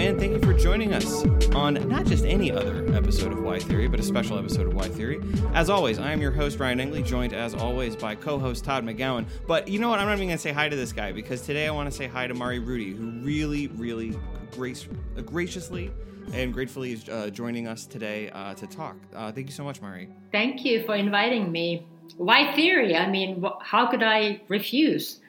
and 0.00 0.18
thank 0.18 0.32
you 0.32 0.38
for 0.38 0.54
joining 0.54 0.94
us 0.94 1.26
on 1.54 1.74
not 1.86 2.06
just 2.06 2.24
any 2.24 2.50
other 2.50 2.90
episode 2.94 3.32
of 3.32 3.42
Why 3.42 3.58
Theory, 3.58 3.86
but 3.86 4.00
a 4.00 4.02
special 4.02 4.38
episode 4.38 4.66
of 4.66 4.72
Why 4.72 4.88
Theory. 4.88 5.20
As 5.52 5.68
always, 5.68 5.98
I 5.98 6.12
am 6.12 6.22
your 6.22 6.30
host, 6.30 6.58
Ryan 6.58 6.80
Engley, 6.80 7.02
joined 7.02 7.34
as 7.34 7.54
always 7.54 7.96
by 7.96 8.14
co 8.14 8.38
host 8.38 8.64
Todd 8.64 8.82
McGowan. 8.82 9.26
But 9.46 9.68
you 9.68 9.78
know 9.78 9.90
what? 9.90 9.98
I'm 9.98 10.06
not 10.06 10.14
even 10.14 10.28
going 10.28 10.38
to 10.38 10.42
say 10.42 10.52
hi 10.52 10.70
to 10.70 10.76
this 10.76 10.92
guy 10.92 11.12
because 11.12 11.42
today 11.42 11.68
I 11.68 11.70
want 11.70 11.90
to 11.90 11.94
say 11.94 12.06
hi 12.06 12.26
to 12.26 12.32
Mari 12.32 12.60
Ruti, 12.60 12.96
who 12.96 13.10
really, 13.24 13.66
really 13.66 14.16
grace, 14.52 14.88
uh, 15.18 15.20
graciously 15.20 15.90
and 16.32 16.54
gratefully 16.54 16.92
is 16.92 17.06
uh, 17.08 17.28
joining 17.28 17.68
us 17.68 17.84
today 17.84 18.30
uh, 18.30 18.54
to 18.54 18.66
talk. 18.66 18.96
Uh, 19.14 19.30
thank 19.32 19.48
you 19.48 19.52
so 19.52 19.64
much, 19.64 19.82
Mari. 19.82 20.08
Thank 20.32 20.64
you 20.64 20.82
for 20.86 20.94
inviting 20.94 21.52
me. 21.52 21.86
Why 22.16 22.54
Theory? 22.54 22.96
I 22.96 23.06
mean, 23.06 23.42
wh- 23.42 23.62
how 23.62 23.86
could 23.90 24.02
I 24.02 24.40
refuse? 24.48 25.20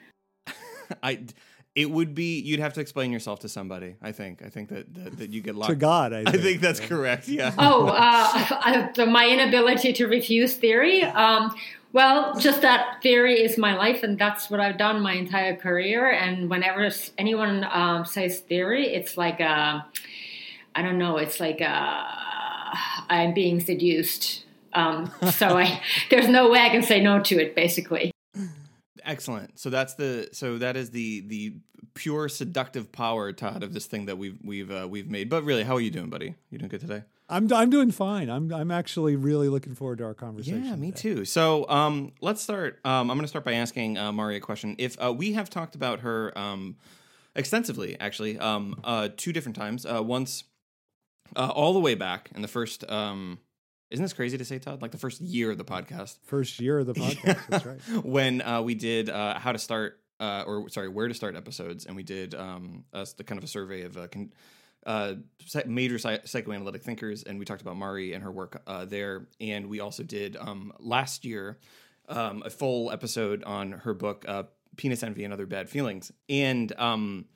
I 1.02 1.26
it 1.74 1.90
would 1.90 2.14
be 2.14 2.40
you'd 2.40 2.60
have 2.60 2.74
to 2.74 2.80
explain 2.80 3.12
yourself 3.12 3.40
to 3.40 3.48
somebody. 3.48 3.96
I 4.02 4.12
think. 4.12 4.42
I 4.44 4.48
think 4.48 4.68
that 4.68 4.92
that, 4.94 5.18
that 5.18 5.30
you 5.30 5.40
get 5.40 5.54
locked. 5.54 5.70
to 5.70 5.76
God. 5.76 6.12
I 6.12 6.24
think, 6.24 6.28
I 6.36 6.38
think 6.38 6.60
that's 6.60 6.80
correct. 6.80 7.28
Yeah. 7.28 7.52
Oh, 7.58 7.86
uh, 7.86 9.06
my 9.06 9.28
inability 9.28 9.92
to 9.94 10.06
refuse 10.06 10.54
theory. 10.54 11.02
Um, 11.02 11.54
well, 11.92 12.38
just 12.38 12.62
that 12.62 13.02
theory 13.02 13.42
is 13.42 13.58
my 13.58 13.76
life, 13.76 14.02
and 14.02 14.18
that's 14.18 14.50
what 14.50 14.60
I've 14.60 14.78
done 14.78 15.02
my 15.02 15.12
entire 15.12 15.54
career. 15.54 16.10
And 16.10 16.48
whenever 16.48 16.90
anyone 17.18 17.66
um, 17.70 18.04
says 18.06 18.40
theory, 18.40 18.94
it's 18.94 19.16
like 19.18 19.40
a, 19.40 19.84
I 20.74 20.82
don't 20.82 20.98
know, 20.98 21.18
it's 21.18 21.38
like 21.38 21.60
a, 21.60 22.06
I'm 23.10 23.34
being 23.34 23.60
seduced. 23.60 24.44
Um, 24.72 25.12
so 25.32 25.58
I, 25.58 25.82
there's 26.08 26.28
no 26.28 26.50
way 26.50 26.60
I 26.60 26.70
can 26.70 26.82
say 26.82 27.02
no 27.02 27.20
to 27.20 27.38
it, 27.38 27.54
basically. 27.54 28.11
Excellent. 29.04 29.58
So 29.58 29.70
that's 29.70 29.94
the 29.94 30.28
so 30.32 30.58
that 30.58 30.76
is 30.76 30.90
the 30.90 31.20
the 31.20 31.54
pure 31.94 32.28
seductive 32.28 32.92
power, 32.92 33.32
Todd, 33.32 33.62
of 33.62 33.72
this 33.72 33.86
thing 33.86 34.06
that 34.06 34.18
we've 34.18 34.38
we've 34.42 34.70
uh, 34.70 34.86
we've 34.88 35.08
made. 35.08 35.28
But 35.28 35.44
really, 35.44 35.64
how 35.64 35.74
are 35.74 35.80
you 35.80 35.90
doing, 35.90 36.10
buddy? 36.10 36.34
You 36.50 36.58
doing 36.58 36.68
good 36.68 36.80
today? 36.80 37.02
I'm 37.28 37.52
I'm 37.52 37.70
doing 37.70 37.90
fine. 37.90 38.28
I'm 38.28 38.52
I'm 38.52 38.70
actually 38.70 39.16
really 39.16 39.48
looking 39.48 39.74
forward 39.74 39.98
to 39.98 40.04
our 40.04 40.14
conversation. 40.14 40.64
Yeah, 40.64 40.76
me 40.76 40.90
today. 40.90 41.14
too. 41.14 41.24
So 41.24 41.68
um, 41.68 42.12
let's 42.20 42.42
start. 42.42 42.80
Um, 42.84 43.10
I'm 43.10 43.16
going 43.16 43.22
to 43.22 43.28
start 43.28 43.44
by 43.44 43.54
asking 43.54 43.98
uh, 43.98 44.12
Mari 44.12 44.36
a 44.36 44.40
question. 44.40 44.76
If 44.78 44.96
uh, 45.02 45.12
we 45.12 45.32
have 45.32 45.48
talked 45.48 45.74
about 45.74 46.00
her 46.00 46.36
um, 46.38 46.76
extensively, 47.34 47.98
actually, 47.98 48.38
um, 48.38 48.78
uh, 48.84 49.08
two 49.16 49.32
different 49.32 49.56
times. 49.56 49.86
Uh, 49.86 50.02
once, 50.02 50.44
uh, 51.36 51.48
all 51.48 51.72
the 51.72 51.80
way 51.80 51.94
back 51.94 52.30
in 52.34 52.42
the 52.42 52.48
first. 52.48 52.88
Um, 52.90 53.38
isn't 53.92 54.02
this 54.02 54.12
crazy 54.12 54.38
to 54.38 54.44
say, 54.44 54.58
Todd? 54.58 54.82
Like 54.82 54.90
the 54.90 54.98
first 54.98 55.20
year 55.20 55.50
of 55.50 55.58
the 55.58 55.64
podcast. 55.64 56.16
First 56.24 56.58
year 56.60 56.78
of 56.78 56.86
the 56.86 56.94
podcast. 56.94 57.46
That's 57.48 57.66
right. 57.66 57.80
when 58.04 58.40
uh, 58.40 58.62
we 58.62 58.74
did 58.74 59.10
uh, 59.10 59.38
how 59.38 59.52
to 59.52 59.58
start, 59.58 60.00
uh, 60.18 60.44
or 60.46 60.68
sorry, 60.70 60.88
where 60.88 61.08
to 61.08 61.14
start 61.14 61.36
episodes, 61.36 61.84
and 61.84 61.94
we 61.94 62.02
did 62.02 62.34
um, 62.34 62.84
a, 62.92 63.06
the 63.16 63.24
kind 63.24 63.38
of 63.38 63.44
a 63.44 63.48
survey 63.48 63.82
of 63.82 63.96
uh, 63.96 64.08
con- 64.08 64.32
uh, 64.86 65.14
major 65.66 65.98
psy- 65.98 66.24
psychoanalytic 66.24 66.82
thinkers, 66.82 67.22
and 67.22 67.38
we 67.38 67.44
talked 67.44 67.60
about 67.62 67.76
Mari 67.76 68.14
and 68.14 68.24
her 68.24 68.32
work 68.32 68.62
uh, 68.66 68.84
there. 68.86 69.28
And 69.40 69.68
we 69.68 69.80
also 69.80 70.02
did 70.02 70.36
um, 70.36 70.72
last 70.78 71.24
year 71.24 71.58
um, 72.08 72.42
a 72.44 72.50
full 72.50 72.90
episode 72.90 73.44
on 73.44 73.72
her 73.72 73.94
book, 73.94 74.24
uh, 74.26 74.44
"Penis 74.76 75.02
Envy 75.02 75.24
and 75.24 75.32
Other 75.32 75.46
Bad 75.46 75.68
Feelings." 75.68 76.10
And 76.28 76.72
um, 76.78 77.26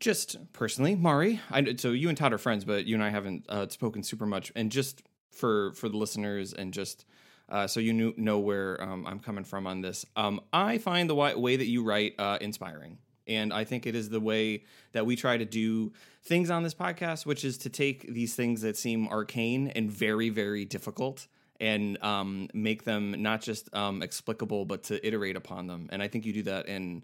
just 0.00 0.38
personally, 0.54 0.96
Mari, 0.96 1.40
I, 1.50 1.74
so 1.76 1.90
you 1.90 2.08
and 2.08 2.16
Todd 2.16 2.32
are 2.32 2.38
friends, 2.38 2.64
but 2.64 2.86
you 2.86 2.94
and 2.94 3.04
I 3.04 3.10
haven't 3.10 3.44
uh, 3.48 3.68
spoken 3.68 4.02
super 4.02 4.24
much. 4.26 4.50
And 4.56 4.72
just 4.72 5.02
for 5.30 5.72
for 5.72 5.88
the 5.88 5.96
listeners, 5.96 6.52
and 6.52 6.72
just 6.72 7.04
uh, 7.50 7.66
so 7.66 7.80
you 7.80 7.92
knew, 7.92 8.14
know 8.16 8.38
where 8.38 8.80
um, 8.82 9.06
I'm 9.06 9.18
coming 9.18 9.44
from 9.44 9.66
on 9.66 9.80
this, 9.80 10.06
um, 10.16 10.40
I 10.52 10.78
find 10.78 11.10
the 11.10 11.14
wi- 11.14 11.34
way 11.34 11.56
that 11.56 11.66
you 11.66 11.82
write 11.82 12.14
uh, 12.18 12.38
inspiring. 12.40 12.98
And 13.26 13.52
I 13.52 13.64
think 13.64 13.86
it 13.86 13.94
is 13.94 14.08
the 14.08 14.20
way 14.20 14.64
that 14.92 15.06
we 15.06 15.14
try 15.14 15.36
to 15.36 15.44
do 15.44 15.92
things 16.24 16.50
on 16.50 16.62
this 16.62 16.74
podcast, 16.74 17.26
which 17.26 17.44
is 17.44 17.58
to 17.58 17.68
take 17.68 18.12
these 18.12 18.34
things 18.34 18.62
that 18.62 18.76
seem 18.76 19.08
arcane 19.08 19.68
and 19.68 19.90
very, 19.90 20.30
very 20.30 20.64
difficult 20.64 21.26
and 21.60 22.02
um, 22.02 22.48
make 22.54 22.84
them 22.84 23.22
not 23.22 23.42
just 23.42 23.72
um, 23.74 24.02
explicable, 24.02 24.64
but 24.64 24.84
to 24.84 25.06
iterate 25.06 25.36
upon 25.36 25.66
them. 25.66 25.88
And 25.92 26.02
I 26.02 26.08
think 26.08 26.24
you 26.24 26.32
do 26.32 26.42
that 26.44 26.66
in 26.66 27.02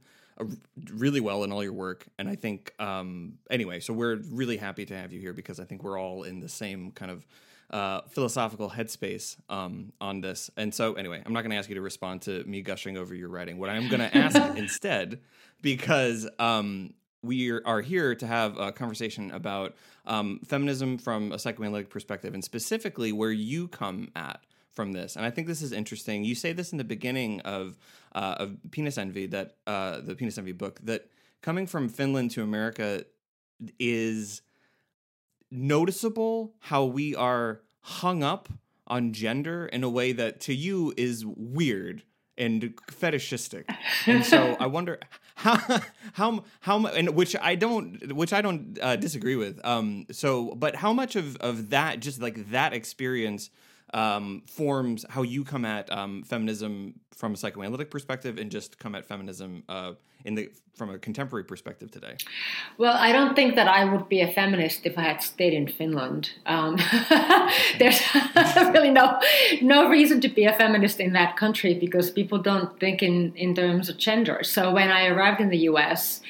really 0.93 1.21
well 1.21 1.45
in 1.45 1.53
all 1.53 1.63
your 1.63 1.73
work. 1.73 2.07
And 2.19 2.29
I 2.29 2.35
think, 2.37 2.73
um, 2.79 3.39
anyway, 3.51 3.81
so 3.81 3.93
we're 3.93 4.17
really 4.31 4.57
happy 4.57 4.85
to 4.87 4.97
have 4.97 5.13
you 5.13 5.21
here 5.21 5.33
because 5.33 5.61
I 5.61 5.65
think 5.65 5.83
we're 5.83 5.99
all 5.99 6.25
in 6.25 6.41
the 6.41 6.49
same 6.49 6.91
kind 6.93 7.11
of 7.11 7.27
uh, 7.71 8.03
philosophical 8.09 8.71
headspace 8.71 9.37
um, 9.49 9.93
on 10.01 10.21
this. 10.21 10.51
And 10.57 10.73
so, 10.73 10.95
anyway, 10.95 11.23
I'm 11.25 11.33
not 11.33 11.43
going 11.43 11.51
to 11.51 11.57
ask 11.57 11.69
you 11.69 11.75
to 11.75 11.81
respond 11.81 12.23
to 12.23 12.45
me 12.45 12.63
gushing 12.63 12.97
over 12.97 13.15
your 13.15 13.29
writing. 13.29 13.59
What 13.59 13.71
I'm 13.71 13.89
going 13.89 14.01
to 14.01 14.17
ask 14.17 14.37
instead, 14.57 15.21
because 15.63 16.29
um, 16.39 16.95
we 17.23 17.51
are- 17.51 17.81
here 17.81 18.15
to 18.15 18.27
have 18.27 18.57
a 18.59 18.73
conversation 18.73 19.31
about 19.33 19.75
um, 20.07 20.41
feminism 20.47 20.99
from 20.99 21.33
a 21.33 21.39
psychoanalytic 21.39 21.91
perspective, 21.91 22.35
and 22.35 22.45
specifically 22.45 23.11
where 23.11 23.33
you 23.33 23.69
come 23.69 24.11
at 24.15 24.41
from 24.77 24.93
this. 24.93 25.17
And 25.17 25.25
I 25.25 25.31
think 25.31 25.49
this 25.49 25.63
is 25.63 25.73
interesting. 25.73 26.23
You 26.23 26.35
say 26.35 26.53
this 26.53 26.71
in 26.71 26.79
the 26.79 26.85
beginning 26.85 27.41
of 27.41 27.77
uh, 28.15 28.37
of 28.39 28.57
Penis 28.71 28.99
Envy, 28.99 29.27
that 29.27 29.57
uh, 29.67 30.01
the 30.01 30.15
Penis 30.15 30.39
Envy 30.39 30.53
book, 30.53 30.79
that 30.85 31.09
coming 31.43 31.67
from 31.67 31.89
Finland 31.89 32.31
to 32.33 32.43
America 32.43 33.05
is 33.81 34.43
noticeable 35.51 36.55
how 36.61 36.85
we 36.85 37.15
are 37.15 37.63
hung 37.81 38.23
up 38.23 38.49
on 38.87 39.13
gender 39.13 39.67
in 39.67 39.83
a 39.83 39.89
way 39.89 40.13
that 40.13 40.41
to 40.41 40.55
you 40.55 40.93
is 40.97 41.25
weird 41.27 42.03
and 42.39 42.75
fetishistic. 42.91 43.69
And 44.07 44.25
so 44.25 44.57
I 44.61 44.67
wonder 44.67 44.99
how 45.37 45.59
how 46.13 46.45
how 46.61 46.87
and 46.87 47.11
which 47.11 47.35
I 47.41 47.55
don't 47.55 48.13
which 48.15 48.33
I 48.33 48.43
don't 48.43 48.79
uh, 48.81 48.97
disagree 48.97 49.37
with. 49.37 49.61
Um 49.65 50.07
so 50.11 50.55
but 50.55 50.77
how 50.77 50.93
much 50.93 51.17
of 51.17 51.37
of 51.37 51.71
that 51.71 52.01
just 52.01 52.21
like 52.21 52.51
that 52.51 52.73
experience 52.73 53.51
um 53.95 54.43
forms 54.47 55.05
how 55.11 55.23
you 55.23 55.45
come 55.45 55.65
at 55.65 55.91
um 55.93 56.23
feminism 56.25 56.95
from 57.15 57.35
a 57.35 57.37
psychoanalytic 57.37 57.91
perspective 57.91 58.39
and 58.39 58.51
just 58.51 58.79
come 58.79 58.95
at 58.95 59.07
feminism 59.07 59.63
uh 59.69 59.93
in 60.27 60.35
the 60.35 60.51
from 60.75 60.91
a 60.91 60.99
contemporary 60.99 61.45
perspective 61.45 61.91
today. 61.91 62.17
Well, 62.77 62.95
I 62.99 63.11
don't 63.11 63.35
think 63.35 63.55
that 63.55 63.67
I 63.67 63.85
would 63.85 64.11
be 64.11 64.21
a 64.21 64.31
feminist 64.31 64.85
if 64.85 64.99
I 64.99 65.03
had 65.03 65.23
stayed 65.23 65.55
in 65.55 65.69
Finland. 65.69 66.33
Um, 66.45 66.77
there's 67.79 68.03
really 68.57 68.91
no 68.91 69.19
no 69.63 69.89
reason 69.89 70.21
to 70.21 70.29
be 70.29 70.45
a 70.45 70.53
feminist 70.53 71.01
in 71.01 71.15
that 71.15 71.37
country 71.37 71.73
because 71.73 72.11
people 72.11 72.39
don't 72.39 72.79
think 72.79 73.03
in 73.03 73.35
in 73.37 73.55
terms 73.55 73.89
of 73.89 73.97
gender. 73.97 74.43
So 74.43 74.73
when 74.73 74.91
I 74.91 75.07
arrived 75.07 75.41
in 75.41 75.49
the 75.49 75.59
U.S., 75.71 76.21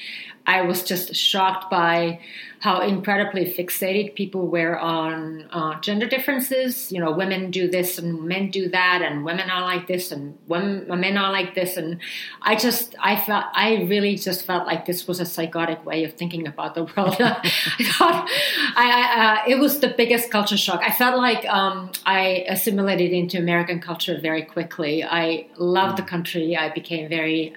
I 0.45 0.61
was 0.61 0.83
just 0.83 1.13
shocked 1.13 1.69
by 1.69 2.21
how 2.59 2.81
incredibly 2.81 3.45
fixated 3.45 4.15
people 4.15 4.47
were 4.47 4.77
on 4.79 5.47
uh, 5.51 5.79
gender 5.79 6.07
differences. 6.07 6.91
You 6.91 6.99
know, 6.99 7.11
women 7.11 7.51
do 7.51 7.69
this 7.69 7.97
and 7.97 8.23
men 8.23 8.49
do 8.49 8.67
that, 8.69 9.01
and 9.01 9.23
women 9.23 9.49
are 9.49 9.61
like 9.61 9.87
this 9.87 10.11
and 10.11 10.37
women, 10.47 10.87
men 10.99 11.17
are 11.17 11.31
like 11.31 11.53
this. 11.53 11.77
And 11.77 11.99
I 12.41 12.55
just, 12.55 12.95
I 12.99 13.15
felt, 13.15 13.45
I 13.53 13.83
really 13.83 14.15
just 14.15 14.45
felt 14.45 14.65
like 14.65 14.85
this 14.85 15.07
was 15.07 15.19
a 15.19 15.25
psychotic 15.25 15.85
way 15.85 16.03
of 16.03 16.13
thinking 16.13 16.47
about 16.47 16.73
the 16.73 16.83
world. 16.83 17.17
I 17.19 17.83
thought, 17.83 18.29
I, 18.75 19.43
uh, 19.45 19.49
it 19.49 19.59
was 19.59 19.79
the 19.79 19.89
biggest 19.89 20.31
culture 20.31 20.57
shock. 20.57 20.81
I 20.83 20.91
felt 20.91 21.17
like 21.17 21.45
um, 21.45 21.91
I 22.05 22.45
assimilated 22.47 23.11
into 23.11 23.37
American 23.37 23.79
culture 23.79 24.19
very 24.19 24.43
quickly. 24.43 25.03
I 25.03 25.47
loved 25.57 25.97
the 25.97 26.03
country. 26.03 26.55
I 26.57 26.69
became 26.69 27.07
very 27.07 27.53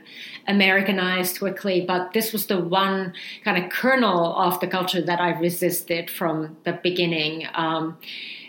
Americanized 0.50 1.38
quickly, 1.38 1.80
but 1.80 2.12
this 2.12 2.32
was 2.32 2.46
the 2.46 2.58
one 2.58 3.14
kind 3.44 3.62
of 3.62 3.70
kernel 3.70 4.34
of 4.36 4.58
the 4.58 4.66
culture 4.66 5.00
that 5.00 5.20
I 5.20 5.38
resisted 5.38 6.10
from 6.10 6.56
the 6.64 6.72
beginning. 6.72 7.46
Um, 7.54 7.96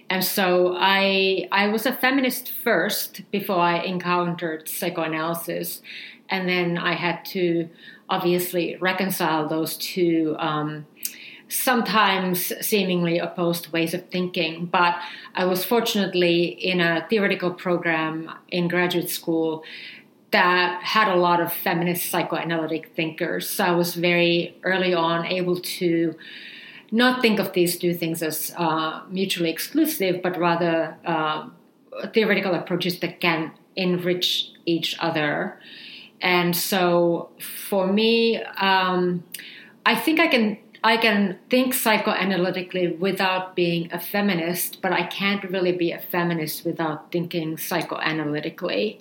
and 0.10 0.24
so 0.24 0.76
I 0.78 1.48
I 1.52 1.68
was 1.68 1.86
a 1.86 1.94
feminist 1.94 2.52
first 2.64 3.22
before 3.30 3.60
I 3.60 3.78
encountered 3.84 4.68
psychoanalysis, 4.68 5.82
and 6.28 6.50
then 6.50 6.78
I 6.78 6.96
had 6.96 7.24
to 7.26 7.70
obviously 8.10 8.78
reconcile 8.78 9.48
those 9.48 9.78
two. 9.78 10.36
Um, 10.40 10.88
sometimes 11.52 12.54
seemingly 12.66 13.20
opposed 13.20 13.74
ways 13.74 13.94
of 13.94 14.08
thinking. 14.10 14.66
But 14.68 14.96
I 15.36 15.44
was 15.44 15.66
fortunately 15.66 16.46
in 16.46 16.80
a 16.80 17.06
theoretical 17.10 17.52
program 17.52 18.32
in 18.48 18.70
graduate 18.70 19.10
school 19.10 19.66
that 20.32 20.82
had 20.84 21.08
a 21.08 21.16
lot 21.16 21.40
of 21.42 21.52
feminist 21.52 22.10
psychoanalytic 22.10 22.94
thinkers. 22.96 23.50
So 23.50 23.66
I 23.66 23.72
was 23.72 23.96
very 23.96 24.58
early 24.64 24.94
on 24.94 25.26
able 25.26 25.60
to 25.60 26.16
not 26.92 27.22
think 27.22 27.40
of 27.40 27.54
these 27.54 27.78
two 27.78 27.94
things 27.94 28.22
as 28.22 28.54
uh, 28.58 29.02
mutually 29.10 29.50
exclusive, 29.50 30.22
but 30.22 30.38
rather 30.38 30.98
uh, 31.06 31.48
theoretical 32.14 32.54
approaches 32.54 33.00
that 33.00 33.20
can 33.20 33.52
enrich 33.76 34.52
each 34.66 34.96
other. 35.00 35.60
And 36.22 36.56
so 36.56 37.30
for 37.68 37.88
me, 37.88 38.42
um, 38.44 39.24
I 39.86 39.96
think 39.96 40.20
I 40.20 40.28
can 40.28 40.58
I 40.84 40.98
can 40.98 41.38
think 41.50 41.76
psychoanalytically 41.76 42.98
without 42.98 43.56
being 43.56 43.92
a 43.94 44.00
feminist, 44.00 44.82
but 44.82 44.92
I 44.92 45.04
can't 45.04 45.44
really 45.44 45.72
be 45.72 45.92
a 45.92 46.00
feminist 46.00 46.66
without 46.66 47.12
thinking 47.12 47.56
psychoanalytically. 47.56 49.00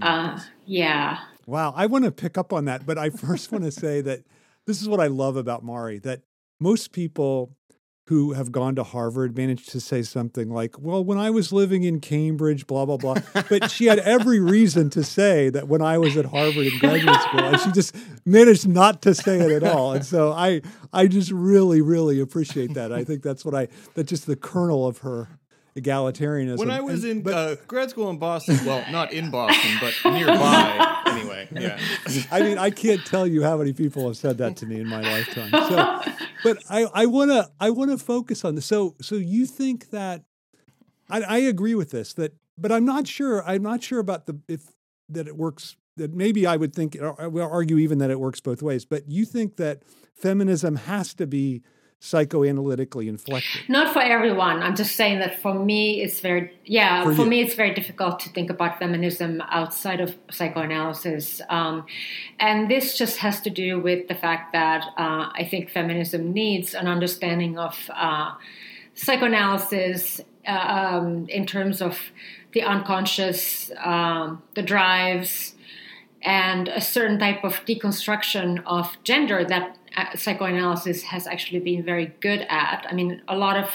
Uh, 0.00 0.38
yeah. 0.66 1.18
Wow, 1.46 1.72
I 1.76 1.86
want 1.86 2.04
to 2.04 2.12
pick 2.12 2.36
up 2.36 2.52
on 2.52 2.66
that, 2.66 2.84
but 2.86 2.98
I 2.98 3.10
first 3.10 3.50
want 3.52 3.64
to 3.64 3.70
say 3.72 4.00
that 4.02 4.24
this 4.66 4.82
is 4.82 4.88
what 4.88 5.00
I 5.00 5.06
love 5.06 5.36
about 5.36 5.64
Mari 5.64 5.98
that 6.00 6.22
most 6.60 6.92
people 6.92 7.56
who 8.08 8.32
have 8.32 8.50
gone 8.50 8.74
to 8.74 8.82
Harvard 8.82 9.36
managed 9.36 9.68
to 9.68 9.80
say 9.80 10.00
something 10.00 10.48
like, 10.48 10.78
well, 10.78 11.04
when 11.04 11.18
I 11.18 11.28
was 11.28 11.52
living 11.52 11.84
in 11.84 12.00
Cambridge, 12.00 12.66
blah, 12.66 12.86
blah, 12.86 12.96
blah. 12.96 13.16
But 13.50 13.70
she 13.70 13.84
had 13.84 13.98
every 13.98 14.40
reason 14.40 14.88
to 14.90 15.04
say 15.04 15.50
that 15.50 15.68
when 15.68 15.82
I 15.82 15.98
was 15.98 16.16
at 16.16 16.24
Harvard 16.24 16.66
in 16.66 16.78
graduate 16.78 17.20
school, 17.20 17.40
and 17.40 17.60
she 17.60 17.70
just 17.70 17.94
managed 18.24 18.66
not 18.66 19.02
to 19.02 19.14
say 19.14 19.40
it 19.40 19.50
at 19.50 19.62
all. 19.62 19.92
And 19.92 20.06
so 20.06 20.32
I, 20.32 20.62
I 20.90 21.06
just 21.06 21.30
really, 21.30 21.82
really 21.82 22.18
appreciate 22.18 22.72
that. 22.74 22.92
I 22.92 23.04
think 23.04 23.22
that's 23.22 23.44
what 23.44 23.54
I, 23.54 23.68
that's 23.94 24.08
just 24.08 24.26
the 24.26 24.36
kernel 24.36 24.86
of 24.86 24.98
her 24.98 25.28
egalitarianism. 25.80 26.58
When 26.58 26.70
I 26.70 26.80
was 26.80 27.04
And- 27.04 27.12
in 27.18 27.22
but- 27.22 27.34
uh, 27.34 27.56
grad 27.66 27.90
school 27.90 28.10
in 28.10 28.18
Boston, 28.18 28.58
well, 28.64 28.84
not 28.90 29.12
in 29.12 29.30
Boston, 29.30 29.70
but 29.80 29.94
nearby. 30.12 31.02
anyway, 31.06 31.48
yeah. 31.52 31.78
I 32.30 32.40
mean, 32.40 32.58
I 32.58 32.70
can't 32.70 33.04
tell 33.04 33.26
you 33.26 33.42
how 33.42 33.56
many 33.56 33.72
people 33.72 34.06
have 34.06 34.16
said 34.16 34.38
that 34.38 34.56
to 34.58 34.66
me 34.66 34.80
in 34.80 34.86
my 34.86 35.00
lifetime. 35.00 35.50
So, 35.50 36.12
but 36.44 36.58
I, 36.70 36.86
I 36.94 37.06
want 37.06 37.30
to, 37.30 37.50
I 37.60 37.70
want 37.70 37.90
to 37.90 37.98
focus 37.98 38.44
on 38.44 38.54
this. 38.54 38.66
So, 38.66 38.94
so 39.00 39.14
you 39.14 39.46
think 39.46 39.90
that 39.90 40.24
I, 41.10 41.22
I 41.22 41.38
agree 41.38 41.74
with 41.74 41.90
this 41.90 42.14
that, 42.14 42.34
but 42.56 42.72
I'm 42.72 42.84
not 42.84 43.06
sure. 43.06 43.42
I'm 43.44 43.62
not 43.62 43.82
sure 43.82 43.98
about 44.00 44.26
the 44.26 44.38
if 44.48 44.62
that 45.08 45.26
it 45.26 45.36
works. 45.36 45.76
That 45.96 46.14
maybe 46.14 46.46
I 46.46 46.56
would 46.56 46.74
think, 46.74 46.96
or 47.00 47.20
I 47.20 47.26
will 47.26 47.50
argue 47.50 47.76
even 47.78 47.98
that 47.98 48.10
it 48.10 48.20
works 48.20 48.40
both 48.40 48.62
ways. 48.62 48.84
But 48.84 49.08
you 49.08 49.24
think 49.24 49.56
that 49.56 49.82
feminism 50.14 50.76
has 50.76 51.12
to 51.14 51.26
be 51.26 51.62
psychoanalytically 52.00 53.08
inflected. 53.08 53.68
Not 53.68 53.92
for 53.92 54.00
everyone. 54.00 54.62
I'm 54.62 54.76
just 54.76 54.94
saying 54.94 55.18
that 55.18 55.40
for 55.40 55.52
me, 55.52 56.00
it's 56.00 56.20
very, 56.20 56.52
yeah, 56.64 57.02
For 57.02 57.14
for, 57.14 57.24
me, 57.24 57.40
it's 57.40 57.54
very 57.54 57.74
difficult 57.74 58.20
to 58.20 58.28
think 58.28 58.50
about 58.50 58.78
feminism 58.78 59.42
outside 59.48 60.00
of 60.00 60.16
psychoanalysis. 60.30 61.40
Um, 61.48 61.86
and 62.38 62.70
this 62.70 62.96
just 62.96 63.18
has 63.18 63.40
to 63.40 63.50
do 63.50 63.80
with 63.80 64.06
the 64.06 64.14
fact 64.14 64.52
that 64.52 64.84
uh, 64.96 65.30
I 65.34 65.46
think 65.50 65.70
feminism 65.70 66.32
needs 66.32 66.72
an 66.72 66.86
understanding 66.86 67.58
of 67.58 67.90
uh, 67.92 68.34
psychoanalysis 68.94 70.20
uh, 70.46 70.50
um, 70.50 71.28
in 71.28 71.46
terms 71.46 71.82
of 71.82 71.98
the 72.52 72.62
unconscious, 72.62 73.72
um, 73.82 74.40
the 74.54 74.62
drives, 74.62 75.56
and 76.22 76.68
a 76.68 76.80
certain 76.80 77.18
type 77.18 77.44
of 77.44 77.54
deconstruction 77.64 78.62
of 78.66 78.96
gender 79.04 79.44
that 79.44 79.77
psychoanalysis 80.14 81.02
has 81.02 81.26
actually 81.26 81.60
been 81.60 81.82
very 81.82 82.06
good 82.20 82.46
at. 82.48 82.86
I 82.88 82.94
mean, 82.94 83.22
a 83.28 83.36
lot 83.36 83.56
of 83.56 83.70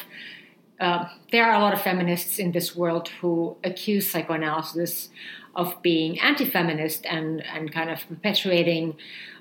uh, 0.80 1.07
there 1.31 1.45
are 1.45 1.54
a 1.54 1.60
lot 1.60 1.74
of 1.74 1.81
feminists 1.81 2.39
in 2.39 2.51
this 2.51 2.75
world 2.75 3.07
who 3.21 3.56
accuse 3.63 4.10
psychoanalysis 4.10 5.10
of 5.56 5.80
being 5.81 6.19
anti-feminist 6.19 7.06
and 7.06 7.45
and 7.45 7.71
kind 7.71 7.89
of 7.89 8.00
perpetuating 8.07 8.95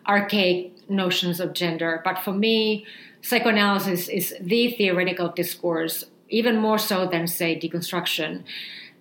archaic 0.06 0.72
notions 0.90 1.40
of 1.40 1.52
gender. 1.52 2.00
But 2.04 2.19
for 2.19 2.32
me, 2.32 2.86
psychoanalysis 3.22 4.08
is 4.08 4.34
the 4.40 4.72
theoretical 4.72 5.28
discourse, 5.28 6.04
even 6.28 6.56
more 6.56 6.78
so 6.78 7.06
than 7.06 7.26
say 7.26 7.58
deconstruction 7.58 8.44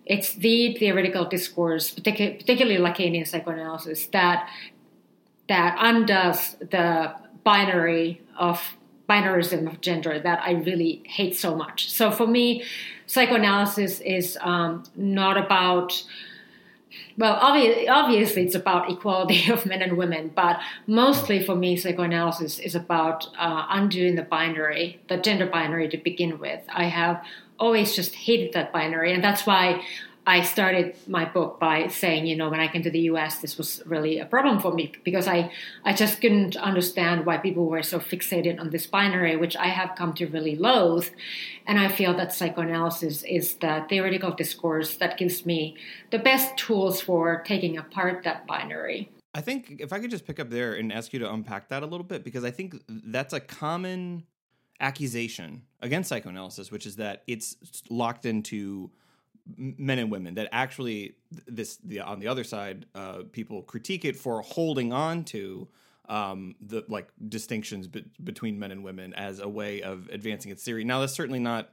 it's 0.06 0.34
the 0.34 0.76
theoretical 0.78 1.26
discourse, 1.26 1.94
particu- 1.94 2.40
particularly 2.40 2.78
Lacanian 2.78 3.28
psychoanalysis, 3.28 4.08
that 4.08 4.50
that 5.48 5.76
undoes 5.80 6.56
the 6.60 7.14
binary 7.44 8.22
of 8.38 8.76
binarism 9.10 9.68
of 9.68 9.82
gender 9.82 10.20
that 10.20 10.42
I 10.42 10.52
really 10.52 11.04
hate 11.06 11.36
so 11.36 11.56
much. 11.56 11.92
So 11.92 12.12
for 12.12 12.28
me, 12.28 12.64
psychoanalysis 13.08 14.00
is 14.00 14.38
um, 14.42 14.84
not 14.96 15.38
about 15.38 16.04
well, 17.18 17.40
obvi- 17.40 17.90
obviously, 17.90 18.44
it's 18.44 18.56
about 18.56 18.90
equality 18.90 19.52
of 19.52 19.66
men 19.66 19.82
and 19.82 19.98
women, 19.98 20.32
but 20.34 20.60
mostly 20.88 21.44
for 21.44 21.56
me, 21.56 21.76
psychoanalysis 21.76 22.60
is 22.60 22.76
about 22.76 23.28
uh, 23.38 23.66
undoing 23.70 24.16
the 24.16 24.24
binary, 24.24 25.00
the 25.08 25.18
gender 25.18 25.46
binary 25.46 25.88
to 25.90 25.98
begin 25.98 26.40
with. 26.40 26.62
I 26.70 26.86
have 26.86 27.24
always 27.60 27.96
just 27.96 28.16
hated 28.16 28.54
that 28.54 28.74
binary, 28.74 29.14
and 29.14 29.24
that's 29.24 29.46
why 29.46 29.84
I 30.28 30.42
started 30.44 30.96
my 31.08 31.26
book 31.26 31.60
by 31.60 31.88
saying, 31.88 32.28
you 32.28 32.36
know, 32.36 32.50
when 32.50 32.60
I 32.60 32.68
came 32.68 32.84
to 32.84 32.92
the 32.92 33.00
US, 33.12 33.40
this 33.40 33.58
was 33.58 33.82
really 33.88 34.20
a 34.20 34.26
problem 34.26 34.60
for 34.60 34.72
me 34.72 34.92
because 35.04 35.28
I, 35.28 35.52
I 35.84 35.94
just 35.94 36.22
couldn't 36.22 36.56
understand 36.56 37.26
why 37.26 37.38
people 37.38 37.66
were 37.66 37.82
so 37.82 38.00
fixated 38.00 38.60
on 38.60 38.70
this 38.70 38.86
binary, 38.86 39.36
which 39.36 39.56
I 39.56 39.68
have 39.68 39.96
come 39.98 40.14
to 40.14 40.28
really 40.28 40.56
loathe. 40.56 41.10
And 41.66 41.80
I 41.80 41.88
feel 41.88 42.14
that 42.18 42.34
psychoanalysis 42.34 43.24
is 43.24 43.56
the 43.56 43.84
theoretical 43.90 44.32
discourse 44.32 44.98
that 44.98 45.18
gives 45.18 45.44
me 45.44 45.76
the 46.12 46.20
best 46.20 46.56
tools 46.56 47.02
for 47.02 47.42
taking 47.44 47.78
apart 47.80 48.24
that 48.24 48.46
binary. 48.46 49.10
I 49.34 49.42
think 49.42 49.78
if 49.80 49.92
I 49.92 50.00
could 50.00 50.12
just 50.12 50.28
pick 50.28 50.40
up 50.40 50.52
there 50.52 50.74
and 50.74 50.94
ask 50.94 51.14
you 51.14 51.20
to 51.20 51.34
unpack 51.34 51.70
that 51.70 51.82
a 51.82 51.86
little 51.86 52.06
bit, 52.06 52.24
because 52.24 52.44
I 52.44 52.52
think 52.52 52.76
that's 52.88 53.34
a 53.34 53.40
common 53.40 54.26
accusation 54.80 55.64
against 55.82 56.10
psychoanalysis, 56.10 56.70
which 56.72 56.86
is 56.86 56.98
that 56.98 57.24
it's 57.28 57.56
locked 57.90 58.26
into 58.26 58.92
men 59.58 60.00
and 60.00 60.12
women. 60.12 60.36
That 60.36 60.50
actually, 60.52 61.16
this 61.48 61.78
the 61.78 62.02
on 62.02 62.20
the 62.20 62.28
other 62.28 62.44
side, 62.44 62.86
uh, 62.96 63.24
people 63.32 63.62
critique 63.64 64.06
it 64.06 64.16
for 64.16 64.42
holding 64.42 64.94
on 64.94 65.24
to 65.26 65.68
um, 66.10 66.56
the 66.62 66.84
like 66.88 67.10
distinctions 67.30 67.88
be- 67.88 68.06
between 68.24 68.60
men 68.60 68.72
and 68.72 68.84
women 68.84 69.14
as 69.14 69.40
a 69.40 69.48
way 69.48 69.82
of 69.82 70.10
advancing 70.12 70.52
its 70.52 70.64
theory. 70.64 70.84
Now, 70.84 71.00
that's 71.00 71.14
certainly 71.14 71.40
not 71.40 71.70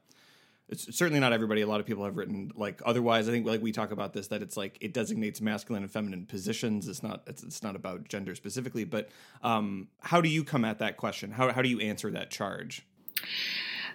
it's 0.69 0.95
certainly 0.97 1.19
not 1.19 1.33
everybody. 1.33 1.63
A 1.63 1.67
lot 1.67 1.81
of 1.81 1.87
people 1.87 2.05
have 2.05 2.17
written 2.17 2.53
like 2.55 2.83
otherwise. 2.85 3.29
I 3.29 3.33
think 3.33 3.47
like 3.47 3.63
we 3.63 3.73
talk 3.73 3.91
about 3.91 4.13
this 4.13 4.29
that 4.29 4.43
it's 4.43 4.57
like 4.57 4.77
it 4.81 4.93
designates 4.93 5.41
masculine 5.41 5.83
and 5.83 5.91
feminine 5.91 6.27
positions. 6.27 6.89
It's 6.89 7.03
not 7.03 7.23
it's, 7.27 7.43
it's 7.43 7.63
not 7.63 7.75
about 7.75 8.09
gender 8.09 8.35
specifically. 8.35 8.85
But 8.85 9.09
um, 9.43 9.89
how 10.01 10.21
do 10.21 10.29
you 10.29 10.45
come 10.45 10.65
at 10.65 10.79
that 10.81 10.99
question? 10.99 11.31
How 11.31 11.53
how 11.53 11.63
do 11.63 11.69
you 11.71 11.81
answer 11.81 12.11
that 12.11 12.31
charge? 12.31 12.87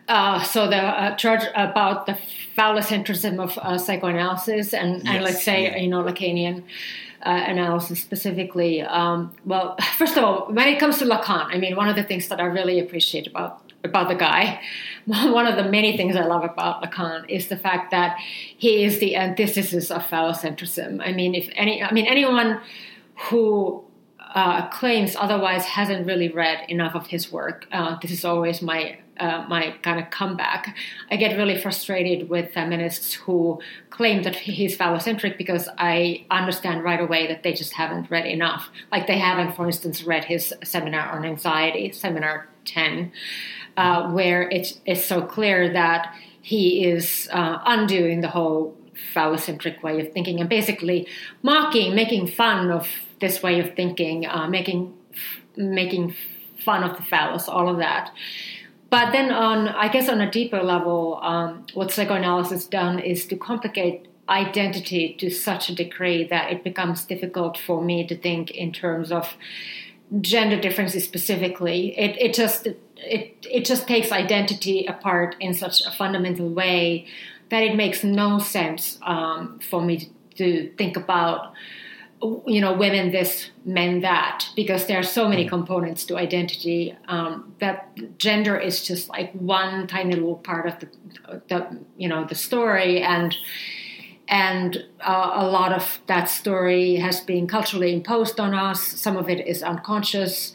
Uh, 0.08 0.42
so 0.44 0.68
the 0.68 0.76
uh, 0.76 1.16
charge 1.16 1.44
about 1.56 2.06
the 2.06 2.18
phallocentrism 2.58 3.40
of 3.40 3.58
uh, 3.58 3.78
psychoanalysis 3.78 4.74
and, 4.74 5.08
and 5.08 5.24
let's 5.24 5.44
say 5.44 5.64
yeah. 5.64 5.78
you 5.78 5.88
know 5.88 6.04
Lacanian 6.04 6.64
uh, 7.26 7.44
analysis 7.48 8.02
specifically. 8.02 8.82
Um, 8.82 9.34
well, 9.46 9.78
first 9.98 10.18
of 10.18 10.24
all, 10.24 10.48
when 10.52 10.68
it 10.68 10.80
comes 10.80 10.98
to 11.00 11.06
Lacan, 11.06 11.46
I 11.46 11.58
mean, 11.58 11.76
one 11.76 11.88
of 11.88 11.96
the 11.96 12.04
things 12.04 12.28
that 12.28 12.40
I 12.40 12.46
really 12.46 12.80
appreciate 12.80 13.28
about 13.28 13.62
about 13.86 14.08
the 14.08 14.16
guy, 14.16 14.62
one 15.06 15.46
of 15.46 15.58
the 15.58 15.70
many 15.70 15.98
things 15.98 16.16
I 16.16 16.26
love 16.26 16.44
about 16.44 16.84
Lacan 16.84 17.30
is 17.30 17.48
the 17.48 17.58
fact 17.58 17.92
that 17.92 18.18
he 18.18 18.84
is 18.84 19.00
the 19.00 19.16
antithesis 19.18 19.92
of 19.92 20.04
phallocentrism. 20.04 21.06
I 21.06 21.12
mean, 21.12 21.36
if 21.36 21.50
any, 21.54 21.84
I 21.84 21.92
mean 21.92 22.06
anyone 22.06 22.62
who 23.30 23.84
uh, 24.20 24.70
claims 24.70 25.16
otherwise 25.18 25.66
hasn't 25.66 26.08
really 26.08 26.30
read 26.30 26.66
enough 26.70 26.96
of 26.96 27.08
his 27.08 27.32
work. 27.32 27.68
Uh, 27.72 27.98
this 28.02 28.12
is 28.12 28.26
always 28.26 28.62
my 28.62 28.98
uh, 29.20 29.46
my 29.48 29.76
kind 29.82 30.00
of 30.00 30.10
comeback. 30.10 30.76
I 31.12 31.18
get 31.18 31.38
really 31.38 31.60
frustrated 31.60 32.30
with 32.30 32.52
feminists 32.52 33.14
who 33.14 33.62
claim 33.90 34.24
that 34.24 34.36
he's 34.36 34.78
phallocentric 34.78 35.38
because 35.38 35.70
I 35.78 36.26
understand 36.32 36.84
right 36.84 37.00
away 37.00 37.28
that 37.28 37.44
they 37.44 37.54
just 37.54 37.74
haven't 37.74 38.10
read 38.10 38.26
enough. 38.26 38.70
Like 38.92 39.08
they 39.08 39.20
haven't, 39.20 39.56
for 39.56 39.66
instance, 39.66 40.04
read 40.04 40.26
his 40.26 40.54
seminar 40.64 41.12
on 41.12 41.26
anxiety, 41.26 41.92
seminar 41.92 42.50
ten, 42.66 43.12
uh, 43.78 44.12
where 44.12 44.50
it 44.50 44.80
is 44.86 45.04
so 45.04 45.22
clear 45.22 45.72
that 45.74 46.16
he 46.42 46.86
is 46.86 47.30
uh, 47.32 47.60
undoing 47.66 48.22
the 48.22 48.30
whole 48.30 48.76
phallocentric 49.14 49.82
way 49.84 50.00
of 50.00 50.12
thinking 50.14 50.40
and 50.40 50.50
basically 50.50 51.08
mocking, 51.42 51.96
making 51.96 52.28
fun 52.28 52.72
of 52.72 52.88
this 53.20 53.42
way 53.42 53.60
of 53.60 53.76
thinking, 53.76 54.26
uh, 54.26 54.48
making 54.48 54.94
making 55.56 56.16
fun 56.64 56.84
of 56.84 56.98
the 56.98 57.04
phallus, 57.04 57.48
all 57.48 57.70
of 57.70 57.78
that. 57.78 58.12
But 58.94 59.12
then, 59.12 59.32
on 59.32 59.70
I 59.70 59.88
guess 59.88 60.08
on 60.08 60.22
a 60.22 60.30
deeper 60.30 60.62
level, 60.62 61.20
um, 61.24 61.66
what 61.74 61.92
psychoanalysis 61.92 62.68
done 62.68 63.00
is 63.00 63.26
to 63.26 63.36
complicate 63.36 64.08
identity 64.30 65.16
to 65.20 65.32
such 65.32 65.68
a 65.68 65.74
degree 65.74 66.26
that 66.26 66.52
it 66.52 66.64
becomes 66.64 67.04
difficult 67.04 67.58
for 67.58 67.82
me 67.84 68.06
to 68.06 68.16
think 68.16 68.52
in 68.52 68.72
terms 68.72 69.12
of 69.12 69.36
gender 70.22 70.62
differences 70.62 71.04
specifically. 71.04 71.98
It 71.98 72.22
it 72.22 72.36
just 72.36 72.68
it 72.98 73.36
it 73.50 73.66
just 73.66 73.88
takes 73.88 74.12
identity 74.12 74.86
apart 74.86 75.38
in 75.40 75.56
such 75.56 75.82
a 75.88 75.90
fundamental 75.90 76.50
way 76.50 77.08
that 77.50 77.64
it 77.64 77.76
makes 77.76 78.04
no 78.04 78.38
sense 78.38 79.00
um, 79.02 79.60
for 79.72 79.82
me 79.82 79.98
to, 79.98 80.08
to 80.36 80.72
think 80.78 80.98
about 80.98 81.54
you 82.46 82.62
know 82.62 82.74
women 82.74 83.12
this 83.12 83.50
men 83.66 84.02
that 84.02 84.48
because 84.56 84.86
there 84.88 85.00
are 85.00 85.04
so 85.04 85.28
many 85.28 85.48
components 85.48 86.06
to 86.06 86.18
identity 86.18 86.96
um, 87.08 87.54
that 87.60 88.18
gender 88.18 88.58
is 88.58 88.84
just 88.84 89.10
like 89.10 89.32
one 89.34 89.88
tiny 89.88 90.14
little 90.14 90.36
part 90.36 90.68
of 90.68 90.80
the, 90.80 90.88
the 91.50 91.80
you 91.98 92.08
know 92.08 92.26
the 92.26 92.36
story. 92.36 93.02
And 93.02 93.36
and 94.28 94.84
uh, 95.02 95.32
a 95.36 95.46
lot 95.48 95.74
of 95.74 96.00
that 96.08 96.26
story 96.26 96.96
has 96.96 97.22
been 97.22 97.48
culturally 97.48 97.94
imposed 97.94 98.40
on 98.40 98.54
us. 98.54 98.82
Some 98.82 99.18
of 99.18 99.30
it 99.30 99.46
is 99.46 99.62
unconscious. 99.62 100.54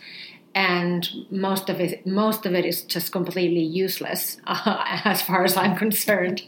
And 0.54 1.08
most 1.30 1.68
of 1.68 1.80
it 1.80 2.06
most 2.06 2.46
of 2.46 2.54
it 2.54 2.64
is 2.64 2.82
just 2.82 3.12
completely 3.12 3.62
useless 3.62 4.38
uh, 4.46 4.82
as 5.04 5.22
far 5.22 5.44
as 5.44 5.56
i'm 5.56 5.76
concerned. 5.76 6.42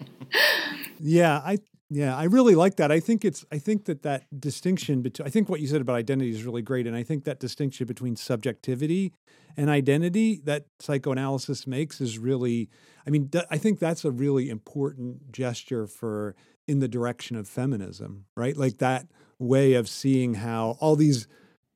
Yeah, 0.98 1.40
I 1.44 1.58
Yeah, 1.92 2.16
I 2.16 2.24
really 2.24 2.54
like 2.54 2.76
that. 2.76 2.92
I 2.92 3.00
think 3.00 3.24
it's 3.24 3.44
I 3.50 3.58
think 3.58 3.86
that 3.86 4.02
that 4.02 4.24
distinction 4.40 5.02
between 5.02 5.26
I 5.26 5.30
think 5.30 5.48
what 5.48 5.60
you 5.60 5.66
said 5.66 5.80
about 5.80 5.96
identity 5.96 6.30
is 6.30 6.44
really 6.44 6.62
great 6.62 6.86
and 6.86 6.94
I 6.94 7.02
think 7.02 7.24
that 7.24 7.40
distinction 7.40 7.86
between 7.88 8.14
subjectivity 8.14 9.12
and 9.56 9.68
identity 9.68 10.40
that 10.44 10.66
psychoanalysis 10.78 11.66
makes 11.66 12.00
is 12.00 12.16
really 12.16 12.70
I 13.04 13.10
mean 13.10 13.28
I 13.50 13.58
think 13.58 13.80
that's 13.80 14.04
a 14.04 14.12
really 14.12 14.50
important 14.50 15.32
gesture 15.32 15.88
for 15.88 16.36
in 16.68 16.78
the 16.78 16.86
direction 16.86 17.34
of 17.36 17.48
feminism, 17.48 18.26
right? 18.36 18.56
Like 18.56 18.78
that 18.78 19.08
way 19.40 19.74
of 19.74 19.88
seeing 19.88 20.34
how 20.34 20.76
all 20.80 20.94
these 20.94 21.26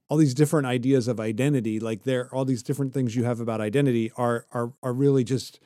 all 0.08 0.18
these 0.18 0.34
different 0.34 0.66
ideas 0.66 1.08
of 1.08 1.18
identity, 1.18 1.80
like 1.80 2.04
there 2.04 2.32
all 2.34 2.44
these 2.44 2.62
different 2.62 2.94
things 2.94 3.16
you 3.16 3.24
have 3.24 3.40
about 3.40 3.60
identity 3.60 4.12
are 4.16 4.46
are 4.52 4.72
are 4.82 4.92
really 4.92 5.24
just 5.24 5.58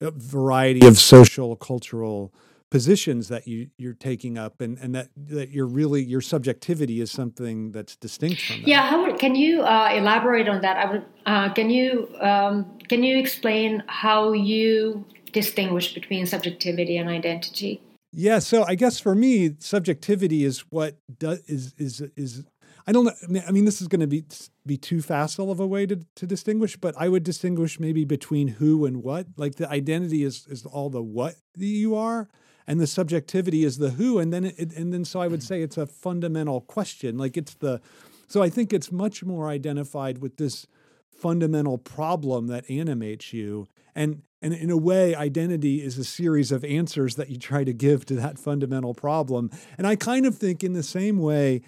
a 0.00 0.10
variety 0.10 0.86
of 0.86 0.98
social 0.98 1.56
cultural 1.56 2.32
positions 2.70 3.28
that 3.28 3.48
you 3.48 3.68
you're 3.78 3.94
taking 3.94 4.38
up 4.38 4.60
and 4.60 4.78
and 4.78 4.94
that 4.94 5.08
that 5.16 5.50
you're 5.50 5.66
really 5.66 6.02
your 6.02 6.20
subjectivity 6.20 7.00
is 7.00 7.10
something 7.10 7.72
that's 7.72 7.96
distinct 7.96 8.40
from 8.40 8.60
that. 8.60 8.68
yeah 8.68 8.82
how 8.82 9.16
can 9.16 9.34
you 9.34 9.62
uh, 9.62 9.90
elaborate 9.92 10.48
on 10.48 10.60
that 10.60 10.76
i 10.76 10.90
would 10.90 11.04
uh, 11.26 11.52
can 11.52 11.68
you 11.68 12.08
um, 12.20 12.78
can 12.88 13.02
you 13.02 13.18
explain 13.18 13.82
how 13.88 14.32
you 14.32 15.04
distinguish 15.32 15.94
between 15.94 16.24
subjectivity 16.26 16.96
and 16.96 17.08
identity 17.08 17.82
yeah 18.12 18.38
so 18.38 18.64
i 18.64 18.76
guess 18.76 19.00
for 19.00 19.16
me 19.16 19.56
subjectivity 19.58 20.44
is 20.44 20.60
what 20.70 20.96
does 21.18 21.40
is 21.46 21.74
is 21.76 22.00
is 22.16 22.44
I 22.86 22.92
don't 22.92 23.04
know. 23.04 23.40
I 23.46 23.52
mean, 23.52 23.66
this 23.66 23.80
is 23.80 23.86
going 23.86 24.00
to 24.00 24.06
be 24.06 24.24
be 24.66 24.76
too 24.76 25.00
facile 25.00 25.50
of 25.52 25.60
a 25.60 25.66
way 25.66 25.86
to, 25.86 26.00
to 26.16 26.26
distinguish, 26.26 26.76
but 26.76 26.94
I 26.98 27.08
would 27.08 27.22
distinguish 27.22 27.78
maybe 27.78 28.04
between 28.04 28.48
who 28.48 28.84
and 28.84 29.02
what. 29.02 29.26
Like 29.36 29.56
the 29.56 29.68
identity 29.70 30.24
is 30.24 30.46
is 30.48 30.64
all 30.66 30.90
the 30.90 31.02
what 31.02 31.36
that 31.56 31.64
you 31.64 31.94
are, 31.94 32.28
and 32.70 32.80
the 32.80 32.86
subjectivity 32.86 33.64
is 33.64 33.78
the 33.78 33.90
who 33.90 34.20
and 34.20 34.32
then 34.32 34.44
it, 34.44 34.72
and 34.76 34.92
then 34.94 35.04
so 35.04 35.20
i 35.20 35.26
would 35.26 35.40
mm. 35.40 35.46
say 35.46 35.60
it's 35.60 35.76
a 35.76 35.86
fundamental 35.86 36.60
question 36.60 37.18
like 37.18 37.36
it's 37.36 37.54
the 37.54 37.80
so 38.28 38.42
i 38.42 38.48
think 38.48 38.72
it's 38.72 38.92
much 38.92 39.24
more 39.24 39.48
identified 39.48 40.18
with 40.18 40.36
this 40.36 40.68
fundamental 41.12 41.78
problem 41.78 42.46
that 42.46 42.68
animates 42.70 43.32
you 43.32 43.66
and 43.94 44.22
and 44.40 44.54
in 44.54 44.70
a 44.70 44.76
way 44.76 45.14
identity 45.16 45.82
is 45.82 45.98
a 45.98 46.04
series 46.04 46.52
of 46.52 46.64
answers 46.64 47.16
that 47.16 47.28
you 47.28 47.36
try 47.36 47.64
to 47.64 47.72
give 47.72 48.06
to 48.06 48.14
that 48.14 48.38
fundamental 48.38 48.94
problem 48.94 49.50
and 49.76 49.84
i 49.84 49.96
kind 49.96 50.24
of 50.24 50.38
think 50.38 50.62
in 50.62 50.72
the 50.72 50.82
same 50.84 51.18
way 51.18 51.60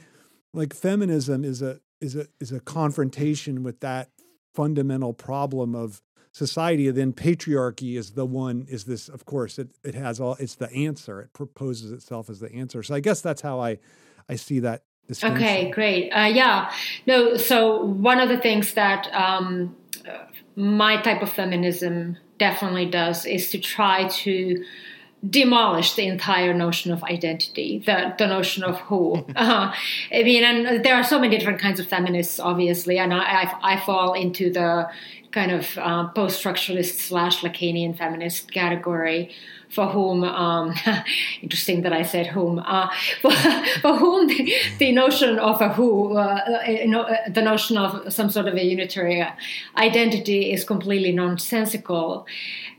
like 0.54 0.72
feminism 0.72 1.44
is 1.44 1.60
a 1.60 1.80
is 2.00 2.14
a 2.14 2.28
is 2.40 2.52
a 2.52 2.60
confrontation 2.60 3.64
with 3.64 3.80
that 3.80 4.08
fundamental 4.54 5.12
problem 5.12 5.74
of 5.74 6.00
society 6.32 6.90
then 6.90 7.12
patriarchy 7.12 7.96
is 7.96 8.12
the 8.12 8.24
one 8.24 8.66
is 8.68 8.84
this 8.84 9.08
of 9.08 9.24
course 9.26 9.58
it, 9.58 9.68
it 9.84 9.94
has 9.94 10.18
all 10.18 10.36
it's 10.40 10.54
the 10.54 10.72
answer. 10.72 11.20
It 11.20 11.32
proposes 11.32 11.92
itself 11.92 12.28
as 12.30 12.40
the 12.40 12.52
answer. 12.52 12.82
So 12.82 12.94
i 12.94 13.00
guess 13.00 13.20
that's 13.20 13.42
how 13.42 13.60
i 13.60 13.78
i 14.28 14.36
see 14.36 14.60
that 14.60 14.82
okay 15.22 15.70
great. 15.70 16.10
Uh, 16.10 16.30
yeah. 16.32 16.72
No 17.06 17.36
so 17.36 17.84
one 17.84 18.18
of 18.18 18.28
the 18.28 18.38
things 18.38 18.74
that 18.74 19.12
um, 19.12 19.76
my 20.56 21.00
type 21.02 21.22
of 21.22 21.30
feminism 21.30 22.16
definitely 22.38 22.86
does 22.86 23.26
is 23.26 23.50
to 23.50 23.58
try 23.58 24.08
to 24.08 24.64
demolish 25.28 25.94
the 25.94 26.06
entire 26.06 26.52
notion 26.52 26.92
of 26.92 27.02
identity, 27.04 27.80
the, 27.86 28.12
the 28.18 28.26
notion 28.26 28.64
of 28.64 28.78
who. 28.80 29.24
Uh, 29.36 29.74
I 30.12 30.22
mean, 30.22 30.44
and 30.44 30.84
there 30.84 30.94
are 30.94 31.04
so 31.04 31.18
many 31.18 31.36
different 31.36 31.60
kinds 31.60 31.80
of 31.80 31.86
feminists, 31.86 32.38
obviously, 32.38 32.98
and 32.98 33.12
I, 33.12 33.42
I, 33.42 33.74
I 33.74 33.80
fall 33.80 34.14
into 34.14 34.52
the 34.52 34.88
kind 35.32 35.50
of 35.50 35.78
uh, 35.78 36.08
post-structuralist 36.08 36.98
slash 36.98 37.40
Lacanian 37.40 37.96
feminist 37.96 38.52
category 38.52 39.34
for 39.72 39.86
whom, 39.86 40.22
um, 40.22 40.74
interesting 41.42 41.80
that 41.82 41.92
I 41.94 42.02
said 42.02 42.26
whom, 42.26 42.58
uh, 42.58 42.90
for, 43.22 43.30
for, 43.80 43.96
whom 43.96 44.26
the, 44.28 44.54
the, 44.78 44.92
notion 44.92 45.38
of 45.38 45.62
a 45.62 45.70
who, 45.70 46.16
uh, 46.16 46.62
you 46.68 46.88
know, 46.88 47.02
uh, 47.02 47.16
the 47.28 47.40
notion 47.40 47.78
of 47.78 48.12
some 48.12 48.30
sort 48.30 48.46
of 48.46 48.54
a 48.54 48.62
unitary 48.62 49.26
identity 49.78 50.52
is 50.52 50.64
completely 50.64 51.12
nonsensical. 51.12 52.26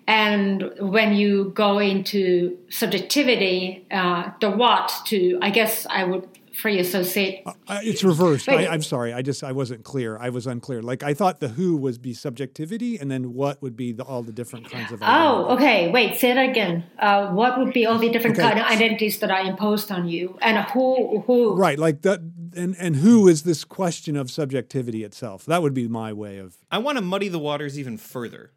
And 0.05 0.71
when 0.79 1.13
you 1.15 1.51
go 1.55 1.79
into 1.79 2.57
subjectivity, 2.69 3.85
uh, 3.89 4.31
the 4.39 4.51
what 4.51 4.91
to, 5.05 5.39
I 5.41 5.49
guess 5.49 5.87
I 5.89 6.03
would 6.03 6.27
free 6.55 6.79
associate. 6.79 7.43
Uh, 7.45 7.79
it's 7.83 8.03
reversed. 8.03 8.47
I, 8.47 8.73
am 8.73 8.81
sorry. 8.81 9.13
I 9.13 9.21
just 9.21 9.43
I 9.43 9.51
wasn't 9.51 9.83
clear. 9.83 10.17
I 10.17 10.29
was 10.29 10.47
unclear. 10.47 10.81
Like 10.81 11.03
I 11.03 11.13
thought 11.13 11.39
the 11.39 11.49
who 11.49 11.75
would 11.77 12.01
be 12.01 12.13
subjectivity, 12.13 12.97
and 12.97 13.09
then 13.09 13.33
what 13.33 13.61
would 13.61 13.75
be 13.75 13.91
the, 13.91 14.03
all 14.03 14.23
the 14.23 14.31
different 14.31 14.69
kinds 14.69 14.91
of. 14.91 15.01
Identity. 15.01 15.25
Oh, 15.25 15.55
okay. 15.55 15.89
Wait. 15.91 16.15
Say 16.17 16.33
that 16.33 16.49
again. 16.49 16.85
Uh, 16.99 17.31
what 17.31 17.57
would 17.57 17.73
be 17.73 17.85
all 17.85 17.97
the 17.97 18.09
different 18.09 18.37
okay. 18.37 18.47
kind 18.47 18.59
of 18.59 18.65
identities 18.65 19.19
that 19.19 19.31
I 19.31 19.41
imposed 19.47 19.91
on 19.91 20.07
you, 20.07 20.37
and 20.41 20.57
who 20.69 21.21
who? 21.25 21.55
Right. 21.55 21.79
Like 21.79 22.01
that. 22.03 22.19
And 22.55 22.75
and 22.79 22.97
who 22.97 23.27
is 23.27 23.43
this 23.43 23.63
question 23.63 24.15
of 24.15 24.29
subjectivity 24.29 25.03
itself? 25.03 25.45
That 25.45 25.61
would 25.61 25.73
be 25.73 25.87
my 25.87 26.13
way 26.13 26.37
of. 26.37 26.57
I 26.71 26.77
want 26.77 26.97
to 26.97 27.03
muddy 27.03 27.27
the 27.27 27.39
waters 27.39 27.79
even 27.79 27.97
further. 27.97 28.51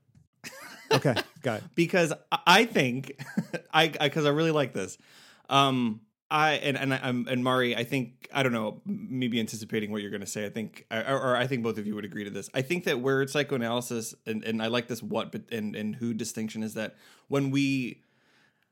okay, 0.92 1.14
got 1.42 1.58
it. 1.60 1.64
because 1.74 2.12
I 2.46 2.66
think 2.66 3.18
I 3.72 3.88
because 3.88 4.26
I, 4.26 4.28
I 4.28 4.32
really 4.32 4.50
like 4.50 4.72
this. 4.72 4.98
Um, 5.48 6.00
I 6.30 6.54
and 6.54 6.76
and 6.76 6.92
I'm 6.92 7.26
and 7.28 7.44
Mari, 7.44 7.76
I 7.76 7.84
think 7.84 8.28
I 8.34 8.42
don't 8.42 8.52
know, 8.52 8.80
maybe 8.84 9.38
anticipating 9.38 9.92
what 9.92 10.02
you're 10.02 10.10
going 10.10 10.22
to 10.22 10.26
say. 10.26 10.44
I 10.44 10.50
think, 10.50 10.84
or, 10.90 11.00
or, 11.00 11.36
I 11.36 11.46
think 11.46 11.62
both 11.62 11.78
of 11.78 11.86
you 11.86 11.94
would 11.94 12.04
agree 12.04 12.24
to 12.24 12.30
this. 12.30 12.50
I 12.52 12.62
think 12.62 12.84
that 12.84 13.00
where 13.00 13.26
psychoanalysis 13.28 14.14
and 14.26 14.42
and 14.42 14.60
I 14.60 14.66
like 14.66 14.88
this 14.88 15.02
what 15.02 15.30
but 15.30 15.42
and 15.52 15.76
and 15.76 15.94
who 15.94 16.12
distinction 16.12 16.64
is 16.64 16.74
that 16.74 16.96
when 17.28 17.52
we 17.52 18.02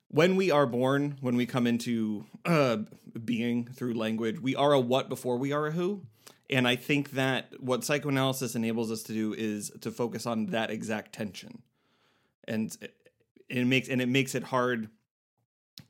when 0.09 0.35
we 0.35 0.51
are 0.51 0.67
born, 0.67 1.17
when 1.21 1.37
we 1.37 1.47
come 1.47 1.67
into 1.67 2.25
uh, 2.45 2.79
being 3.25 3.67
through 3.67 3.95
language, 3.95 4.41
we 4.41 4.57
are 4.57 4.73
a 4.73 4.81
what 4.81 5.09
before 5.09 5.37
we 5.37 5.53
are 5.53 5.69
a 5.69 5.73
who. 5.73 6.03
And 6.51 6.69
I 6.69 6.77
think 6.77 7.13
that 7.13 7.53
what 7.61 7.85
psychoanalysis 7.85 8.55
enables 8.55 8.91
us 8.91 9.03
to 9.05 9.13
do 9.13 9.33
is 9.33 9.73
to 9.81 9.91
focus 9.91 10.27
on 10.27 10.47
that 10.47 10.71
exact 10.71 11.13
tension, 11.13 11.63
and 12.47 12.77
it 13.49 13.65
makes 13.65 13.89
and 13.89 14.03
it 14.03 14.09
makes 14.09 14.35
it 14.35 14.43
hard 14.43 14.91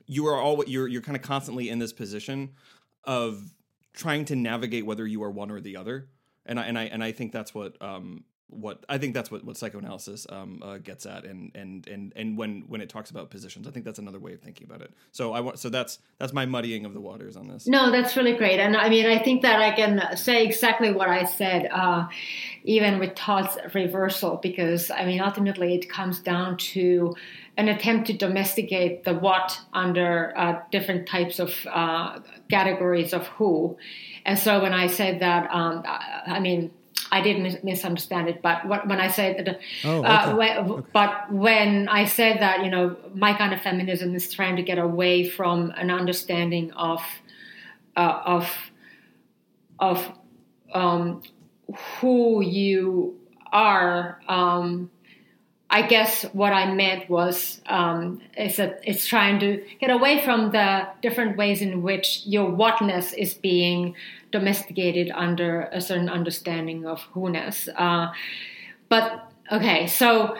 you 0.07 0.27
are 0.27 0.39
all 0.39 0.63
you're 0.65 0.87
you're 0.87 1.01
kind 1.01 1.15
of 1.15 1.21
constantly 1.21 1.69
in 1.69 1.79
this 1.79 1.93
position 1.93 2.51
of 3.03 3.53
trying 3.93 4.25
to 4.25 4.35
navigate 4.35 4.85
whether 4.85 5.05
you 5.05 5.23
are 5.23 5.31
one 5.31 5.51
or 5.51 5.59
the 5.59 5.77
other. 5.77 6.09
And 6.45 6.59
i 6.59 6.63
and 6.63 6.77
i 6.77 6.83
and 6.83 7.03
i 7.03 7.11
think 7.11 7.31
that's 7.31 7.55
what 7.55 7.81
um 7.81 8.23
what 8.47 8.85
I 8.87 8.97
think 8.97 9.13
that's 9.13 9.31
what, 9.31 9.43
what 9.43 9.57
psychoanalysis 9.57 10.27
um, 10.29 10.61
uh, 10.63 10.77
gets 10.77 11.05
at, 11.05 11.25
and 11.25 11.51
and 11.55 11.87
and 11.87 12.13
and 12.15 12.37
when 12.37 12.63
when 12.67 12.79
it 12.79 12.89
talks 12.89 13.09
about 13.09 13.29
positions, 13.31 13.67
I 13.67 13.71
think 13.71 13.85
that's 13.85 13.97
another 13.97 14.19
way 14.19 14.33
of 14.33 14.41
thinking 14.41 14.67
about 14.67 14.81
it. 14.81 14.93
So 15.11 15.33
I 15.33 15.39
want 15.39 15.59
so 15.59 15.69
that's 15.69 15.99
that's 16.19 16.31
my 16.31 16.45
muddying 16.45 16.85
of 16.85 16.93
the 16.93 17.01
waters 17.01 17.35
on 17.35 17.47
this. 17.47 17.67
No, 17.67 17.91
that's 17.91 18.15
really 18.15 18.33
great, 18.33 18.59
and 18.59 18.77
I 18.77 18.89
mean 18.89 19.07
I 19.07 19.17
think 19.17 19.41
that 19.41 19.61
I 19.61 19.71
can 19.75 20.15
say 20.15 20.45
exactly 20.45 20.91
what 20.91 21.09
I 21.09 21.25
said, 21.25 21.69
uh, 21.71 22.07
even 22.63 22.99
with 22.99 23.15
Todd's 23.15 23.57
reversal, 23.73 24.37
because 24.37 24.91
I 24.91 25.05
mean 25.05 25.21
ultimately 25.21 25.75
it 25.75 25.89
comes 25.89 26.19
down 26.19 26.57
to 26.57 27.15
an 27.57 27.69
attempt 27.69 28.07
to 28.07 28.13
domesticate 28.13 29.05
the 29.05 29.15
what 29.15 29.59
under 29.73 30.37
uh, 30.37 30.59
different 30.71 31.07
types 31.07 31.39
of 31.39 31.51
uh, 31.67 32.19
categories 32.49 33.11
of 33.11 33.25
who, 33.27 33.75
and 34.23 34.37
so 34.37 34.61
when 34.61 34.73
I 34.73 34.85
said 34.85 35.21
that, 35.21 35.49
um, 35.51 35.81
I 35.85 36.39
mean 36.39 36.71
I 37.15 37.21
did 37.21 37.39
mis- 37.39 37.63
misunderstand 37.63 38.27
it, 38.27 38.41
but 38.41 38.67
what, 38.67 38.87
when 38.87 38.99
I 38.99 39.07
said 39.07 39.45
that, 39.45 39.59
oh, 39.85 39.97
uh, 39.97 39.99
okay. 39.99 40.07
uh, 40.07 40.35
when, 40.35 40.57
okay. 40.57 40.87
but 40.91 41.31
when 41.31 41.87
I 41.87 42.03
said 42.05 42.41
that, 42.41 42.65
you 42.65 42.69
know, 42.69 42.97
my 43.13 43.33
kind 43.33 43.53
of 43.53 43.61
feminism 43.61 44.13
is 44.15 44.33
trying 44.33 44.57
to 44.57 44.63
get 44.63 44.77
away 44.77 45.29
from 45.29 45.71
an 45.77 45.89
understanding 45.91 46.73
of, 46.73 47.01
uh, 47.95 48.21
of, 48.25 48.53
of 49.79 50.11
um, 50.73 51.23
who 52.01 52.41
you 52.41 53.17
are. 53.53 54.19
Um, 54.27 54.91
I 55.69 55.83
guess 55.83 56.23
what 56.33 56.51
I 56.51 56.73
meant 56.73 57.09
was 57.09 57.61
um, 57.65 58.21
is 58.37 58.57
that 58.57 58.81
it's 58.83 59.07
trying 59.07 59.39
to 59.39 59.63
get 59.79 59.89
away 59.89 60.21
from 60.23 60.51
the 60.51 60.87
different 61.01 61.37
ways 61.37 61.61
in 61.61 61.81
which 61.81 62.23
your 62.25 62.49
whatness 62.51 63.13
is 63.13 63.33
being 63.33 63.95
domesticated 64.39 65.11
under 65.15 65.69
a 65.71 65.79
certain 65.79 66.09
understanding 66.09 66.85
of 66.85 67.01
who-ness. 67.13 67.69
Uh, 67.75 68.07
but 68.89 69.31
okay, 69.51 69.87
so 69.87 70.35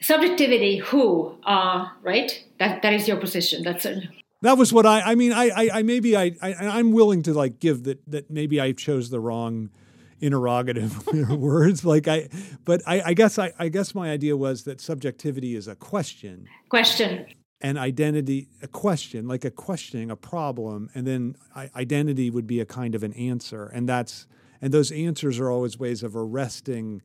subjectivity, 0.00 0.76
who, 0.76 1.34
uh, 1.44 1.88
right? 2.02 2.44
That 2.58 2.82
that 2.82 2.92
is 2.92 3.08
your 3.08 3.16
position. 3.16 3.62
That's 3.62 3.86
it. 3.86 4.04
That 4.42 4.58
was 4.58 4.72
what 4.72 4.84
I. 4.84 5.00
I 5.12 5.14
mean, 5.14 5.32
I, 5.32 5.44
I, 5.48 5.70
I 5.78 5.82
maybe 5.82 6.16
I, 6.16 6.36
I, 6.42 6.54
I'm 6.78 6.92
willing 6.92 7.22
to 7.22 7.32
like 7.32 7.60
give 7.60 7.84
that 7.84 7.98
that 8.10 8.30
maybe 8.30 8.60
I 8.60 8.72
chose 8.72 9.08
the 9.08 9.20
wrong 9.20 9.70
interrogative 10.20 11.06
words 11.28 11.84
like 11.84 12.06
i 12.08 12.28
but 12.64 12.80
i, 12.86 13.02
I 13.10 13.14
guess 13.14 13.36
I, 13.36 13.52
I, 13.58 13.68
guess 13.68 13.94
my 13.94 14.10
idea 14.10 14.36
was 14.36 14.62
that 14.62 14.80
subjectivity 14.80 15.54
is 15.54 15.66
a 15.68 15.74
question 15.74 16.46
question 16.70 17.26
and 17.60 17.78
identity 17.78 18.48
a 18.62 18.68
question 18.68 19.26
like 19.26 19.44
a 19.44 19.50
questioning 19.50 20.10
a 20.10 20.16
problem 20.16 20.90
and 20.94 21.06
then 21.06 21.36
identity 21.76 22.30
would 22.30 22.46
be 22.46 22.60
a 22.60 22.66
kind 22.66 22.94
of 22.94 23.02
an 23.02 23.12
answer 23.14 23.66
and 23.66 23.88
that's 23.88 24.26
and 24.60 24.72
those 24.72 24.90
answers 24.90 25.38
are 25.38 25.50
always 25.50 25.78
ways 25.78 26.02
of 26.02 26.16
arresting 26.16 27.02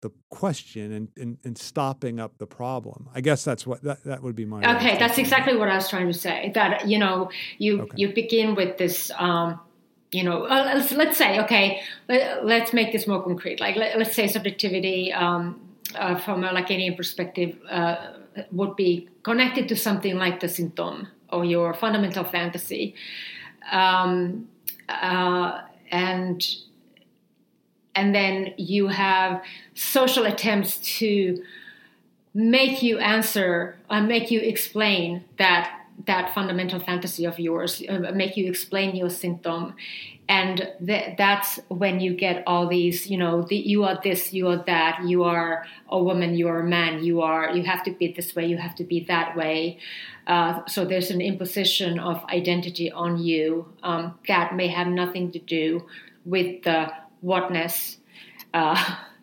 the 0.00 0.10
question 0.30 0.92
and, 0.92 1.08
and, 1.16 1.38
and 1.44 1.58
stopping 1.58 2.20
up 2.20 2.38
the 2.38 2.46
problem. 2.46 3.08
I 3.14 3.20
guess 3.20 3.44
that's 3.44 3.66
what 3.66 3.82
that, 3.82 4.04
that 4.04 4.22
would 4.22 4.36
be 4.36 4.44
my 4.44 4.76
okay. 4.76 4.98
That's 4.98 5.18
exactly 5.18 5.56
what 5.56 5.68
I 5.68 5.76
was 5.76 5.88
trying 5.88 6.06
to 6.06 6.14
say. 6.14 6.52
That 6.54 6.86
you 6.86 6.98
know 6.98 7.30
you 7.58 7.82
okay. 7.82 7.92
you 7.96 8.12
begin 8.12 8.54
with 8.54 8.78
this. 8.78 9.10
Um, 9.18 9.60
you 10.12 10.22
know, 10.22 10.44
uh, 10.44 10.72
let's, 10.76 10.92
let's, 10.92 11.18
say 11.18 11.40
okay, 11.40 11.82
let, 12.08 12.62
us 12.62 12.72
make 12.72 12.92
this 12.92 13.08
more 13.08 13.22
concrete. 13.22 13.58
Like 13.58 13.74
let, 13.74 13.96
us 13.96 14.14
say 14.14 14.28
subjectivity 14.28 15.12
um, 15.12 15.60
uh, 15.96 16.16
from 16.18 16.44
a 16.44 16.48
Lacanian 16.48 16.96
perspective 16.96 17.58
uh, 17.70 17.96
would 18.52 18.76
be 18.76 19.08
connected 19.22 19.68
to 19.68 19.76
something 19.76 20.16
like 20.16 20.40
the 20.40 20.48
symptom 20.48 21.08
or 21.30 21.44
your 21.44 21.74
fundamental 21.74 22.24
fantasy, 22.24 22.94
um, 23.72 24.48
uh, 24.88 25.62
and 25.90 26.46
and 27.94 28.14
then 28.14 28.52
you 28.58 28.88
have 28.88 29.42
social 29.74 30.26
attempts 30.26 30.78
to 30.98 31.42
make 32.34 32.82
you 32.82 32.98
answer 32.98 33.76
and 33.88 34.04
uh, 34.04 34.06
make 34.06 34.30
you 34.30 34.40
explain 34.40 35.24
that 35.38 35.72
that 36.04 36.34
fundamental 36.34 36.78
fantasy 36.78 37.24
of 37.24 37.38
yours 37.38 37.82
uh, 37.88 38.12
make 38.14 38.36
you 38.36 38.46
explain 38.46 38.94
your 38.94 39.08
symptom 39.08 39.74
and 40.28 40.72
th- 40.84 41.16
that's 41.16 41.60
when 41.68 42.00
you 42.00 42.14
get 42.14 42.42
all 42.46 42.66
these 42.66 43.08
you 43.08 43.16
know 43.16 43.42
the, 43.42 43.56
you 43.56 43.84
are 43.84 43.98
this 44.02 44.32
you 44.32 44.48
are 44.48 44.62
that 44.66 45.04
you 45.06 45.22
are 45.24 45.64
a 45.88 46.02
woman 46.02 46.34
you 46.34 46.48
are 46.48 46.60
a 46.60 46.68
man 46.68 47.04
you 47.04 47.20
are 47.20 47.50
you 47.50 47.62
have 47.62 47.82
to 47.84 47.92
be 47.92 48.12
this 48.12 48.34
way 48.34 48.46
you 48.46 48.56
have 48.56 48.74
to 48.74 48.84
be 48.84 49.00
that 49.04 49.36
way. 49.36 49.78
Uh, 50.26 50.66
so 50.66 50.84
there's 50.84 51.12
an 51.12 51.20
imposition 51.20 52.00
of 52.00 52.24
identity 52.30 52.90
on 52.90 53.16
you 53.16 53.64
um, 53.84 54.18
that 54.26 54.56
may 54.56 54.66
have 54.66 54.88
nothing 54.88 55.30
to 55.30 55.38
do 55.38 55.86
with 56.24 56.64
the 56.64 56.92
whatness 57.20 57.98
uh, 58.52 58.96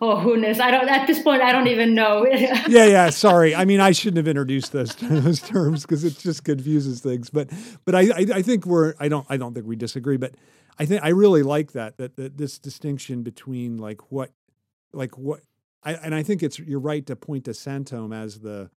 or 0.00 0.20
who 0.20 0.36
knows 0.36 0.60
I 0.60 0.70
don't. 0.70 0.88
At 0.88 1.06
this 1.06 1.22
point, 1.22 1.42
I 1.42 1.52
don't 1.52 1.68
even 1.68 1.94
know. 1.94 2.26
yeah, 2.30 2.66
yeah. 2.66 3.10
Sorry. 3.10 3.54
I 3.54 3.64
mean, 3.64 3.80
I 3.80 3.92
shouldn't 3.92 4.18
have 4.18 4.28
introduced 4.28 4.72
those 4.72 4.94
those 5.00 5.40
terms 5.40 5.82
because 5.82 6.04
it 6.04 6.18
just 6.18 6.44
confuses 6.44 7.00
things. 7.00 7.30
But 7.30 7.50
but 7.84 7.94
I, 7.94 8.00
I, 8.00 8.26
I 8.34 8.42
think 8.42 8.66
we're. 8.66 8.94
I 8.98 9.08
don't. 9.08 9.26
I 9.28 9.36
don't 9.36 9.54
think 9.54 9.66
we 9.66 9.76
disagree. 9.76 10.16
But 10.16 10.34
I 10.78 10.86
think 10.86 11.02
I 11.02 11.08
really 11.08 11.42
like 11.42 11.72
that 11.72 11.96
that, 11.98 12.16
that 12.16 12.38
this 12.38 12.58
distinction 12.58 13.22
between 13.22 13.78
like 13.78 14.10
what 14.10 14.32
like 14.92 15.16
what. 15.16 15.40
I, 15.84 15.94
and 15.94 16.14
I 16.14 16.24
think 16.24 16.42
it's 16.42 16.58
you're 16.58 16.80
right 16.80 17.06
to 17.06 17.14
point 17.14 17.44
to 17.44 17.52
sinthome 17.52 18.14
as 18.14 18.40
the 18.40 18.70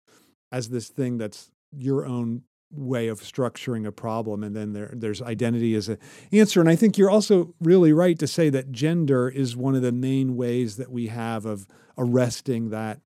as 0.50 0.68
this 0.68 0.88
thing 0.88 1.18
that's 1.18 1.50
your 1.72 2.06
own 2.06 2.42
way 2.70 3.08
of 3.08 3.20
structuring 3.20 3.86
a 3.86 3.92
problem 3.92 4.44
and 4.44 4.54
then 4.54 4.74
there 4.74 4.90
there's 4.94 5.22
identity 5.22 5.74
as 5.74 5.88
an 5.88 5.98
answer. 6.32 6.60
And 6.60 6.68
i 6.68 6.76
think 6.76 6.98
you're 6.98 7.10
also 7.10 7.54
really 7.60 7.92
right 7.92 8.18
to 8.18 8.26
say 8.26 8.50
that 8.50 8.72
gender 8.72 9.28
is 9.28 9.56
one 9.56 9.74
of 9.74 9.82
the 9.82 9.92
main 9.92 10.36
ways 10.36 10.76
that 10.76 10.90
we 10.90 11.06
have 11.06 11.46
of 11.46 11.66
arresting 11.96 12.70
that 12.70 13.00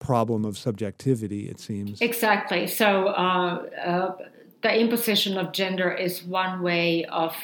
problem 0.00 0.44
of 0.44 0.56
subjectivity 0.58 1.48
it 1.48 1.60
seems. 1.60 2.00
Exactly. 2.00 2.66
So 2.66 3.08
uh, 3.08 3.66
uh, 3.84 4.16
the 4.62 4.78
imposition 4.78 5.38
of 5.38 5.52
gender 5.52 5.92
is 5.92 6.22
one 6.22 6.62
way 6.62 7.04
of 7.06 7.34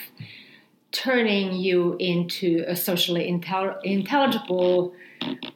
turning 0.93 1.55
you 1.55 1.97
into 1.99 2.65
a 2.69 2.77
socially 2.77 3.31
intel- 3.31 3.77
intelligible 3.83 4.95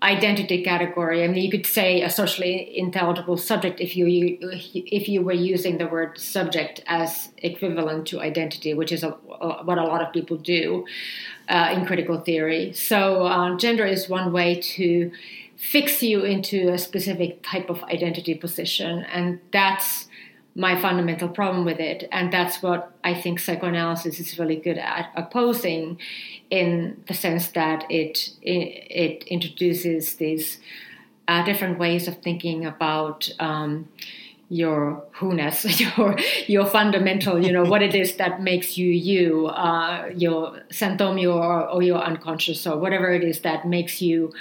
identity 0.03 0.63
category. 0.63 1.25
I 1.25 1.29
mean, 1.29 1.43
you 1.43 1.51
could 1.51 1.67
say 1.67 2.03
a 2.03 2.11
socially 2.11 2.77
intelligible 2.77 3.37
subject 3.37 3.81
if 3.81 3.97
you 3.97 4.39
if 4.41 5.09
you 5.09 5.23
were 5.23 5.33
using 5.33 5.79
the 5.79 5.87
word 5.87 6.19
subject 6.19 6.83
as 6.87 7.31
equivalent 7.39 8.07
to 8.09 8.21
identity, 8.21 8.75
which 8.75 8.93
is 8.93 9.03
a, 9.03 9.17
a, 9.41 9.65
what 9.65 9.79
a 9.79 9.85
lot 9.85 10.03
of 10.03 10.13
people 10.13 10.37
do 10.37 10.85
uh, 11.49 11.73
in 11.75 11.87
critical 11.87 12.21
theory. 12.21 12.73
So, 12.73 13.27
uh, 13.27 13.57
gender 13.57 13.87
is 13.87 14.09
one 14.09 14.33
way 14.33 14.61
to 14.77 15.11
fix 15.57 16.03
you 16.03 16.25
into 16.25 16.73
a 16.73 16.79
specific 16.79 17.43
type 17.43 17.69
of 17.69 17.83
identity 17.85 18.35
position, 18.35 19.05
and 19.13 19.41
that's 19.53 20.08
my 20.59 20.79
fundamental 20.81 21.29
problem 21.29 21.65
with 21.65 21.79
it. 21.79 22.09
And 22.11 22.33
that's 22.33 22.61
what 22.61 22.91
I 23.05 23.15
think 23.15 23.39
psychoanalysis 23.39 24.19
is 24.19 24.41
really 24.41 24.57
good 24.57 24.77
at 24.77 25.13
opposing 25.15 26.01
in 26.51 27.01
the 27.07 27.15
sense 27.15 27.47
that 27.53 27.87
it, 27.89 28.31
it, 28.43 28.87
it 28.91 29.25
introduces 29.29 30.17
these 30.17 30.59
uh, 31.29 31.45
different 31.45 31.79
ways 31.79 32.09
of 32.09 32.19
thinking 32.23 32.67
about 32.67 33.31
um, 33.39 33.89
your 34.49 35.05
who-ness, 35.13 35.81
your 35.99 36.17
your 36.47 36.67
fundamental, 36.67 37.45
you 37.45 37.53
know, 37.53 37.65
what 37.65 37.83
it 37.83 37.95
is 37.95 38.17
that 38.17 38.43
makes 38.43 38.79
you 38.79 38.91
you, 38.91 39.47
uh, 39.49 40.11
your 40.15 40.63
symptom, 40.71 41.19
or, 41.19 41.69
or 41.69 41.83
your 41.83 41.99
unconscious, 41.99 42.67
or 42.67 42.79
whatever 42.79 43.11
it 43.13 43.25
is 43.25 43.41
that 43.41 43.67
makes 43.67 44.01
you 44.01 44.33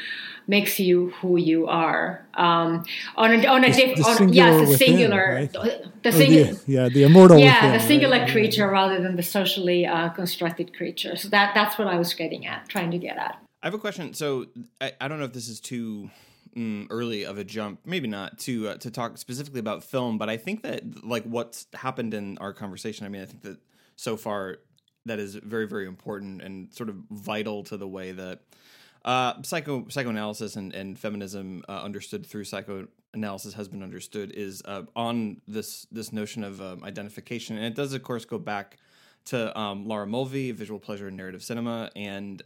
makes 0.47 0.79
you 0.79 1.09
who 1.21 1.37
you 1.37 1.67
are. 1.67 2.25
Um, 2.33 2.85
on 3.15 3.33
a 3.33 3.45
on 3.47 3.63
a 3.65 3.73
diff, 3.73 4.03
on, 4.05 4.31
yes, 4.31 4.55
the 4.55 4.61
within, 4.61 4.77
singular, 4.77 5.33
right? 5.33 5.53
the, 6.03 6.11
singular, 6.11 6.57
yeah, 6.65 6.89
the 6.89 7.03
immortal, 7.03 7.37
yeah, 7.37 7.65
within, 7.65 7.79
the 7.79 7.87
singular 7.87 8.19
right? 8.19 8.31
creature 8.31 8.69
rather 8.69 9.01
than 9.01 9.17
the 9.17 9.23
socially 9.23 9.85
uh, 9.85 10.09
constructed 10.09 10.75
creature. 10.75 11.17
So 11.17 11.27
that 11.29 11.53
that's 11.53 11.77
what 11.77 11.87
I 11.87 11.97
was 11.97 12.13
getting 12.13 12.45
at, 12.45 12.69
trying 12.69 12.91
to 12.91 12.97
get 12.97 13.17
at. 13.17 13.37
I 13.61 13.67
have 13.67 13.73
a 13.73 13.79
question. 13.79 14.13
So 14.13 14.45
I, 14.79 14.93
I 15.01 15.07
don't 15.07 15.19
know 15.19 15.25
if 15.25 15.33
this 15.33 15.49
is 15.49 15.59
too 15.59 16.09
mm, 16.55 16.87
early 16.89 17.25
of 17.25 17.37
a 17.37 17.43
jump, 17.43 17.79
maybe 17.85 18.07
not 18.07 18.37
to 18.39 18.69
uh, 18.69 18.77
to 18.77 18.91
talk 18.91 19.17
specifically 19.17 19.59
about 19.59 19.83
film, 19.83 20.17
but 20.17 20.29
I 20.29 20.37
think 20.37 20.63
that 20.63 21.05
like 21.05 21.23
what's 21.23 21.67
happened 21.73 22.13
in 22.13 22.37
our 22.39 22.53
conversation. 22.53 23.05
I 23.05 23.09
mean, 23.09 23.21
I 23.21 23.25
think 23.25 23.43
that 23.43 23.59
so 23.95 24.17
far 24.17 24.57
that 25.05 25.19
is 25.19 25.35
very 25.35 25.67
very 25.67 25.87
important 25.87 26.41
and 26.41 26.73
sort 26.73 26.89
of 26.89 26.95
vital 27.11 27.63
to 27.65 27.77
the 27.77 27.87
way 27.87 28.11
that 28.11 28.41
uh, 29.05 29.41
psycho 29.41 29.87
psychoanalysis 29.87 30.55
and, 30.55 30.73
and 30.73 30.99
feminism 30.99 31.63
uh, 31.69 31.81
understood 31.81 32.25
through 32.25 32.43
psychoanalysis 32.43 33.53
has 33.53 33.67
been 33.67 33.81
understood 33.81 34.31
is 34.35 34.61
uh, 34.65 34.83
on 34.95 35.41
this 35.47 35.87
this 35.91 36.11
notion 36.11 36.43
of 36.43 36.61
um, 36.61 36.83
identification, 36.83 37.57
and 37.57 37.65
it 37.65 37.75
does 37.75 37.93
of 37.93 38.03
course 38.03 38.25
go 38.25 38.37
back 38.37 38.77
to 39.25 39.57
um, 39.59 39.87
Laura 39.87 40.07
Mulvey, 40.07 40.51
visual 40.51 40.79
pleasure 40.79 41.07
and 41.07 41.17
narrative 41.17 41.43
cinema, 41.43 41.89
and 41.95 42.43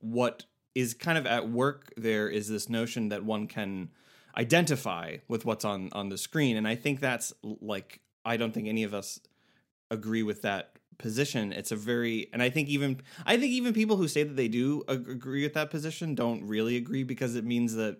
what 0.00 0.44
is 0.74 0.94
kind 0.94 1.18
of 1.18 1.26
at 1.26 1.48
work 1.48 1.92
there 1.96 2.28
is 2.28 2.48
this 2.48 2.68
notion 2.68 3.08
that 3.10 3.24
one 3.24 3.46
can 3.46 3.90
identify 4.36 5.18
with 5.28 5.44
what's 5.44 5.64
on 5.64 5.90
on 5.92 6.08
the 6.08 6.18
screen, 6.18 6.56
and 6.56 6.66
I 6.66 6.74
think 6.74 7.00
that's 7.00 7.32
like 7.42 8.00
I 8.24 8.36
don't 8.36 8.52
think 8.52 8.68
any 8.68 8.84
of 8.84 8.94
us 8.94 9.20
agree 9.90 10.22
with 10.22 10.42
that 10.42 10.72
position. 10.98 11.52
It's 11.52 11.72
a 11.72 11.76
very 11.76 12.28
and 12.32 12.42
i 12.42 12.48
think 12.48 12.68
even 12.68 13.00
i 13.26 13.36
think 13.36 13.50
even 13.52 13.72
people 13.72 13.96
who 13.96 14.06
say 14.06 14.22
that 14.22 14.36
they 14.36 14.48
do 14.48 14.84
agree 14.86 15.42
with 15.42 15.54
that 15.54 15.70
position 15.70 16.14
don't 16.14 16.46
really 16.46 16.76
agree 16.76 17.02
because 17.02 17.34
it 17.34 17.44
means 17.44 17.74
that 17.74 17.98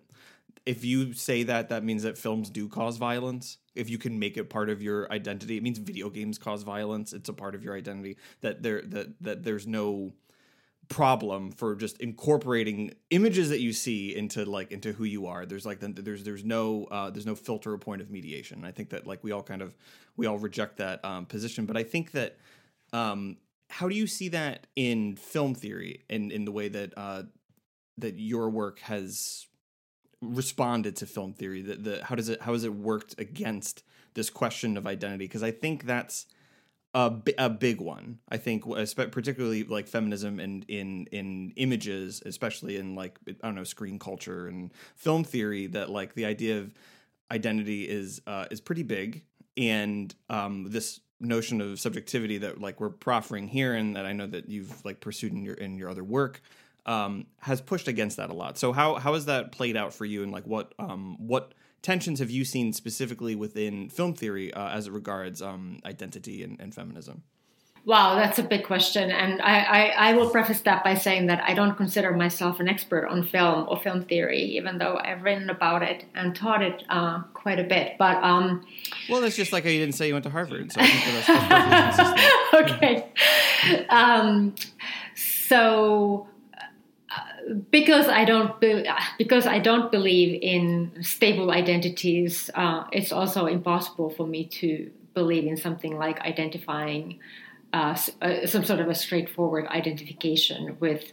if 0.64 0.84
you 0.84 1.12
say 1.12 1.42
that 1.42 1.68
that 1.70 1.82
means 1.82 2.04
that 2.04 2.16
films 2.16 2.48
do 2.50 2.68
cause 2.68 2.96
violence. 2.96 3.58
If 3.74 3.90
you 3.90 3.98
can 3.98 4.18
make 4.18 4.36
it 4.36 4.50
part 4.50 4.68
of 4.70 4.82
your 4.82 5.10
identity 5.10 5.56
it 5.56 5.62
means 5.62 5.78
video 5.78 6.10
games 6.10 6.38
cause 6.38 6.62
violence. 6.62 7.12
It's 7.12 7.28
a 7.28 7.32
part 7.32 7.54
of 7.54 7.64
your 7.64 7.76
identity 7.76 8.16
that 8.42 8.62
there 8.62 8.82
that 8.82 9.08
that 9.22 9.42
there's 9.42 9.66
no 9.66 10.12
problem 10.92 11.50
for 11.50 11.74
just 11.74 12.00
incorporating 12.00 12.92
images 13.10 13.48
that 13.48 13.60
you 13.60 13.72
see 13.72 14.14
into 14.14 14.44
like 14.44 14.70
into 14.72 14.92
who 14.92 15.04
you 15.04 15.26
are 15.26 15.46
there's 15.46 15.64
like 15.64 15.78
there's 15.80 16.24
there's 16.24 16.44
no 16.44 16.86
uh, 16.90 17.10
there's 17.10 17.26
no 17.26 17.34
filter 17.34 17.72
or 17.72 17.78
point 17.78 18.00
of 18.02 18.10
mediation 18.10 18.64
i 18.64 18.70
think 18.70 18.90
that 18.90 19.06
like 19.06 19.22
we 19.24 19.32
all 19.32 19.42
kind 19.42 19.62
of 19.62 19.74
we 20.16 20.26
all 20.26 20.38
reject 20.38 20.76
that 20.76 21.04
um, 21.04 21.26
position 21.26 21.66
but 21.66 21.76
i 21.76 21.82
think 21.82 22.12
that 22.12 22.36
um, 22.92 23.36
how 23.70 23.88
do 23.88 23.94
you 23.94 24.06
see 24.06 24.28
that 24.28 24.66
in 24.76 25.16
film 25.16 25.54
theory 25.54 26.02
and 26.10 26.30
in, 26.30 26.40
in 26.40 26.44
the 26.44 26.52
way 26.52 26.68
that 26.68 26.92
uh, 26.96 27.22
that 27.98 28.18
your 28.18 28.50
work 28.50 28.80
has 28.80 29.46
responded 30.20 30.96
to 30.96 31.06
film 31.06 31.32
theory? 31.32 31.62
The, 31.62 31.76
the 31.76 32.04
how 32.04 32.14
does 32.14 32.28
it 32.28 32.42
how 32.42 32.52
has 32.52 32.64
it 32.64 32.74
worked 32.74 33.18
against 33.18 33.82
this 34.14 34.28
question 34.28 34.76
of 34.76 34.86
identity? 34.86 35.24
Because 35.24 35.42
I 35.42 35.50
think 35.50 35.84
that's 35.86 36.26
a, 36.94 37.12
a 37.38 37.50
big 37.50 37.80
one. 37.80 38.18
I 38.28 38.36
think, 38.36 38.64
particularly 38.64 39.64
like 39.64 39.88
feminism 39.88 40.38
and 40.40 40.64
in 40.68 41.06
in 41.06 41.52
images, 41.56 42.22
especially 42.24 42.76
in 42.76 42.94
like 42.94 43.18
I 43.28 43.32
don't 43.42 43.54
know 43.54 43.64
screen 43.64 43.98
culture 43.98 44.46
and 44.46 44.72
film 44.96 45.24
theory. 45.24 45.66
That 45.68 45.90
like 45.90 46.14
the 46.14 46.26
idea 46.26 46.58
of 46.58 46.74
identity 47.30 47.88
is 47.88 48.20
uh, 48.26 48.46
is 48.50 48.60
pretty 48.60 48.82
big, 48.82 49.24
and 49.56 50.14
um, 50.28 50.70
this 50.70 51.00
notion 51.20 51.60
of 51.60 51.78
subjectivity 51.78 52.38
that 52.38 52.60
like 52.60 52.80
we're 52.80 52.90
proffering 52.90 53.46
here 53.46 53.74
and 53.74 53.94
that 53.94 54.04
I 54.04 54.12
know 54.12 54.26
that 54.26 54.48
you've 54.48 54.84
like 54.84 55.00
pursued 55.00 55.32
in 55.32 55.42
your 55.44 55.54
in 55.54 55.78
your 55.78 55.88
other 55.88 56.04
work 56.04 56.42
um, 56.84 57.26
has 57.38 57.60
pushed 57.60 57.88
against 57.88 58.16
that 58.16 58.30
a 58.30 58.34
lot. 58.34 58.58
So 58.58 58.72
how 58.72 58.96
how 58.96 59.14
has 59.14 59.26
that 59.26 59.52
played 59.52 59.76
out 59.76 59.94
for 59.94 60.04
you 60.04 60.22
and 60.22 60.32
like 60.32 60.46
what 60.46 60.74
um, 60.78 61.16
what 61.18 61.54
tensions 61.82 62.20
have 62.20 62.30
you 62.30 62.44
seen 62.44 62.72
specifically 62.72 63.34
within 63.34 63.88
film 63.88 64.14
theory 64.14 64.52
uh, 64.54 64.70
as 64.70 64.86
it 64.86 64.92
regards 64.92 65.42
um, 65.42 65.80
identity 65.84 66.42
and, 66.42 66.58
and 66.60 66.74
feminism? 66.74 67.22
Wow, 67.84 68.14
that's 68.14 68.38
a 68.38 68.44
big 68.44 68.64
question. 68.64 69.10
And 69.10 69.42
I, 69.42 69.58
I, 69.58 70.10
I, 70.10 70.12
will 70.14 70.30
preface 70.30 70.60
that 70.60 70.84
by 70.84 70.94
saying 70.94 71.26
that 71.26 71.42
I 71.42 71.52
don't 71.52 71.76
consider 71.76 72.12
myself 72.12 72.60
an 72.60 72.68
expert 72.68 73.08
on 73.08 73.24
film 73.24 73.66
or 73.68 73.76
film 73.76 74.04
theory, 74.04 74.40
even 74.40 74.78
though 74.78 75.00
I've 75.02 75.22
written 75.24 75.50
about 75.50 75.82
it 75.82 76.04
and 76.14 76.32
taught 76.34 76.62
it 76.62 76.84
uh, 76.90 77.22
quite 77.34 77.58
a 77.58 77.64
bit. 77.64 77.98
But 77.98 78.22
um, 78.22 78.64
Well, 79.10 79.20
that's 79.20 79.34
just 79.34 79.52
like 79.52 79.64
how 79.64 79.70
you 79.70 79.80
didn't 79.80 79.96
say 79.96 80.06
you 80.06 80.12
went 80.12 80.22
to 80.24 80.30
Harvard. 80.30 80.70
So 80.70 80.80
okay. 82.54 83.08
Um, 83.88 84.54
so 85.16 86.28
because 87.70 88.08
I 88.08 88.24
don't 88.24 88.58
be, 88.60 88.86
because 89.18 89.46
I 89.46 89.58
don't 89.58 89.90
believe 89.90 90.38
in 90.42 91.02
stable 91.02 91.50
identities, 91.50 92.50
uh, 92.54 92.84
it's 92.92 93.12
also 93.12 93.46
impossible 93.46 94.10
for 94.10 94.26
me 94.26 94.44
to 94.60 94.90
believe 95.14 95.46
in 95.46 95.56
something 95.56 95.96
like 95.96 96.20
identifying 96.20 97.18
uh, 97.72 97.96
uh, 98.20 98.46
some 98.46 98.64
sort 98.64 98.80
of 98.80 98.88
a 98.88 98.94
straightforward 98.94 99.66
identification 99.68 100.76
with 100.80 101.12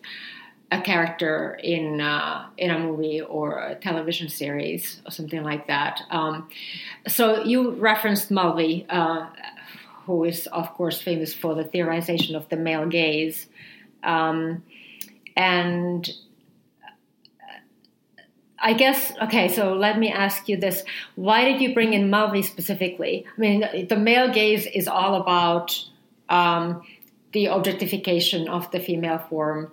a 0.72 0.82
character 0.82 1.60
in 1.64 2.00
uh, 2.00 2.48
in 2.58 2.70
a 2.70 2.80
movie 2.80 3.22
or 3.22 3.60
a 3.60 3.76
television 3.76 4.30
series 4.30 5.02
or 5.06 5.12
something 5.12 5.44
like 5.44 5.68
that. 5.68 6.02
Um, 6.12 6.48
so 7.08 7.44
you 7.44 7.72
referenced 7.72 8.30
Mulvey, 8.30 8.86
uh, 8.90 9.28
who 10.06 10.26
is 10.26 10.48
of 10.48 10.74
course 10.76 11.02
famous 11.02 11.34
for 11.34 11.56
the 11.56 11.64
theorization 11.64 12.36
of 12.36 12.48
the 12.50 12.58
male 12.58 12.86
gaze. 12.86 13.48
Um, 14.04 14.64
and 15.36 16.10
I 18.62 18.74
guess 18.74 19.14
okay. 19.22 19.48
So 19.48 19.74
let 19.74 19.98
me 20.00 20.12
ask 20.12 20.50
you 20.50 20.58
this: 20.58 20.84
Why 21.16 21.46
did 21.46 21.62
you 21.62 21.74
bring 21.74 21.94
in 21.94 22.10
Mulvey 22.10 22.42
specifically? 22.42 23.26
I 23.38 23.42
mean, 23.42 23.88
the 23.88 23.96
male 23.96 24.32
gaze 24.32 24.66
is 24.66 24.88
all 24.88 25.16
about 25.16 25.78
um, 26.30 26.84
the 27.32 27.48
objectification 27.48 28.48
of 28.48 28.70
the 28.72 28.80
female 28.80 29.20
form 29.20 29.72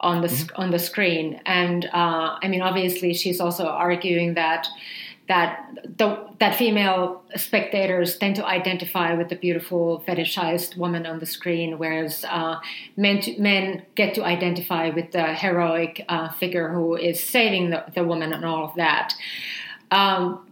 on 0.00 0.20
the 0.20 0.28
mm-hmm. 0.28 0.60
on 0.60 0.70
the 0.70 0.78
screen, 0.78 1.40
and 1.46 1.86
uh, 1.86 2.38
I 2.42 2.48
mean, 2.48 2.62
obviously, 2.62 3.14
she's 3.14 3.40
also 3.40 3.66
arguing 3.66 4.34
that 4.34 4.68
that 5.26 5.70
the, 5.96 6.28
that 6.38 6.54
female 6.56 7.22
spectators 7.36 8.18
tend 8.18 8.36
to 8.36 8.46
identify 8.46 9.14
with 9.14 9.28
the 9.30 9.36
beautiful 9.36 10.04
fetishized 10.06 10.76
woman 10.76 11.06
on 11.06 11.18
the 11.18 11.26
screen, 11.26 11.78
whereas 11.78 12.24
uh, 12.28 12.60
men 12.96 13.20
to, 13.20 13.40
men 13.40 13.82
get 13.94 14.14
to 14.14 14.24
identify 14.24 14.90
with 14.90 15.12
the 15.12 15.34
heroic 15.34 16.04
uh, 16.08 16.30
figure 16.32 16.68
who 16.68 16.94
is 16.94 17.22
saving 17.22 17.70
the, 17.70 17.84
the, 17.94 18.04
woman 18.04 18.34
and 18.34 18.44
all 18.44 18.64
of 18.64 18.74
that. 18.76 19.14
Um, 19.90 20.46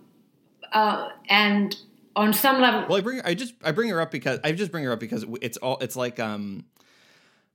uh, 0.72 1.10
and 1.28 1.76
on 2.16 2.32
some 2.32 2.60
level, 2.60 2.86
well, 2.88 2.96
I 2.96 3.00
bring 3.02 3.20
I 3.22 3.34
just 3.34 3.54
I 3.62 3.72
bring 3.72 3.90
her 3.90 4.00
up 4.00 4.10
because 4.10 4.40
I 4.42 4.52
just 4.52 4.72
bring 4.72 4.84
her 4.84 4.92
up 4.92 5.00
because 5.00 5.24
it's 5.40 5.58
all 5.58 5.78
it's 5.78 5.96
like 5.96 6.18
um 6.18 6.64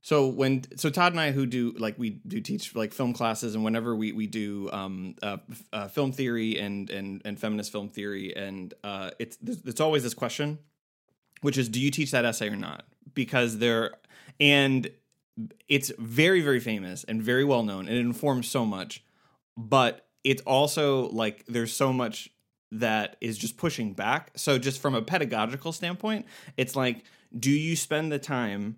so 0.00 0.28
when 0.28 0.64
so 0.76 0.90
Todd 0.90 1.12
and 1.12 1.20
I 1.20 1.32
who 1.32 1.46
do 1.46 1.74
like 1.78 1.98
we 1.98 2.10
do 2.10 2.40
teach 2.40 2.74
like 2.74 2.92
film 2.92 3.12
classes 3.12 3.54
and 3.54 3.64
whenever 3.64 3.94
we 3.94 4.12
we 4.12 4.26
do 4.26 4.70
um 4.72 5.16
uh, 5.22 5.38
uh, 5.72 5.88
film 5.88 6.12
theory 6.12 6.58
and 6.58 6.88
and 6.90 7.22
and 7.24 7.38
feminist 7.38 7.72
film 7.72 7.88
theory 7.88 8.34
and 8.36 8.74
uh 8.84 9.10
it's 9.18 9.38
it's 9.42 9.80
always 9.80 10.02
this 10.02 10.14
question 10.14 10.58
which 11.40 11.58
is 11.58 11.68
do 11.68 11.80
you 11.80 11.90
teach 11.90 12.10
that 12.12 12.24
essay 12.24 12.48
or 12.48 12.56
not? 12.56 12.84
Because 13.14 13.58
there 13.58 13.94
and 14.40 14.90
it's 15.68 15.90
very 15.98 16.40
very 16.40 16.60
famous 16.60 17.04
and 17.04 17.22
very 17.22 17.44
well 17.44 17.62
known 17.62 17.88
and 17.88 17.96
it 17.96 18.00
informs 18.00 18.48
so 18.48 18.64
much 18.64 19.04
but 19.56 20.06
it's 20.22 20.42
also 20.42 21.08
like 21.08 21.44
there's 21.46 21.72
so 21.72 21.92
much 21.92 22.30
that 22.70 23.16
is 23.20 23.38
just 23.38 23.56
pushing 23.56 23.94
back. 23.94 24.30
So 24.36 24.58
just 24.58 24.80
from 24.80 24.94
a 24.94 25.02
pedagogical 25.02 25.72
standpoint 25.72 26.26
it's 26.56 26.76
like 26.76 27.04
do 27.36 27.50
you 27.50 27.74
spend 27.74 28.12
the 28.12 28.18
time 28.18 28.76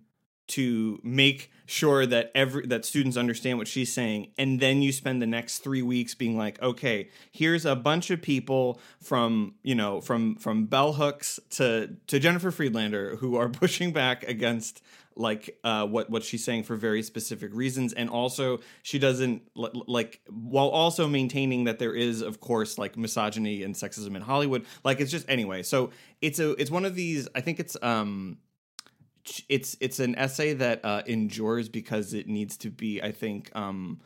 to 0.50 1.00
make 1.02 1.50
sure 1.66 2.04
that 2.04 2.32
every 2.34 2.66
that 2.66 2.84
students 2.84 3.16
understand 3.16 3.56
what 3.56 3.68
she's 3.68 3.92
saying 3.92 4.28
and 4.36 4.58
then 4.58 4.82
you 4.82 4.90
spend 4.90 5.22
the 5.22 5.26
next 5.26 5.58
3 5.58 5.82
weeks 5.82 6.14
being 6.14 6.36
like 6.36 6.60
okay 6.60 7.08
here's 7.30 7.64
a 7.64 7.76
bunch 7.76 8.10
of 8.10 8.20
people 8.20 8.80
from 9.00 9.54
you 9.62 9.74
know 9.74 10.00
from 10.00 10.34
from 10.36 10.66
bell 10.66 10.94
hooks 10.94 11.38
to 11.50 11.96
to 12.08 12.18
Jennifer 12.18 12.50
Friedlander 12.50 13.16
who 13.16 13.36
are 13.36 13.48
pushing 13.62 13.92
back 13.92 14.24
against 14.24 14.82
like 15.16 15.58
uh, 15.64 15.86
what 15.86 16.08
what 16.10 16.24
she's 16.24 16.44
saying 16.44 16.62
for 16.64 16.76
very 16.76 17.02
specific 17.02 17.54
reasons, 17.54 17.92
and 17.92 18.08
also 18.08 18.60
she 18.82 18.98
doesn't 18.98 19.42
like 19.54 20.20
while 20.28 20.68
also 20.68 21.08
maintaining 21.08 21.64
that 21.64 21.78
there 21.78 21.94
is 21.94 22.22
of 22.22 22.40
course 22.40 22.78
like 22.78 22.96
misogyny 22.96 23.62
and 23.62 23.74
sexism 23.74 24.16
in 24.16 24.22
Hollywood. 24.22 24.64
Like 24.84 25.00
it's 25.00 25.10
just 25.10 25.28
anyway. 25.28 25.62
So 25.62 25.90
it's 26.20 26.38
a 26.38 26.52
it's 26.52 26.70
one 26.70 26.84
of 26.84 26.94
these. 26.94 27.28
I 27.34 27.40
think 27.40 27.60
it's 27.60 27.76
um 27.82 28.38
it's 29.48 29.76
it's 29.80 29.98
an 29.98 30.16
essay 30.16 30.54
that 30.54 30.84
uh, 30.84 31.02
endures 31.06 31.68
because 31.68 32.14
it 32.14 32.28
needs 32.28 32.56
to 32.58 32.70
be, 32.70 33.02
I 33.02 33.12
think, 33.12 33.50
um, 33.54 34.00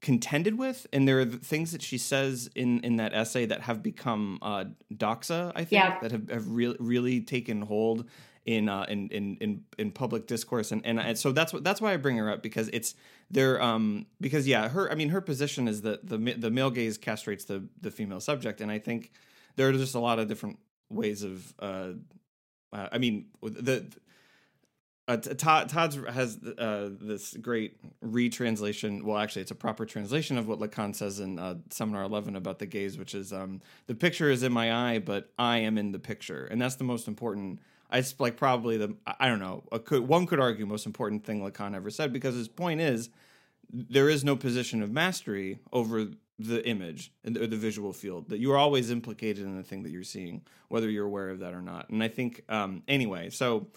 contended 0.00 0.58
with, 0.58 0.86
and 0.92 1.08
there 1.08 1.20
are 1.20 1.24
things 1.24 1.72
that 1.72 1.82
she 1.82 1.98
says 1.98 2.50
in 2.54 2.80
in 2.80 2.96
that 2.96 3.14
essay 3.14 3.46
that 3.46 3.62
have 3.62 3.82
become 3.82 4.38
uh, 4.42 4.64
doxa, 4.92 5.52
I 5.54 5.64
think, 5.64 5.72
yeah. 5.72 5.98
that 6.00 6.12
have, 6.12 6.28
have 6.30 6.48
really 6.48 6.76
really 6.78 7.20
taken 7.20 7.62
hold 7.62 8.08
in 8.44 8.68
uh, 8.68 8.84
in, 8.88 9.08
in 9.08 9.36
in 9.40 9.64
in 9.78 9.90
public 9.90 10.26
discourse, 10.26 10.72
and, 10.72 10.84
and 10.84 11.00
and 11.00 11.18
so 11.18 11.32
that's 11.32 11.52
what 11.52 11.64
that's 11.64 11.80
why 11.80 11.92
I 11.92 11.96
bring 11.96 12.16
her 12.18 12.30
up 12.30 12.42
because 12.42 12.68
it's 12.72 12.94
there 13.30 13.60
um 13.62 14.06
because 14.20 14.46
yeah 14.46 14.68
her 14.68 14.90
I 14.90 14.94
mean 14.94 15.08
her 15.08 15.20
position 15.20 15.66
is 15.66 15.82
that 15.82 16.06
the 16.06 16.18
the 16.18 16.50
male 16.50 16.70
gaze 16.70 16.98
castrates 16.98 17.46
the 17.46 17.66
the 17.80 17.90
female 17.90 18.20
subject, 18.20 18.60
and 18.60 18.70
I 18.70 18.78
think 18.78 19.12
there 19.56 19.68
are 19.68 19.72
just 19.72 19.94
a 19.94 20.00
lot 20.00 20.18
of 20.18 20.28
different 20.28 20.58
ways 20.90 21.22
of 21.22 21.54
uh, 21.58 21.92
uh 22.72 22.88
I 22.92 22.98
mean 22.98 23.26
the 23.42 23.86
uh, 25.06 25.16
Todd 25.16 25.68
Todd's 25.68 25.98
has 26.10 26.38
uh, 26.58 26.90
this 27.00 27.34
great 27.34 27.76
retranslation. 28.00 29.04
Well, 29.04 29.18
actually, 29.18 29.42
it's 29.42 29.50
a 29.50 29.56
proper 29.56 29.84
translation 29.84 30.38
of 30.38 30.48
what 30.48 30.60
Lacan 30.60 30.94
says 30.94 31.20
in 31.20 31.38
uh, 31.38 31.56
Seminar 31.70 32.04
Eleven 32.04 32.36
about 32.36 32.58
the 32.58 32.66
gaze, 32.66 32.96
which 32.96 33.14
is 33.14 33.32
um, 33.32 33.60
the 33.86 33.94
picture 33.94 34.30
is 34.30 34.42
in 34.42 34.52
my 34.52 34.72
eye, 34.72 34.98
but 34.98 35.30
I 35.38 35.58
am 35.58 35.76
in 35.76 35.92
the 35.92 35.98
picture, 35.98 36.46
and 36.50 36.60
that's 36.60 36.76
the 36.76 36.84
most 36.84 37.06
important. 37.06 37.60
I 37.90 38.02
like 38.18 38.36
probably 38.36 38.78
the 38.78 38.96
I 39.06 39.28
don't 39.28 39.40
know. 39.40 39.62
Could, 39.84 40.08
one 40.08 40.26
could 40.26 40.40
argue 40.40 40.64
most 40.64 40.86
important 40.86 41.24
thing 41.24 41.42
Lacan 41.42 41.74
ever 41.74 41.90
said 41.90 42.12
because 42.12 42.34
his 42.34 42.48
point 42.48 42.80
is 42.80 43.10
there 43.70 44.08
is 44.08 44.24
no 44.24 44.36
position 44.36 44.82
of 44.82 44.90
mastery 44.90 45.58
over 45.72 46.06
the 46.38 46.66
image 46.66 47.12
and 47.24 47.36
the, 47.36 47.46
the 47.46 47.56
visual 47.56 47.92
field 47.92 48.28
that 48.30 48.40
you 48.40 48.50
are 48.52 48.56
always 48.56 48.90
implicated 48.90 49.44
in 49.44 49.56
the 49.56 49.62
thing 49.62 49.82
that 49.82 49.90
you're 49.90 50.02
seeing, 50.02 50.42
whether 50.68 50.90
you're 50.90 51.06
aware 51.06 51.30
of 51.30 51.40
that 51.40 51.54
or 51.54 51.62
not. 51.62 51.88
And 51.90 52.02
I 52.02 52.08
think 52.08 52.42
um, 52.48 52.82
anyway, 52.88 53.30
so 53.30 53.68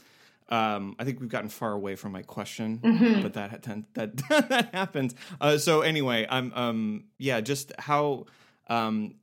um, 0.49 0.95
I 0.97 1.03
think 1.03 1.19
we've 1.19 1.29
gotten 1.29 1.49
far 1.49 1.73
away 1.73 1.95
from 1.95 2.11
my 2.11 2.21
question, 2.21 2.79
mm-hmm. 2.79 3.21
but 3.21 3.33
that 3.33 3.63
that 3.93 4.17
that 4.49 4.69
happens. 4.73 5.15
Uh, 5.41 5.57
so 5.57 5.81
anyway, 5.81 6.25
I'm 6.29 6.53
um, 6.53 7.03
yeah, 7.17 7.41
just 7.41 7.73
how 7.79 8.25
um, 8.67 9.15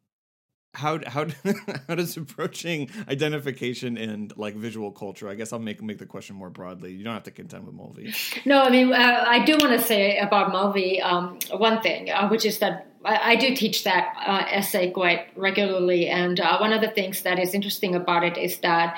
how 0.74 1.00
how 1.06 1.26
how 1.88 1.94
does 1.94 2.16
approaching 2.16 2.90
identification 3.08 3.96
and 3.96 4.36
like 4.36 4.54
visual 4.56 4.90
culture? 4.90 5.28
I 5.28 5.34
guess 5.34 5.52
I'll 5.52 5.58
make 5.58 5.82
make 5.82 5.98
the 5.98 6.06
question 6.06 6.36
more 6.36 6.50
broadly. 6.50 6.92
You 6.92 7.04
don't 7.04 7.14
have 7.14 7.22
to 7.24 7.30
contend 7.30 7.66
with 7.66 7.74
Mulvey. 7.74 8.12
No, 8.44 8.62
I 8.62 8.70
mean 8.70 8.92
uh, 8.92 9.24
I 9.26 9.44
do 9.44 9.56
want 9.56 9.78
to 9.78 9.80
say 9.80 10.18
about 10.18 10.52
Mulvey 10.52 11.00
um, 11.00 11.38
one 11.52 11.80
thing, 11.80 12.10
uh, 12.10 12.28
which 12.28 12.44
is 12.44 12.58
that 12.58 12.88
I, 13.04 13.32
I 13.32 13.36
do 13.36 13.54
teach 13.54 13.84
that 13.84 14.14
uh, 14.26 14.44
essay 14.50 14.90
quite 14.90 15.28
regularly, 15.36 16.08
and 16.08 16.38
uh, 16.40 16.58
one 16.58 16.72
of 16.72 16.80
the 16.80 16.88
things 16.88 17.22
that 17.22 17.38
is 17.38 17.54
interesting 17.54 17.94
about 17.94 18.24
it 18.24 18.36
is 18.36 18.58
that 18.58 18.96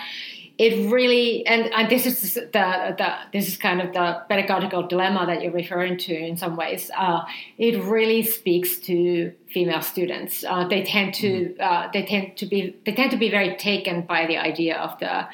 it 0.59 0.91
really 0.91 1.47
and, 1.47 1.73
and 1.75 1.91
this 1.91 2.07
is 2.07 2.35
the, 2.35 2.51
the 2.53 3.15
this 3.33 3.47
is 3.49 3.57
kind 3.57 3.81
of 3.81 3.93
the 3.93 4.23
pedagogical 4.29 4.87
dilemma 4.87 5.27
that 5.27 5.43
you're 5.43 5.53
referring 5.53 5.99
to 5.99 6.15
in 6.15 6.37
some 6.37 6.57
ways. 6.57 6.91
Uh, 6.97 7.23
it 7.59 7.83
really 7.85 8.23
speaks 8.23 8.79
to 8.79 9.33
female 9.49 9.83
students. 9.83 10.45
Uh, 10.45 10.67
they 10.67 10.83
tend 10.83 11.13
to 11.15 11.29
mm-hmm. 11.29 11.63
uh, 11.63 11.89
they 11.93 12.05
tend 12.05 12.37
to 12.39 12.47
be 12.47 12.75
they 12.87 12.93
tend 12.93 13.11
to 13.11 13.19
be 13.19 13.31
very 13.31 13.57
taken 13.57 14.03
by 14.03 14.27
the 14.27 14.39
idea 14.39 14.77
of 14.79 14.99
the 14.99 15.27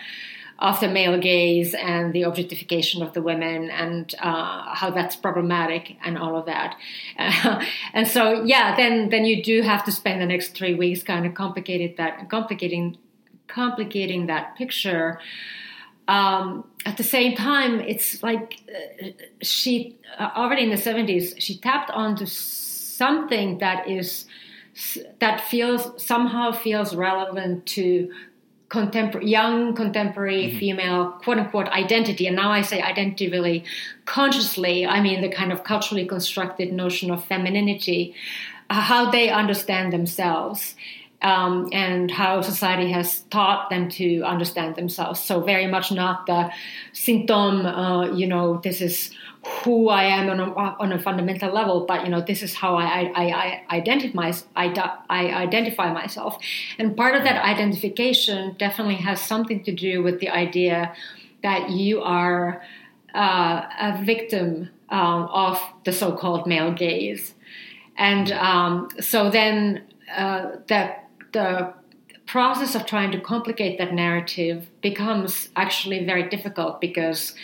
of 0.58 0.78
the 0.78 0.88
male 0.88 1.18
gaze 1.18 1.74
and 1.74 2.12
the 2.12 2.22
objectification 2.22 3.02
of 3.02 3.12
the 3.14 3.20
women 3.20 3.68
and 3.68 4.14
uh, 4.20 4.74
how 4.74 4.90
that's 4.90 5.16
problematic 5.16 5.96
and 6.04 6.16
all 6.16 6.36
of 6.36 6.46
that. 6.46 6.76
Uh, 7.18 7.64
and 7.92 8.06
so, 8.06 8.44
yeah, 8.44 8.76
then 8.76 9.08
then 9.10 9.24
you 9.24 9.42
do 9.42 9.62
have 9.62 9.84
to 9.84 9.92
spend 9.92 10.20
the 10.20 10.26
next 10.26 10.54
three 10.54 10.74
weeks 10.74 11.02
kind 11.02 11.26
of 11.26 11.34
complicated 11.34 11.96
that 11.96 12.28
complicating 12.28 12.96
complicating 13.52 14.26
that 14.26 14.56
picture. 14.56 15.20
Um, 16.08 16.64
at 16.84 16.96
the 16.96 17.04
same 17.04 17.36
time, 17.36 17.80
it's 17.80 18.22
like 18.22 18.60
uh, 18.68 19.08
she 19.42 19.96
uh, 20.18 20.30
already 20.36 20.62
in 20.64 20.70
the 20.70 20.76
70s 20.76 21.34
she 21.38 21.56
tapped 21.58 21.90
onto 21.90 22.26
something 22.26 23.58
that 23.58 23.88
is 23.88 24.26
that 25.20 25.40
feels 25.40 26.02
somehow 26.02 26.52
feels 26.52 26.94
relevant 26.94 27.66
to 27.66 28.10
contemporary 28.68 29.28
young 29.28 29.74
contemporary 29.74 30.48
mm-hmm. 30.48 30.58
female 30.58 31.10
quote 31.22 31.38
unquote 31.38 31.68
identity 31.68 32.26
and 32.26 32.36
now 32.36 32.50
i 32.50 32.62
say 32.62 32.80
identity 32.80 33.28
really 33.28 33.64
consciously 34.06 34.86
i 34.86 35.00
mean 35.00 35.20
the 35.20 35.28
kind 35.28 35.52
of 35.52 35.62
culturally 35.62 36.06
constructed 36.06 36.72
notion 36.72 37.10
of 37.10 37.22
femininity 37.24 38.14
uh, 38.70 38.80
how 38.80 39.10
they 39.10 39.28
understand 39.28 39.92
themselves 39.92 40.74
um, 41.22 41.68
and 41.72 42.10
how 42.10 42.40
society 42.40 42.90
has 42.92 43.20
taught 43.30 43.70
them 43.70 43.88
to 43.90 44.22
understand 44.22 44.76
themselves. 44.76 45.20
So 45.20 45.40
very 45.40 45.66
much 45.66 45.92
not 45.92 46.26
the 46.26 46.50
symptom, 46.92 47.66
uh, 47.66 48.12
you 48.12 48.26
know, 48.26 48.60
this 48.62 48.80
is 48.80 49.10
who 49.64 49.88
I 49.88 50.04
am 50.04 50.30
on 50.30 50.40
a, 50.40 50.52
on 50.54 50.92
a 50.92 51.00
fundamental 51.00 51.52
level, 51.52 51.84
but 51.84 52.04
you 52.04 52.10
know, 52.10 52.20
this 52.20 52.42
is 52.42 52.54
how 52.54 52.76
I, 52.76 53.10
I, 53.14 53.64
I 53.70 53.76
identify, 53.76 54.32
I, 54.54 54.66
I 55.10 55.20
identify 55.34 55.92
myself. 55.92 56.38
And 56.78 56.96
part 56.96 57.16
of 57.16 57.24
that 57.24 57.42
identification 57.44 58.54
definitely 58.58 58.96
has 58.96 59.20
something 59.20 59.64
to 59.64 59.72
do 59.72 60.02
with 60.02 60.20
the 60.20 60.28
idea 60.28 60.94
that 61.42 61.70
you 61.70 62.02
are 62.02 62.62
uh, 63.14 63.66
a 63.80 64.04
victim 64.04 64.70
um, 64.90 65.24
of 65.32 65.60
the 65.84 65.92
so-called 65.92 66.46
male 66.46 66.72
gaze, 66.72 67.34
and 67.96 68.30
um, 68.32 68.88
so 69.00 69.30
then 69.30 69.82
uh, 70.16 70.52
the 70.68 70.94
the 71.32 71.72
process 72.26 72.74
of 72.74 72.86
trying 72.86 73.10
to 73.12 73.20
complicate 73.20 73.78
that 73.78 73.92
narrative 73.92 74.66
becomes 74.80 75.48
actually 75.56 76.04
very 76.04 76.28
difficult 76.28 76.80
because 76.80 77.34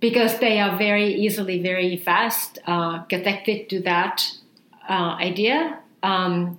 because 0.00 0.38
they 0.38 0.58
are 0.58 0.76
very 0.78 1.14
easily 1.14 1.62
very 1.62 1.96
fast 1.96 2.58
uh, 2.66 3.02
connected 3.04 3.68
to 3.68 3.80
that 3.82 4.26
uh, 4.88 5.14
idea. 5.20 5.78
Um, 6.02 6.58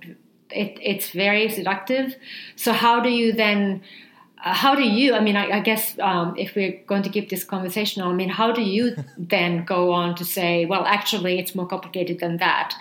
it, 0.50 0.78
it's 0.80 1.10
very 1.10 1.48
seductive. 1.48 2.14
So 2.56 2.72
how 2.72 3.00
do 3.00 3.08
you 3.08 3.32
then? 3.32 3.82
Uh, 4.44 4.54
how 4.54 4.74
do 4.74 4.82
you? 4.82 5.14
I 5.14 5.20
mean, 5.20 5.36
I, 5.36 5.58
I 5.58 5.60
guess 5.60 5.98
um, 5.98 6.34
if 6.36 6.54
we're 6.54 6.80
going 6.86 7.02
to 7.02 7.10
keep 7.10 7.28
this 7.30 7.44
conversation, 7.44 8.02
I 8.02 8.12
mean, 8.12 8.28
how 8.28 8.52
do 8.52 8.62
you 8.62 8.96
then 9.18 9.64
go 9.64 9.92
on 9.92 10.14
to 10.16 10.24
say, 10.24 10.64
well, 10.64 10.84
actually, 10.84 11.38
it's 11.38 11.54
more 11.54 11.66
complicated 11.66 12.20
than 12.20 12.38
that? 12.38 12.74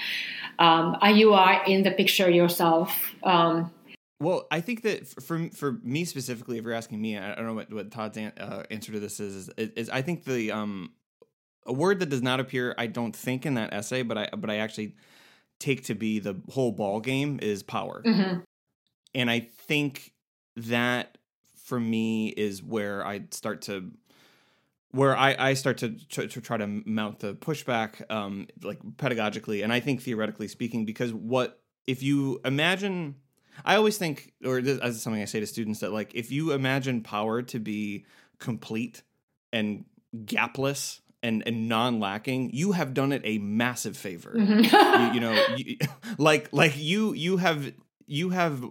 Um, 0.62 0.96
you 1.16 1.34
are 1.34 1.64
in 1.66 1.82
the 1.82 1.90
picture 1.90 2.30
yourself. 2.30 3.16
Um, 3.24 3.72
well, 4.20 4.46
I 4.52 4.62
think 4.62 4.84
that 4.84 5.08
for 5.08 5.50
for 5.50 5.80
me 5.84 6.06
specifically, 6.06 6.60
if 6.60 6.64
you're 6.64 6.74
asking 6.74 7.02
me, 7.02 7.18
I 7.18 7.34
don't 7.34 7.48
know 7.48 7.56
what, 7.56 7.74
what 7.74 7.90
Todd's 7.90 8.18
an, 8.18 8.32
uh, 8.40 8.64
answer 8.70 8.92
to 8.92 9.00
this 9.00 9.20
is, 9.20 9.50
is, 9.58 9.70
is. 9.72 9.90
I 9.90 10.04
think 10.04 10.24
the 10.24 10.52
um, 10.52 10.92
a 11.66 11.74
word 11.74 12.00
that 12.00 12.10
does 12.10 12.22
not 12.22 12.40
appear, 12.40 12.76
I 12.78 12.86
don't 12.86 13.16
think 13.16 13.48
in 13.48 13.56
that 13.56 13.74
essay, 13.74 14.04
but 14.04 14.20
I 14.20 14.30
but 14.38 14.52
I 14.52 14.58
actually 14.58 14.96
take 15.60 15.86
to 15.86 15.96
be 15.96 16.20
the 16.20 16.40
whole 16.52 16.72
ball 16.72 17.00
game 17.00 17.40
is 17.42 17.64
power, 17.64 18.04
mm-hmm. 18.06 18.42
and 19.16 19.32
I 19.32 19.40
think 19.40 20.14
that 20.56 21.18
for 21.66 21.80
me 21.80 22.28
is 22.28 22.62
where 22.62 23.04
I 23.04 23.22
start 23.32 23.64
to 23.64 23.90
where 24.92 25.16
I, 25.16 25.36
I 25.38 25.54
start 25.54 25.78
to, 25.80 25.90
to, 26.10 26.28
to 26.28 26.42
try 26.42 26.58
to 26.58 26.68
mount 26.68 27.20
the 27.20 27.34
pushback, 27.34 28.10
um, 28.12 28.48
like 28.62 28.80
pedagogically, 28.98 29.64
and 29.64 29.72
I 29.72 29.80
think 29.80 30.02
theoretically 30.02 30.48
speaking, 30.48 30.86
because 30.86 31.14
what 31.14 31.60
if 31.88 32.04
you 32.04 32.40
imagine 32.46 33.16
I 33.66 33.76
always 33.76 33.98
think, 33.98 34.34
or 34.46 34.62
this, 34.62 34.80
as 34.80 35.02
something 35.02 35.22
I 35.22 35.26
say 35.26 35.40
to 35.40 35.48
students, 35.48 35.80
that 35.82 35.92
like 35.92 36.16
if 36.16 36.32
you 36.32 36.52
imagine 36.52 37.02
power 37.02 37.42
to 37.44 37.60
be 37.60 38.06
complete 38.40 39.04
and 39.54 39.86
gapless 40.16 41.00
and 41.24 41.44
and 41.46 41.68
non 41.68 42.00
lacking, 42.00 42.52
you 42.54 42.72
have 42.74 42.94
done 42.94 43.12
it 43.12 43.22
a 43.24 43.38
massive 43.38 43.98
favor. 43.98 44.34
Mm-hmm. 44.36 45.06
you, 45.06 45.14
you, 45.14 45.20
know, 45.20 45.56
you, 45.58 45.78
like 46.18 46.50
like 46.52 46.78
you 46.78 47.14
you 47.14 47.38
have 47.38 47.74
you 48.08 48.30
have 48.32 48.64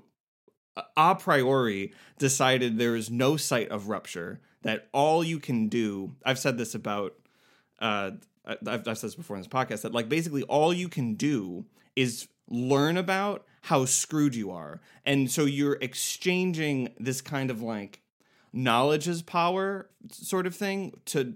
a 0.96 1.14
priori 1.14 1.92
decided 2.18 2.78
there 2.78 2.96
is 2.96 3.10
no 3.10 3.36
site 3.36 3.68
of 3.68 3.88
rupture. 3.88 4.40
That 4.62 4.88
all 4.92 5.24
you 5.24 5.38
can 5.38 5.68
do. 5.68 6.14
I've 6.24 6.38
said 6.38 6.58
this 6.58 6.74
about. 6.74 7.14
Uh, 7.78 8.12
I've, 8.44 8.86
I've 8.88 8.98
said 8.98 9.08
this 9.08 9.14
before 9.14 9.36
in 9.36 9.42
this 9.42 9.48
podcast 9.48 9.82
that 9.82 9.92
like 9.92 10.08
basically 10.08 10.42
all 10.44 10.72
you 10.72 10.88
can 10.88 11.14
do 11.14 11.64
is 11.96 12.28
learn 12.48 12.96
about 12.96 13.46
how 13.62 13.84
screwed 13.84 14.34
you 14.34 14.50
are. 14.50 14.80
And 15.04 15.30
so 15.30 15.44
you're 15.44 15.78
exchanging 15.80 16.92
this 16.98 17.20
kind 17.20 17.50
of 17.50 17.62
like 17.62 18.00
knowledge 18.52 19.06
is 19.06 19.22
power 19.22 19.88
sort 20.10 20.46
of 20.46 20.54
thing 20.54 20.98
to 21.06 21.34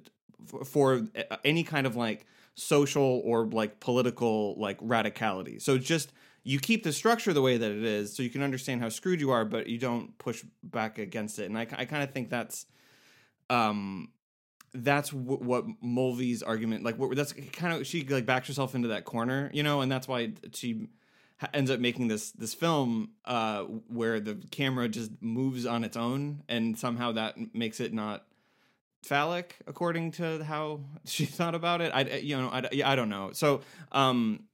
for 0.65 1.07
any 1.45 1.63
kind 1.63 1.87
of 1.87 1.97
like 1.97 2.27
social 2.55 3.23
or 3.25 3.47
like 3.47 3.81
political 3.81 4.55
like 4.59 4.79
radicality. 4.81 5.61
So 5.61 5.79
just 5.79 6.13
you 6.43 6.59
keep 6.59 6.83
the 6.83 6.93
structure 6.93 7.33
the 7.33 7.43
way 7.43 7.57
that 7.57 7.71
it 7.71 7.85
is 7.85 8.15
so 8.15 8.23
you 8.23 8.31
can 8.31 8.43
understand 8.43 8.83
how 8.83 8.91
screwed 8.91 9.21
you 9.21 9.31
are 9.31 9.45
but 9.45 9.67
you 9.67 9.79
don't 9.79 10.17
push 10.19 10.45
back 10.63 10.99
against 10.99 11.39
it. 11.39 11.47
And 11.47 11.57
I 11.57 11.63
I 11.73 11.85
kind 11.85 12.03
of 12.03 12.13
think 12.13 12.31
that's 12.31 12.67
um 13.51 14.09
that's 14.75 15.11
w- 15.11 15.39
what 15.39 15.65
Mulvey's 15.81 16.43
argument 16.43 16.83
like 16.85 16.99
what, 16.99 17.15
that's 17.15 17.33
kind 17.53 17.81
of 17.81 17.87
she 17.87 18.05
like 18.05 18.27
backs 18.27 18.49
herself 18.49 18.75
into 18.75 18.89
that 18.89 19.05
corner, 19.05 19.51
you 19.53 19.63
know, 19.63 19.81
and 19.81 19.91
that's 19.91 20.09
why 20.09 20.33
she 20.53 20.89
ends 21.53 21.71
up 21.71 21.81
making 21.81 22.09
this 22.09 22.33
this 22.33 22.55
film 22.55 23.11
uh, 23.25 23.63
where 23.63 24.21
the 24.21 24.37
camera 24.51 24.89
just 24.89 25.11
moves 25.21 25.67
on 25.67 25.85
its 25.85 25.97
own, 25.97 26.43
and 26.49 26.79
somehow 26.79 27.13
that 27.13 27.55
makes 27.55 27.81
it 27.81 27.93
not 27.93 28.25
phallic 29.03 29.57
according 29.67 30.11
to 30.13 30.43
how 30.43 30.81
she 31.05 31.25
thought 31.25 31.55
about 31.55 31.81
it. 31.81 31.93
I 31.95 32.17
you 32.19 32.37
know 32.37 32.49
I, 32.49 32.69
I 32.85 32.97
don't 32.97 33.09
know. 33.09 33.31
So 33.33 33.61
um 33.93 34.45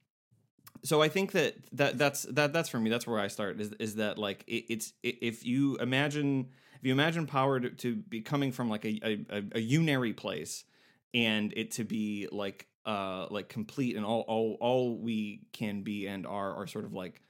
so 0.83 1.01
I 1.01 1.09
think 1.09 1.31
that 1.33 1.55
that 1.73 1.97
that's 1.97 2.23
that 2.23 2.53
that's 2.53 2.69
for 2.69 2.79
me. 2.79 2.89
That's 2.89 3.07
where 3.07 3.19
I 3.19 3.27
start. 3.27 3.59
Is 3.61 3.71
is 3.79 3.95
that 3.95 4.17
like 4.17 4.43
it, 4.47 4.65
it's 4.69 4.93
it, 5.03 5.17
if 5.21 5.45
you 5.45 5.77
imagine 5.77 6.49
if 6.81 6.87
you 6.87 6.91
imagine 6.91 7.27
power 7.27 7.59
to, 7.59 7.69
to 7.69 7.95
be 7.95 8.21
coming 8.21 8.51
from 8.51 8.69
like 8.69 8.85
a, 8.85 8.99
a 9.03 9.37
a 9.37 9.61
unary 9.61 10.15
place 10.15 10.65
and 11.13 11.53
it 11.55 11.71
to 11.71 11.83
be 11.83 12.27
like 12.31 12.67
uh 12.85 13.27
like 13.29 13.47
complete 13.47 13.95
and 13.95 14.05
all 14.05 14.21
all 14.21 14.57
all 14.59 14.97
we 14.97 15.41
can 15.53 15.83
be 15.83 16.07
and 16.07 16.25
are 16.25 16.55
are 16.55 16.67
sort 16.67 16.85
of 16.85 16.93
like 16.93 17.21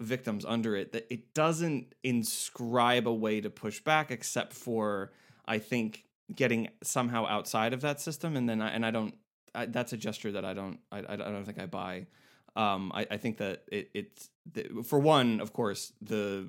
victims 0.00 0.44
under 0.44 0.76
it 0.76 0.92
that 0.92 1.06
it 1.10 1.34
doesn't 1.34 1.94
inscribe 2.04 3.06
a 3.08 3.12
way 3.12 3.40
to 3.40 3.50
push 3.50 3.80
back 3.80 4.10
except 4.10 4.52
for 4.52 5.12
i 5.46 5.58
think 5.58 6.04
getting 6.34 6.68
somehow 6.82 7.26
outside 7.26 7.72
of 7.72 7.80
that 7.80 8.00
system. 8.00 8.36
And 8.36 8.48
then 8.48 8.60
I, 8.60 8.70
and 8.70 8.84
i 8.84 8.90
don't 8.90 9.14
I, 9.54 9.66
that's 9.66 9.92
a 9.92 9.96
gesture 9.96 10.32
that 10.32 10.44
i 10.44 10.54
don't 10.54 10.78
I, 10.92 10.98
I 11.08 11.16
don't 11.16 11.44
think 11.44 11.58
i 11.58 11.66
buy. 11.66 12.06
Um 12.56 12.92
i, 12.94 13.06
I 13.10 13.16
think 13.16 13.38
that 13.38 13.64
it 13.70 13.90
it's 13.94 14.30
for 14.84 14.98
one 14.98 15.40
of 15.40 15.52
course 15.52 15.92
the 16.00 16.48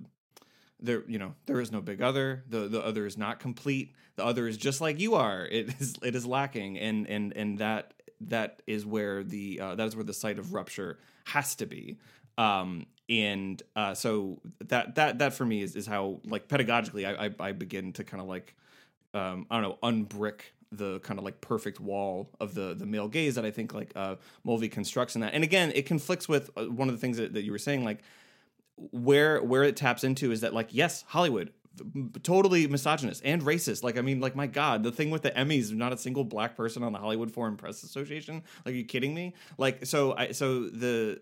there 0.81 1.03
you 1.07 1.19
know 1.19 1.33
there 1.45 1.59
is 1.59 1.71
no 1.71 1.81
big 1.81 2.01
other 2.01 2.43
the 2.49 2.67
the 2.67 2.83
other 2.83 3.05
is 3.05 3.17
not 3.17 3.39
complete 3.39 3.93
the 4.15 4.23
other 4.23 4.47
is 4.47 4.57
just 4.57 4.81
like 4.81 4.99
you 4.99 5.15
are 5.15 5.45
it 5.45 5.73
is 5.79 5.95
it 6.03 6.15
is 6.15 6.25
lacking 6.25 6.77
and 6.79 7.07
and 7.07 7.35
and 7.35 7.59
that 7.59 7.93
that 8.21 8.61
is 8.67 8.85
where 8.85 9.23
the 9.23 9.59
uh, 9.59 9.75
that 9.75 9.87
is 9.87 9.95
where 9.95 10.03
the 10.03 10.13
site 10.13 10.39
of 10.39 10.53
rupture 10.53 10.97
has 11.25 11.55
to 11.55 11.65
be. 11.65 11.97
Um, 12.37 12.85
and 13.07 13.61
uh, 13.75 13.93
so 13.93 14.39
that 14.65 14.95
that 14.95 15.19
that 15.19 15.33
for 15.33 15.45
me 15.45 15.61
is, 15.61 15.75
is 15.75 15.87
how 15.87 16.19
like 16.25 16.47
pedagogically 16.47 17.05
I, 17.07 17.27
I, 17.27 17.49
I 17.49 17.51
begin 17.53 17.93
to 17.93 18.03
kind 18.03 18.21
of 18.21 18.27
like 18.27 18.55
um, 19.13 19.47
I 19.49 19.59
don't 19.59 19.63
know 19.63 19.77
unbrick 19.83 20.41
the 20.71 20.99
kind 20.99 21.17
of 21.17 21.25
like 21.25 21.41
perfect 21.41 21.79
wall 21.79 22.29
of 22.39 22.53
the 22.53 22.75
the 22.75 22.85
male 22.85 23.07
gaze 23.07 23.35
that 23.35 23.45
I 23.45 23.51
think 23.51 23.73
like 23.73 23.91
uh, 23.95 24.15
Mulvey 24.43 24.69
constructs 24.69 25.15
in 25.15 25.21
that. 25.21 25.33
And 25.33 25.43
again, 25.43 25.71
it 25.73 25.85
conflicts 25.85 26.27
with 26.27 26.51
uh, 26.55 26.65
one 26.65 26.89
of 26.89 26.95
the 26.95 27.01
things 27.01 27.17
that, 27.17 27.33
that 27.33 27.43
you 27.43 27.51
were 27.51 27.57
saying, 27.57 27.83
like 27.83 27.99
where 28.91 29.41
where 29.41 29.63
it 29.63 29.75
taps 29.75 30.03
into 30.03 30.31
is 30.31 30.41
that 30.41 30.53
like 30.53 30.69
yes, 30.71 31.03
Hollywood 31.07 31.51
totally 32.23 32.67
misogynist 32.67 33.21
and 33.25 33.41
racist. 33.41 33.83
Like, 33.83 33.97
I 33.97 34.01
mean, 34.01 34.19
like, 34.19 34.35
my 34.35 34.47
God, 34.47 34.83
the 34.83 34.91
thing 34.91 35.09
with 35.11 35.21
the 35.21 35.31
Emmys, 35.31 35.73
not 35.73 35.93
a 35.93 35.97
single 35.97 36.23
black 36.23 36.55
person 36.55 36.83
on 36.83 36.91
the 36.91 36.99
Hollywood 36.99 37.31
Foreign 37.31 37.57
Press 37.57 37.83
Association. 37.83 38.43
Like, 38.65 38.73
are 38.73 38.77
you 38.77 38.85
kidding 38.85 39.13
me? 39.13 39.33
Like, 39.57 39.85
so 39.85 40.15
I, 40.15 40.31
so 40.31 40.67
the, 40.67 41.19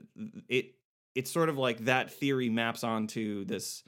it, 0.47 0.75
it's 1.15 1.31
sort 1.31 1.49
of 1.49 1.57
like 1.57 1.85
that 1.85 2.11
theory 2.11 2.49
maps 2.49 2.83
onto 2.83 3.45
this 3.45 3.83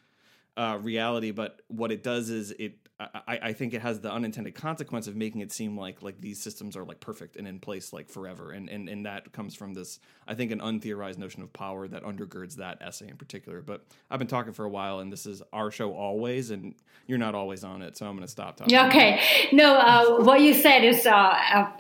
uh, 0.58 0.78
reality, 0.82 1.32
but 1.32 1.62
what 1.68 1.92
it 1.92 2.04
does 2.04 2.30
is 2.30 2.52
it 2.52 2.89
I, 3.00 3.40
I 3.42 3.54
think 3.54 3.74
it 3.74 3.82
has 3.82 4.02
the 4.02 4.12
unintended 4.12 4.56
consequence 4.56 5.08
of 5.08 5.16
making 5.16 5.40
it 5.40 5.54
seem 5.54 5.78
like 5.78 6.02
like 6.02 6.20
these 6.20 6.42
systems 6.42 6.76
are 6.76 6.84
like 6.84 7.00
perfect 7.00 7.38
and 7.38 7.48
in 7.48 7.60
place 7.60 7.94
like 7.94 8.10
forever, 8.10 8.52
and 8.52 8.70
and 8.70 8.90
and 8.90 9.06
that 9.06 9.32
comes 9.32 9.56
from 9.56 9.74
this 9.74 10.00
I 10.28 10.36
think 10.36 10.52
an 10.52 10.60
untheorized 10.60 11.18
notion 11.18 11.42
of 11.42 11.54
power 11.54 11.88
that 11.88 12.04
undergirds 12.04 12.56
that 12.58 12.82
essay 12.82 13.08
in 13.08 13.16
particular. 13.16 13.62
But 13.62 13.86
I've 14.12 14.20
been 14.20 14.28
talking 14.28 14.52
for 14.52 14.66
a 14.66 14.70
while, 14.70 15.00
and 15.00 15.14
this 15.14 15.26
is 15.26 15.42
our 15.54 15.72
show 15.72 15.94
always, 15.94 16.52
and 16.52 16.76
you're 17.08 17.18
not 17.18 17.36
always 17.36 17.64
on 17.64 17.82
it, 17.82 17.96
so 17.96 18.06
I'm 18.06 18.16
going 18.16 18.26
to 18.26 18.32
stop 18.32 18.58
talking. 18.58 18.74
Yeah, 18.74 18.88
okay. 18.88 19.22
No, 19.54 19.76
uh, 19.76 20.24
what 20.24 20.42
you 20.42 20.54
said 20.54 20.84
is 20.84 21.06
uh, 21.06 21.14
uh 21.14 21.72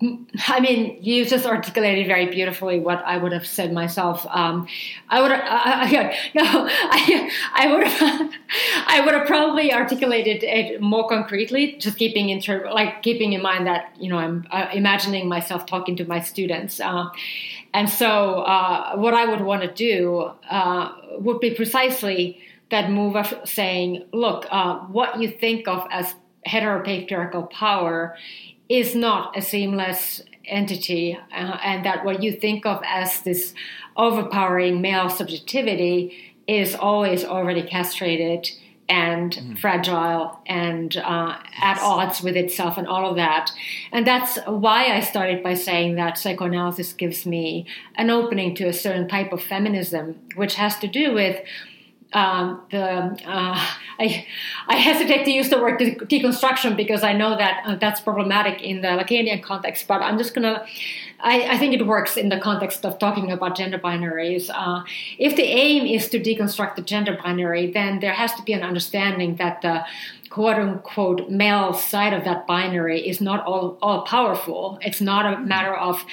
I 0.00 0.60
mean, 0.60 0.96
you 1.02 1.24
just 1.24 1.44
articulated 1.44 2.06
very 2.06 2.26
beautifully 2.26 2.78
what 2.78 3.04
I 3.04 3.16
would 3.16 3.32
have 3.32 3.46
said 3.46 3.72
myself. 3.72 4.24
Um, 4.30 4.68
I 5.08 5.20
would, 5.20 5.32
uh, 5.32 5.38
uh 5.40 6.14
no, 6.34 6.68
I, 6.70 7.30
I 7.54 7.72
would 7.74 7.86
have, 7.86 8.32
I 8.86 9.00
would 9.04 9.14
have 9.14 9.26
probably 9.26 9.72
articulated 9.72 10.44
it 10.44 10.80
more 10.80 11.08
concretely, 11.08 11.76
just 11.78 11.98
keeping 11.98 12.28
in 12.28 12.40
term, 12.40 12.72
like 12.72 13.02
keeping 13.02 13.32
in 13.32 13.42
mind 13.42 13.66
that 13.66 13.92
you 13.98 14.08
know 14.08 14.18
I'm 14.18 14.46
uh, 14.52 14.68
imagining 14.72 15.28
myself 15.28 15.66
talking 15.66 15.96
to 15.96 16.04
my 16.04 16.20
students, 16.20 16.78
uh, 16.78 17.06
and 17.74 17.90
so 17.90 18.42
uh, 18.42 18.94
what 18.96 19.14
I 19.14 19.24
would 19.24 19.40
want 19.40 19.62
to 19.62 19.72
do 19.72 20.30
uh, 20.48 20.92
would 21.18 21.40
be 21.40 21.54
precisely 21.54 22.38
that 22.70 22.90
move 22.90 23.16
of 23.16 23.34
saying, 23.44 24.04
look, 24.12 24.46
what 24.90 25.18
you 25.18 25.28
think 25.28 25.66
of 25.66 25.86
as 25.90 26.14
heteropatriarchal 26.46 27.50
power 27.50 28.16
is 28.68 28.94
not 28.94 29.36
a 29.36 29.42
seamless 29.42 30.22
entity, 30.44 31.18
uh, 31.32 31.58
and 31.62 31.84
that 31.84 32.04
what 32.04 32.22
you 32.22 32.32
think 32.32 32.66
of 32.66 32.82
as 32.86 33.22
this 33.22 33.54
overpowering 33.96 34.80
male 34.80 35.08
subjectivity 35.08 36.34
is 36.46 36.74
always 36.74 37.24
already 37.24 37.62
castrated 37.62 38.48
and 38.88 39.32
mm. 39.32 39.58
fragile 39.58 40.40
and 40.46 40.96
uh, 40.96 41.36
at 41.60 41.78
odds 41.80 42.22
with 42.22 42.36
itself 42.36 42.78
and 42.78 42.86
all 42.86 43.10
of 43.10 43.16
that. 43.16 43.50
And 43.92 44.06
that's 44.06 44.38
why 44.46 44.86
I 44.96 45.00
started 45.00 45.42
by 45.42 45.54
saying 45.54 45.96
that 45.96 46.16
psychoanalysis 46.16 46.94
gives 46.94 47.26
me 47.26 47.66
an 47.96 48.08
opening 48.08 48.54
to 48.56 48.64
a 48.64 48.72
certain 48.72 49.06
type 49.06 49.32
of 49.32 49.42
feminism, 49.42 50.18
which 50.36 50.54
has 50.54 50.78
to 50.78 50.88
do 50.88 51.12
with 51.12 51.42
um, 52.12 52.62
the 52.70 52.82
uh, 52.82 53.66
I, 54.00 54.26
I 54.68 54.76
hesitate 54.76 55.24
to 55.24 55.30
use 55.30 55.50
the 55.50 55.58
word 55.58 55.78
de- 55.78 55.96
deconstruction 55.96 56.76
because 56.76 57.02
I 57.02 57.12
know 57.12 57.36
that 57.36 57.62
uh, 57.66 57.74
that's 57.74 58.00
problematic 58.00 58.62
in 58.62 58.80
the 58.80 58.88
Lacanian 58.88 59.42
context. 59.42 59.86
But 59.88 60.02
I'm 60.02 60.18
just 60.18 60.34
gonna. 60.34 60.64
I, 61.20 61.54
I, 61.54 61.58
think 61.58 61.74
it 61.74 61.84
works 61.84 62.16
in 62.16 62.28
the 62.28 62.38
context 62.38 62.86
of 62.86 63.00
talking 63.00 63.32
about 63.32 63.56
gender 63.56 63.76
binaries. 63.78 64.50
Uh, 64.54 64.84
if 65.18 65.34
the 65.34 65.42
aim 65.42 65.84
is 65.84 66.08
to 66.10 66.20
deconstruct 66.20 66.76
the 66.76 66.82
gender 66.82 67.18
binary, 67.20 67.72
then 67.72 67.98
there 67.98 68.12
has 68.12 68.32
to 68.34 68.42
be 68.42 68.52
an 68.52 68.62
understanding 68.62 69.34
that 69.36 69.60
the 69.62 69.84
quote 70.30 70.56
unquote 70.56 71.28
male 71.28 71.74
side 71.74 72.12
of 72.12 72.24
that 72.24 72.46
binary 72.46 73.06
is 73.06 73.20
not 73.20 73.44
all, 73.44 73.78
all 73.82 74.02
powerful. 74.02 74.78
It's 74.80 75.00
not 75.00 75.26
a 75.26 75.40
matter 75.40 75.74
of 75.74 76.04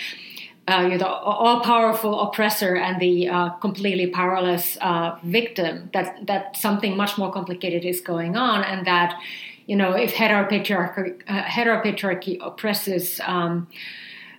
uh, 0.67 0.82
you 0.82 0.89
know, 0.89 0.97
the 0.97 1.08
all 1.08 1.60
powerful 1.62 2.21
oppressor 2.21 2.75
and 2.75 2.99
the 2.99 3.28
uh, 3.28 3.49
completely 3.62 4.08
powerless 4.08 4.78
uh, 4.82 5.17
victim. 5.23 5.89
That 5.93 6.25
that 6.25 6.58
something 6.58 6.97
much 6.97 7.17
more 7.17 7.32
complicated 7.32 7.86
is 7.86 8.01
going 8.01 8.36
on, 8.36 8.63
and 8.63 8.86
that 8.88 9.19
you 9.67 9.75
know 9.75 9.91
if 9.91 10.13
heteropatriarchy, 10.13 11.21
uh, 11.28 11.43
heteropatriarchy 11.43 12.38
oppresses. 12.41 13.19
Um, 13.25 13.67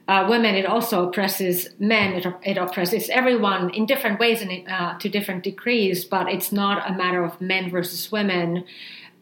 uh, 0.08 0.24
women, 0.28 0.54
it 0.54 0.66
also 0.66 1.08
oppresses 1.08 1.70
men. 1.80 2.12
It, 2.12 2.26
it, 2.44 2.56
oppresses 2.56 3.08
everyone 3.08 3.70
in 3.70 3.86
different 3.86 4.20
ways 4.20 4.40
and 4.40 4.68
uh, 4.68 4.96
to 5.00 5.08
different 5.08 5.42
degrees. 5.42 6.04
But 6.04 6.28
it's 6.28 6.52
not 6.52 6.88
a 6.88 6.94
matter 6.94 7.24
of 7.24 7.40
men 7.40 7.70
versus 7.70 8.12
women. 8.12 8.64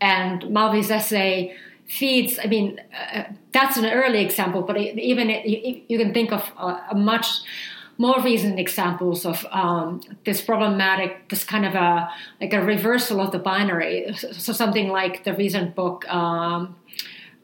And 0.02 0.50
Mulvey's 0.50 0.90
essay 0.90 1.56
feeds. 1.98 2.38
I 2.42 2.46
mean, 2.46 2.80
uh, 3.14 3.24
that's 3.52 3.76
an 3.76 3.86
early 3.86 4.20
example, 4.24 4.62
but 4.62 4.76
even 4.76 5.30
it, 5.30 5.84
you 5.88 5.98
can 5.98 6.12
think 6.12 6.32
of 6.32 6.42
a, 6.58 6.80
a 6.90 6.94
much 6.94 7.26
more 7.96 8.20
recent 8.22 8.58
examples 8.58 9.24
of 9.24 9.46
um, 9.52 10.00
this 10.24 10.40
problematic, 10.42 11.28
this 11.28 11.44
kind 11.44 11.64
of 11.64 11.74
a 11.74 12.10
like 12.40 12.52
a 12.52 12.60
reversal 12.60 13.20
of 13.20 13.30
the 13.30 13.38
binary. 13.38 14.12
So 14.14 14.52
something 14.52 14.88
like 14.88 15.24
the 15.24 15.34
recent 15.34 15.74
book. 15.74 16.08
Um, 16.12 16.76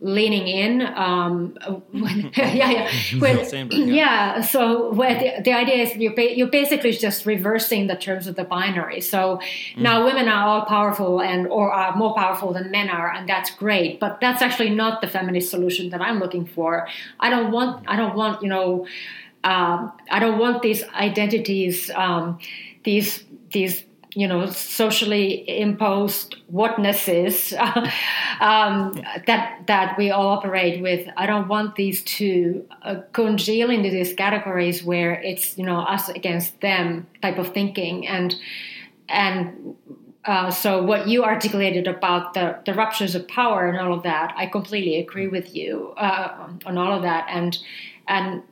leaning 0.01 0.49
in. 0.49 0.83
Um, 0.83 1.57
when, 1.93 2.33
yeah, 2.37 2.71
yeah. 2.71 2.91
When, 3.19 3.71
yeah. 3.71 3.95
yeah. 3.95 4.41
So 4.41 4.93
the, 4.93 5.43
the 5.45 5.53
idea 5.53 5.77
is 5.77 5.97
you're, 5.97 6.15
ba- 6.15 6.37
you're 6.37 6.49
basically 6.49 6.93
just 6.93 7.27
reversing 7.27 7.87
the 7.87 7.97
terms 7.97 8.27
of 8.27 8.37
the 8.37 8.45
binary. 8.45 9.01
So 9.01 9.41
mm. 9.75 9.79
now 9.79 10.05
women 10.05 10.29
are 10.29 10.47
all 10.47 10.65
powerful 10.65 11.21
and 11.21 11.47
or 11.49 11.73
are 11.73 11.95
more 11.97 12.15
powerful 12.15 12.53
than 12.53 12.71
men 12.71 12.89
are, 12.89 13.13
and 13.13 13.29
that's 13.29 13.51
great. 13.51 14.01
But 14.01 14.21
that's 14.21 14.43
actually 14.43 14.71
not 14.71 15.01
the 15.01 15.09
feminist 15.09 15.51
solution 15.51 15.91
that 15.91 16.01
I'm 16.01 16.19
looking 16.19 16.47
for. 16.47 16.89
I 17.19 17.31
don't 17.31 17.53
want. 17.53 17.85
I 17.89 17.97
don't 17.97 18.17
want. 18.17 18.43
You 18.43 18.49
know. 18.49 18.87
Um, 19.43 19.93
I 20.11 20.19
don't 20.19 20.39
want 20.39 20.61
these 20.61 20.85
identities. 20.89 21.91
Um, 21.95 22.39
these 22.85 23.25
these 23.53 23.85
you 24.15 24.27
know 24.27 24.47
socially 24.47 25.49
imposed 25.49 26.37
whatnesses 26.49 27.53
um, 28.41 28.93
that 29.27 29.63
that 29.67 29.97
we 29.97 30.11
all 30.11 30.29
operate 30.29 30.83
with. 30.83 31.09
I 31.17 31.27
don't 31.27 31.49
want 31.49 31.77
these 31.77 32.03
to 32.05 32.67
uh, 32.83 32.97
congeal 33.13 33.71
into 33.71 33.91
these 33.91 34.15
categories 34.15 34.83
where 34.83 35.15
it's 35.21 35.57
you 35.57 35.65
know 35.65 35.81
us 35.81 36.09
against 36.09 36.61
them 36.61 37.07
type 37.23 37.39
of 37.39 37.53
thinking 37.53 38.07
and 38.07 38.35
and 39.09 39.77
uh, 40.25 40.51
so 40.51 40.83
what 40.83 41.09
you 41.09 41.25
articulated 41.25 41.87
about 41.87 42.35
the, 42.35 42.59
the 42.67 42.75
ruptures 42.75 43.15
of 43.15 43.27
power 43.27 43.69
and 43.69 43.79
all 43.79 43.95
of 43.95 44.03
that, 44.03 44.35
I 44.37 44.47
completely 44.47 44.99
agree 44.99 45.29
with 45.29 45.57
you 45.57 45.95
uh, 45.97 46.49
on 46.67 46.77
all 46.77 46.95
of 46.95 47.03
that. 47.03 47.27
And 47.31 47.59
and 48.07 48.43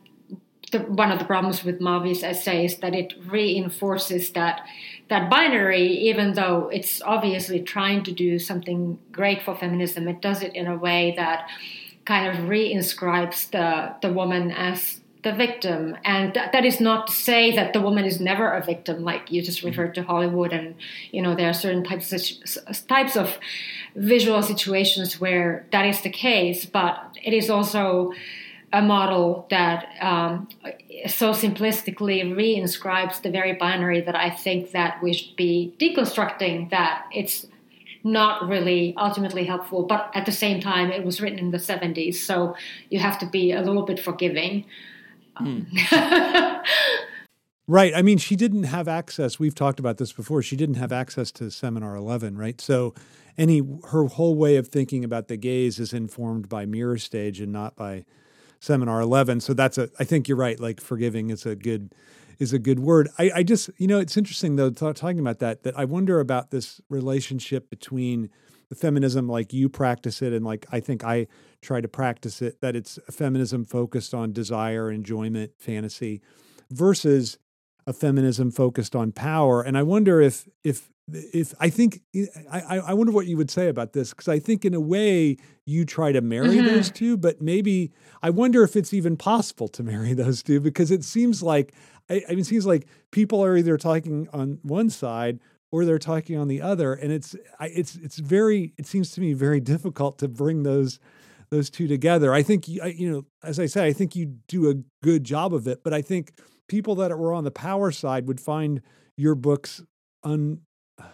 the, 0.72 0.80
one 0.80 1.10
of 1.10 1.18
the 1.18 1.24
problems 1.24 1.64
with 1.64 1.80
Mulvey's 1.80 2.22
essay 2.22 2.64
is 2.64 2.78
that 2.78 2.94
it 2.94 3.14
reinforces 3.26 4.30
that 4.30 4.62
that 5.08 5.30
binary, 5.30 5.86
even 5.86 6.34
though 6.34 6.68
it's 6.72 7.00
obviously 7.02 7.60
trying 7.60 8.04
to 8.04 8.12
do 8.12 8.38
something 8.38 8.98
great 9.10 9.42
for 9.42 9.56
feminism, 9.56 10.06
it 10.08 10.20
does 10.20 10.42
it 10.42 10.54
in 10.54 10.66
a 10.66 10.76
way 10.76 11.14
that 11.16 11.48
kind 12.04 12.26
of 12.28 12.44
reinscribes 12.44 13.50
the 13.50 13.94
the 14.00 14.12
woman 14.12 14.50
as 14.50 15.00
the 15.22 15.32
victim. 15.32 15.96
And 16.04 16.32
th- 16.32 16.52
that 16.52 16.64
is 16.64 16.80
not 16.80 17.08
to 17.08 17.12
say 17.12 17.54
that 17.56 17.72
the 17.72 17.80
woman 17.80 18.04
is 18.04 18.20
never 18.20 18.52
a 18.52 18.64
victim, 18.64 19.02
like 19.02 19.32
you 19.32 19.42
just 19.42 19.58
mm-hmm. 19.58 19.68
referred 19.68 19.94
to 19.96 20.02
Hollywood, 20.02 20.52
and 20.52 20.74
you 21.10 21.22
know 21.22 21.34
there 21.34 21.48
are 21.48 21.54
certain 21.54 21.84
types 21.84 22.12
of, 22.12 22.86
types 22.86 23.16
of 23.16 23.38
visual 23.96 24.42
situations 24.42 25.20
where 25.20 25.66
that 25.72 25.86
is 25.86 26.02
the 26.02 26.10
case, 26.10 26.66
but 26.66 27.16
it 27.22 27.32
is 27.32 27.50
also 27.50 28.12
a 28.72 28.82
model 28.82 29.46
that 29.50 29.88
um, 30.00 30.48
so 31.06 31.32
simplistically 31.32 32.22
reinscribes 32.22 33.22
the 33.22 33.30
very 33.30 33.54
binary 33.54 34.00
that 34.02 34.14
I 34.14 34.30
think 34.30 34.72
that 34.72 35.02
we 35.02 35.14
should 35.14 35.36
be 35.36 35.74
deconstructing 35.78 36.70
that 36.70 37.06
it's 37.12 37.46
not 38.04 38.46
really 38.48 38.94
ultimately 38.96 39.44
helpful 39.44 39.84
but 39.84 40.10
at 40.14 40.24
the 40.26 40.32
same 40.32 40.60
time 40.60 40.90
it 40.90 41.04
was 41.04 41.20
written 41.20 41.38
in 41.38 41.50
the 41.50 41.58
70s 41.58 42.16
so 42.16 42.54
you 42.90 42.98
have 42.98 43.18
to 43.18 43.26
be 43.26 43.52
a 43.52 43.62
little 43.62 43.84
bit 43.84 43.98
forgiving. 43.98 44.64
Mm. 45.40 45.66
right. 47.68 47.92
I 47.94 48.02
mean 48.02 48.18
she 48.18 48.36
didn't 48.36 48.64
have 48.64 48.86
access 48.86 49.38
we've 49.38 49.54
talked 49.54 49.80
about 49.80 49.96
this 49.96 50.12
before 50.12 50.42
she 50.42 50.56
didn't 50.56 50.76
have 50.76 50.92
access 50.92 51.32
to 51.32 51.50
seminar 51.50 51.96
11 51.96 52.36
right? 52.36 52.60
So 52.60 52.94
any 53.38 53.62
her 53.90 54.04
whole 54.04 54.36
way 54.36 54.56
of 54.56 54.68
thinking 54.68 55.04
about 55.04 55.28
the 55.28 55.38
gaze 55.38 55.78
is 55.78 55.94
informed 55.94 56.50
by 56.50 56.66
mirror 56.66 56.98
stage 56.98 57.40
and 57.40 57.52
not 57.52 57.74
by 57.76 58.04
seminar 58.60 59.00
11 59.00 59.40
so 59.40 59.54
that's 59.54 59.78
a 59.78 59.88
i 59.98 60.04
think 60.04 60.28
you're 60.28 60.36
right 60.36 60.60
like 60.60 60.80
forgiving 60.80 61.30
is 61.30 61.46
a 61.46 61.54
good 61.54 61.94
is 62.38 62.52
a 62.52 62.58
good 62.58 62.78
word. 62.78 63.08
I, 63.18 63.30
I 63.36 63.42
just 63.42 63.70
you 63.78 63.86
know 63.86 63.98
it's 63.98 64.16
interesting 64.16 64.56
though 64.56 64.70
talking 64.70 65.18
about 65.18 65.40
that 65.40 65.62
that 65.64 65.78
i 65.78 65.84
wonder 65.84 66.20
about 66.20 66.50
this 66.50 66.80
relationship 66.88 67.68
between 67.70 68.30
the 68.68 68.74
feminism 68.74 69.28
like 69.28 69.52
you 69.52 69.68
practice 69.68 70.22
it 70.22 70.32
and 70.32 70.44
like 70.44 70.66
i 70.70 70.80
think 70.80 71.04
i 71.04 71.26
try 71.62 71.80
to 71.80 71.88
practice 71.88 72.40
it 72.42 72.60
that 72.60 72.76
it's 72.76 72.98
a 73.08 73.12
feminism 73.12 73.64
focused 73.64 74.14
on 74.14 74.32
desire 74.32 74.90
enjoyment 74.90 75.52
fantasy 75.58 76.20
versus 76.70 77.38
a 77.86 77.92
feminism 77.92 78.50
focused 78.50 78.94
on 78.94 79.12
power. 79.12 79.62
And 79.62 79.76
i 79.76 79.82
wonder 79.82 80.20
if 80.20 80.48
if 80.62 80.90
if 81.12 81.54
I 81.58 81.70
think 81.70 82.00
I, 82.50 82.78
I 82.78 82.94
wonder 82.94 83.12
what 83.12 83.26
you 83.26 83.36
would 83.36 83.50
say 83.50 83.68
about 83.68 83.92
this 83.92 84.10
because 84.10 84.28
I 84.28 84.38
think 84.38 84.64
in 84.64 84.74
a 84.74 84.80
way 84.80 85.36
you 85.64 85.84
try 85.84 86.12
to 86.12 86.20
marry 86.20 86.56
mm-hmm. 86.56 86.66
those 86.66 86.90
two, 86.90 87.16
but 87.16 87.40
maybe 87.40 87.92
I 88.22 88.30
wonder 88.30 88.62
if 88.62 88.76
it's 88.76 88.92
even 88.92 89.16
possible 89.16 89.68
to 89.68 89.82
marry 89.92 90.14
those 90.14 90.42
two 90.42 90.60
because 90.60 90.90
it 90.90 91.04
seems 91.04 91.42
like 91.42 91.74
I, 92.10 92.22
I 92.26 92.30
mean, 92.30 92.40
it 92.40 92.46
seems 92.46 92.66
like 92.66 92.86
people 93.10 93.44
are 93.44 93.56
either 93.56 93.76
talking 93.76 94.28
on 94.32 94.58
one 94.62 94.90
side 94.90 95.40
or 95.70 95.84
they're 95.84 95.98
talking 95.98 96.38
on 96.38 96.48
the 96.48 96.62
other, 96.62 96.94
and 96.94 97.12
it's 97.12 97.36
I, 97.58 97.66
it's 97.66 97.96
it's 97.96 98.18
very 98.18 98.72
it 98.78 98.86
seems 98.86 99.10
to 99.12 99.20
me 99.20 99.32
very 99.32 99.60
difficult 99.60 100.18
to 100.18 100.28
bring 100.28 100.62
those 100.62 100.98
those 101.50 101.70
two 101.70 101.88
together. 101.88 102.34
I 102.34 102.42
think 102.42 102.68
you 102.68 103.10
know, 103.10 103.26
as 103.42 103.58
I 103.58 103.66
say, 103.66 103.86
I 103.86 103.92
think 103.92 104.16
you 104.16 104.36
do 104.48 104.70
a 104.70 104.74
good 105.02 105.24
job 105.24 105.54
of 105.54 105.66
it, 105.66 105.82
but 105.82 105.92
I 105.92 106.02
think 106.02 106.32
people 106.68 106.94
that 106.96 107.16
were 107.18 107.32
on 107.32 107.44
the 107.44 107.50
power 107.50 107.90
side 107.90 108.26
would 108.28 108.40
find 108.40 108.82
your 109.16 109.34
books 109.34 109.82
un 110.24 110.60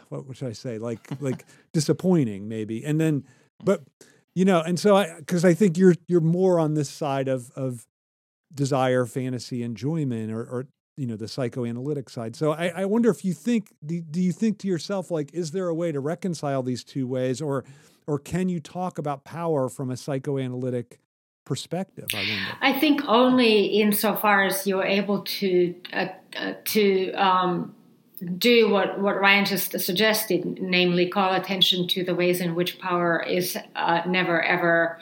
what 0.09 0.37
should 0.37 0.49
I 0.49 0.53
say? 0.53 0.79
Like 0.79 1.01
like 1.21 1.45
disappointing 1.73 2.49
maybe. 2.49 2.85
And 2.85 3.01
then 3.01 3.25
but 3.63 3.83
you 4.35 4.45
know, 4.45 4.61
and 4.61 4.79
so 4.79 4.97
I 4.97 5.15
because 5.19 5.45
I 5.45 5.55
think 5.55 5.79
you're 5.79 5.95
you're 6.09 6.21
more 6.21 6.59
on 6.59 6.75
this 6.75 6.91
side 6.91 7.29
of 7.29 7.51
of 7.53 7.87
desire, 8.53 9.07
fantasy, 9.07 9.63
enjoyment, 9.63 10.33
or 10.33 10.43
or 10.43 10.67
you 10.97 11.07
know 11.07 11.17
the 11.17 11.29
psychoanalytic 11.29 12.09
side. 12.09 12.37
So 12.37 12.53
I, 12.53 12.69
I 12.69 12.85
wonder 12.85 13.11
if 13.11 13.25
you 13.25 13.33
think 13.33 13.73
do, 13.85 14.01
do 14.01 14.21
you 14.21 14.33
think 14.33 14.59
to 14.59 14.69
yourself 14.69 15.11
like 15.11 15.33
is 15.33 15.51
there 15.53 15.69
a 15.69 15.75
way 15.75 15.93
to 15.93 16.01
reconcile 16.01 16.63
these 16.63 16.85
two 16.85 17.07
ways, 17.07 17.41
or 17.41 17.65
or 18.07 18.19
can 18.19 18.49
you 18.49 18.61
talk 18.61 18.99
about 18.99 19.25
power 19.25 19.69
from 19.69 19.91
a 19.91 19.97
psychoanalytic 19.97 20.99
perspective? 21.45 22.07
I. 22.13 22.55
I 22.61 22.79
think 22.79 23.03
only 23.07 23.67
insofar 23.81 24.45
as 24.45 24.67
you're 24.67 24.85
able 24.85 25.23
to 25.23 25.75
uh, 25.93 26.07
uh, 26.37 26.55
to 26.65 27.13
um, 27.13 27.75
do 28.39 28.71
what, 28.71 29.01
what 29.01 29.21
Ryan 29.21 29.45
just 29.45 29.79
suggested, 29.81 30.59
namely 30.61 31.09
call 31.09 31.35
attention 31.35 31.89
to 31.89 32.05
the 32.05 32.15
ways 32.15 32.41
in 32.41 32.55
which 32.55 32.79
power 32.79 33.23
is 33.23 33.59
uh, 33.75 34.03
never 34.07 34.43
ever 34.43 34.99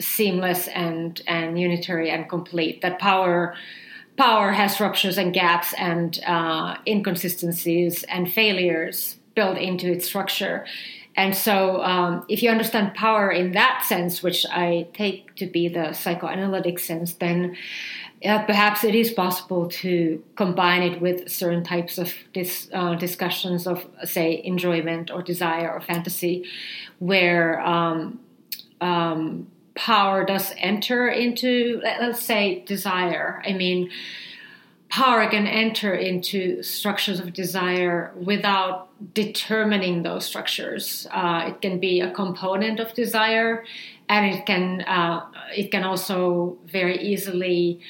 seamless 0.00 0.68
and, 0.68 1.20
and 1.26 1.58
unitary 1.58 2.10
and 2.10 2.28
complete. 2.28 2.82
That 2.82 2.98
power 2.98 3.54
power 4.16 4.52
has 4.52 4.78
ruptures 4.80 5.18
and 5.18 5.32
gaps 5.32 5.74
and 5.76 6.20
uh, 6.26 6.76
inconsistencies 6.86 8.04
and 8.04 8.32
failures 8.32 9.16
built 9.34 9.58
into 9.58 9.90
its 9.90 10.06
structure. 10.06 10.64
And 11.16 11.36
so, 11.36 11.80
um, 11.82 12.24
if 12.28 12.42
you 12.42 12.50
understand 12.50 12.94
power 12.94 13.30
in 13.30 13.52
that 13.52 13.84
sense, 13.86 14.22
which 14.22 14.44
I 14.50 14.88
take 14.94 15.34
to 15.36 15.46
be 15.46 15.68
the 15.68 15.92
psychoanalytic 15.92 16.78
sense, 16.80 17.14
then 17.14 17.56
uh, 18.24 18.44
perhaps 18.44 18.84
it 18.84 18.94
is 18.94 19.12
possible 19.12 19.68
to 19.68 20.22
combine 20.36 20.82
it 20.82 21.00
with 21.00 21.30
certain 21.30 21.62
types 21.62 21.98
of 21.98 22.14
dis, 22.32 22.68
uh, 22.72 22.94
discussions 22.94 23.66
of, 23.66 23.86
say, 24.04 24.40
enjoyment 24.44 25.10
or 25.10 25.22
desire 25.22 25.70
or 25.70 25.80
fantasy, 25.80 26.44
where 26.98 27.60
um, 27.60 28.20
um, 28.80 29.46
power 29.74 30.24
does 30.24 30.52
enter 30.56 31.08
into, 31.08 31.80
let's 31.82 32.22
say, 32.22 32.62
desire. 32.66 33.42
I 33.46 33.52
mean, 33.52 33.90
power 34.88 35.28
can 35.28 35.46
enter 35.46 35.92
into 35.94 36.62
structures 36.62 37.20
of 37.20 37.32
desire 37.32 38.12
without 38.16 38.88
determining 39.12 40.02
those 40.02 40.24
structures. 40.24 41.06
Uh, 41.10 41.46
it 41.48 41.60
can 41.60 41.78
be 41.80 42.00
a 42.00 42.10
component 42.12 42.80
of 42.80 42.94
desire, 42.94 43.64
and 44.08 44.34
it 44.34 44.46
can 44.46 44.82
uh, 44.82 45.26
it 45.56 45.70
can 45.70 45.82
also 45.82 46.56
very 46.66 46.98
easily 46.98 47.80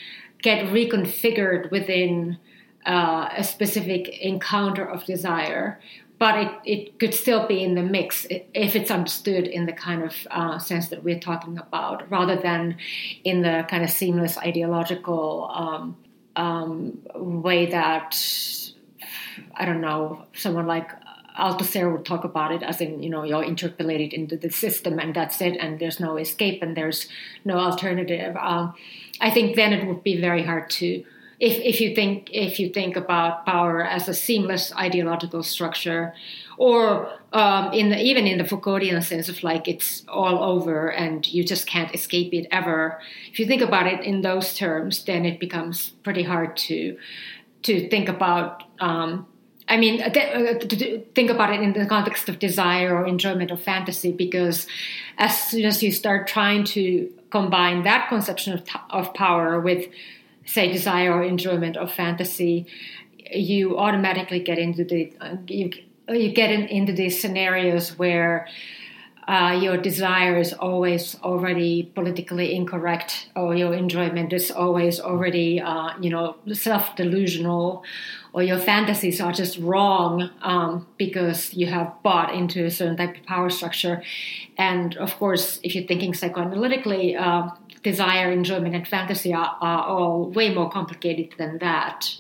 get 0.45 0.67
reconfigured 0.67 1.71
within 1.71 2.37
uh, 2.85 3.31
a 3.35 3.43
specific 3.43 4.09
encounter 4.21 4.85
of 4.85 5.03
desire. 5.07 5.81
But 6.19 6.39
it, 6.39 6.53
it 6.65 6.99
could 7.01 7.15
still 7.15 7.49
be 7.49 7.65
in 7.65 7.75
the 7.75 7.83
mix 7.83 8.27
if 8.31 8.77
it's 8.77 8.91
understood 8.91 9.47
in 9.47 9.67
the 9.67 9.73
kind 9.73 10.05
of 10.05 10.15
uh, 10.31 10.59
sense 10.59 10.89
that 10.89 11.03
we're 11.03 11.19
talking 11.19 11.59
about, 11.59 12.09
rather 12.11 12.37
than 12.37 12.77
in 13.25 13.41
the 13.43 13.67
kind 13.69 13.83
of 13.83 13.91
seamless 13.91 14.39
ideological 14.39 15.51
um, 15.53 15.97
um, 16.37 16.99
way 17.15 17.67
that 17.67 18.17
I 19.55 19.65
don't 19.65 19.81
know 19.81 20.27
someone 20.35 20.67
like 20.67 20.91
Althusser 21.39 21.91
would 21.91 22.05
talk 22.05 22.23
about 22.25 22.53
it 22.53 22.63
as 22.63 22.81
in 22.81 23.03
you 23.03 23.11
know 23.11 23.25
you're 23.25 23.43
interpellated 23.43 24.13
into 24.13 24.37
the 24.37 24.51
system 24.51 25.01
and 25.01 25.15
that's 25.15 25.41
it 25.41 25.57
and 25.57 25.81
there's 25.81 25.99
no 25.99 26.17
escape 26.17 26.63
and 26.63 26.77
there's 26.77 27.09
no 27.45 27.59
alternative. 27.59 28.37
Um, 28.37 28.75
I 29.25 29.31
think 29.31 29.57
then 29.57 29.73
it 29.73 29.87
would 29.87 30.03
be 30.05 30.21
very 30.21 30.43
hard 30.43 30.69
to 30.79 31.05
if 31.41 31.59
if 31.59 31.81
you 31.81 31.95
think 31.95 32.29
if 32.33 32.61
you 32.61 32.69
think 32.69 32.97
about 32.97 33.45
power 33.47 33.83
as 33.83 34.09
a 34.09 34.15
seamless 34.15 34.73
ideological 34.75 35.43
structure, 35.43 36.15
or 36.59 37.11
um, 37.33 37.73
in 37.73 37.91
the, 37.91 38.01
even 38.01 38.27
in 38.27 38.39
the 38.39 38.45
Foucauldian 38.45 39.03
sense 39.03 39.29
of 39.29 39.43
like 39.43 39.67
it's 39.67 40.05
all 40.09 40.43
over 40.43 40.91
and 40.93 41.27
you 41.27 41.43
just 41.45 41.67
can't 41.67 41.93
escape 41.95 42.33
it 42.33 42.47
ever. 42.51 43.01
If 43.31 43.39
you 43.39 43.47
think 43.47 43.63
about 43.63 43.87
it 43.87 44.01
in 44.05 44.23
those 44.23 44.55
terms, 44.57 45.05
then 45.05 45.25
it 45.25 45.41
becomes 45.41 45.91
pretty 46.03 46.23
hard 46.23 46.57
to 46.69 46.97
to 47.63 47.89
think 47.89 48.09
about. 48.09 48.63
Um, 48.81 49.27
I 49.67 49.79
mean, 49.79 50.03
uh, 50.03 50.11
to 50.11 51.01
think 51.15 51.31
about 51.31 51.53
it 51.55 51.61
in 51.61 51.73
the 51.73 51.87
context 51.87 52.29
of 52.29 52.39
desire 52.39 52.95
or 52.95 53.07
enjoyment 53.07 53.51
or 53.51 53.57
fantasy, 53.57 54.13
because 54.13 54.67
as 55.17 55.51
soon 55.51 55.65
as 55.65 55.83
you 55.83 55.91
start 55.91 56.29
trying 56.29 56.65
to 56.65 57.11
combine 57.31 57.83
that 57.85 58.09
conception 58.09 58.53
of, 58.53 58.63
of 58.91 59.15
power 59.15 59.59
with, 59.59 59.89
say, 60.45 60.71
desire 60.71 61.13
or 61.15 61.23
enjoyment 61.23 61.77
or 61.79 61.89
fantasy, 61.89 62.67
you 63.33 63.79
automatically 63.79 64.39
get 64.39 64.59
into 64.59 64.85
the 64.85 65.11
uh, 65.21 65.37
you 65.49 65.71
you 66.09 66.31
get 66.33 66.51
in, 66.51 66.65
into 66.67 66.93
these 66.93 67.19
scenarios 67.19 67.99
where 67.99 68.47
uh, 69.27 69.59
your 69.59 69.79
desire 69.79 70.37
is 70.37 70.53
always 70.53 71.17
already 71.23 71.91
politically 71.95 72.55
incorrect, 72.55 73.29
or 73.35 73.55
your 73.55 73.73
enjoyment 73.73 74.35
is 74.35 74.51
always 74.51 75.01
already, 75.01 75.59
uh, 75.59 75.93
you 75.99 76.11
know, 76.11 76.37
self-delusional, 76.53 77.83
or 78.35 78.43
your 78.43 78.59
fantasies 78.59 79.21
are 79.21 79.33
just 79.33 79.59
wrong 79.59 80.29
um, 80.43 80.85
because 80.99 81.55
you 81.55 81.69
have 81.69 81.95
bought 82.03 82.35
into 82.35 82.65
a 82.65 82.71
certain 82.71 82.97
type 82.97 83.17
of 83.17 83.25
power 83.25 83.49
structure. 83.49 84.03
And 84.59 84.97
of 84.97 85.15
course, 85.15 85.61
if 85.63 85.75
you're 85.77 85.87
thinking 85.87 86.13
psychoanalytically, 86.13 87.17
uh, 87.17 87.51
desire, 87.85 88.33
enjoyment, 88.33 88.75
and 88.75 88.89
fantasy 88.89 89.33
are, 89.33 89.57
are 89.61 89.85
all 89.85 90.31
way 90.31 90.53
more 90.53 90.69
complicated 90.69 91.35
than 91.39 91.59
that, 91.59 92.13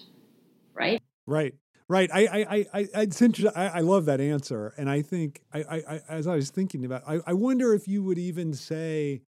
right? 0.73 1.03
Right. 1.27 1.55
Right. 1.89 2.09
I, 2.15 2.27
I, 2.27 2.67
I, 2.73 2.89
it's 3.03 3.21
interesting. 3.21 3.53
I, 3.57 3.79
I 3.79 3.81
love 3.81 4.05
that 4.05 4.21
answer. 4.21 4.73
And 4.79 4.89
I 4.89 5.03
think, 5.03 5.43
I, 5.53 5.83
I, 5.89 6.01
as 6.09 6.29
I 6.29 6.37
was 6.37 6.49
thinking 6.49 6.85
about, 6.85 7.03
I, 7.09 7.21
I 7.27 7.33
wonder 7.33 7.75
if 7.75 7.89
you 7.89 8.05
would 8.05 8.19
even 8.19 8.55
say, 8.55 9.23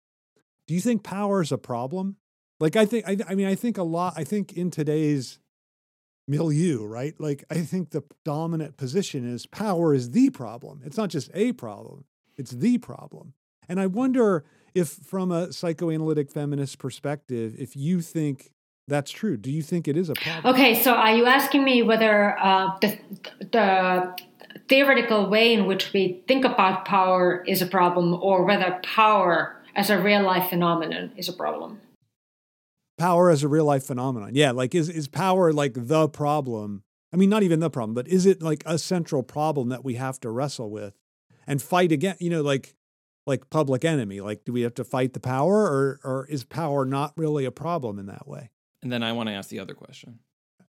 do 0.68 0.74
you 0.74 0.80
think 0.80 1.02
power 1.02 1.42
is 1.42 1.50
a 1.50 1.58
problem? 1.58 2.16
Like, 2.60 2.76
I 2.76 2.86
think, 2.86 3.08
I, 3.08 3.16
I 3.28 3.34
mean, 3.34 3.46
I 3.46 3.56
think 3.56 3.76
a 3.76 3.82
lot, 3.82 4.14
I 4.16 4.22
think 4.24 4.52
in 4.52 4.70
today's 4.70 5.40
milieu, 6.28 6.84
right? 6.84 7.14
Like, 7.18 7.44
I 7.50 7.56
think 7.56 7.90
the 7.90 8.02
dominant 8.24 8.76
position 8.76 9.24
is 9.30 9.46
power 9.46 9.94
is 9.94 10.10
the 10.10 10.30
problem. 10.30 10.82
It's 10.84 10.96
not 10.96 11.10
just 11.10 11.30
a 11.34 11.52
problem, 11.52 12.04
it's 12.36 12.50
the 12.50 12.78
problem. 12.78 13.34
And 13.68 13.80
I 13.80 13.86
wonder 13.86 14.44
if, 14.74 14.88
from 14.88 15.32
a 15.32 15.52
psychoanalytic 15.52 16.30
feminist 16.30 16.78
perspective, 16.78 17.54
if 17.58 17.76
you 17.76 18.00
think 18.00 18.52
that's 18.88 19.10
true. 19.10 19.36
Do 19.36 19.50
you 19.50 19.62
think 19.62 19.88
it 19.88 19.96
is 19.96 20.08
a 20.08 20.14
problem? 20.14 20.54
Okay, 20.54 20.80
so 20.80 20.94
are 20.94 21.14
you 21.14 21.26
asking 21.26 21.64
me 21.64 21.82
whether 21.82 22.38
uh, 22.38 22.78
the, 22.80 22.98
the 23.40 24.16
theoretical 24.68 25.28
way 25.28 25.52
in 25.52 25.66
which 25.66 25.92
we 25.92 26.22
think 26.28 26.44
about 26.44 26.84
power 26.84 27.42
is 27.48 27.60
a 27.60 27.66
problem, 27.66 28.14
or 28.14 28.44
whether 28.44 28.78
power 28.84 29.56
as 29.74 29.90
a 29.90 30.00
real 30.00 30.22
life 30.22 30.50
phenomenon 30.50 31.10
is 31.16 31.28
a 31.28 31.32
problem? 31.32 31.80
Power 32.98 33.30
as 33.30 33.42
a 33.42 33.48
real 33.48 33.64
life 33.64 33.84
phenomenon. 33.84 34.30
Yeah, 34.34 34.52
like 34.52 34.74
is 34.74 34.88
is 34.88 35.08
power 35.08 35.52
like 35.52 35.74
the 35.74 36.08
problem? 36.08 36.82
I 37.12 37.16
mean, 37.16 37.28
not 37.28 37.42
even 37.42 37.60
the 37.60 37.70
problem, 37.70 37.94
but 37.94 38.08
is 38.08 38.26
it 38.26 38.42
like 38.42 38.62
a 38.66 38.78
central 38.78 39.22
problem 39.22 39.68
that 39.68 39.84
we 39.84 39.94
have 39.94 40.18
to 40.20 40.30
wrestle 40.30 40.70
with 40.70 40.94
and 41.46 41.60
fight 41.60 41.92
against? 41.92 42.22
You 42.22 42.30
know, 42.30 42.42
like 42.42 42.74
like 43.26 43.50
public 43.50 43.84
enemy. 43.84 44.20
Like, 44.20 44.44
do 44.44 44.52
we 44.52 44.62
have 44.62 44.74
to 44.74 44.84
fight 44.84 45.12
the 45.12 45.20
power, 45.20 45.54
or 45.54 46.00
or 46.04 46.26
is 46.30 46.44
power 46.44 46.84
not 46.84 47.12
really 47.16 47.44
a 47.44 47.50
problem 47.50 47.98
in 47.98 48.06
that 48.06 48.26
way? 48.26 48.50
And 48.82 48.92
then 48.92 49.02
I 49.02 49.12
want 49.12 49.28
to 49.28 49.34
ask 49.34 49.50
the 49.50 49.58
other 49.58 49.74
question. 49.74 50.20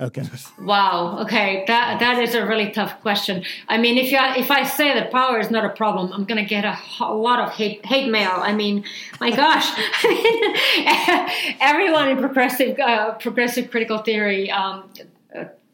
Okay. 0.01 0.23
Wow. 0.59 1.19
Okay. 1.19 1.63
That 1.67 1.99
that 1.99 2.17
is 2.17 2.33
a 2.33 2.43
really 2.43 2.71
tough 2.71 2.99
question. 3.01 3.43
I 3.69 3.77
mean, 3.77 3.99
if 3.99 4.11
you 4.11 4.17
if 4.35 4.49
I 4.49 4.63
say 4.63 4.95
that 4.95 5.11
power 5.11 5.39
is 5.39 5.51
not 5.51 5.63
a 5.63 5.69
problem, 5.69 6.11
I'm 6.11 6.25
gonna 6.25 6.43
get 6.43 6.65
a, 6.65 6.75
a 7.01 7.13
lot 7.13 7.39
of 7.39 7.51
hate 7.51 7.85
hate 7.85 8.09
mail. 8.09 8.33
I 8.33 8.53
mean, 8.53 8.83
my 9.19 9.29
gosh. 9.35 9.67
everyone 11.61 12.09
in 12.09 12.17
progressive 12.17 12.79
uh, 12.79 13.13
progressive 13.13 13.69
critical 13.69 13.99
theory 13.99 14.49
um, 14.49 14.89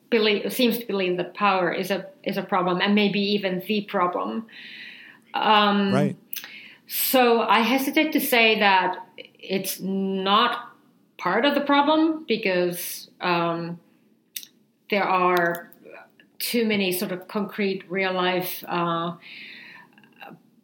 believe, 0.09 0.51
seems 0.51 0.77
to 0.77 0.85
believe 0.85 1.15
that 1.17 1.33
power 1.33 1.71
is 1.71 1.89
a 1.89 2.07
is 2.23 2.35
a 2.35 2.43
problem, 2.43 2.81
and 2.81 2.95
maybe 2.95 3.19
even 3.19 3.63
the 3.65 3.81
problem. 3.81 4.45
Um, 5.33 5.93
right. 5.93 6.17
So 6.87 7.41
I 7.41 7.59
hesitate 7.59 8.11
to 8.13 8.19
say 8.19 8.59
that 8.59 8.97
it's 9.39 9.79
not 9.79 10.73
part 11.17 11.45
of 11.45 11.55
the 11.55 11.61
problem 11.61 12.25
because 12.27 13.09
um, 13.21 13.79
there 14.89 15.03
are 15.03 15.69
too 16.39 16.65
many 16.65 16.91
sort 16.91 17.11
of 17.11 17.27
concrete 17.27 17.83
real 17.89 18.13
life 18.13 18.63
uh, 18.67 19.13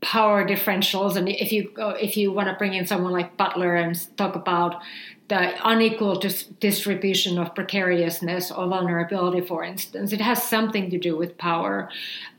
power 0.03 0.45
differentials. 0.45 1.15
And 1.15 1.29
if 1.29 1.51
you 1.51 1.71
if 1.99 2.15
you 2.17 2.31
want 2.31 2.49
to 2.49 2.55
bring 2.55 2.73
in 2.73 2.85
someone 2.85 3.11
like 3.11 3.37
butler 3.37 3.75
and 3.75 3.95
talk 4.17 4.35
about 4.35 4.81
the 5.29 5.53
unequal 5.67 6.19
dis- 6.19 6.43
distribution 6.59 7.39
of 7.39 7.55
precariousness 7.55 8.51
or 8.51 8.67
vulnerability 8.67 9.39
for 9.39 9.63
instance 9.63 10.11
it 10.11 10.19
has 10.19 10.43
something 10.43 10.89
to 10.89 10.97
do 10.97 11.15
with 11.15 11.37
power 11.37 11.89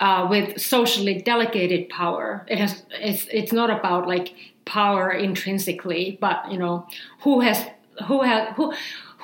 uh, 0.01 0.26
with 0.30 0.61
socially 0.61 1.14
delegated 1.22 1.89
power. 1.89 2.45
It 2.47 2.59
has 2.59 2.82
it's 2.91 3.26
it's 3.32 3.53
not 3.53 3.70
about 3.70 4.07
like 4.07 4.35
power 4.66 5.11
intrinsically 5.11 6.18
but 6.20 6.51
you 6.53 6.59
know 6.59 6.87
who 7.20 7.41
has 7.41 7.66
who 8.07 8.22
has 8.22 8.55
who 8.57 8.74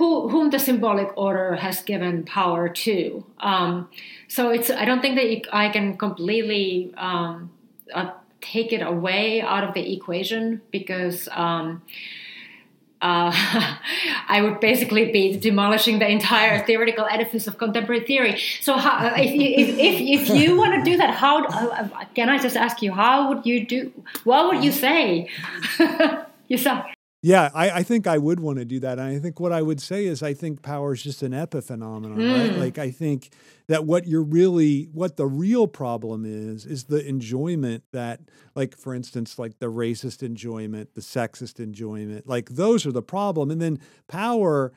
who 0.01 0.31
whom 0.31 0.49
the 0.49 0.59
symbolic 0.59 1.11
order 1.15 1.57
has 1.57 1.83
given 1.83 2.25
power 2.25 2.71
to. 2.71 3.23
Um, 3.39 3.91
so 4.29 4.49
it's 4.49 4.71
I 4.71 4.87
don't 4.87 5.03
think 5.03 5.17
that 5.17 5.55
I 5.55 5.69
can 5.69 5.99
completely 5.99 6.95
um, 6.97 7.51
uh, 7.93 8.13
take 8.41 8.73
it 8.73 8.81
away 8.81 9.43
out 9.43 9.63
of 9.63 9.75
the 9.75 9.85
equation 9.95 10.63
because. 10.71 11.29
Um, 11.33 11.83
uh, 13.03 13.33
I 14.29 14.43
would 14.43 14.61
basically 14.61 15.11
be 15.11 15.39
demolishing 15.39 16.01
the 16.01 16.09
entire 16.09 16.63
theoretical 16.67 17.07
edifice 17.07 17.47
of 17.47 17.57
contemporary 17.57 18.05
theory. 18.05 18.39
So, 18.61 18.77
how, 18.77 19.15
if, 19.17 19.33
you, 19.33 19.49
if, 19.57 19.69
if, 19.71 19.97
if, 20.21 20.29
you 20.29 20.55
want 20.63 20.75
to 20.75 20.91
do 20.91 20.99
that, 20.99 21.15
how 21.15 21.47
uh, 21.47 21.89
can 22.15 22.29
I 22.29 22.37
just 22.37 22.59
ask 22.59 22.83
you? 22.83 22.93
How 22.93 23.31
would 23.31 23.47
you 23.47 23.65
do? 23.65 23.91
What 24.25 24.53
would 24.53 24.63
you 24.63 24.71
say 24.71 25.31
yourself? 26.49 26.85
Yeah, 27.23 27.51
I, 27.53 27.71
I, 27.71 27.83
think 27.83 28.07
I 28.07 28.17
would 28.17 28.41
want 28.41 28.59
to 28.61 28.65
do 28.65 28.81
that. 28.81 28.99
And 28.99 29.07
I 29.07 29.19
think 29.19 29.41
what 29.41 29.53
I 29.53 29.61
would 29.61 29.81
say 29.81 30.07
is 30.07 30.23
I 30.23 30.33
think 30.33 30.63
power 30.63 30.95
is 30.95 31.03
just 31.03 31.23
an 31.23 31.33
epiphenomenon, 31.33 32.17
mm. 32.17 32.39
right? 32.51 32.59
Like 32.59 32.79
I 32.79 32.91
think 32.91 33.31
that 33.69 33.85
what 33.85 34.07
you're 34.07 34.23
really 34.23 34.85
what 34.93 35.19
the 35.19 35.27
real 35.27 35.67
problem 35.67 36.25
is 36.25 36.65
is 36.65 36.85
the 36.85 37.07
enjoyment 37.07 37.85
that 37.93 38.21
like 38.55 38.75
for 38.75 38.95
instance 38.95 39.39
like 39.39 39.59
the 39.59 39.67
racist 39.67 40.23
enjoyment, 40.23 40.95
the 40.95 41.03
sexist 41.03 41.61
enjoyment, 41.61 42.27
like 42.27 42.49
those 42.51 42.87
are 42.87 42.93
the 42.93 43.03
problem. 43.03 43.51
And 43.51 43.61
then 43.61 43.81
power 44.09 44.73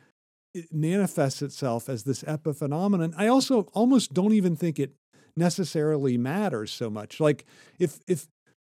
it 0.53 0.71
manifests 0.71 1.41
itself 1.41 1.87
as 1.87 2.03
this 2.03 2.23
epiphenomenon. 2.23 3.13
I 3.17 3.27
also 3.27 3.61
almost 3.73 4.13
don't 4.13 4.33
even 4.33 4.55
think 4.55 4.79
it 4.79 4.93
necessarily 5.35 6.17
matters 6.17 6.71
so 6.71 6.89
much. 6.89 7.19
Like 7.19 7.45
if 7.79 7.99
if 8.07 8.27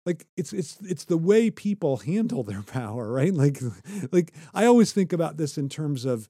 like 0.06 0.26
it's 0.36 0.52
it's 0.52 0.78
it's 0.82 1.04
the 1.04 1.16
way 1.16 1.50
people 1.50 1.98
handle 1.98 2.42
their 2.42 2.62
power 2.66 3.12
right? 3.12 3.34
Like 3.34 3.60
like 4.12 4.32
i 4.52 4.64
always 4.64 4.92
think 4.92 5.12
about 5.12 5.36
this 5.36 5.58
in 5.58 5.68
terms 5.68 6.04
of 6.04 6.28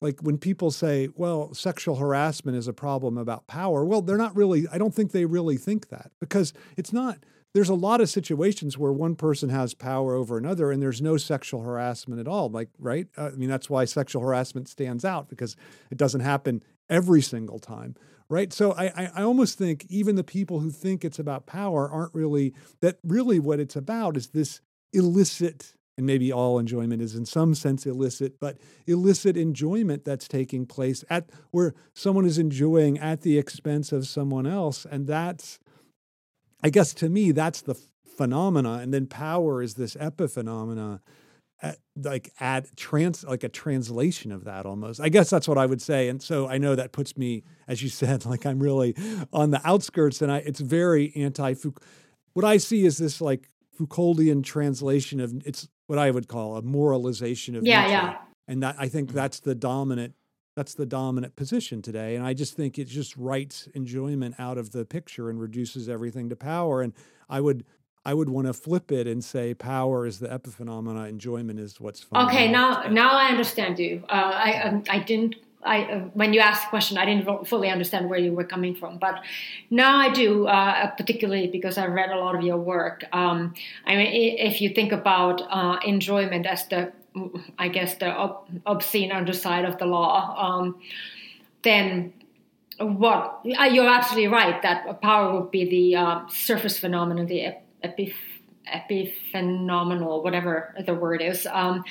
like 0.00 0.20
when 0.20 0.38
people 0.38 0.70
say 0.70 1.08
well 1.14 1.54
sexual 1.54 1.96
harassment 1.96 2.56
is 2.56 2.68
a 2.68 2.72
problem 2.72 3.16
about 3.16 3.46
power 3.46 3.84
well 3.84 4.02
they're 4.02 4.16
not 4.16 4.36
really 4.36 4.66
i 4.72 4.78
don't 4.78 4.94
think 4.94 5.12
they 5.12 5.24
really 5.24 5.56
think 5.56 5.88
that 5.88 6.10
because 6.20 6.52
it's 6.76 6.92
not 6.92 7.18
there's 7.54 7.68
a 7.68 7.74
lot 7.74 8.00
of 8.00 8.10
situations 8.10 8.76
where 8.76 8.92
one 8.92 9.14
person 9.14 9.48
has 9.48 9.74
power 9.74 10.14
over 10.14 10.36
another 10.36 10.72
and 10.72 10.82
there's 10.82 11.00
no 11.00 11.16
sexual 11.16 11.62
harassment 11.62 12.20
at 12.20 12.28
all 12.28 12.48
like 12.48 12.68
right? 12.78 13.06
Uh, 13.16 13.30
i 13.32 13.36
mean 13.36 13.48
that's 13.48 13.70
why 13.70 13.84
sexual 13.84 14.22
harassment 14.22 14.68
stands 14.68 15.04
out 15.04 15.28
because 15.28 15.56
it 15.90 15.98
doesn't 15.98 16.20
happen 16.20 16.62
every 16.90 17.22
single 17.22 17.58
time 17.58 17.94
right 18.28 18.52
so 18.52 18.72
I, 18.72 19.10
I, 19.14 19.22
almost 19.22 19.58
think 19.58 19.86
even 19.88 20.16
the 20.16 20.24
people 20.24 20.60
who 20.60 20.70
think 20.70 21.04
it's 21.04 21.18
about 21.18 21.46
power 21.46 21.90
aren't 21.90 22.14
really 22.14 22.54
that 22.80 22.98
really 23.04 23.38
what 23.38 23.60
it's 23.60 23.76
about 23.76 24.16
is 24.16 24.28
this 24.28 24.60
illicit 24.92 25.74
and 25.96 26.06
maybe 26.06 26.32
all 26.32 26.58
enjoyment 26.58 27.00
is 27.00 27.14
in 27.14 27.24
some 27.24 27.54
sense 27.54 27.86
illicit, 27.86 28.40
but 28.40 28.58
illicit 28.86 29.36
enjoyment 29.36 30.04
that's 30.04 30.26
taking 30.26 30.66
place 30.66 31.04
at 31.08 31.30
where 31.50 31.74
someone 31.94 32.24
is 32.24 32.38
enjoying 32.38 32.98
at 32.98 33.20
the 33.20 33.38
expense 33.38 33.92
of 33.92 34.06
someone 34.06 34.46
else. 34.46 34.84
And 34.90 35.06
that's, 35.06 35.60
I 36.62 36.70
guess 36.70 36.94
to 36.94 37.08
me, 37.08 37.30
that's 37.30 37.62
the 37.62 37.76
phenomena. 38.16 38.74
And 38.74 38.92
then 38.92 39.06
power 39.06 39.62
is 39.62 39.74
this 39.74 39.94
epiphenomena, 39.94 41.00
at, 41.64 41.78
like 41.96 42.32
add 42.40 42.68
trans, 42.76 43.24
like 43.24 43.44
a 43.44 43.48
translation 43.48 44.32
of 44.32 44.44
that 44.44 44.66
almost. 44.66 45.00
I 45.00 45.08
guess 45.08 45.30
that's 45.30 45.48
what 45.48 45.58
I 45.58 45.66
would 45.66 45.82
say. 45.82 46.08
And 46.08 46.22
so 46.22 46.48
I 46.48 46.58
know 46.58 46.74
that 46.74 46.92
puts 46.92 47.16
me, 47.16 47.42
as 47.68 47.82
you 47.82 47.88
said, 47.88 48.24
like 48.32 48.46
I'm 48.46 48.60
really 48.60 48.94
on 49.32 49.50
the 49.50 49.60
outskirts 49.66 50.22
and 50.22 50.30
I, 50.30 50.38
it's 50.38 50.60
very 50.60 51.12
anti 51.16 51.54
What 52.34 52.44
I 52.44 52.58
see 52.58 52.84
is 52.84 52.98
this 52.98 53.20
like 53.20 53.48
Foucauldian 53.78 54.42
translation 54.44 55.20
of 55.20 55.32
it's 55.46 55.68
what 55.86 55.98
I 55.98 56.10
would 56.10 56.28
call 56.28 56.56
a 56.56 56.62
moralization 56.62 57.56
of 57.56 57.64
yeah, 57.64 57.82
nature. 57.82 57.90
yeah. 57.92 58.16
And 58.46 58.62
that 58.62 58.76
I 58.78 58.88
think 58.88 59.08
Mm-hmm. 59.08 59.16
that's 59.16 59.40
the 59.40 59.54
dominant 59.54 60.14
that's 60.56 60.74
the 60.74 60.86
dominant 60.86 61.34
position 61.34 61.82
today. 61.82 62.14
And 62.14 62.24
I 62.24 62.32
just 62.32 62.54
think 62.54 62.78
it 62.78 62.84
just 62.86 63.16
writes 63.16 63.66
enjoyment 63.74 64.36
out 64.38 64.56
of 64.56 64.70
the 64.70 64.84
picture 64.84 65.28
and 65.28 65.40
reduces 65.40 65.88
everything 65.88 66.28
to 66.28 66.36
power. 66.36 66.80
And 66.80 66.92
I 67.28 67.40
would 67.40 67.64
I 68.04 68.12
would 68.12 68.28
want 68.28 68.46
to 68.46 68.52
flip 68.52 68.92
it 68.92 69.06
and 69.06 69.24
say 69.24 69.54
power 69.54 70.06
is 70.06 70.18
the 70.18 70.28
epiphenomena, 70.28 71.08
enjoyment 71.08 71.58
is 71.58 71.80
what's 71.80 72.00
fun. 72.00 72.26
Okay, 72.26 72.50
now 72.50 72.84
now 72.90 73.12
I 73.12 73.26
understand 73.28 73.78
you. 73.78 74.04
Uh, 74.08 74.32
I 74.34 74.62
um, 74.62 74.84
I 74.90 74.98
didn't. 74.98 75.36
I 75.62 75.84
uh, 75.84 75.98
when 76.12 76.34
you 76.34 76.40
asked 76.40 76.64
the 76.64 76.68
question, 76.68 76.98
I 76.98 77.06
didn't 77.06 77.46
fully 77.46 77.70
understand 77.70 78.10
where 78.10 78.18
you 78.18 78.32
were 78.34 78.44
coming 78.44 78.74
from, 78.74 78.98
but 78.98 79.22
now 79.70 79.96
I 79.96 80.10
do, 80.10 80.46
uh, 80.46 80.88
particularly 80.88 81.46
because 81.46 81.78
I 81.78 81.86
read 81.86 82.10
a 82.10 82.18
lot 82.18 82.34
of 82.34 82.42
your 82.42 82.58
work. 82.58 83.04
Um, 83.12 83.54
I 83.86 83.96
mean, 83.96 84.38
if 84.38 84.60
you 84.60 84.68
think 84.68 84.92
about 84.92 85.40
uh, 85.48 85.78
enjoyment 85.82 86.44
as 86.44 86.66
the, 86.68 86.92
I 87.58 87.68
guess 87.68 87.94
the 87.94 88.10
ob- 88.10 88.46
obscene 88.66 89.10
underside 89.12 89.64
of 89.64 89.78
the 89.78 89.86
law, 89.86 90.36
um, 90.36 90.78
then 91.62 92.12
what 92.78 93.40
uh, 93.58 93.64
you're 93.64 93.88
absolutely 93.88 94.28
right 94.28 94.60
that 94.62 95.00
power 95.00 95.40
would 95.40 95.50
be 95.50 95.64
the 95.64 95.96
uh, 95.96 96.26
surface 96.28 96.78
phenomenon, 96.78 97.26
the 97.26 97.40
ep- 97.40 97.63
epiph- 97.84 98.14
epiphenomenal, 98.72 100.22
whatever 100.22 100.74
the 100.86 100.94
word 100.94 101.22
is. 101.22 101.46
Um, 101.50 101.84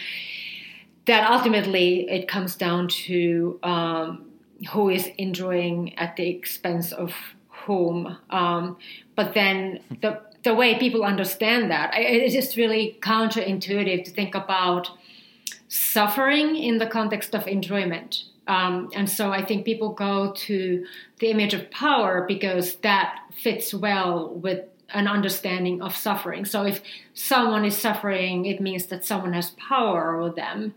that 1.05 1.29
ultimately 1.29 2.09
it 2.09 2.27
comes 2.27 2.55
down 2.55 2.87
to 2.87 3.59
um, 3.63 4.25
who 4.71 4.89
is 4.89 5.09
enjoying 5.17 5.97
at 5.97 6.15
the 6.15 6.29
expense 6.29 6.91
of 6.91 7.13
whom. 7.49 8.17
Um, 8.29 8.77
but 9.15 9.33
then 9.33 9.81
the 10.01 10.21
the 10.43 10.53
way 10.53 10.77
people 10.77 11.05
understand 11.05 11.71
that, 11.71 11.91
it's 11.95 12.33
just 12.33 12.57
really 12.57 12.97
counterintuitive 13.01 14.03
to 14.03 14.11
think 14.11 14.35
about 14.35 14.89
suffering 15.69 16.57
in 16.57 16.79
the 16.79 16.85
context 16.85 17.33
of 17.33 17.47
enjoyment. 17.47 18.25
Um, 18.47 18.89
and 18.93 19.09
so 19.09 19.31
I 19.31 19.43
think 19.43 19.63
people 19.63 19.93
go 19.93 20.33
to 20.33 20.85
the 21.19 21.29
image 21.29 21.53
of 21.53 21.71
power 21.71 22.25
because 22.27 22.75
that 22.77 23.21
fits 23.41 23.73
well 23.73 24.33
with 24.35 24.65
an 24.93 25.07
understanding 25.07 25.81
of 25.81 25.95
suffering. 25.95 26.45
So 26.45 26.63
if 26.63 26.81
someone 27.13 27.65
is 27.65 27.77
suffering, 27.77 28.45
it 28.45 28.61
means 28.61 28.85
that 28.87 29.03
someone 29.05 29.33
has 29.33 29.51
power 29.51 30.19
over 30.19 30.33
them. 30.33 30.73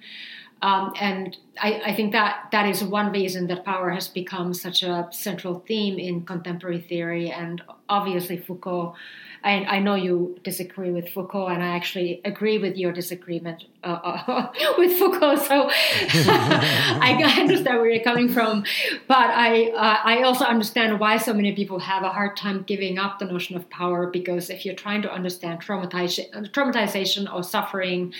Um, 0.62 0.92
and 0.98 1.36
I, 1.60 1.82
I 1.86 1.94
think 1.94 2.12
that 2.12 2.48
that 2.50 2.66
is 2.66 2.82
one 2.82 3.12
reason 3.12 3.46
that 3.48 3.64
power 3.64 3.90
has 3.90 4.08
become 4.08 4.54
such 4.54 4.82
a 4.82 5.06
central 5.10 5.62
theme 5.66 5.98
in 5.98 6.24
contemporary 6.24 6.80
theory. 6.80 7.30
And 7.30 7.62
obviously, 7.88 8.38
Foucault, 8.38 8.94
I, 9.46 9.76
I 9.76 9.78
know 9.78 9.94
you 9.94 10.36
disagree 10.42 10.90
with 10.90 11.08
Foucault, 11.10 11.46
and 11.46 11.62
I 11.62 11.68
actually 11.68 12.20
agree 12.24 12.58
with 12.58 12.76
your 12.76 12.90
disagreement 12.90 13.66
uh, 13.84 13.86
uh, 14.02 14.52
with 14.78 14.98
Foucault. 14.98 15.36
So 15.36 15.70
I 15.70 17.34
understand 17.38 17.78
where 17.78 17.88
you're 17.88 18.02
coming 18.02 18.28
from. 18.28 18.64
But 19.06 19.30
I, 19.30 19.70
uh, 19.70 19.98
I 20.02 20.22
also 20.22 20.44
understand 20.44 20.98
why 20.98 21.18
so 21.18 21.32
many 21.32 21.54
people 21.54 21.78
have 21.78 22.02
a 22.02 22.08
hard 22.08 22.36
time 22.36 22.64
giving 22.64 22.98
up 22.98 23.20
the 23.20 23.26
notion 23.26 23.54
of 23.56 23.70
power 23.70 24.08
because 24.08 24.50
if 24.50 24.66
you're 24.66 24.74
trying 24.74 25.02
to 25.02 25.12
understand 25.12 25.62
traumatization, 25.62 26.50
traumatization 26.50 27.32
or 27.32 27.44
suffering, 27.44 28.14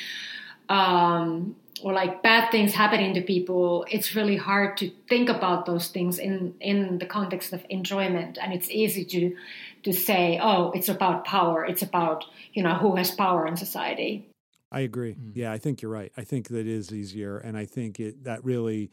um, 0.68 1.56
or 1.82 1.92
like 1.92 2.22
bad 2.22 2.50
things 2.50 2.72
happening 2.72 3.14
to 3.14 3.20
people, 3.20 3.84
it's 3.90 4.14
really 4.14 4.36
hard 4.36 4.76
to 4.76 4.90
think 5.08 5.28
about 5.28 5.66
those 5.66 5.88
things 5.88 6.18
in 6.18 6.54
in 6.60 6.98
the 6.98 7.04
context 7.04 7.52
of 7.52 7.64
enjoyment, 7.68 8.38
and 8.40 8.52
it's 8.52 8.70
easy 8.70 9.04
to 9.04 9.36
to 9.86 9.92
say, 9.92 10.40
oh, 10.42 10.72
it's 10.72 10.88
about 10.88 11.24
power, 11.24 11.64
it's 11.64 11.82
about 11.82 12.24
you 12.52 12.62
know 12.62 12.74
who 12.74 12.96
has 12.96 13.12
power 13.12 13.46
in 13.46 13.56
society. 13.56 14.28
I 14.72 14.80
agree. 14.80 15.14
Mm. 15.14 15.32
Yeah, 15.34 15.52
I 15.52 15.58
think 15.58 15.80
you're 15.80 15.92
right. 15.92 16.10
I 16.16 16.24
think 16.24 16.48
that 16.48 16.66
is 16.66 16.92
easier, 16.92 17.38
and 17.38 17.56
I 17.56 17.66
think 17.66 18.00
it 18.00 18.24
that 18.24 18.44
really, 18.44 18.90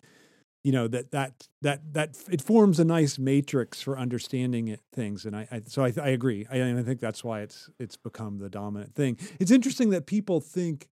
you 0.64 0.72
know, 0.72 0.88
that 0.88 1.10
that 1.12 1.48
that 1.64 1.82
that 1.94 2.16
it 2.32 2.44
forms 2.44 2.80
a 2.80 2.86
nice 2.86 3.18
matrix 3.18 3.82
for 3.82 3.98
understanding 3.98 4.68
it, 4.68 4.82
things. 4.94 5.26
And 5.26 5.36
I, 5.36 5.48
I 5.52 5.62
so 5.66 5.84
I, 5.84 5.92
I 6.00 6.10
agree. 6.10 6.46
I, 6.50 6.58
and 6.58 6.80
I 6.80 6.84
think 6.84 7.00
that's 7.00 7.24
why 7.24 7.42
it's 7.42 7.72
it's 7.80 7.98
become 7.98 8.38
the 8.38 8.50
dominant 8.50 8.94
thing. 8.94 9.18
It's 9.40 9.52
interesting 9.52 9.90
that 9.90 10.06
people 10.06 10.42
think 10.42 10.90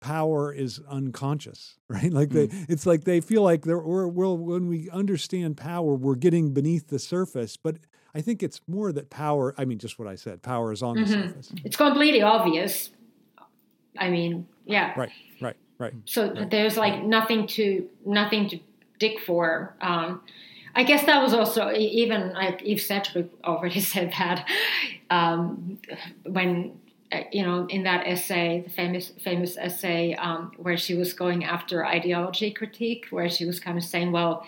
power 0.00 0.52
is 0.52 0.80
unconscious, 0.88 1.78
right? 1.88 2.12
Like 2.12 2.30
they, 2.30 2.46
mm. 2.46 2.66
it's 2.68 2.86
like 2.86 3.02
they 3.02 3.20
feel 3.20 3.42
like 3.42 3.64
they're 3.64 3.80
we're, 3.80 4.06
we're 4.06 4.34
when 4.34 4.68
we 4.68 4.88
understand 4.90 5.56
power, 5.56 5.96
we're 5.96 6.14
getting 6.14 6.54
beneath 6.54 6.86
the 6.86 7.00
surface, 7.00 7.56
but. 7.56 7.78
I 8.14 8.20
think 8.20 8.42
it's 8.42 8.60
more 8.68 8.92
that 8.92 9.10
power. 9.10 9.54
I 9.56 9.64
mean, 9.64 9.78
just 9.78 9.98
what 9.98 10.08
I 10.08 10.16
said. 10.16 10.42
Power 10.42 10.72
is 10.72 10.82
on 10.82 11.00
the 11.00 11.06
surface. 11.06 11.52
It's 11.64 11.76
completely 11.76 12.22
obvious. 12.22 12.90
I 13.98 14.10
mean, 14.10 14.46
yeah. 14.66 14.92
Right. 14.98 15.10
Right. 15.40 15.56
Right. 15.78 15.94
So 16.04 16.28
there's 16.50 16.76
like 16.76 17.02
nothing 17.02 17.46
to 17.48 17.88
nothing 18.04 18.48
to 18.50 18.58
dig 18.98 19.20
for. 19.20 19.74
Um, 19.80 20.22
I 20.74 20.84
guess 20.84 21.04
that 21.04 21.22
was 21.22 21.34
also 21.34 21.70
even 21.72 22.32
like 22.32 22.62
Eve 22.62 22.80
Sedgwick 22.80 23.30
already 23.44 23.80
said 23.92 24.12
that 24.18 24.48
um, 25.10 25.78
when 26.24 26.78
uh, 27.10 27.22
you 27.32 27.42
know 27.42 27.66
in 27.66 27.82
that 27.82 28.06
essay, 28.06 28.62
the 28.64 28.70
famous 28.70 29.12
famous 29.22 29.56
essay 29.56 30.14
um, 30.14 30.52
where 30.56 30.76
she 30.76 30.94
was 30.94 31.12
going 31.12 31.44
after 31.44 31.84
ideology 31.84 32.50
critique, 32.50 33.06
where 33.10 33.28
she 33.28 33.44
was 33.44 33.58
kind 33.60 33.78
of 33.78 33.84
saying, 33.84 34.12
well. 34.12 34.44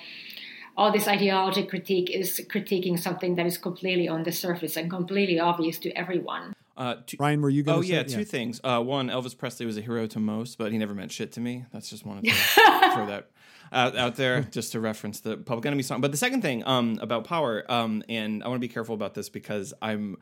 All 0.77 0.91
this 0.91 1.07
ideology 1.07 1.65
critique 1.65 2.11
is 2.11 2.41
critiquing 2.51 2.99
something 2.99 3.37
that 3.37 3.47
is 3.47 3.59
completely 3.59 4.09
on 4.09 4.25
the 4.25 4.33
surface 4.33 4.77
and 4.77 4.91
completely 4.91 5.39
obvious 5.39 5.79
to 5.79 5.91
everyone. 5.93 6.55
Uh, 6.77 6.97
two, 7.07 7.17
Ryan, 7.21 7.41
were 7.41 7.51
you 7.51 7.63
going 7.63 7.79
oh 7.79 7.83
to 7.83 7.87
yeah, 7.87 8.05
say? 8.07 8.17
two 8.17 8.25
things. 8.25 8.61
Uh, 8.65 8.81
one, 8.81 9.09
Elvis 9.09 9.39
Presley 9.39 9.67
was 9.67 9.79
a 9.79 9.81
hero 9.81 10.07
to 10.09 10.19
most, 10.19 10.59
but 10.59 10.73
he 10.73 10.79
never 10.79 10.95
meant 10.95 11.13
shit 11.13 11.31
to 11.33 11.41
me. 11.41 11.65
That's 11.73 11.89
just 11.89 12.05
wanted 12.05 12.25
to 12.25 12.31
throw 12.95 13.07
that 13.07 13.31
out, 13.71 13.97
out 13.97 14.17
there, 14.17 14.43
just 14.43 14.73
to 14.73 14.81
reference 14.81 15.21
the 15.21 15.37
Public 15.37 15.67
Enemy 15.67 15.85
song. 15.85 16.01
But 16.01 16.11
the 16.11 16.17
second 16.17 16.43
thing 16.43 16.67
um, 16.67 16.99
about 17.01 17.25
power, 17.25 17.65
um, 17.71 18.03
and 18.09 18.43
I 18.43 18.49
want 18.49 18.57
to 18.61 18.67
be 18.67 18.73
careful 18.73 18.97
about 18.97 19.15
this 19.15 19.29
because 19.29 19.73
I'm 19.81 20.17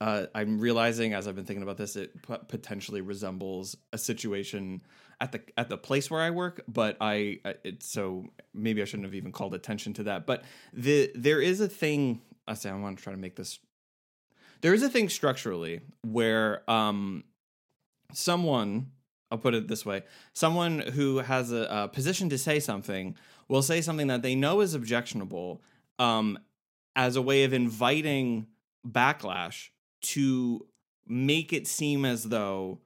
uh, 0.00 0.26
I'm 0.34 0.58
realizing 0.58 1.14
as 1.14 1.26
I've 1.26 1.36
been 1.36 1.46
thinking 1.46 1.62
about 1.62 1.78
this, 1.78 1.96
it 1.96 2.20
p- 2.22 2.36
potentially 2.48 3.00
resembles 3.00 3.76
a 3.92 3.98
situation 3.98 4.82
at 5.20 5.32
the 5.32 5.40
at 5.56 5.68
the 5.68 5.76
place 5.78 6.10
where 6.10 6.20
I 6.20 6.30
work. 6.30 6.62
But 6.68 6.96
I 7.00 7.40
I- 7.44 7.54
it's 7.64 7.88
so 7.88 8.26
maybe 8.52 8.82
I 8.82 8.84
shouldn't 8.84 9.06
have 9.06 9.14
even 9.14 9.32
called 9.32 9.54
attention 9.54 9.92
to 9.94 10.02
that. 10.04 10.26
But 10.26 10.44
the 10.72 11.10
there 11.14 11.40
is 11.40 11.60
a 11.60 11.68
thing. 11.68 12.20
I 12.46 12.54
say 12.54 12.70
I 12.70 12.74
want 12.74 12.98
to 12.98 13.04
try 13.04 13.12
to 13.12 13.18
make 13.18 13.36
this 13.36 13.58
there 14.60 14.72
is 14.74 14.82
a 14.82 14.88
thing 14.88 15.08
structurally 15.08 15.80
where 16.02 16.68
um 16.70 17.24
someone 18.12 18.90
i'll 19.30 19.38
put 19.38 19.54
it 19.54 19.68
this 19.68 19.84
way 19.84 20.02
someone 20.32 20.78
who 20.80 21.18
has 21.18 21.52
a, 21.52 21.66
a 21.70 21.88
position 21.88 22.28
to 22.28 22.38
say 22.38 22.60
something 22.60 23.16
will 23.48 23.62
say 23.62 23.80
something 23.80 24.06
that 24.06 24.22
they 24.22 24.34
know 24.34 24.60
is 24.60 24.74
objectionable 24.74 25.60
um 25.98 26.38
as 26.96 27.16
a 27.16 27.22
way 27.22 27.44
of 27.44 27.52
inviting 27.52 28.46
backlash 28.88 29.68
to 30.00 30.66
make 31.06 31.52
it 31.52 31.66
seem 31.66 32.04
as 32.04 32.24
though 32.24 32.78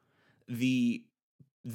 the 0.48 1.04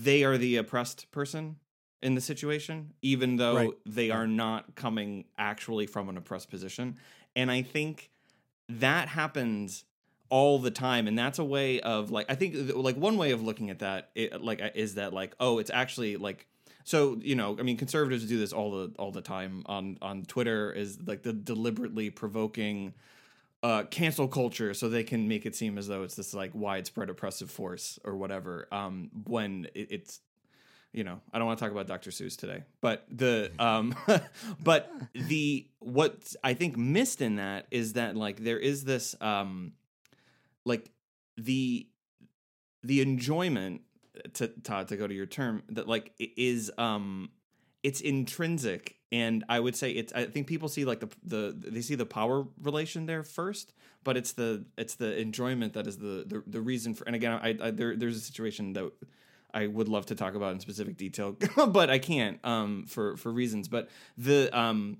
they 0.01 0.23
are 0.23 0.37
the 0.39 0.55
oppressed 0.55 1.11
person 1.11 1.57
in 2.01 2.15
the 2.15 2.21
situation 2.21 2.93
even 3.03 3.37
though 3.37 3.55
Right. 3.55 3.69
they 3.85 4.09
are 4.09 4.25
not 4.27 4.73
coming 4.75 5.25
actually 5.37 5.85
from 5.85 6.09
an 6.09 6.17
oppressed 6.17 6.49
position 6.49 6.97
and 7.35 7.51
i 7.51 7.61
think 7.61 8.09
that 8.67 9.07
happens 9.09 9.85
all 10.29 10.57
the 10.57 10.71
time 10.71 11.07
and 11.07 11.17
that's 11.17 11.37
a 11.37 11.43
way 11.43 11.79
of 11.81 12.09
like 12.09 12.25
i 12.27 12.33
think 12.35 12.55
like 12.75 12.97
one 12.97 13.17
way 13.17 13.31
of 13.31 13.43
looking 13.43 13.69
at 13.69 13.79
that 13.79 14.09
it, 14.15 14.41
like 14.43 14.61
uh, 14.63 14.69
is 14.73 14.95
that 14.95 15.13
like 15.13 15.35
oh 15.39 15.59
it's 15.59 15.69
actually 15.71 16.17
like 16.17 16.47
so 16.83 17.17
you 17.21 17.35
know 17.35 17.55
i 17.59 17.61
mean 17.61 17.77
conservatives 17.77 18.25
do 18.25 18.39
this 18.39 18.51
all 18.51 18.71
the 18.71 18.93
all 18.97 19.11
the 19.11 19.21
time 19.21 19.61
on 19.67 19.97
on 20.01 20.23
twitter 20.23 20.71
is 20.71 20.97
like 21.05 21.21
the 21.21 21.31
deliberately 21.33 22.09
provoking 22.09 22.93
uh, 23.63 23.83
cancel 23.85 24.27
culture 24.27 24.73
so 24.73 24.89
they 24.89 25.03
can 25.03 25.27
make 25.27 25.45
it 25.45 25.55
seem 25.55 25.77
as 25.77 25.87
though 25.87 26.03
it's 26.03 26.15
this 26.15 26.33
like 26.33 26.51
widespread 26.53 27.09
oppressive 27.09 27.49
force 27.49 27.97
or 28.03 28.15
whatever. 28.15 28.67
Um, 28.71 29.09
when 29.25 29.67
it, 29.73 29.87
it's 29.89 30.19
you 30.91 31.03
know, 31.03 31.21
I 31.33 31.39
don't 31.39 31.47
want 31.47 31.57
to 31.57 31.65
talk 31.65 31.71
about 31.71 31.87
Dr. 31.87 32.11
Seuss 32.11 32.37
today, 32.37 32.63
but 32.81 33.05
the 33.09 33.51
um, 33.57 33.95
but 34.63 34.91
the 35.13 35.67
what 35.79 36.35
I 36.43 36.53
think 36.53 36.77
missed 36.77 37.21
in 37.21 37.37
that 37.37 37.65
is 37.71 37.93
that 37.93 38.15
like 38.15 38.43
there 38.43 38.59
is 38.59 38.83
this 38.83 39.15
um, 39.21 39.73
like 40.65 40.91
the 41.37 41.87
the 42.83 43.01
enjoyment 43.01 43.81
to 44.33 44.49
Todd 44.49 44.89
to 44.89 44.97
go 44.97 45.07
to 45.07 45.13
your 45.13 45.25
term 45.25 45.63
that 45.69 45.87
like 45.87 46.13
is 46.19 46.69
um 46.77 47.29
it's 47.81 48.01
intrinsic 48.01 48.97
and 49.13 49.45
i 49.47 49.59
would 49.59 49.75
say 49.75 49.91
it's 49.91 50.11
i 50.13 50.25
think 50.25 50.47
people 50.47 50.67
see 50.67 50.83
like 50.83 50.99
the 50.99 51.09
the 51.23 51.55
they 51.71 51.81
see 51.81 51.95
the 51.95 52.05
power 52.05 52.45
relation 52.61 53.05
there 53.05 53.23
first 53.23 53.71
but 54.03 54.17
it's 54.17 54.33
the 54.33 54.65
it's 54.77 54.95
the 54.95 55.17
enjoyment 55.17 55.73
that 55.73 55.87
is 55.87 55.97
the 55.97 56.25
the, 56.27 56.43
the 56.47 56.59
reason 56.59 56.93
for 56.93 57.05
and 57.05 57.15
again 57.15 57.39
I, 57.41 57.55
I 57.61 57.71
there 57.71 57.95
there's 57.95 58.17
a 58.17 58.21
situation 58.21 58.73
that 58.73 58.91
I 59.53 59.67
would 59.67 59.87
love 59.87 60.07
to 60.07 60.15
talk 60.15 60.33
about 60.33 60.53
in 60.53 60.59
specific 60.59 60.97
detail, 60.97 61.37
but 61.67 61.89
I 61.89 61.99
can't 61.99 62.39
um, 62.43 62.85
for 62.87 63.17
for 63.17 63.31
reasons. 63.31 63.67
But 63.67 63.87
the 64.17 64.49
um, 64.57 64.97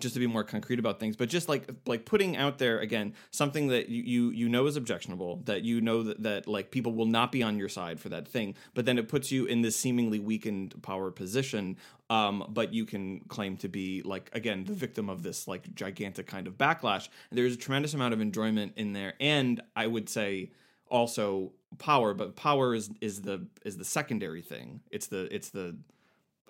just 0.00 0.14
to 0.14 0.20
be 0.20 0.26
more 0.26 0.44
concrete 0.44 0.78
about 0.78 0.98
things 0.98 1.16
but 1.16 1.28
just 1.28 1.48
like 1.48 1.68
like 1.86 2.04
putting 2.04 2.36
out 2.36 2.58
there 2.58 2.78
again 2.80 3.14
something 3.30 3.68
that 3.68 3.88
you 3.88 4.30
you, 4.30 4.48
know 4.48 4.66
is 4.66 4.76
objectionable 4.76 5.36
that 5.44 5.62
you 5.62 5.80
know 5.80 6.02
that, 6.02 6.22
that 6.22 6.48
like 6.48 6.70
people 6.70 6.92
will 6.92 7.06
not 7.06 7.30
be 7.30 7.42
on 7.42 7.58
your 7.58 7.68
side 7.68 8.00
for 8.00 8.08
that 8.08 8.26
thing 8.26 8.54
but 8.74 8.86
then 8.86 8.98
it 8.98 9.08
puts 9.08 9.30
you 9.30 9.44
in 9.46 9.62
this 9.62 9.76
seemingly 9.76 10.18
weakened 10.18 10.80
power 10.82 11.10
position 11.10 11.76
um, 12.08 12.44
but 12.48 12.74
you 12.74 12.84
can 12.84 13.20
claim 13.28 13.56
to 13.58 13.68
be 13.68 14.02
like 14.02 14.30
again 14.32 14.64
the 14.64 14.72
victim 14.72 15.08
of 15.08 15.22
this 15.22 15.46
like 15.46 15.72
gigantic 15.76 16.26
kind 16.26 16.48
of 16.48 16.58
backlash. 16.58 17.08
There's 17.30 17.54
a 17.54 17.56
tremendous 17.56 17.94
amount 17.94 18.14
of 18.14 18.20
enjoyment 18.20 18.72
in 18.76 18.92
there 18.92 19.14
and 19.20 19.62
i 19.76 19.86
would 19.86 20.08
say 20.08 20.50
also 20.88 21.52
power 21.78 22.14
but 22.14 22.36
power 22.36 22.74
is 22.74 22.90
is 23.00 23.22
the 23.22 23.46
is 23.64 23.76
the 23.76 23.84
secondary 23.84 24.42
thing. 24.42 24.80
It's 24.90 25.06
the 25.06 25.32
it's 25.34 25.50
the 25.50 25.76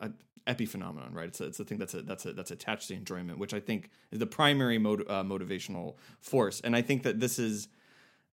uh, 0.01 0.09
epiphenomenon, 0.55 1.15
right? 1.15 1.29
It's 1.29 1.41
a, 1.41 1.45
it's 1.47 1.59
the 1.59 1.65
thing 1.65 1.79
that's 1.79 1.95
a, 1.95 2.03
that's 2.03 2.27
a, 2.27 2.33
that's 2.33 2.51
attached 2.51 2.89
to 2.89 2.95
enjoyment, 2.95 3.39
which 3.39 3.55
I 3.55 3.61
think 3.61 3.91
is 4.11 4.19
the 4.19 4.27
primary 4.27 4.79
mot- 4.79 5.09
uh, 5.09 5.23
motivational 5.23 5.97
force. 6.21 6.61
And 6.61 6.75
I 6.75 6.83
think 6.83 7.03
that 7.05 7.21
this 7.21 7.39
is 7.39 7.69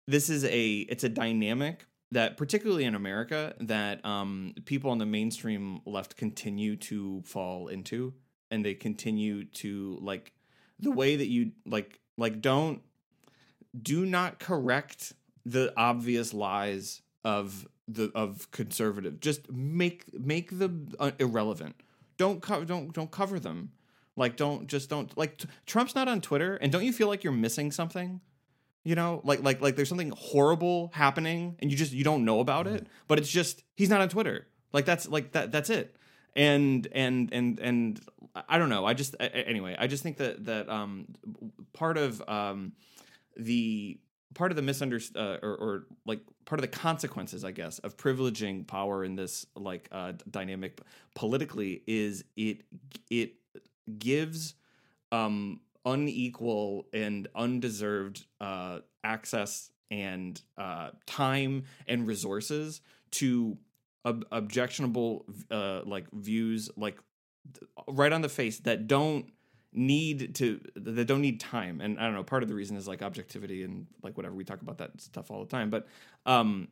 this 0.07 0.29
is 0.29 0.45
a 0.45 0.79
it's 0.89 1.05
a 1.05 1.09
dynamic 1.09 1.87
that 2.13 2.37
particularly 2.37 2.85
in 2.85 2.95
America 2.95 3.55
that 3.61 4.05
um, 4.05 4.55
people 4.65 4.91
on 4.91 4.99
the 4.99 5.07
mainstream 5.07 5.81
left 5.85 6.17
continue 6.17 6.77
to 6.77 7.23
fall 7.23 7.69
into, 7.69 8.15
and 8.51 8.65
they 8.65 8.75
continue 8.75 9.45
to 9.45 9.99
like 10.01 10.33
the 10.79 10.91
way 10.91 11.17
that 11.17 11.29
you 11.29 11.53
like 11.67 12.01
like 12.17 12.41
don't 12.41 12.83
do 13.81 14.07
not 14.07 14.39
correct 14.39 15.13
the 15.45 15.73
obvious 15.77 16.33
lies 16.33 17.03
of 17.25 17.67
the 17.87 18.11
of 18.15 18.51
conservative 18.51 19.21
just 19.21 19.51
make 19.53 20.19
make 20.19 20.59
them 20.59 20.89
uh, 20.99 21.11
irrelevant 21.19 21.75
don't 22.17 22.43
cover 22.43 22.65
don't 22.65 22.93
don't 22.93 23.11
cover 23.11 23.39
them. 23.41 23.73
Like 24.17 24.37
don't 24.37 24.67
just 24.67 24.89
don't 24.89 25.17
like 25.17 25.39
t- 25.39 25.49
trump's 25.67 25.95
not 25.95 26.09
on 26.09 26.21
twitter 26.21 26.57
and 26.57 26.71
don't 26.71 26.85
you 26.85 26.93
feel 26.93 27.09
like 27.09 27.25
you're 27.25 27.33
missing 27.33 27.73
something? 27.73 28.21
You 28.85 28.95
know 28.95 29.21
like 29.25 29.43
like 29.43 29.61
like 29.61 29.77
there's 29.77 29.89
something 29.89 30.13
horrible 30.17 30.91
happening 30.95 31.57
and 31.61 31.71
you 31.71 31.77
just 31.77 31.93
you 31.93 32.05
don't 32.05 32.25
know 32.25 32.41
about 32.41 32.67
it 32.67 32.87
but 33.09 33.19
it's 33.19 33.31
just 33.31 33.63
he's 33.77 33.89
not 33.89 34.01
on 34.01 34.09
twitter. 34.09 34.47
Like 34.73 34.85
that's 34.85 35.09
like 35.09 35.33
that 35.33 35.53
that's 35.53 35.71
it. 35.71 35.97
And 36.37 36.87
and 36.93 37.33
and 37.33 37.59
and 37.61 38.01
i 38.49 38.59
don't 38.59 38.69
know. 38.69 38.85
I 38.85 38.95
just 38.95 39.15
anyway 39.21 39.77
i 39.79 39.87
just 39.87 40.03
think 40.03 40.19
that 40.19 40.45
that 40.47 40.69
um 40.69 41.07
part 41.73 41.97
of 41.97 42.23
um 42.29 42.73
the 43.37 43.99
part 44.35 44.53
of 44.53 44.57
the 44.57 44.63
misunderstood 44.63 45.17
uh, 45.17 45.39
or, 45.43 45.55
or, 45.57 45.87
like 46.07 46.21
part 46.45 46.59
of 46.59 46.63
the 46.63 46.77
consequences 46.77 47.45
i 47.45 47.51
guess 47.51 47.79
of 47.81 47.97
privileging 47.97 48.67
power 48.67 49.05
in 49.05 49.17
this 49.17 49.47
like 49.57 49.89
uh, 49.93 50.13
dynamic 50.31 50.81
politically 51.15 51.83
is 51.87 52.25
it 52.37 52.63
it 53.11 53.35
gives 53.99 54.55
um 55.13 55.61
unequal 55.87 56.87
and 56.93 57.29
undeserved 57.35 58.27
uh 58.41 58.79
access 59.03 59.71
and 59.91 60.43
uh 60.59 60.91
time 61.07 61.65
and 61.87 62.07
resources 62.07 62.81
to 63.11 63.57
ob- 64.05 64.27
objectionable 64.33 65.27
uh 65.51 65.83
like 65.85 66.11
views 66.13 66.71
like 66.77 66.99
right 67.89 68.13
on 68.13 68.23
the 68.23 68.29
face 68.29 68.59
that 68.61 68.87
don't 68.87 69.27
need 69.75 70.35
to 70.37 70.61
they 70.77 71.05
don't 71.05 71.21
need 71.21 71.41
time 71.41 71.81
and 71.81 71.99
i 71.99 72.05
don't 72.05 72.15
know 72.15 72.23
part 72.23 72.43
of 72.43 72.49
the 72.49 72.55
reason 72.55 72.77
is 72.77 72.87
like 72.87 73.03
objectivity 73.03 73.65
and 73.65 73.87
like 74.03 74.17
whatever 74.17 74.35
we 74.35 74.45
talk 74.45 74.63
about 74.63 74.79
that 74.79 75.01
stuff 75.01 75.31
all 75.31 75.41
the 75.41 75.51
time 75.51 75.69
but 75.69 75.87
um 76.27 76.69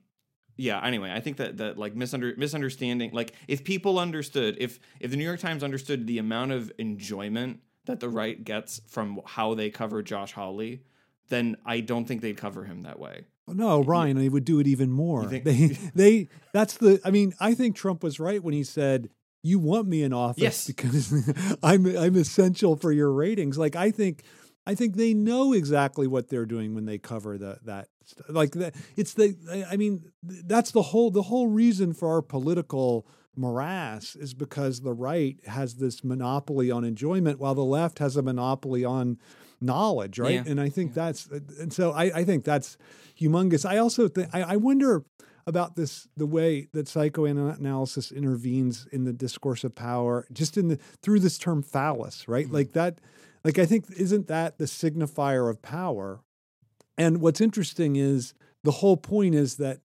yeah 0.57 0.85
anyway 0.85 1.11
i 1.13 1.21
think 1.21 1.37
that 1.37 1.57
that 1.57 1.77
like 1.77 1.95
misunder- 1.95 2.37
misunderstanding 2.39 3.11
like 3.13 3.33
if 3.49 3.65
people 3.65 3.99
understood 3.99 4.57
if 4.61 4.79
if 5.01 5.11
the 5.11 5.17
new 5.17 5.25
york 5.25 5.41
times 5.41 5.65
understood 5.65 6.07
the 6.07 6.19
amount 6.19 6.53
of 6.53 6.71
enjoyment 6.79 7.59
that 7.87 7.99
the 7.99 8.09
right 8.09 8.45
gets 8.45 8.81
from 8.87 9.21
how 9.27 9.55
they 9.55 9.69
cover 9.69 10.03
josh 10.03 10.33
hawley 10.33 10.83
then 11.29 11.57
i 11.67 11.81
don't 11.81 12.07
think 12.07 12.21
they'd 12.21 12.37
cover 12.37 12.65
him 12.65 12.83
that 12.83 12.99
way 12.99 13.23
no, 13.49 13.83
Ryan, 13.83 14.17
they 14.19 14.29
would 14.29 14.45
do 14.45 14.61
it 14.61 14.67
even 14.67 14.93
more. 14.93 15.27
They, 15.27 15.41
they, 15.95 16.29
that's 16.53 16.77
the. 16.77 17.01
I 17.05 17.11
mean, 17.11 17.35
I 17.41 17.55
think 17.55 17.75
Trump 17.75 18.03
was 18.03 18.21
right 18.21 18.43
when 18.43 18.55
he 18.55 18.63
said 18.63 19.11
you 19.43 19.59
want 19.59 19.89
me 19.89 20.03
in 20.03 20.13
office 20.13 20.43
yes. 20.43 20.67
because 20.67 21.59
I'm 21.63 21.85
I'm 21.97 22.17
essential 22.17 22.77
for 22.77 22.93
your 22.93 23.13
ratings. 23.13 23.59
Like 23.59 23.77
I 23.77 23.91
think 23.91 24.23
I 24.67 24.75
think 24.75 24.97
they 24.97 25.15
know 25.15 25.53
exactly 25.53 26.07
what 26.07 26.29
they're 26.29 26.47
doing 26.47 26.75
when 26.75 26.85
they 26.85 26.99
cover 26.99 27.37
the, 27.37 27.59
that 27.65 27.89
like 28.29 28.53
that 28.53 28.75
it's 28.97 29.15
the 29.15 29.67
I 29.71 29.77
mean 29.77 30.05
that's 30.23 30.71
the 30.71 30.83
whole 30.83 31.11
the 31.11 31.23
whole 31.23 31.49
reason 31.49 31.93
for 31.93 32.09
our 32.09 32.23
political 32.23 33.07
morass 33.35 34.15
is 34.15 34.35
because 34.35 34.81
the 34.81 34.93
right 34.93 35.39
has 35.47 35.77
this 35.77 36.05
monopoly 36.05 36.71
on 36.71 36.85
enjoyment 36.85 37.39
while 37.39 37.55
the 37.55 37.65
left 37.65 37.99
has 37.99 38.17
a 38.17 38.23
monopoly 38.23 38.85
on 38.85 39.19
knowledge 39.61 40.19
right 40.19 40.35
yeah. 40.35 40.45
and 40.47 40.61
i 40.61 40.69
think 40.69 40.91
yeah. 40.91 41.07
that's 41.07 41.27
and 41.59 41.73
so 41.73 41.93
I, 41.93 42.19
I 42.19 42.25
think 42.25 42.45
that's 42.45 42.77
humongous 43.19 43.65
i 43.65 43.79
also 43.79 44.07
think 44.09 44.29
I, 44.35 44.43
I 44.43 44.57
wonder 44.57 45.05
about 45.47 45.77
this 45.77 46.09
the 46.17 46.27
way 46.27 46.69
that 46.73 46.89
psychoanalysis 46.89 48.13
intervenes 48.13 48.87
in 48.93 49.05
the 49.05 49.13
discourse 49.13 49.65
of 49.65 49.75
power 49.75 50.27
just 50.33 50.57
in 50.57 50.69
the 50.69 50.77
through 51.03 51.21
this 51.21 51.39
term 51.39 51.63
phallus 51.63 52.29
right? 52.29 52.47
Mm-hmm. 52.47 52.55
like 52.55 52.73
that 52.73 52.99
like 53.45 53.59
i 53.59 53.67
think 53.67 53.87
isn't 53.97 54.29
that 54.29 54.59
the 54.59 54.65
signifier 54.65 55.51
of 55.51 55.63
power? 55.63 56.21
And 56.99 57.21
what's 57.21 57.41
interesting 57.41 57.97
is 57.97 58.35
the 58.63 58.71
whole 58.71 58.97
point 58.97 59.35
is 59.35 59.57
that 59.57 59.81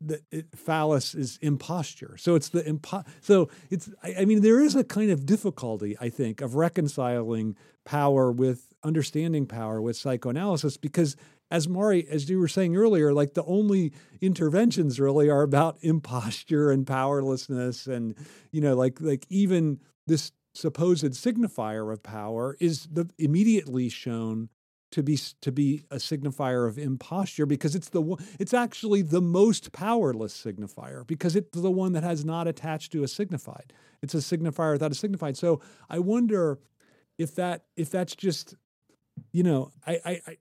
that 0.00 0.22
it, 0.30 0.46
phallus 0.54 1.14
is 1.14 1.38
imposture. 1.40 2.16
So 2.18 2.34
it's 2.34 2.50
the 2.50 2.62
impo- 2.62 3.06
so 3.20 3.48
it's 3.70 3.88
I, 4.02 4.16
I 4.20 4.24
mean 4.24 4.42
there 4.42 4.60
is 4.60 4.74
a 4.74 4.84
kind 4.84 5.10
of 5.10 5.24
difficulty 5.24 5.96
i 6.00 6.10
think 6.10 6.40
of 6.42 6.54
reconciling 6.54 7.56
power 7.84 8.30
with 8.30 8.74
understanding 8.82 9.46
power 9.46 9.80
with 9.80 9.96
psychoanalysis 9.96 10.76
because 10.76 11.16
as 11.50 11.68
Mari, 11.68 12.06
as 12.08 12.28
you 12.28 12.38
were 12.40 12.48
saying 12.48 12.76
earlier, 12.76 13.12
like 13.12 13.34
the 13.34 13.44
only 13.44 13.92
interventions 14.20 14.98
really 14.98 15.30
are 15.30 15.42
about 15.42 15.78
imposture 15.82 16.70
and 16.70 16.86
powerlessness, 16.86 17.86
and 17.86 18.14
you 18.50 18.60
know, 18.60 18.74
like 18.74 19.00
like 19.00 19.26
even 19.28 19.80
this 20.06 20.32
supposed 20.54 21.04
signifier 21.04 21.92
of 21.92 22.02
power 22.02 22.56
is 22.60 22.88
the, 22.90 23.08
immediately 23.18 23.88
shown 23.88 24.48
to 24.92 25.02
be 25.02 25.18
to 25.42 25.52
be 25.52 25.84
a 25.90 25.96
signifier 25.96 26.66
of 26.66 26.78
imposture 26.78 27.44
because 27.44 27.74
it's 27.74 27.90
the 27.90 28.16
it's 28.38 28.54
actually 28.54 29.02
the 29.02 29.20
most 29.20 29.72
powerless 29.72 30.32
signifier 30.32 31.06
because 31.06 31.36
it's 31.36 31.60
the 31.60 31.70
one 31.70 31.92
that 31.92 32.02
has 32.02 32.24
not 32.24 32.48
attached 32.48 32.92
to 32.92 33.02
a 33.02 33.08
signified. 33.08 33.72
It's 34.02 34.14
a 34.14 34.18
signifier 34.18 34.72
without 34.72 34.92
a 34.92 34.94
signified. 34.94 35.36
So 35.36 35.60
I 35.90 35.98
wonder 35.98 36.58
if 37.18 37.34
that 37.34 37.64
if 37.76 37.90
that's 37.90 38.16
just 38.16 38.54
you 39.32 39.42
know 39.42 39.70
I 39.86 40.20
I 40.26 40.36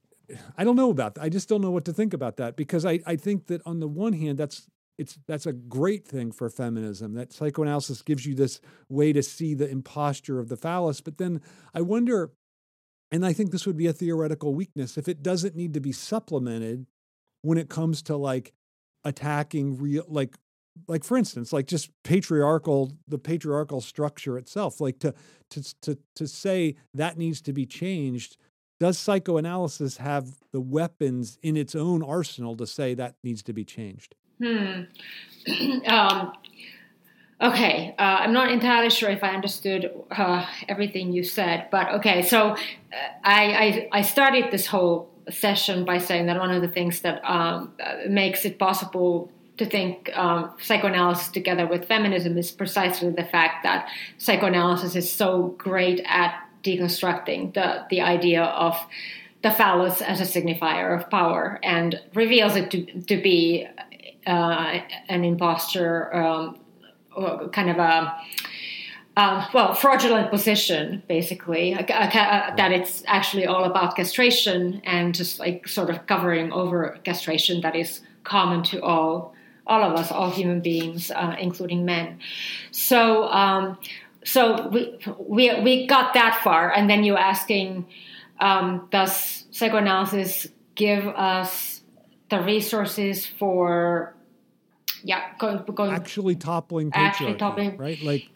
I 0.57 0.63
don't 0.63 0.76
know 0.76 0.89
about 0.89 1.15
that. 1.15 1.23
I 1.23 1.30
just 1.30 1.49
don't 1.49 1.61
know 1.61 1.71
what 1.71 1.86
to 1.86 1.93
think 1.93 2.13
about 2.13 2.38
that 2.38 2.55
because 2.55 2.86
I, 2.86 2.99
I 3.05 3.15
think 3.15 3.47
that 3.47 3.61
on 3.65 3.80
the 3.80 3.88
one 3.88 4.13
hand, 4.13 4.38
that's 4.38 4.67
it's 4.97 5.19
that's 5.28 5.45
a 5.45 5.53
great 5.53 6.07
thing 6.07 6.32
for 6.32 6.49
feminism 6.49 7.13
that 7.15 7.34
psychoanalysis 7.34 8.01
gives 8.01 8.26
you 8.26 8.34
this 8.34 8.61
way 8.89 9.11
to 9.13 9.21
see 9.21 9.53
the 9.53 9.69
imposture 9.69 10.39
of 10.39 10.49
the 10.49 10.57
phallus. 10.57 11.01
But 11.01 11.17
then 11.17 11.41
I 11.73 11.82
wonder, 11.82 12.32
and 13.11 13.26
I 13.26 13.34
think 13.34 13.51
this 13.51 13.65
would 13.65 13.78
be 13.78 13.88
a 13.88 13.93
theoretical 13.93 14.53
weakness 14.53 14.97
if 14.97 15.07
it 15.07 15.21
doesn't 15.21 15.55
need 15.55 15.73
to 15.73 15.82
be 15.82 15.91
supplemented 15.91 16.86
when 17.41 17.57
it 17.57 17.69
comes 17.69 18.01
to 18.03 18.15
like 18.15 18.53
attacking 19.03 19.78
real 19.78 20.03
like 20.07 20.36
like 20.88 21.03
for 21.03 21.15
instance 21.15 21.53
like 21.53 21.67
just 21.67 21.89
patriarchal 22.03 22.91
the 23.07 23.19
patriarchal 23.19 23.80
structure 23.80 24.38
itself 24.38 24.82
like 24.82 24.99
to 24.99 25.13
to 25.49 25.61
to 25.82 25.97
to 26.15 26.28
say 26.28 26.76
that 26.93 27.17
needs 27.17 27.41
to 27.41 27.53
be 27.53 27.65
changed 27.65 28.38
does 28.80 28.97
psychoanalysis 28.97 29.97
have 29.97 30.28
the 30.51 30.61
weapons 30.61 31.38
in 31.41 31.55
its 31.55 31.76
own 31.76 32.03
arsenal 32.03 32.55
to 32.57 32.67
say 32.67 32.93
that 32.93 33.15
needs 33.23 33.41
to 33.43 33.53
be 33.53 33.63
changed? 33.63 34.15
Hmm. 34.41 34.82
um, 35.88 36.34
okay, 37.41 37.95
uh, 37.97 38.01
I'm 38.01 38.34
not 38.34 38.51
entirely 38.51 38.89
sure 38.89 39.09
if 39.09 39.23
I 39.23 39.30
understood 39.30 39.91
uh, 40.11 40.45
everything 40.67 41.11
you 41.13 41.23
said, 41.23 41.67
but 41.71 41.89
okay. 41.95 42.21
So 42.21 42.51
uh, 42.51 42.57
I, 43.23 43.88
I, 43.93 43.99
I 43.99 44.01
started 44.01 44.51
this 44.51 44.67
whole 44.67 45.09
session 45.30 45.86
by 45.86 45.97
saying 45.97 46.28
that 46.28 46.39
one 46.39 46.51
of 46.51 46.61
the 46.61 46.67
things 46.67 47.01
that 47.01 47.21
um, 47.23 47.73
makes 48.07 48.45
it 48.45 48.59
possible 48.59 49.32
to 49.57 49.65
think 49.65 50.15
um, 50.17 50.53
psychoanalysis 50.61 51.30
together 51.30 51.65
with 51.65 51.88
feminism 51.88 52.38
is 52.38 52.51
precisely 52.51 53.09
the 53.09 53.23
fact 53.23 53.63
that 53.63 53.88
psychoanalysis 54.17 54.95
is 54.95 55.11
so 55.11 55.55
great 55.57 56.01
at 56.05 56.44
deconstructing 56.66 57.53
the 57.53 57.86
the 57.89 58.01
idea 58.01 58.43
of 58.43 58.76
the 59.45 59.51
phallus 59.51 60.01
as 60.01 60.20
a 60.20 60.24
signifier 60.24 60.97
of 60.97 61.07
power 61.11 61.59
and 61.61 62.01
reveals 62.16 62.55
it 62.55 62.72
to, 62.72 62.84
to 63.01 63.22
be 63.22 63.68
uh, 64.26 64.80
an 65.07 65.24
imposture, 65.24 66.11
um, 66.16 66.57
kind 67.51 67.70
of 67.70 67.78
a 67.78 68.20
um, 69.18 69.45
well, 69.53 69.74
fraudulent 69.74 70.30
position, 70.30 71.03
basically, 71.07 71.74
uh, 71.74 71.84
uh, 71.84 72.55
that 72.55 72.72
it's 72.72 73.03
actually 73.05 73.45
all 73.45 73.63
about 73.63 73.95
castration 73.95 74.82
and 74.84 75.16
just 75.16 75.39
like 75.39 75.68
sort 75.68 75.89
of 75.89 76.05
covering 76.07 76.51
over 76.51 76.97
castration 77.03 77.61
that 77.61 77.76
is 77.76 78.01
common 78.24 78.63
to 78.63 78.82
all 78.82 79.34
all 79.68 79.82
of 79.84 79.97
us, 79.97 80.11
all 80.11 80.30
human 80.30 80.61
beings, 80.61 81.09
uh, 81.09 81.36
including 81.39 81.86
men. 81.86 82.20
So, 82.70 83.28
um, 83.30 83.80
so 84.26 84.67
we, 84.69 84.97
we 85.19 85.61
we 85.61 85.88
got 85.88 86.15
that 86.15 86.41
far, 86.43 86.73
and 86.73 86.89
then 86.89 87.03
you're 87.03 87.17
asking, 87.17 87.86
um, 88.39 88.88
does 88.91 89.45
psychoanalysis 89.51 90.47
give 90.73 91.07
us 91.07 91.82
the 92.30 92.41
resources 92.41 93.26
for 93.26 94.15
yeah 95.03 95.32
going, 95.38 95.63
going 95.73 95.93
actually 95.93 96.36
toppling 96.36 96.91
actually 96.93 97.36
toppling 97.36 97.78
right? 97.78 98.01
like 98.01 98.30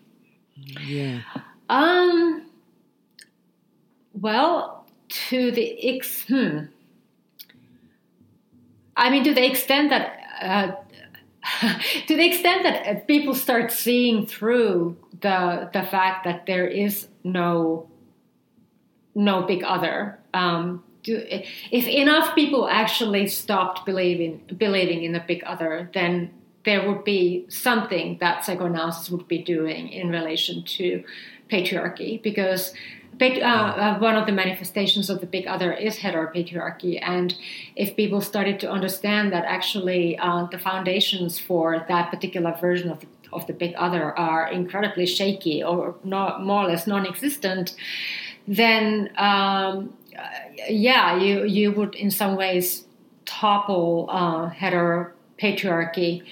yeah. 0.56 1.22
Um 1.70 2.50
well 4.14 4.86
to 5.10 5.52
the 5.52 5.96
ex 5.96 6.24
hmm. 6.26 6.60
I 8.96 9.10
mean 9.10 9.24
to 9.24 9.34
the 9.34 9.46
extent 9.46 9.90
that 9.90 10.20
uh, 10.42 10.72
to 12.08 12.16
the 12.16 12.26
extent 12.26 12.64
that 12.64 12.88
uh, 12.88 13.00
people 13.02 13.34
start 13.34 13.72
seeing 13.72 14.26
through 14.26 14.98
the 15.22 15.70
the 15.74 15.84
fact 15.84 16.24
that 16.26 16.46
there 16.46 16.68
is 16.68 17.08
no 17.24 17.90
no 19.16 19.44
big 19.44 19.64
other 19.64 20.20
um, 20.34 20.84
do, 21.04 21.22
if 21.30 21.88
enough 21.88 22.36
people 22.36 22.68
actually 22.68 23.28
stopped 23.28 23.86
believing 23.86 24.42
believing 24.58 25.04
in 25.04 25.14
the 25.14 25.24
big 25.28 25.44
other 25.44 25.90
then 25.94 26.32
there 26.66 26.88
would 26.88 27.04
be 27.04 27.46
something 27.50 28.18
that 28.20 28.46
psychoanalysis 28.46 29.10
would 29.10 29.28
be 29.28 29.42
doing 29.42 29.90
in 29.90 30.10
relation 30.10 30.64
to 30.64 31.04
patriarchy 31.50 32.22
because 32.22 32.74
uh, 33.22 33.46
uh, 33.46 34.00
one 34.00 34.16
of 34.16 34.26
the 34.26 34.32
manifestations 34.32 35.10
of 35.10 35.20
the 35.20 35.26
big 35.26 35.48
other 35.48 35.74
is 35.74 35.98
heteropatriarchy. 35.98 37.00
And 37.02 37.36
if 37.76 37.96
people 37.96 38.22
started 38.22 38.60
to 38.62 38.72
understand 38.72 39.34
that 39.34 39.46
actually 39.46 40.18
uh, 40.18 40.46
the 40.46 40.58
foundations 40.58 41.40
for 41.40 41.86
that 41.88 42.10
particular 42.10 42.56
version 42.60 42.90
of 42.90 43.00
the, 43.02 43.08
of 43.34 43.46
the 43.48 43.54
big 43.54 43.74
other 43.76 44.18
are 44.18 44.50
incredibly 44.50 45.06
shaky 45.06 45.64
or 45.64 45.96
not, 46.04 46.44
more 46.44 46.64
or 46.64 46.68
less 46.68 46.88
non 46.88 47.06
existent, 47.06 47.76
then 48.48 49.12
um, 49.18 49.94
yeah, 50.70 51.18
you, 51.18 51.46
you 51.46 51.72
would 51.72 51.96
in 51.96 52.12
some 52.12 52.36
ways 52.36 52.86
topple 53.26 54.08
uh, 54.10 54.50
heteropatriarchy. 54.50 56.24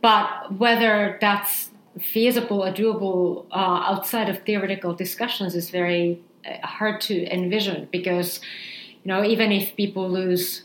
But 0.00 0.58
whether 0.58 1.18
that's 1.20 1.70
feasible 2.00 2.64
or 2.64 2.72
doable 2.72 3.46
uh, 3.50 3.84
outside 3.90 4.28
of 4.28 4.42
theoretical 4.42 4.94
discussions 4.94 5.54
is 5.54 5.70
very 5.70 6.20
uh, 6.20 6.31
hard 6.62 7.00
to 7.00 7.32
envision 7.32 7.88
because 7.90 8.40
you 9.02 9.08
know 9.08 9.24
even 9.24 9.52
if 9.52 9.76
people 9.76 10.08
lose 10.10 10.64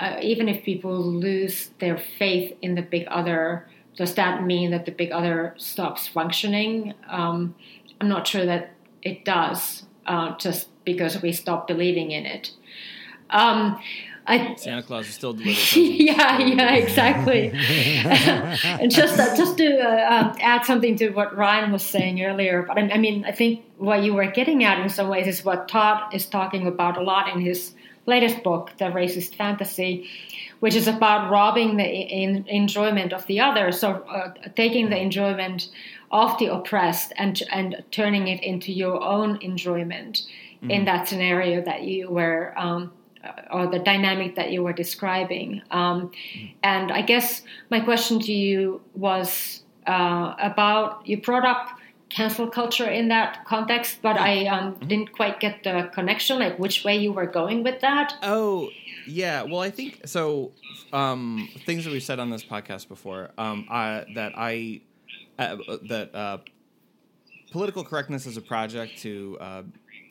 uh, 0.00 0.16
even 0.22 0.48
if 0.48 0.64
people 0.64 1.00
lose 1.00 1.70
their 1.78 1.98
faith 2.18 2.56
in 2.62 2.74
the 2.74 2.82
big 2.82 3.06
other 3.08 3.68
does 3.96 4.14
that 4.14 4.42
mean 4.44 4.70
that 4.70 4.86
the 4.86 4.90
big 4.90 5.12
other 5.12 5.54
stops 5.58 6.08
functioning? 6.08 6.94
Um, 7.08 7.54
i'm 8.00 8.08
not 8.08 8.26
sure 8.26 8.46
that 8.46 8.70
it 9.02 9.24
does 9.24 9.84
uh, 10.06 10.36
just 10.38 10.68
because 10.84 11.22
we 11.22 11.32
stop 11.32 11.66
believing 11.66 12.10
in 12.10 12.26
it. 12.26 12.50
Um, 13.30 13.80
I, 14.26 14.54
Santa 14.54 14.82
Claus 14.82 15.08
is 15.08 15.14
still 15.14 15.32
delivering. 15.32 15.56
yeah, 15.96 16.38
yeah, 16.38 16.74
exactly. 16.74 17.50
and 18.64 18.90
just 18.90 19.18
uh, 19.18 19.36
just 19.36 19.58
to 19.58 19.80
uh, 19.80 20.14
um, 20.14 20.36
add 20.40 20.64
something 20.64 20.96
to 20.96 21.10
what 21.10 21.36
Ryan 21.36 21.72
was 21.72 21.82
saying 21.82 22.22
earlier, 22.22 22.62
but 22.62 22.78
I, 22.78 22.82
I, 22.90 22.98
mean, 22.98 23.24
I 23.24 23.32
think 23.32 23.64
what 23.78 24.02
you 24.02 24.14
were 24.14 24.26
getting 24.26 24.64
at 24.64 24.80
in 24.80 24.88
some 24.88 25.08
ways 25.08 25.26
is 25.26 25.44
what 25.44 25.68
Todd 25.68 26.14
is 26.14 26.26
talking 26.26 26.66
about 26.66 26.96
a 26.96 27.02
lot 27.02 27.34
in 27.34 27.40
his 27.40 27.74
latest 28.06 28.42
book, 28.42 28.72
The 28.78 28.86
Racist 28.86 29.34
Fantasy, 29.34 30.08
which 30.60 30.74
is 30.74 30.88
about 30.88 31.30
robbing 31.30 31.76
the 31.76 31.84
in, 31.84 32.46
enjoyment 32.48 33.12
of 33.12 33.26
the 33.26 33.40
other. 33.40 33.72
So 33.72 34.02
uh, 34.08 34.34
taking 34.54 34.90
the 34.90 35.00
enjoyment 35.00 35.68
of 36.10 36.38
the 36.38 36.46
oppressed 36.46 37.12
and 37.16 37.42
and 37.50 37.82
turning 37.90 38.28
it 38.28 38.42
into 38.42 38.72
your 38.72 39.02
own 39.02 39.38
enjoyment 39.40 40.22
mm-hmm. 40.56 40.70
in 40.70 40.84
that 40.84 41.08
scenario 41.08 41.62
that 41.62 41.82
you 41.82 42.10
were. 42.10 42.54
Um, 42.56 42.92
or 43.52 43.66
the 43.66 43.78
dynamic 43.78 44.34
that 44.36 44.50
you 44.50 44.62
were 44.62 44.72
describing. 44.72 45.62
Um, 45.70 46.10
and 46.62 46.90
I 46.90 47.02
guess 47.02 47.42
my 47.70 47.80
question 47.80 48.20
to 48.20 48.32
you 48.32 48.80
was 48.94 49.62
uh, 49.86 50.34
about 50.38 51.06
you 51.06 51.20
brought 51.20 51.44
up 51.44 51.78
cancel 52.08 52.46
culture 52.46 52.88
in 52.88 53.08
that 53.08 53.44
context, 53.46 53.98
but 54.02 54.18
I 54.18 54.46
um, 54.46 54.74
didn't 54.86 55.12
quite 55.12 55.40
get 55.40 55.62
the 55.64 55.90
connection, 55.94 56.38
like 56.38 56.58
which 56.58 56.84
way 56.84 56.96
you 56.96 57.12
were 57.12 57.26
going 57.26 57.62
with 57.62 57.80
that. 57.80 58.14
Oh, 58.22 58.68
yeah. 59.06 59.42
Well, 59.42 59.60
I 59.60 59.70
think 59.70 60.06
so. 60.06 60.52
Um, 60.92 61.48
things 61.64 61.84
that 61.84 61.90
we've 61.90 62.02
said 62.02 62.18
on 62.18 62.30
this 62.30 62.44
podcast 62.44 62.88
before 62.88 63.30
um, 63.38 63.66
I, 63.70 64.04
that 64.14 64.32
I 64.36 64.82
uh, 65.38 65.56
that 65.88 66.14
uh, 66.14 66.38
political 67.50 67.82
correctness 67.82 68.26
is 68.26 68.36
a 68.36 68.42
project 68.42 68.98
to 68.98 69.38
uh, 69.40 69.62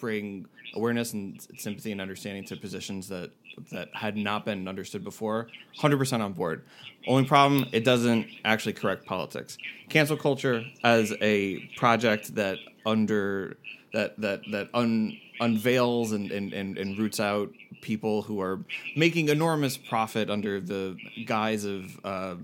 bring 0.02 0.48
awareness 0.74 1.14
and 1.14 1.40
sympathy 1.58 1.92
and 1.92 2.02
understanding 2.02 2.44
to 2.46 2.58
positions 2.58 3.08
that 3.08 3.32
that 3.72 3.90
had 3.94 4.18
not 4.18 4.46
been 4.46 4.68
understood 4.68 5.04
before 5.04 5.48
100% 5.80 6.22
on 6.22 6.34
board. 6.34 6.64
Only 7.08 7.26
problem 7.26 7.68
it 7.72 7.84
doesn't 7.84 8.28
actually 8.46 8.74
correct 8.74 9.06
politics. 9.06 9.58
Cancel 9.90 10.18
culture 10.18 10.64
as 10.84 11.14
a 11.22 11.60
project 11.78 12.36
that 12.36 12.58
under 12.86 13.58
that 13.94 14.20
that 14.20 14.42
that 14.52 14.70
un, 14.74 15.18
unveils 15.40 16.12
and, 16.12 16.32
and, 16.32 16.54
and, 16.54 16.78
and 16.78 16.98
roots 16.98 17.20
out 17.20 17.52
people 17.82 18.22
who 18.22 18.40
are 18.40 18.60
making 18.96 19.30
enormous 19.30 19.76
profit 19.76 20.30
under 20.30 20.60
the 20.60 20.96
guise 21.26 21.66
of 21.66 22.00
uh, 22.06 22.36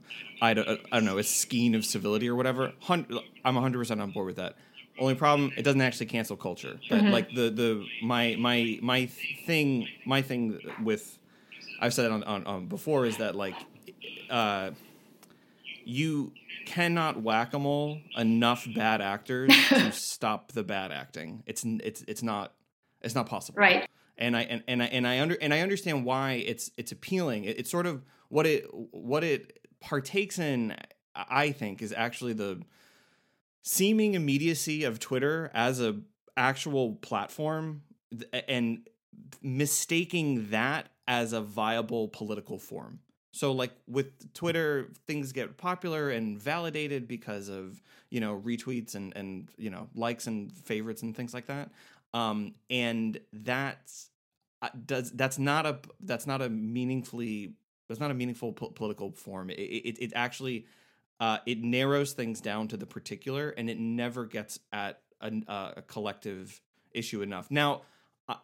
I, 0.41 0.53
don't, 0.53 0.67
I 0.67 0.97
don't 0.97 1.05
know 1.05 1.19
a 1.19 1.23
skein 1.23 1.75
of 1.75 1.85
civility 1.85 2.27
or 2.27 2.35
whatever. 2.35 2.73
I'm 2.89 3.05
100% 3.45 4.01
on 4.01 4.11
board 4.11 4.25
with 4.25 4.35
that 4.37 4.55
only 4.99 5.15
problem, 5.15 5.51
it 5.57 5.63
doesn't 5.63 5.81
actually 5.81 6.07
cancel 6.07 6.35
culture. 6.35 6.79
But 6.89 7.01
mm-hmm. 7.01 7.11
like 7.11 7.29
the 7.33 7.49
the 7.49 7.85
my 8.03 8.35
my 8.37 8.79
my 8.81 9.05
thing 9.45 9.87
my 10.05 10.21
thing 10.21 10.59
with 10.83 11.17
I've 11.79 11.93
said 11.93 12.11
on, 12.11 12.23
on, 12.23 12.45
on 12.45 12.65
before 12.67 13.05
is 13.05 13.17
that 13.17 13.35
like 13.35 13.55
uh, 14.29 14.71
you 15.85 16.31
cannot 16.65 17.21
whack 17.21 17.53
a 17.53 17.59
mole 17.59 17.99
enough 18.17 18.67
bad 18.75 19.01
actors 19.01 19.51
to 19.69 19.91
stop 19.91 20.51
the 20.51 20.63
bad 20.63 20.91
acting. 20.91 21.43
It's 21.45 21.63
it's 21.65 22.03
it's 22.07 22.23
not 22.23 22.53
it's 23.01 23.15
not 23.15 23.27
possible. 23.27 23.59
Right. 23.59 23.87
And 24.17 24.35
I 24.35 24.41
and, 24.41 24.63
and 24.67 24.83
I 24.83 24.85
and 24.87 25.07
I 25.07 25.19
under 25.19 25.35
and 25.35 25.53
I 25.53 25.61
understand 25.61 26.05
why 26.05 26.33
it's 26.33 26.71
it's 26.77 26.91
appealing. 26.91 27.45
It, 27.45 27.59
it's 27.59 27.71
sort 27.71 27.85
of 27.85 28.03
what 28.29 28.45
it 28.45 28.65
what 28.91 29.23
it 29.23 29.59
partakes 29.79 30.39
in. 30.39 30.75
I 31.15 31.51
think 31.51 31.81
is 31.81 31.93
actually 31.97 32.33
the 32.33 32.61
seeming 33.63 34.13
immediacy 34.13 34.83
of 34.83 34.99
Twitter 34.99 35.51
as 35.53 35.81
a 35.81 35.99
actual 36.35 36.95
platform 36.95 37.81
and 38.47 38.87
mistaking 39.41 40.49
that 40.51 40.89
as 41.07 41.33
a 41.33 41.41
viable 41.41 42.07
political 42.09 42.59
form. 42.59 42.99
So 43.31 43.51
like 43.51 43.71
with 43.87 44.33
Twitter, 44.33 44.91
things 45.05 45.31
get 45.31 45.57
popular 45.57 46.09
and 46.09 46.41
validated 46.41 47.07
because 47.07 47.49
of, 47.49 47.81
you 48.09 48.19
know, 48.19 48.41
retweets 48.43 48.95
and 48.95 49.15
and 49.15 49.49
you 49.57 49.69
know, 49.69 49.89
likes 49.95 50.27
and 50.27 50.51
favorites 50.51 51.01
and 51.01 51.15
things 51.15 51.33
like 51.33 51.47
that. 51.47 51.71
Um 52.13 52.55
and 52.69 53.19
that's 53.33 54.09
uh, 54.61 54.69
does 54.85 55.11
that's 55.11 55.37
not 55.37 55.65
a 55.65 55.79
that's 55.99 56.25
not 56.25 56.41
a 56.41 56.49
meaningfully 56.49 57.53
that's 57.87 57.99
not 57.99 58.11
a 58.11 58.15
meaningful 58.15 58.53
po- 58.53 58.69
political 58.69 59.11
form. 59.11 59.49
It, 59.49 59.59
it, 59.59 59.97
it 59.99 60.11
actually 60.15 60.65
uh, 61.19 61.39
it 61.45 61.61
narrows 61.63 62.13
things 62.13 62.41
down 62.41 62.67
to 62.69 62.77
the 62.77 62.85
particular 62.85 63.49
and 63.49 63.69
it 63.69 63.79
never 63.79 64.25
gets 64.25 64.59
at 64.71 65.01
a, 65.21 65.31
uh, 65.47 65.73
a 65.77 65.81
collective 65.81 66.61
issue 66.91 67.21
enough. 67.21 67.49
Now, 67.49 67.81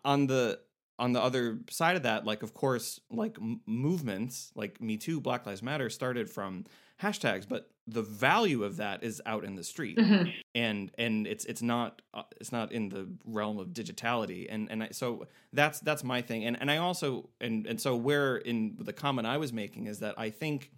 on 0.04 0.28
the 0.28 0.60
on 1.00 1.12
the 1.12 1.22
other 1.22 1.60
side 1.70 1.96
of 1.96 2.04
that, 2.04 2.24
like 2.26 2.44
of 2.44 2.54
course, 2.54 3.00
like 3.10 3.36
m- 3.42 3.62
movements 3.66 4.52
like 4.56 4.80
Me 4.80 4.96
Too, 4.98 5.20
Black 5.20 5.46
Lives 5.46 5.62
Matter 5.64 5.90
started 5.90 6.30
from 6.30 6.66
hashtags, 7.02 7.48
but 7.50 7.70
the 7.88 8.02
value 8.04 8.64
of 8.64 8.78
that 8.78 9.04
is 9.04 9.22
out 9.26 9.44
in 9.44 9.56
the 9.56 9.64
street, 9.64 9.98
Mm-hmm. 9.98 10.30
and 10.56 10.92
and 10.98 11.28
it's 11.28 11.44
it's 11.46 11.62
not 11.62 12.02
uh, 12.14 12.22
it's 12.40 12.52
not 12.52 12.72
in 12.72 12.90
the 12.90 13.08
realm 13.26 13.58
of 13.60 13.74
digitality, 13.74 14.48
and 14.50 14.70
and 14.72 14.84
I, 14.84 14.90
so 14.92 15.28
that's 15.52 15.80
that's 15.80 16.04
my 16.04 16.22
thing, 16.22 16.46
and 16.46 16.58
and 16.62 16.72
I 16.72 16.78
also 16.78 17.30
and 17.42 17.66
and 17.68 17.82
so 17.82 17.96
where 17.96 18.38
in 18.38 18.78
the 18.80 18.94
comment 18.94 19.28
I 19.28 19.38
was 19.38 19.52
making 19.52 19.88
is 19.88 20.00
that 20.00 20.14
I 20.18 20.30
think 20.30 20.72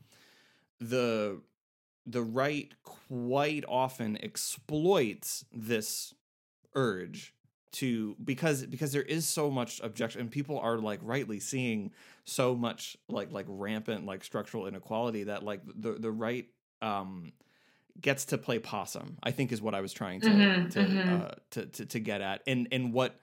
the 0.80 1.41
the 2.06 2.24
right 2.24 2.72
quite 2.84 3.64
often 3.68 4.18
exploits 4.24 5.45
this 5.51 6.14
urge 6.76 7.34
to 7.72 8.16
because 8.24 8.66
because 8.66 8.91
there 8.93 9.01
is 9.01 9.28
so 9.28 9.51
much 9.51 9.82
objection 9.84 10.22
and 10.22 10.32
people 10.32 10.60
are 10.60 10.78
like 10.78 10.99
rightly 11.03 11.39
seeing 11.39 11.91
so 12.24 12.56
much 12.56 12.95
like 13.10 13.32
like 13.32 13.45
rampant 13.49 14.06
like 14.06 14.24
structural 14.24 14.68
inequality 14.68 15.24
that 15.24 15.43
like 15.43 15.62
the 15.76 15.93
the 15.93 16.12
right 16.12 16.47
um 16.82 17.34
gets 17.99 18.26
to 18.26 18.38
play 18.38 18.60
possum 18.60 19.18
i 19.24 19.32
think 19.32 19.51
is 19.51 19.62
what 19.62 19.76
i 19.76 19.82
was 19.82 19.93
trying 19.93 20.22
to 20.22 20.30
Mhm, 20.30 20.70
to, 20.72 20.80
mhm. 20.80 21.22
Uh, 21.22 21.36
to 21.51 21.66
to 21.66 21.86
to 21.86 21.99
get 21.99 22.22
at 22.22 22.41
and 22.47 22.68
and 22.72 22.93
what 22.93 23.20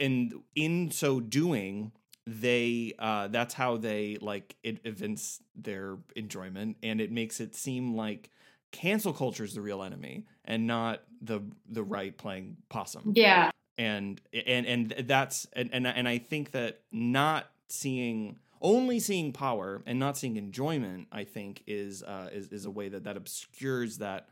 and 0.00 0.34
in 0.54 0.90
so 0.90 1.20
doing 1.20 1.92
they 2.26 2.92
uh 2.98 3.26
that's 3.28 3.52
how 3.54 3.76
they 3.76 4.16
like 4.20 4.54
it 4.62 4.78
evince 4.84 5.40
their 5.56 5.96
enjoyment 6.14 6.76
and 6.82 7.00
it 7.00 7.10
makes 7.10 7.40
it 7.40 7.54
seem 7.54 7.96
like 7.96 8.30
cancel 8.70 9.12
culture 9.12 9.44
is 9.44 9.54
the 9.54 9.60
real 9.60 9.82
enemy 9.82 10.24
and 10.44 10.66
not 10.66 11.02
the 11.20 11.40
the 11.68 11.82
right 11.82 12.16
playing 12.16 12.56
possum 12.68 13.12
Yeah. 13.16 13.50
and 13.76 14.20
and 14.32 14.66
and 14.66 14.90
that's 15.08 15.46
and 15.54 15.68
and, 15.72 15.86
and 15.86 16.06
i 16.08 16.18
think 16.18 16.52
that 16.52 16.80
not 16.92 17.50
seeing 17.68 18.38
only 18.60 19.00
seeing 19.00 19.32
power 19.32 19.82
and 19.86 19.98
not 19.98 20.16
seeing 20.16 20.36
enjoyment 20.36 21.08
i 21.10 21.24
think 21.24 21.62
is 21.66 22.04
uh 22.04 22.28
is, 22.32 22.48
is 22.48 22.66
a 22.66 22.70
way 22.70 22.88
that 22.88 23.02
that 23.04 23.16
obscures 23.16 23.98
that 23.98 24.28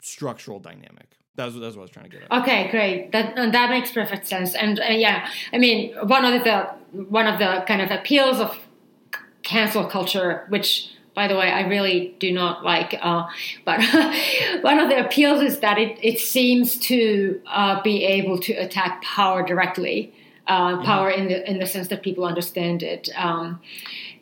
structural 0.00 0.58
dynamic 0.58 1.16
that's, 1.34 1.54
that's 1.54 1.76
what 1.76 1.82
i 1.82 1.84
was 1.84 1.90
trying 1.90 2.04
to 2.04 2.10
get 2.10 2.22
at 2.22 2.42
Okay, 2.42 2.70
great. 2.70 3.12
That 3.12 3.34
that 3.36 3.70
makes 3.70 3.90
perfect 3.90 4.26
sense. 4.26 4.54
And 4.54 4.80
uh, 4.80 4.84
yeah, 4.90 5.28
I 5.52 5.58
mean, 5.58 5.94
one 6.06 6.24
of 6.24 6.44
the 6.44 6.64
one 7.08 7.26
of 7.26 7.38
the 7.38 7.64
kind 7.66 7.80
of 7.80 7.90
appeals 7.90 8.38
of 8.38 8.58
cancel 9.42 9.86
culture, 9.86 10.44
which 10.50 10.90
by 11.14 11.28
the 11.28 11.36
way 11.36 11.50
I 11.50 11.66
really 11.66 12.14
do 12.18 12.32
not 12.32 12.64
like, 12.64 12.98
uh, 13.00 13.26
but 13.64 13.82
one 14.62 14.78
of 14.78 14.88
the 14.88 15.04
appeals 15.04 15.42
is 15.42 15.60
that 15.60 15.78
it 15.78 15.98
it 16.02 16.18
seems 16.18 16.78
to 16.80 17.40
uh, 17.46 17.82
be 17.82 18.04
able 18.04 18.38
to 18.40 18.52
attack 18.52 19.02
power 19.02 19.42
directly. 19.42 20.12
Uh, 20.48 20.82
power 20.82 21.08
in 21.08 21.28
the 21.28 21.48
in 21.48 21.60
the 21.60 21.66
sense 21.66 21.86
that 21.88 22.02
people 22.02 22.24
understand 22.24 22.82
it. 22.82 23.08
Um, 23.16 23.60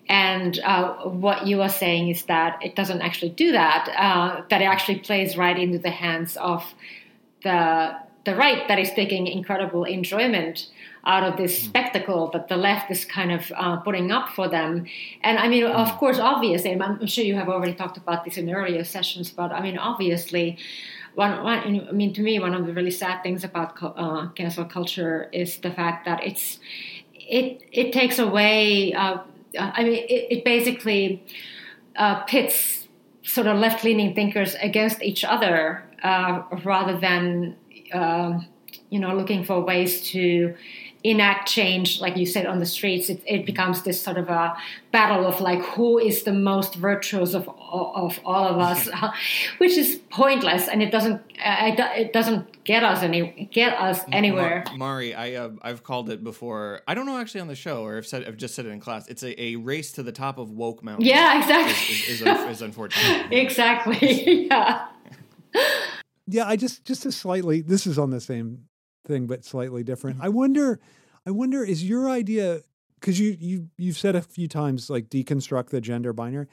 and 0.06 0.58
uh, 0.58 0.94
what 1.04 1.46
you 1.46 1.62
are 1.62 1.68
saying 1.68 2.08
is 2.08 2.24
that 2.24 2.58
it 2.62 2.74
doesn't 2.74 3.00
actually 3.00 3.30
do 3.30 3.52
that. 3.52 3.88
Uh, 3.96 4.42
that 4.50 4.60
it 4.60 4.64
actually 4.64 4.98
plays 4.98 5.36
right 5.36 5.58
into 5.58 5.78
the 5.78 5.90
hands 5.90 6.36
of 6.36 6.62
the 7.42 7.96
the 8.24 8.36
right 8.36 8.68
that 8.68 8.78
is 8.78 8.92
taking 8.92 9.26
incredible 9.26 9.84
enjoyment 9.84 10.68
out 11.06 11.22
of 11.22 11.38
this 11.38 11.62
spectacle 11.62 12.30
that 12.32 12.48
the 12.48 12.56
left 12.56 12.90
is 12.90 13.04
kind 13.06 13.32
of 13.32 13.50
uh, 13.56 13.76
putting 13.78 14.10
up 14.10 14.28
for 14.28 14.48
them. 14.48 14.86
And 15.22 15.38
I 15.38 15.48
mean, 15.48 15.64
of 15.64 15.90
course, 15.96 16.18
obviously, 16.18 16.72
and 16.72 16.82
I'm 16.82 17.06
sure 17.06 17.24
you 17.24 17.36
have 17.36 17.48
already 17.48 17.72
talked 17.74 17.96
about 17.96 18.24
this 18.24 18.36
in 18.36 18.50
earlier 18.50 18.84
sessions, 18.84 19.30
but 19.30 19.52
I 19.52 19.60
mean, 19.62 19.78
obviously. 19.78 20.58
One, 21.16 21.42
one, 21.42 21.58
I 21.88 21.90
mean, 21.90 22.14
to 22.14 22.22
me, 22.22 22.38
one 22.38 22.54
of 22.54 22.66
the 22.66 22.72
really 22.72 22.92
sad 22.92 23.24
things 23.24 23.42
about 23.42 23.76
uh, 23.82 24.28
cancel 24.28 24.64
culture 24.64 25.28
is 25.32 25.56
the 25.56 25.72
fact 25.72 26.04
that 26.04 26.24
it's 26.24 26.60
it 27.14 27.62
it 27.72 27.92
takes 27.92 28.20
away. 28.20 28.92
Uh, 28.92 29.18
I 29.58 29.82
mean, 29.82 29.94
it, 29.94 30.26
it 30.30 30.44
basically 30.44 31.24
uh, 31.96 32.22
pits 32.24 32.88
sort 33.22 33.48
of 33.48 33.58
left 33.58 33.84
leaning 33.84 34.14
thinkers 34.14 34.54
against 34.62 35.02
each 35.02 35.24
other 35.24 35.82
uh, 36.02 36.42
rather 36.64 36.98
than 36.98 37.56
um 37.92 38.46
you 38.88 38.98
know 39.00 39.14
looking 39.14 39.44
for 39.44 39.60
ways 39.60 40.00
to 40.10 40.54
enact 41.02 41.48
change 41.48 41.98
like 42.00 42.14
you 42.16 42.26
said 42.26 42.44
on 42.44 42.58
the 42.58 42.66
streets 42.66 43.08
it, 43.08 43.22
it 43.26 43.46
becomes 43.46 43.82
this 43.84 44.00
sort 44.00 44.18
of 44.18 44.28
a 44.28 44.54
battle 44.92 45.26
of 45.26 45.40
like 45.40 45.60
who 45.60 45.98
is 45.98 46.24
the 46.24 46.32
most 46.32 46.74
virtuous 46.74 47.32
of 47.32 47.48
of 47.48 48.20
all 48.24 48.46
of 48.46 48.58
us 48.58 48.88
which 49.58 49.78
is 49.78 49.96
pointless 50.10 50.68
and 50.68 50.82
it 50.82 50.90
doesn't 50.90 51.16
uh, 51.42 51.74
it 51.96 52.12
doesn't 52.12 52.62
get 52.64 52.84
us 52.84 53.02
any 53.02 53.48
get 53.50 53.72
us 53.78 54.02
anywhere 54.12 54.62
Ma- 54.72 54.76
Mari, 54.76 55.14
I 55.14 55.34
uh, 55.34 55.50
I've 55.62 55.82
called 55.82 56.10
it 56.10 56.22
before. 56.22 56.82
I 56.86 56.92
don't 56.94 57.06
know 57.06 57.18
actually 57.18 57.40
on 57.40 57.48
the 57.48 57.54
show, 57.56 57.82
or 57.84 57.96
I've 57.96 58.06
said 58.06 58.26
I've 58.26 58.36
just 58.36 58.54
said 58.54 58.66
it 58.66 58.68
in 58.68 58.80
class. 58.80 59.08
It's 59.08 59.22
a, 59.22 59.40
a 59.42 59.56
race 59.56 59.92
to 59.92 60.02
the 60.02 60.12
top 60.12 60.36
of 60.38 60.50
woke 60.50 60.84
mountain. 60.84 61.06
yeah 61.06 61.38
exactly 61.40 61.94
is, 61.94 62.20
is, 62.20 62.22
un- 62.26 62.48
is 62.50 62.60
unfortunate. 62.62 63.28
exactly 63.32 64.46
yeah 64.48 64.86
Yeah, 66.30 66.46
I 66.46 66.56
just 66.56 66.84
just 66.84 67.04
a 67.06 67.12
slightly 67.12 67.60
this 67.60 67.86
is 67.86 67.98
on 67.98 68.10
the 68.10 68.20
same 68.20 68.66
thing 69.06 69.26
but 69.26 69.44
slightly 69.44 69.82
different. 69.82 70.18
Mm-hmm. 70.18 70.26
I 70.26 70.28
wonder 70.28 70.80
I 71.26 71.32
wonder 71.32 71.64
is 71.64 71.86
your 71.88 72.08
idea 72.08 72.60
cuz 73.00 73.18
you 73.18 73.36
you 73.38 73.68
you've 73.76 73.98
said 73.98 74.14
a 74.14 74.22
few 74.22 74.46
times 74.46 74.88
like 74.88 75.10
deconstruct 75.10 75.70
the 75.70 75.80
gender 75.80 76.12
binary. 76.12 76.46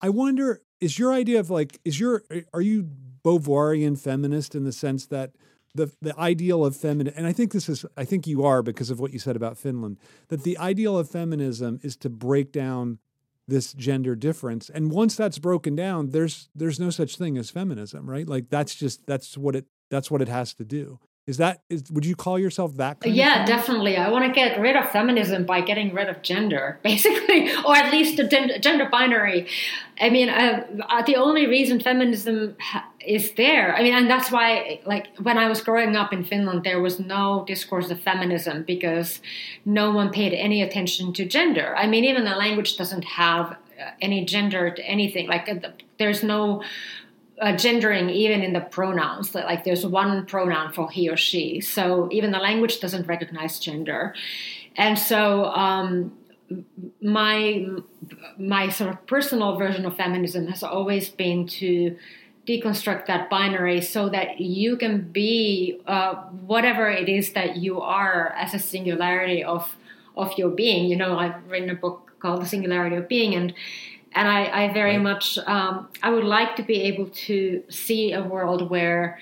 I 0.00 0.10
wonder 0.10 0.62
is 0.80 0.98
your 0.98 1.12
idea 1.12 1.40
of 1.40 1.50
like 1.50 1.80
is 1.84 1.98
your 1.98 2.22
are 2.52 2.60
you 2.60 2.88
Beauvoirian 3.24 3.98
feminist 3.98 4.54
in 4.54 4.64
the 4.64 4.72
sense 4.72 5.06
that 5.06 5.32
the 5.74 5.90
the 6.00 6.16
ideal 6.18 6.64
of 6.64 6.76
feminine 6.76 7.12
and 7.16 7.26
I 7.26 7.32
think 7.32 7.52
this 7.52 7.68
is 7.68 7.84
I 7.96 8.04
think 8.04 8.26
you 8.26 8.44
are 8.44 8.62
because 8.62 8.90
of 8.90 9.00
what 9.00 9.12
you 9.12 9.18
said 9.18 9.34
about 9.34 9.58
Finland 9.58 9.98
that 10.28 10.44
the 10.44 10.56
ideal 10.58 10.96
of 10.96 11.10
feminism 11.10 11.80
is 11.82 11.96
to 11.96 12.08
break 12.08 12.52
down 12.52 12.98
this 13.46 13.72
gender 13.72 14.14
difference. 14.16 14.70
And 14.70 14.90
once 14.90 15.16
that's 15.16 15.38
broken 15.38 15.76
down 15.76 16.10
there's 16.10 16.48
there's 16.54 16.80
no 16.80 16.90
such 16.90 17.16
thing 17.16 17.36
as 17.38 17.50
feminism 17.50 18.08
right? 18.08 18.28
Like 18.28 18.48
that's 18.50 18.74
just 18.74 19.06
that's 19.06 19.36
what 19.36 19.56
it 19.56 19.66
that's 19.90 20.10
what 20.10 20.22
it 20.22 20.28
has 20.28 20.54
to 20.54 20.64
do 20.64 20.98
is 21.26 21.38
that 21.38 21.62
is 21.70 21.84
would 21.90 22.04
you 22.04 22.14
call 22.14 22.38
yourself 22.38 22.76
that 22.76 23.00
kind 23.00 23.14
yeah 23.14 23.44
definitely. 23.46 23.96
I 23.96 24.10
want 24.10 24.26
to 24.26 24.32
get 24.32 24.60
rid 24.60 24.76
of 24.76 24.90
feminism 24.90 25.46
by 25.46 25.60
getting 25.60 25.94
rid 25.94 26.08
of 26.08 26.22
gender 26.22 26.78
basically 26.84 27.50
or 27.64 27.74
at 27.76 27.92
least 27.92 28.16
the 28.16 28.24
gender 28.60 28.88
binary. 28.90 29.48
I 30.00 30.10
mean 30.10 30.28
uh, 30.28 30.66
uh, 30.88 31.02
the 31.02 31.16
only 31.16 31.46
reason 31.46 31.80
feminism 31.80 32.56
ha- 32.60 32.88
is 33.00 33.32
there 33.34 33.76
i 33.76 33.82
mean 33.82 33.94
and 33.94 34.08
that's 34.08 34.32
why 34.32 34.80
like 34.86 35.14
when 35.18 35.36
i 35.36 35.46
was 35.46 35.60
growing 35.60 35.94
up 35.94 36.10
in 36.10 36.24
finland 36.24 36.64
there 36.64 36.80
was 36.80 36.98
no 36.98 37.44
discourse 37.46 37.90
of 37.90 38.00
feminism 38.00 38.62
because 38.62 39.20
no 39.66 39.92
one 39.92 40.10
paid 40.10 40.32
any 40.32 40.62
attention 40.62 41.12
to 41.12 41.24
gender. 41.24 41.74
I 41.76 41.86
mean 41.86 42.04
even 42.04 42.24
the 42.24 42.36
language 42.36 42.76
doesn't 42.76 43.04
have 43.04 43.56
uh, 43.80 43.90
any 44.00 44.24
gendered 44.24 44.80
anything. 44.84 45.26
Like 45.28 45.48
uh, 45.48 45.70
there's 45.98 46.22
no 46.22 46.62
uh, 47.40 47.56
gendering 47.56 48.10
even 48.10 48.42
in 48.42 48.52
the 48.52 48.60
pronouns 48.60 49.34
like, 49.34 49.64
there's 49.64 49.84
one 49.84 50.26
pronoun 50.26 50.72
for 50.72 50.90
he 50.90 51.08
or 51.08 51.16
she. 51.16 51.60
So 51.60 52.08
even 52.12 52.30
the 52.30 52.38
language 52.38 52.80
doesn't 52.80 53.06
recognize 53.06 53.58
gender. 53.58 54.14
And 54.76 54.98
so 54.98 55.46
um, 55.46 56.16
my 57.00 57.66
my 58.38 58.68
sort 58.68 58.90
of 58.90 59.06
personal 59.06 59.56
version 59.56 59.86
of 59.86 59.96
feminism 59.96 60.46
has 60.48 60.62
always 60.62 61.08
been 61.08 61.46
to 61.46 61.96
deconstruct 62.46 63.06
that 63.06 63.30
binary 63.30 63.80
so 63.80 64.08
that 64.10 64.40
you 64.40 64.76
can 64.76 65.00
be 65.00 65.80
uh, 65.86 66.14
whatever 66.46 66.88
it 66.88 67.08
is 67.08 67.32
that 67.32 67.56
you 67.56 67.80
are 67.80 68.34
as 68.36 68.52
a 68.52 68.58
singularity 68.58 69.42
of 69.42 69.74
of 70.16 70.36
your 70.36 70.50
being. 70.50 70.86
You 70.86 70.96
know 70.96 71.18
i've 71.18 71.34
written 71.48 71.70
a 71.70 71.74
book 71.74 72.12
called 72.24 72.42
the 72.42 72.46
singularity 72.46 72.96
of 72.96 73.08
being 73.08 73.34
and 73.34 73.52
and 74.14 74.28
I, 74.28 74.64
I 74.64 74.72
very 74.72 74.96
Right. 74.96 75.02
much 75.02 75.38
um, 75.46 75.88
I 76.02 76.10
would 76.10 76.24
like 76.24 76.56
to 76.56 76.62
be 76.62 76.82
able 76.82 77.08
to 77.26 77.62
see 77.68 78.12
a 78.12 78.22
world 78.22 78.70
where 78.70 79.18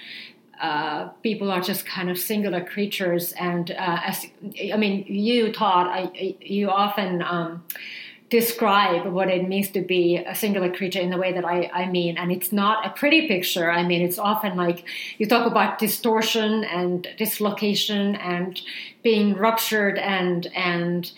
uh, 0.60 1.08
people 1.22 1.50
are 1.50 1.60
just 1.60 1.84
kind 1.86 2.08
of 2.08 2.16
singular 2.18 2.62
creatures. 2.64 3.32
And 3.32 3.70
uh, 3.72 4.00
as 4.04 4.26
I 4.72 4.76
mean, 4.76 5.04
you 5.08 5.52
Todd, 5.52 5.88
I, 5.88 6.36
you 6.40 6.70
often 6.70 7.20
um, 7.22 7.64
describe 8.30 9.06
what 9.12 9.28
it 9.28 9.46
means 9.48 9.70
to 9.70 9.82
be 9.82 10.16
a 10.16 10.34
singular 10.34 10.70
creature 10.70 11.00
in 11.00 11.10
the 11.10 11.18
way 11.18 11.32
that 11.32 11.44
I, 11.44 11.68
I 11.74 11.86
mean, 11.90 12.16
and 12.16 12.32
it's 12.32 12.52
not 12.52 12.86
a 12.86 12.90
pretty 12.90 13.28
picture. 13.28 13.70
I 13.70 13.82
mean, 13.82 14.02
it's 14.02 14.18
often 14.18 14.56
like 14.56 14.84
you 15.18 15.26
talk 15.26 15.46
about 15.46 15.78
distortion 15.78 16.64
and 16.64 17.06
dislocation 17.18 18.14
and 18.16 18.60
being 19.02 19.34
ruptured 19.34 19.98
and 19.98 20.46
and 20.54 21.12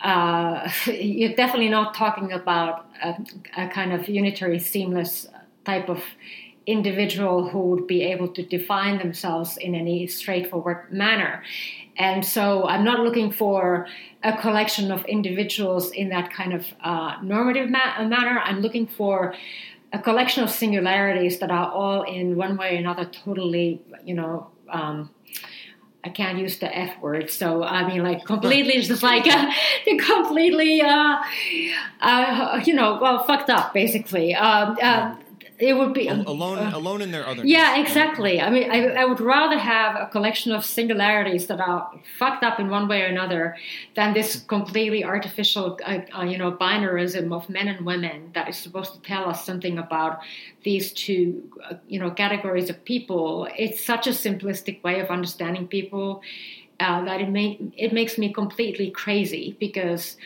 uh, 0.00 0.68
you're 0.86 1.34
definitely 1.34 1.68
not 1.68 1.94
talking 1.94 2.32
about 2.32 2.87
a, 3.02 3.16
a, 3.56 3.68
kind 3.68 3.92
of 3.92 4.08
unitary, 4.08 4.58
seamless 4.58 5.26
type 5.64 5.88
of 5.88 6.02
individual 6.66 7.48
who 7.48 7.60
would 7.70 7.86
be 7.86 8.02
able 8.02 8.28
to 8.28 8.42
define 8.42 8.98
themselves 8.98 9.56
in 9.56 9.74
any 9.74 10.06
straightforward 10.06 10.92
manner. 10.92 11.42
And 11.96 12.24
so 12.24 12.66
I'm 12.68 12.84
not 12.84 13.00
looking 13.00 13.32
for 13.32 13.86
a 14.22 14.36
collection 14.36 14.92
of 14.92 15.04
individuals 15.06 15.90
in 15.90 16.10
that 16.10 16.32
kind 16.32 16.52
of 16.52 16.66
uh, 16.84 17.16
normative 17.22 17.70
ma- 17.70 18.04
manner. 18.04 18.40
I'm 18.44 18.60
looking 18.60 18.86
for 18.86 19.34
a 19.92 19.98
collection 19.98 20.44
of 20.44 20.50
singularities 20.50 21.38
that 21.38 21.50
are 21.50 21.70
all 21.72 22.02
in 22.02 22.36
one 22.36 22.56
way 22.56 22.76
or 22.76 22.78
another 22.78 23.06
totally, 23.06 23.80
you 24.04 24.14
know, 24.14 24.48
um, 24.68 25.10
I 26.04 26.10
can't 26.10 26.38
use 26.38 26.58
the 26.58 26.74
F 26.76 27.00
word. 27.00 27.30
So 27.30 27.64
I 27.64 27.86
mean, 27.86 28.02
like 28.02 28.24
completely, 28.24 28.80
just 28.82 29.02
like 29.02 29.26
uh, 29.30 29.50
completely, 30.06 30.80
uh, 30.80 31.18
uh, 32.00 32.60
you 32.64 32.74
know, 32.74 32.98
well, 33.00 33.24
fucked 33.24 33.50
up, 33.50 33.74
basically. 33.74 34.34
Um, 34.34 34.76
uh, 34.80 35.14
it 35.58 35.72
would 35.72 35.92
be 35.92 36.06
alone, 36.06 36.58
uh, 36.58 36.70
alone 36.72 37.02
in 37.02 37.10
their 37.10 37.26
other. 37.26 37.44
Yeah, 37.44 37.80
exactly. 37.80 38.40
I 38.40 38.48
mean, 38.48 38.70
I, 38.70 39.02
I 39.02 39.04
would 39.04 39.20
rather 39.20 39.58
have 39.58 39.96
a 39.96 40.06
collection 40.06 40.52
of 40.52 40.64
singularities 40.64 41.48
that 41.48 41.60
are 41.60 41.90
fucked 42.16 42.44
up 42.44 42.60
in 42.60 42.70
one 42.70 42.86
way 42.86 43.02
or 43.02 43.06
another 43.06 43.56
than 43.96 44.14
this 44.14 44.36
completely 44.36 45.02
artificial, 45.04 45.76
uh, 45.84 45.98
uh, 46.16 46.22
you 46.22 46.38
know, 46.38 46.52
binarism 46.52 47.32
of 47.32 47.48
men 47.48 47.66
and 47.66 47.84
women 47.84 48.30
that 48.34 48.48
is 48.48 48.56
supposed 48.56 48.94
to 48.94 49.00
tell 49.00 49.28
us 49.28 49.44
something 49.44 49.78
about 49.78 50.20
these 50.62 50.92
two, 50.92 51.50
uh, 51.68 51.74
you 51.88 51.98
know, 51.98 52.10
categories 52.10 52.70
of 52.70 52.84
people. 52.84 53.48
It's 53.56 53.84
such 53.84 54.06
a 54.06 54.10
simplistic 54.10 54.82
way 54.84 55.00
of 55.00 55.08
understanding 55.08 55.66
people 55.66 56.22
uh, 56.78 57.04
that 57.04 57.20
it 57.20 57.30
make 57.30 57.60
it 57.76 57.92
makes 57.92 58.16
me 58.16 58.32
completely 58.32 58.90
crazy 58.92 59.56
because 59.58 60.16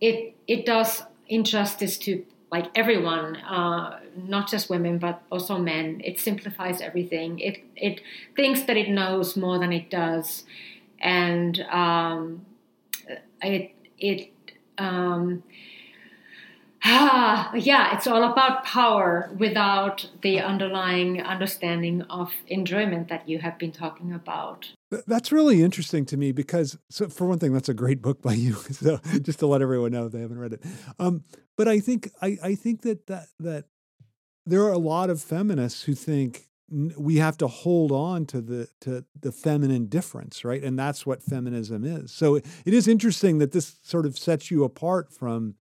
it 0.00 0.36
it 0.46 0.64
does 0.64 1.02
injustice 1.28 1.98
to 1.98 2.24
like 2.50 2.70
everyone, 2.74 3.36
uh, 3.36 4.00
not 4.16 4.48
just 4.48 4.70
women 4.70 4.98
but 4.98 5.22
also 5.30 5.58
men. 5.58 6.00
It 6.04 6.20
simplifies 6.20 6.80
everything. 6.80 7.38
It 7.40 7.64
it 7.74 8.00
thinks 8.36 8.62
that 8.62 8.76
it 8.76 8.88
knows 8.88 9.36
more 9.36 9.58
than 9.58 9.72
it 9.72 9.90
does, 9.90 10.44
and 11.00 11.60
um, 11.70 12.46
it 13.42 13.72
it 13.98 14.30
um, 14.78 15.42
ah, 16.84 17.52
yeah, 17.54 17.96
it's 17.96 18.06
all 18.06 18.24
about 18.30 18.64
power 18.64 19.30
without 19.38 20.08
the 20.22 20.40
underlying 20.40 21.20
understanding 21.20 22.02
of 22.02 22.32
enjoyment 22.48 23.08
that 23.08 23.28
you 23.28 23.38
have 23.38 23.58
been 23.58 23.72
talking 23.72 24.12
about. 24.12 24.70
That's 25.06 25.32
really 25.32 25.62
interesting 25.62 26.04
to 26.06 26.16
me 26.16 26.32
because, 26.32 26.78
so 26.90 27.08
for 27.08 27.26
one 27.26 27.38
thing, 27.38 27.52
that's 27.52 27.68
a 27.68 27.74
great 27.74 28.00
book 28.00 28.22
by 28.22 28.34
you. 28.34 28.56
So 28.72 28.98
just 29.22 29.40
to 29.40 29.46
let 29.46 29.62
everyone 29.62 29.92
know 29.92 30.06
if 30.06 30.12
they 30.12 30.20
haven't 30.20 30.38
read 30.38 30.52
it, 30.52 30.64
um, 30.98 31.24
but 31.56 31.66
I 31.66 31.80
think 31.80 32.10
I, 32.22 32.36
I 32.42 32.54
think 32.54 32.82
that 32.82 33.06
that 33.06 33.26
that 33.40 33.64
there 34.44 34.62
are 34.62 34.72
a 34.72 34.78
lot 34.78 35.10
of 35.10 35.20
feminists 35.20 35.82
who 35.82 35.94
think 35.94 36.46
we 36.68 37.16
have 37.16 37.36
to 37.38 37.46
hold 37.46 37.92
on 37.92 38.26
to 38.26 38.40
the 38.40 38.68
to 38.80 39.04
the 39.20 39.32
feminine 39.32 39.86
difference, 39.86 40.44
right? 40.44 40.62
And 40.62 40.78
that's 40.78 41.06
what 41.06 41.22
feminism 41.22 41.84
is. 41.84 42.12
So 42.12 42.36
it 42.36 42.44
is 42.64 42.86
interesting 42.86 43.38
that 43.38 43.52
this 43.52 43.78
sort 43.82 44.06
of 44.06 44.18
sets 44.18 44.50
you 44.50 44.64
apart 44.64 45.12
from. 45.12 45.54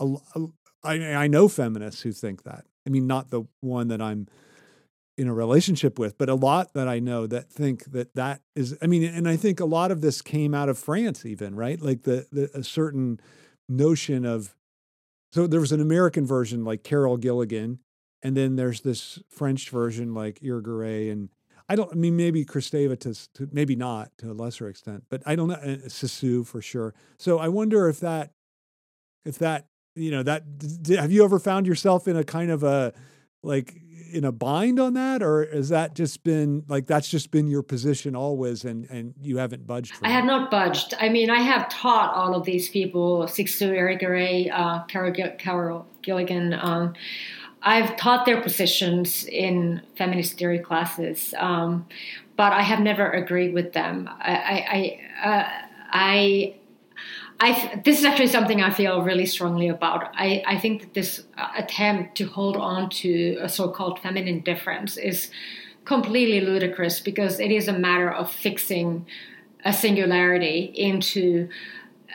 A, 0.00 0.16
a, 0.34 0.46
I, 0.84 1.14
I 1.14 1.26
know 1.26 1.48
feminists 1.48 2.02
who 2.02 2.12
think 2.12 2.44
that. 2.44 2.64
I 2.86 2.90
mean, 2.90 3.06
not 3.06 3.30
the 3.30 3.44
one 3.60 3.88
that 3.88 4.00
I'm 4.00 4.28
in 5.18 5.28
a 5.28 5.34
relationship 5.34 5.98
with, 5.98 6.18
but 6.18 6.28
a 6.28 6.34
lot 6.34 6.74
that 6.74 6.88
I 6.88 6.98
know 6.98 7.26
that 7.26 7.50
think 7.50 7.84
that 7.92 8.14
that 8.14 8.42
is. 8.54 8.76
I 8.82 8.86
mean, 8.86 9.04
and 9.04 9.28
I 9.28 9.36
think 9.36 9.60
a 9.60 9.64
lot 9.64 9.90
of 9.90 10.00
this 10.00 10.20
came 10.22 10.54
out 10.54 10.68
of 10.68 10.78
France, 10.78 11.24
even 11.24 11.54
right, 11.54 11.80
like 11.80 12.02
the, 12.02 12.26
the 12.30 12.50
a 12.54 12.62
certain 12.62 13.20
notion 13.68 14.24
of. 14.24 14.54
So 15.32 15.46
there 15.46 15.60
was 15.60 15.72
an 15.72 15.80
American 15.80 16.26
version 16.26 16.64
like 16.64 16.82
Carol 16.82 17.16
Gilligan, 17.16 17.80
and 18.22 18.36
then 18.36 18.56
there's 18.56 18.80
this 18.80 19.18
French 19.28 19.70
version 19.70 20.14
like 20.14 20.40
Irigaray 20.40 21.10
and 21.10 21.28
I 21.68 21.74
don't. 21.74 21.90
I 21.92 21.96
mean, 21.96 22.16
maybe 22.16 22.44
Kristeva 22.44 22.98
to, 23.00 23.32
to, 23.34 23.48
maybe 23.52 23.74
not 23.74 24.10
to 24.18 24.30
a 24.30 24.34
lesser 24.34 24.68
extent, 24.68 25.04
but 25.08 25.22
I 25.26 25.34
don't 25.34 25.48
know 25.48 25.56
Cixous 25.56 26.46
for 26.46 26.62
sure. 26.62 26.94
So 27.18 27.38
I 27.38 27.48
wonder 27.48 27.88
if 27.88 28.00
that, 28.00 28.30
if 29.24 29.38
that, 29.38 29.66
you 29.96 30.10
know, 30.10 30.22
that 30.22 30.44
have 30.88 31.10
you 31.10 31.24
ever 31.24 31.38
found 31.38 31.66
yourself 31.66 32.06
in 32.06 32.16
a 32.16 32.22
kind 32.22 32.50
of 32.50 32.62
a 32.62 32.92
like 33.42 33.80
in 34.12 34.24
a 34.24 34.32
bind 34.32 34.78
on 34.78 34.94
that, 34.94 35.22
or 35.22 35.46
has 35.52 35.68
that 35.70 35.94
just 35.94 36.22
been 36.24 36.64
like 36.68 36.86
that's 36.86 37.08
just 37.08 37.30
been 37.30 37.46
your 37.46 37.62
position 37.62 38.14
always, 38.16 38.64
and 38.64 38.88
and 38.90 39.14
you 39.20 39.38
haven't 39.38 39.66
budged? 39.66 39.94
I 40.02 40.10
have 40.10 40.24
not 40.24 40.50
budged. 40.50 40.94
I 41.00 41.08
mean, 41.08 41.30
I 41.30 41.40
have 41.40 41.68
taught 41.68 42.14
all 42.14 42.34
of 42.34 42.44
these 42.44 42.68
people, 42.68 43.22
Cixous, 43.24 43.70
Irigaray, 43.70 44.50
uh, 44.52 44.84
Carol, 44.84 45.12
Carol 45.38 45.86
Gilligan. 46.02 46.54
Um, 46.54 46.94
I've 47.62 47.96
taught 47.96 48.26
their 48.26 48.40
positions 48.40 49.24
in 49.24 49.82
feminist 49.96 50.38
theory 50.38 50.60
classes, 50.60 51.34
um, 51.38 51.86
but 52.36 52.52
I 52.52 52.62
have 52.62 52.80
never 52.80 53.10
agreed 53.10 53.54
with 53.54 53.72
them. 53.72 54.08
I, 54.08 55.00
I, 55.22 55.28
uh, 55.28 55.48
I 55.90 56.54
I, 57.38 57.80
this 57.84 57.98
is 57.98 58.04
actually 58.04 58.28
something 58.28 58.62
I 58.62 58.70
feel 58.70 59.02
really 59.02 59.26
strongly 59.26 59.68
about. 59.68 60.10
I, 60.14 60.42
I 60.46 60.58
think 60.58 60.80
that 60.80 60.94
this 60.94 61.24
attempt 61.56 62.16
to 62.16 62.24
hold 62.24 62.56
on 62.56 62.88
to 62.90 63.38
a 63.40 63.48
so 63.48 63.68
called 63.68 63.98
feminine 64.00 64.40
difference 64.40 64.96
is 64.96 65.30
completely 65.84 66.40
ludicrous 66.40 67.00
because 67.00 67.38
it 67.38 67.50
is 67.50 67.68
a 67.68 67.72
matter 67.72 68.10
of 68.10 68.32
fixing 68.32 69.06
a 69.64 69.72
singularity 69.72 70.72
into 70.74 71.48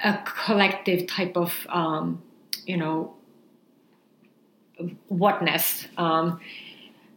a 0.04 0.18
collective 0.46 1.06
type 1.06 1.38
of, 1.38 1.54
um, 1.70 2.22
you 2.66 2.78
know, 2.78 3.14
whatness. 5.08 5.86
Um, 5.98 6.40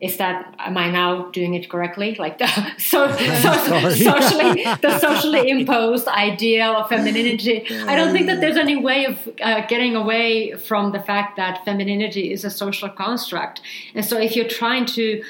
is 0.01 0.17
that 0.17 0.55
am 0.59 0.77
I 0.77 0.91
now 0.91 1.31
doing 1.31 1.55
it 1.55 1.71
correctly? 1.71 2.15
Like 2.17 2.39
the 2.39 2.47
so, 2.79 3.11
so 3.17 3.91
socially 3.91 4.65
the 4.83 4.99
socially 4.99 5.49
imposed 5.57 6.09
idea 6.09 6.67
of 6.69 6.89
femininity. 6.89 7.67
I 7.87 7.95
don't 7.95 8.13
think 8.13 8.27
that 8.27 8.41
there's 8.41 8.57
any 8.57 8.77
way 8.77 9.07
of 9.07 9.29
uh, 9.41 9.67
getting 9.67 9.97
away 9.97 10.55
from 10.57 10.93
the 10.93 11.01
fact 11.01 11.37
that 11.37 11.65
femininity 11.65 12.33
is 12.33 12.45
a 12.45 12.51
social 12.51 12.89
construct. 12.89 13.61
And 13.95 14.05
so 14.05 14.19
if 14.19 14.37
you're 14.37 14.49
trying 14.49 14.87
to 14.87 15.23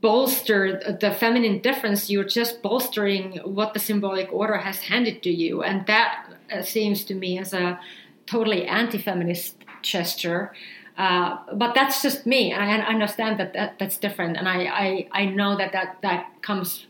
bolster 0.00 0.96
the 1.00 1.12
feminine 1.12 1.60
difference, 1.60 2.10
you're 2.10 2.24
just 2.24 2.62
bolstering 2.62 3.38
what 3.44 3.74
the 3.74 3.80
symbolic 3.80 4.32
order 4.32 4.58
has 4.58 4.80
handed 4.80 5.22
to 5.22 5.30
you, 5.30 5.62
and 5.62 5.86
that 5.86 6.26
uh, 6.52 6.62
seems 6.62 7.04
to 7.04 7.14
me 7.14 7.38
as 7.38 7.52
a 7.52 7.78
totally 8.26 8.66
anti-feminist 8.66 9.56
gesture. 9.82 10.52
Uh, 11.00 11.38
but 11.54 11.74
that's 11.74 12.02
just 12.02 12.26
me, 12.26 12.52
and 12.52 12.62
I 12.62 12.86
understand 12.86 13.40
that, 13.40 13.54
that 13.54 13.78
that's 13.78 13.96
different, 13.96 14.36
and 14.36 14.46
I, 14.46 14.58
I, 14.84 15.08
I 15.22 15.24
know 15.24 15.56
that, 15.56 15.72
that 15.72 15.96
that 16.02 16.26
comes 16.42 16.86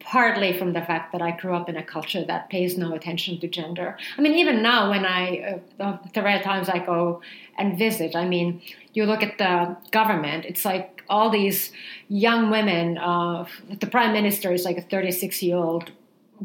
partly 0.00 0.52
from 0.58 0.74
the 0.74 0.82
fact 0.82 1.12
that 1.12 1.22
I 1.22 1.30
grew 1.30 1.54
up 1.54 1.66
in 1.66 1.76
a 1.76 1.82
culture 1.82 2.22
that 2.26 2.50
pays 2.50 2.76
no 2.76 2.92
attention 2.94 3.40
to 3.40 3.48
gender. 3.48 3.96
I 4.18 4.20
mean, 4.20 4.34
even 4.34 4.60
now 4.60 4.90
when 4.90 5.06
I 5.06 5.60
uh, 5.80 5.96
the 6.12 6.22
rare 6.22 6.42
times 6.42 6.68
I 6.68 6.78
go 6.84 7.22
and 7.56 7.78
visit, 7.78 8.14
I 8.14 8.26
mean, 8.28 8.60
you 8.92 9.06
look 9.06 9.22
at 9.22 9.38
the 9.38 9.78
government, 9.92 10.44
it's 10.44 10.66
like 10.66 11.02
all 11.08 11.30
these 11.30 11.72
young 12.08 12.50
women. 12.50 12.98
Uh, 12.98 13.46
the 13.80 13.86
prime 13.86 14.12
minister 14.12 14.52
is 14.52 14.66
like 14.66 14.76
a 14.76 14.82
36 14.82 15.42
year 15.42 15.56
old 15.56 15.90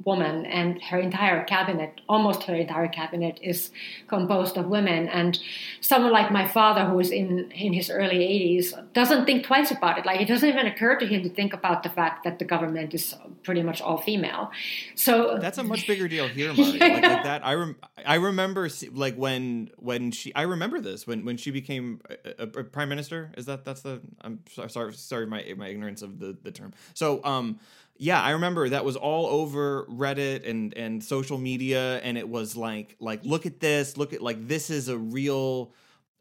woman 0.05 0.45
and 0.45 0.81
her 0.83 0.99
entire 0.99 1.43
cabinet 1.43 2.01
almost 2.09 2.43
her 2.43 2.55
entire 2.55 2.87
cabinet 2.87 3.39
is 3.41 3.71
composed 4.07 4.57
of 4.57 4.67
women. 4.67 5.07
And 5.07 5.39
someone 5.81 6.11
like 6.11 6.31
my 6.31 6.47
father 6.47 6.85
who 6.85 6.99
is 6.99 7.11
in 7.11 7.51
in 7.51 7.73
his 7.73 7.89
early 7.89 8.17
80s 8.17 8.93
doesn't 8.93 9.25
think 9.25 9.45
twice 9.45 9.71
about 9.71 9.97
it. 9.97 10.05
Like 10.05 10.21
it 10.21 10.27
doesn't 10.27 10.47
even 10.47 10.65
occur 10.65 10.97
to 10.97 11.05
him 11.05 11.23
to 11.23 11.29
think 11.29 11.53
about 11.53 11.83
the 11.83 11.89
fact 11.89 12.23
that 12.23 12.39
the 12.39 12.45
government 12.45 12.93
is 12.93 13.15
pretty 13.43 13.61
much 13.61 13.81
all 13.81 13.97
female. 13.97 14.51
So 14.95 15.37
that's 15.39 15.57
a 15.57 15.63
much 15.63 15.87
bigger 15.87 16.07
deal 16.07 16.27
here 16.27 16.53
Mari. 16.57 16.77
yeah. 16.77 16.87
like, 16.87 17.03
like, 17.03 17.23
that 17.23 17.45
i 17.45 17.53
rem- 17.53 17.75
i 18.05 18.15
remember 18.15 18.69
like 18.93 19.15
when 19.15 19.69
when 19.77 20.11
she 20.11 20.33
i 20.35 20.43
remember 20.43 20.79
this 20.79 21.05
when 21.07 21.25
when 21.25 21.37
she 21.37 21.51
became 21.51 22.01
a, 22.39 22.43
a, 22.43 22.63
prime 22.63 22.89
minister. 22.89 23.31
Is 23.37 23.45
that 23.45 23.65
that's 23.65 23.81
the 23.81 24.01
i'm 24.21 24.39
sorry 24.69 24.93
sorry 24.93 25.25
my 25.25 25.53
my 25.57 25.67
ignorance 25.67 26.01
of 26.01 26.19
the 26.19 26.37
the 26.41 26.51
term. 26.51 26.73
So 26.93 27.23
um 27.23 27.59
yeah, 28.03 28.21
I 28.21 28.31
remember 28.31 28.67
that 28.67 28.83
was 28.83 28.97
all 28.97 29.27
over 29.27 29.85
Reddit 29.85 30.47
and 30.47 30.75
and 30.75 31.01
social 31.01 31.37
media, 31.37 31.99
and 31.99 32.17
it 32.17 32.27
was 32.27 32.57
like 32.57 32.97
like 32.99 33.23
look 33.23 33.45
at 33.45 33.61
this, 33.61 33.95
look 33.95 34.11
at 34.11 34.21
like 34.21 34.45
this 34.45 34.69
is 34.69 34.89
a 34.89 34.97
real, 34.97 35.71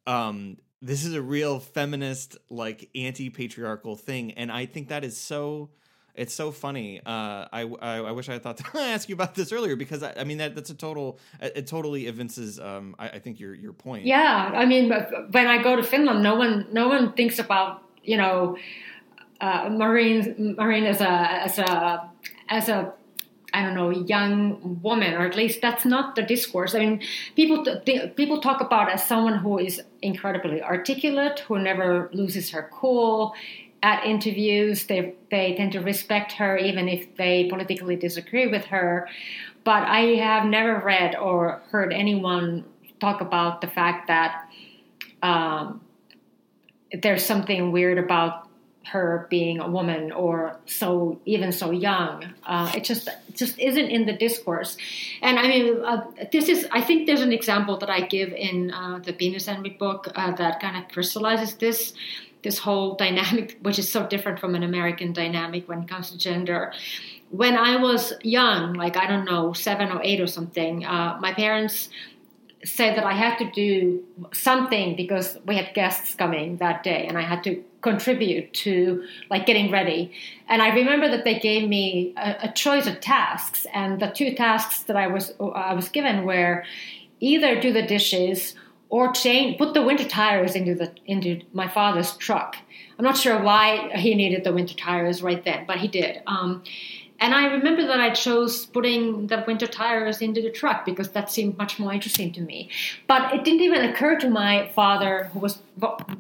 um, 0.07 0.59
this 0.81 1.05
is 1.05 1.15
a 1.15 1.21
real 1.21 1.59
feminist 1.59 2.37
like 2.49 2.89
anti 2.95 3.31
patriarchal 3.31 3.97
thing, 3.97 4.31
and 4.35 4.53
I 4.53 4.67
think 4.67 4.89
that 4.89 5.03
is 5.05 5.17
so. 5.17 5.71
It's 6.15 6.35
so 6.35 6.53
funny. 6.53 7.01
Uh, 7.01 7.49
I, 7.51 7.63
I, 7.81 7.97
I 7.97 8.11
wish 8.13 8.29
I 8.29 8.35
had 8.35 8.43
thought 8.43 8.57
to 8.73 8.79
ask 8.79 9.09
you 9.09 9.15
about 9.15 9.35
this 9.35 9.51
earlier 9.51 9.77
because 9.77 10.03
I, 10.03 10.13
I 10.19 10.25
mean 10.25 10.39
that 10.39 10.55
that's 10.55 10.69
a 10.69 10.75
total. 10.75 11.19
It 11.41 11.67
totally 11.67 12.07
evinces. 12.07 12.61
Um, 12.61 12.95
I, 12.99 13.09
I 13.09 13.19
think 13.19 13.41
your 13.41 13.55
your 13.55 13.73
point. 13.73 14.05
Yeah, 14.05 14.53
I 14.55 14.67
mean, 14.67 14.93
when 15.31 15.47
I 15.49 15.61
go 15.63 15.75
to 15.75 15.83
Finland, 15.83 16.23
no 16.23 16.37
one 16.37 16.69
no 16.71 16.87
one 16.87 17.15
thinks 17.15 17.41
about 17.41 17.83
you 18.05 18.19
know 18.19 18.57
Marin 19.43 20.55
Marin 20.57 20.85
as 20.85 21.01
a 21.01 21.11
as 21.11 21.59
a 21.59 22.11
as 22.49 22.69
a 22.69 22.93
I 23.55 23.63
don't 23.63 23.75
know 23.75 23.91
young 23.91 24.81
woman, 24.83 25.15
or 25.15 25.27
at 25.27 25.37
least 25.37 25.61
that's 25.61 25.85
not 25.85 26.17
the 26.17 26.23
discourse. 26.23 26.75
I 26.75 26.79
mean, 26.79 27.03
people 27.37 27.65
th- 27.65 28.17
people 28.17 28.41
talk 28.41 28.61
about 28.61 28.89
as 28.91 29.07
someone 29.07 29.39
who 29.39 29.59
is 29.59 29.83
incredibly 30.01 30.63
articulate, 30.63 31.41
who 31.41 31.59
never 31.59 32.09
loses 32.13 32.51
her 32.51 32.71
cool. 32.73 33.35
At 33.83 34.07
interviews, 34.07 34.87
they 34.87 35.15
they 35.31 35.55
tend 35.57 35.73
to 35.73 35.81
respect 35.81 36.33
her 36.33 36.57
even 36.57 36.89
if 36.89 37.17
they 37.17 37.49
politically 37.49 37.97
disagree 37.97 38.47
with 38.47 38.65
her. 38.67 39.09
But 39.65 39.83
I 39.83 40.17
have 40.17 40.47
never 40.47 40.79
read 40.79 41.17
or 41.17 41.63
heard 41.71 41.93
anyone 41.93 42.65
talk 43.01 43.21
about 43.21 43.61
the 43.61 43.67
fact 43.67 44.07
that 44.07 44.49
um, 45.23 45.81
there's 47.03 47.25
something 47.25 47.73
weird 47.73 47.99
about 47.99 48.49
her 48.87 49.27
being 49.31 49.61
a 49.61 49.69
woman 49.69 50.13
or 50.13 50.57
so 50.67 51.21
even 51.25 51.53
so 51.53 51.71
young. 51.71 52.25
Uh, 52.45 52.73
it 52.75 52.85
just 52.85 53.09
just 53.35 53.59
isn't 53.59 53.89
in 53.89 54.07
the 54.07 54.13
discourse. 54.13 54.77
And 55.21 55.39
I 55.39 55.49
mean, 55.49 55.83
uh, 55.85 56.05
this 56.33 56.49
is 56.49 56.67
I 56.71 56.81
think 56.81 57.07
there's 57.07 57.21
an 57.21 57.33
example 57.33 57.77
that 57.79 57.91
I 57.91 58.01
give 58.01 58.33
in 58.33 58.73
uh, 58.73 58.99
the 58.99 59.13
Penis 59.13 59.49
Envy 59.49 59.71
book 59.71 60.09
uh, 60.15 60.33
that 60.33 60.61
kind 60.61 60.77
of 60.77 60.91
crystallizes 60.91 61.55
this 61.55 61.95
this 62.43 62.59
whole 62.59 62.95
dynamic, 62.95 63.59
which 63.63 63.79
is 63.79 63.89
so 63.89 64.07
different 64.07 64.41
from 64.41 64.55
an 64.55 64.63
American 64.63 65.13
dynamic 65.13 65.69
when 65.69 65.83
it 65.83 65.89
comes 65.89 66.11
to 66.11 66.19
gender. 66.19 66.73
When 67.31 67.57
I 67.57 67.77
was 67.77 68.13
young, 68.23 68.75
like 68.75 68.97
I 68.97 69.07
don't 69.07 69.25
know, 69.25 69.53
seven 69.53 69.91
or 69.91 70.01
eight 70.03 70.21
or 70.21 70.27
something, 70.27 70.85
uh, 70.85 71.19
my 71.21 71.33
parents 71.33 71.89
said 72.65 72.97
that 72.97 73.05
I 73.05 73.13
had 73.13 73.39
to 73.39 73.51
do 73.51 74.05
something 74.33 74.95
because 74.97 75.39
we 75.47 75.57
had 75.57 75.75
guests 75.75 76.15
coming 76.15 76.59
that 76.59 76.83
day 76.83 77.07
and 77.07 77.19
I 77.19 77.23
had 77.23 77.43
to 77.45 77.65
contribute 77.83 78.53
to 78.55 79.05
like 79.29 79.45
getting 79.45 79.71
ready. 79.71 80.13
And 80.49 80.63
I 80.63 80.75
remember 80.75 81.11
that 81.11 81.25
they 81.25 81.39
gave 81.39 81.69
me 81.69 82.15
a, 82.17 82.37
a 82.45 82.53
choice 82.53 82.87
of 82.87 83.01
tasks 83.01 83.67
and 83.75 84.01
the 84.01 84.09
two 84.09 84.35
tasks 84.35 84.85
that 84.85 84.97
I 84.97 85.09
was 85.09 85.35
I 85.41 85.75
was 85.75 85.89
given 85.89 86.25
were 86.25 86.65
either 87.21 87.61
do 87.61 87.73
the 87.73 87.83
dishes 87.83 88.55
or 88.89 89.13
change 89.13 89.59
put 89.59 89.75
the 89.75 89.83
winter 89.83 90.05
tires 90.09 90.55
into 90.55 90.75
the 90.75 90.93
into 91.07 91.41
my 91.53 91.69
father's 91.69 92.17
truck. 92.17 92.57
I'm 92.99 93.05
not 93.05 93.17
sure 93.17 93.43
why 93.43 93.91
he 93.97 94.15
needed 94.15 94.45
the 94.45 94.53
winter 94.53 94.75
tires 94.75 95.23
right 95.23 95.45
then, 95.45 95.65
but 95.67 95.79
he 95.79 95.89
did. 95.89 96.23
Um, 96.27 96.63
and 97.23 97.37
I 97.37 97.47
remember 97.47 97.87
that 97.87 98.01
I 98.01 98.11
chose 98.11 98.67
putting 98.67 99.29
the 99.29 99.45
winter 99.47 99.69
tires 99.69 100.21
into 100.21 100.43
the 100.43 100.51
truck 100.51 100.85
because 100.85 101.11
that 101.13 101.31
seemed 101.31 101.57
much 101.57 101.79
more 101.79 101.93
interesting 101.93 102.33
to 102.33 102.41
me. 102.41 102.69
But 103.07 103.33
it 103.33 103.45
didn't 103.45 103.61
even 103.61 103.85
occur 103.85 104.19
to 104.19 104.29
my 104.29 104.69
father, 104.75 105.31
who 105.33 105.39
was 105.39 105.63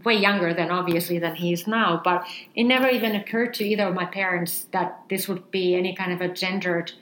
way 0.04 0.14
younger 0.14 0.54
than 0.54 0.70
obviously 0.70 1.18
than 1.18 1.34
he 1.34 1.52
is 1.52 1.66
now, 1.66 2.00
but 2.04 2.24
it 2.54 2.64
never 2.64 2.88
even 2.88 3.16
occurred 3.16 3.52
to 3.54 3.64
either 3.64 3.88
of 3.88 3.94
my 3.94 4.04
parents 4.04 4.68
that 4.70 5.02
this 5.10 5.26
would 5.26 5.50
be 5.50 5.74
any 5.74 5.92
kind 5.92 6.12
of 6.12 6.20
a 6.20 6.28
gendered 6.32 6.92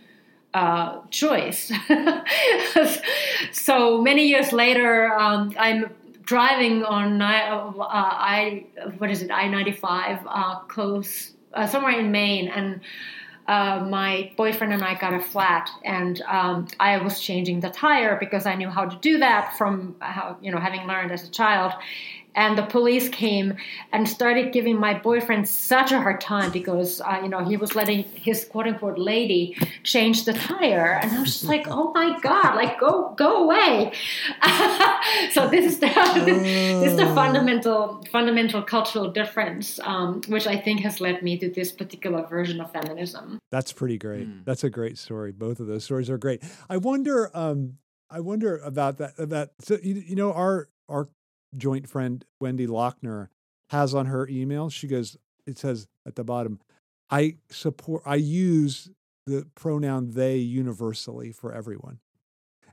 uh, 0.54 1.00
choice. 1.10 1.70
so 3.52 4.00
many 4.00 4.26
years 4.26 4.50
later, 4.50 5.12
um, 5.12 5.52
I'm 5.58 5.90
driving 6.22 6.84
on 6.84 7.20
uh, 7.20 7.72
I 7.78 8.64
what 8.96 9.10
is 9.10 9.20
it 9.20 9.30
I 9.30 9.46
ninety 9.48 9.72
five 9.72 10.20
uh, 10.26 10.60
close 10.60 11.32
uh, 11.52 11.66
somewhere 11.66 11.98
in 11.98 12.10
Maine 12.10 12.48
and 12.48 12.80
uh, 13.50 13.84
my 13.84 14.30
boyfriend 14.36 14.72
and 14.72 14.84
I 14.84 14.94
got 14.94 15.12
a 15.12 15.18
flat, 15.20 15.68
and 15.84 16.22
um, 16.22 16.68
I 16.78 16.98
was 16.98 17.18
changing 17.20 17.58
the 17.58 17.68
tire 17.70 18.16
because 18.20 18.46
I 18.46 18.54
knew 18.54 18.70
how 18.70 18.84
to 18.84 18.96
do 18.98 19.18
that 19.18 19.58
from 19.58 19.96
how 19.98 20.36
you 20.40 20.52
know 20.52 20.58
having 20.58 20.86
learned 20.86 21.10
as 21.10 21.24
a 21.24 21.30
child 21.32 21.72
and 22.34 22.56
the 22.56 22.62
police 22.62 23.08
came 23.08 23.56
and 23.92 24.08
started 24.08 24.52
giving 24.52 24.78
my 24.78 24.94
boyfriend 24.94 25.48
such 25.48 25.92
a 25.92 26.00
hard 26.00 26.20
time 26.20 26.50
because 26.50 27.00
uh, 27.00 27.20
you 27.22 27.28
know 27.28 27.44
he 27.44 27.56
was 27.56 27.74
letting 27.74 28.04
his 28.14 28.44
quote 28.44 28.66
unquote 28.66 28.98
lady 28.98 29.56
change 29.82 30.24
the 30.24 30.32
tire. 30.32 30.98
And 31.02 31.12
i 31.12 31.20
was 31.20 31.32
just 31.32 31.44
like 31.44 31.66
oh 31.68 31.92
my 31.92 32.18
god 32.20 32.54
like 32.54 32.78
go 32.78 33.14
go 33.16 33.44
away. 33.44 33.92
So 35.32 35.48
this 35.48 35.64
is 35.64 35.78
the 35.78 35.86
this 36.24 36.92
is 36.92 36.96
the 36.96 37.06
fundamental 37.14 38.04
fundamental 38.10 38.62
cultural 38.62 39.10
difference 39.10 39.78
um, 39.84 40.20
which 40.28 40.46
i 40.46 40.56
think 40.56 40.80
has 40.80 41.00
led 41.00 41.22
me 41.22 41.38
to 41.38 41.50
this 41.50 41.72
particular 41.72 42.26
version 42.26 42.60
of 42.60 42.70
feminism. 42.72 43.38
That's 43.50 43.72
pretty 43.72 43.98
great. 43.98 44.28
Mm. 44.28 44.44
that's 44.44 44.64
a 44.64 44.70
great 44.70 44.98
story. 44.98 45.32
Both 45.32 45.60
of 45.60 45.66
those 45.66 45.84
stories 45.84 46.10
are 46.10 46.18
great. 46.18 46.42
I 46.68 46.76
wonder 46.76 47.30
um, 47.34 47.78
I 48.10 48.20
wonder 48.20 48.58
about 48.58 48.98
that. 48.98 49.18
About 49.18 49.50
so 49.60 49.78
you, 49.82 49.94
you 49.94 50.16
know 50.16 50.32
our 50.32 50.68
our 50.88 51.08
joint 51.56 51.88
friend 51.88 52.24
Wendy 52.40 52.66
Lochner 52.66 53.28
has 53.70 53.94
on 53.94 54.06
her 54.06 54.28
email. 54.28 54.70
She 54.70 54.86
goes, 54.86 55.16
it 55.46 55.58
says 55.58 55.86
at 56.06 56.16
the 56.16 56.24
bottom, 56.24 56.60
I 57.10 57.36
support, 57.50 58.02
I 58.06 58.16
use 58.16 58.90
the 59.26 59.46
pronoun 59.54 60.10
they 60.12 60.36
universally 60.36 61.32
for 61.32 61.52
everyone. 61.52 61.98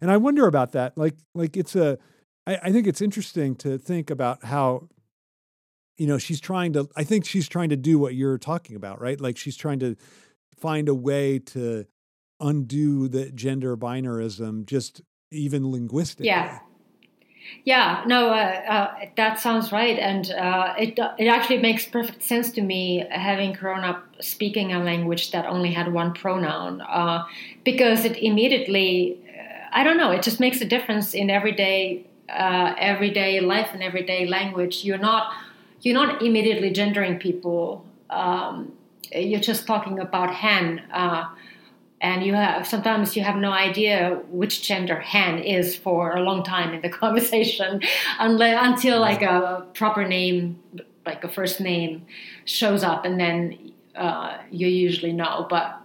And 0.02 0.12
I 0.12 0.18
wonder 0.18 0.48
about 0.48 0.74
that. 0.74 0.98
Like, 0.98 1.16
like 1.34 1.58
it's 1.58 1.76
a, 1.76 1.98
I, 2.46 2.60
I 2.64 2.72
think 2.72 2.88
it's 2.88 3.02
interesting 3.02 3.56
to 3.58 3.78
think 3.78 4.10
about 4.10 4.46
how, 4.46 4.88
you 5.98 6.06
know, 6.08 6.18
she's 6.18 6.40
trying 6.40 6.74
to, 6.74 6.88
I 6.96 7.04
think 7.04 7.26
she's 7.26 7.48
trying 7.48 7.70
to 7.70 7.76
do 7.76 7.98
what 7.98 8.14
you're 8.14 8.38
talking 8.38 8.76
about, 8.76 9.02
right? 9.02 9.20
Like 9.20 9.38
she's 9.38 9.58
trying 9.58 9.80
to 9.80 9.96
find 10.56 10.88
a 10.88 10.96
way 10.96 11.40
to 11.40 11.86
undo 12.40 13.08
the 13.08 13.32
gender 13.32 13.76
binarism 13.76 14.66
just 14.66 15.02
even 15.32 15.72
linguistically. 15.72 16.28
Yeah. 16.28 16.60
Yeah, 17.64 18.04
no, 18.08 18.30
uh, 18.30 18.34
uh, 18.34 19.06
that 19.16 19.40
sounds 19.40 19.72
right, 19.72 19.98
and 20.00 20.32
uh, 20.32 20.74
it 20.80 20.98
it 21.18 21.28
actually 21.28 21.60
makes 21.60 21.86
perfect 21.86 22.24
sense 22.24 22.52
to 22.52 22.62
me 22.62 23.06
having 23.12 23.54
grown 23.54 23.84
up 23.84 24.06
speaking 24.22 24.74
a 24.74 24.80
language 24.80 25.32
that 25.32 25.46
only 25.46 25.72
had 25.74 25.92
one 25.92 26.14
pronoun, 26.14 26.82
uh, 26.82 27.26
because 27.66 28.06
it 28.06 28.18
immediately, 28.18 29.20
I 29.74 29.84
don't 29.84 29.98
know, 29.98 30.12
it 30.12 30.24
just 30.24 30.40
makes 30.40 30.62
a 30.62 30.66
difference 30.66 31.14
in 31.14 31.30
everyday 31.30 32.06
uh, 32.30 32.74
everyday 32.78 33.40
life 33.42 33.70
and 33.74 33.84
everyday 33.84 34.26
language. 34.26 34.84
You're 34.86 34.98
not 34.98 35.34
you're 35.82 35.94
not 35.96 36.22
immediately 36.22 36.72
gendering 36.72 37.20
people. 37.20 37.86
Um, 38.10 38.72
you're 39.12 39.40
just 39.42 39.68
talking 39.68 40.00
about 40.00 40.34
hen 40.34 40.82
uh, 40.92 41.26
and 42.02 42.24
you 42.24 42.34
have 42.34 42.68
sometimes 42.68 43.16
you 43.16 43.24
have 43.24 43.38
no 43.38 43.52
idea 43.52 44.22
which 44.30 44.62
gender 44.62 45.00
hen 45.00 45.40
is 45.40 45.76
for 45.76 46.16
a 46.16 46.22
long 46.22 46.44
time 46.44 46.74
in 46.74 46.82
the 46.82 46.90
conversation 47.04 47.82
unless, 48.20 48.58
until 48.62 49.00
like 49.00 49.22
a 49.22 49.66
proper 49.74 50.08
name 50.08 50.60
like 51.06 51.24
a 51.24 51.30
first 51.30 51.60
name 51.60 52.06
shows 52.46 52.84
up 52.84 53.06
and 53.06 53.20
then 53.20 53.72
uh, 53.96 54.38
you 54.52 54.68
usually 54.68 55.14
know. 55.14 55.48
But 55.50 55.82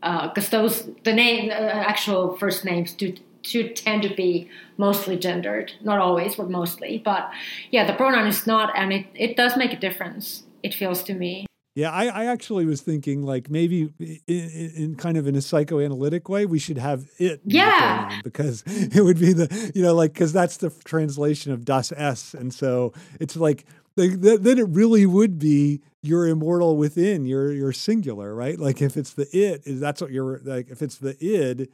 because 0.00 0.52
uh, 0.52 0.62
those 0.62 0.88
the 1.04 1.12
name 1.12 1.50
uh, 1.50 1.54
actual 1.54 2.36
first 2.36 2.64
names 2.64 2.92
do 2.92 3.14
to 3.42 3.68
tend 3.74 4.02
to 4.04 4.14
be 4.14 4.48
mostly 4.76 5.18
gendered. 5.18 5.72
Not 5.82 5.98
always 5.98 6.36
but 6.36 6.48
mostly. 6.48 7.02
But 7.04 7.30
yeah 7.70 7.84
the 7.86 7.92
pronoun 7.92 8.26
is 8.26 8.46
not 8.46 8.72
and 8.76 8.92
it, 8.92 9.06
it 9.14 9.36
does 9.36 9.56
make 9.56 9.72
a 9.72 9.78
difference 9.78 10.44
it 10.62 10.72
feels 10.72 11.02
to 11.02 11.14
me 11.14 11.46
yeah, 11.74 11.90
I, 11.90 12.06
I 12.06 12.24
actually 12.26 12.66
was 12.66 12.82
thinking 12.82 13.22
like 13.22 13.48
maybe 13.48 13.92
in, 14.26 14.72
in, 14.76 14.94
kind 14.96 15.16
of 15.16 15.26
in 15.26 15.34
a 15.34 15.40
psychoanalytic 15.40 16.28
way, 16.28 16.44
we 16.44 16.58
should 16.58 16.76
have 16.76 17.08
it. 17.18 17.40
Yeah. 17.44 18.20
Because 18.22 18.62
it 18.66 19.02
would 19.02 19.18
be 19.18 19.32
the, 19.32 19.72
you 19.74 19.82
know, 19.82 19.94
like, 19.94 20.12
because 20.12 20.32
that's 20.34 20.58
the 20.58 20.70
translation 20.84 21.50
of 21.50 21.64
Das 21.64 21.90
Es. 21.92 22.34
And 22.34 22.52
so 22.52 22.92
it's 23.20 23.36
like, 23.36 23.64
then 23.94 24.58
it 24.58 24.68
really 24.68 25.06
would 25.06 25.38
be 25.38 25.82
you're 26.02 26.26
immortal 26.26 26.76
within, 26.76 27.24
you're, 27.24 27.52
you're 27.52 27.72
singular, 27.72 28.34
right? 28.34 28.58
Like 28.58 28.82
if 28.82 28.96
it's 28.96 29.14
the 29.14 29.26
it, 29.32 29.62
that's 29.64 30.00
what 30.00 30.10
you're 30.10 30.40
like, 30.44 30.68
if 30.68 30.82
it's 30.82 30.98
the 30.98 31.16
id, 31.24 31.68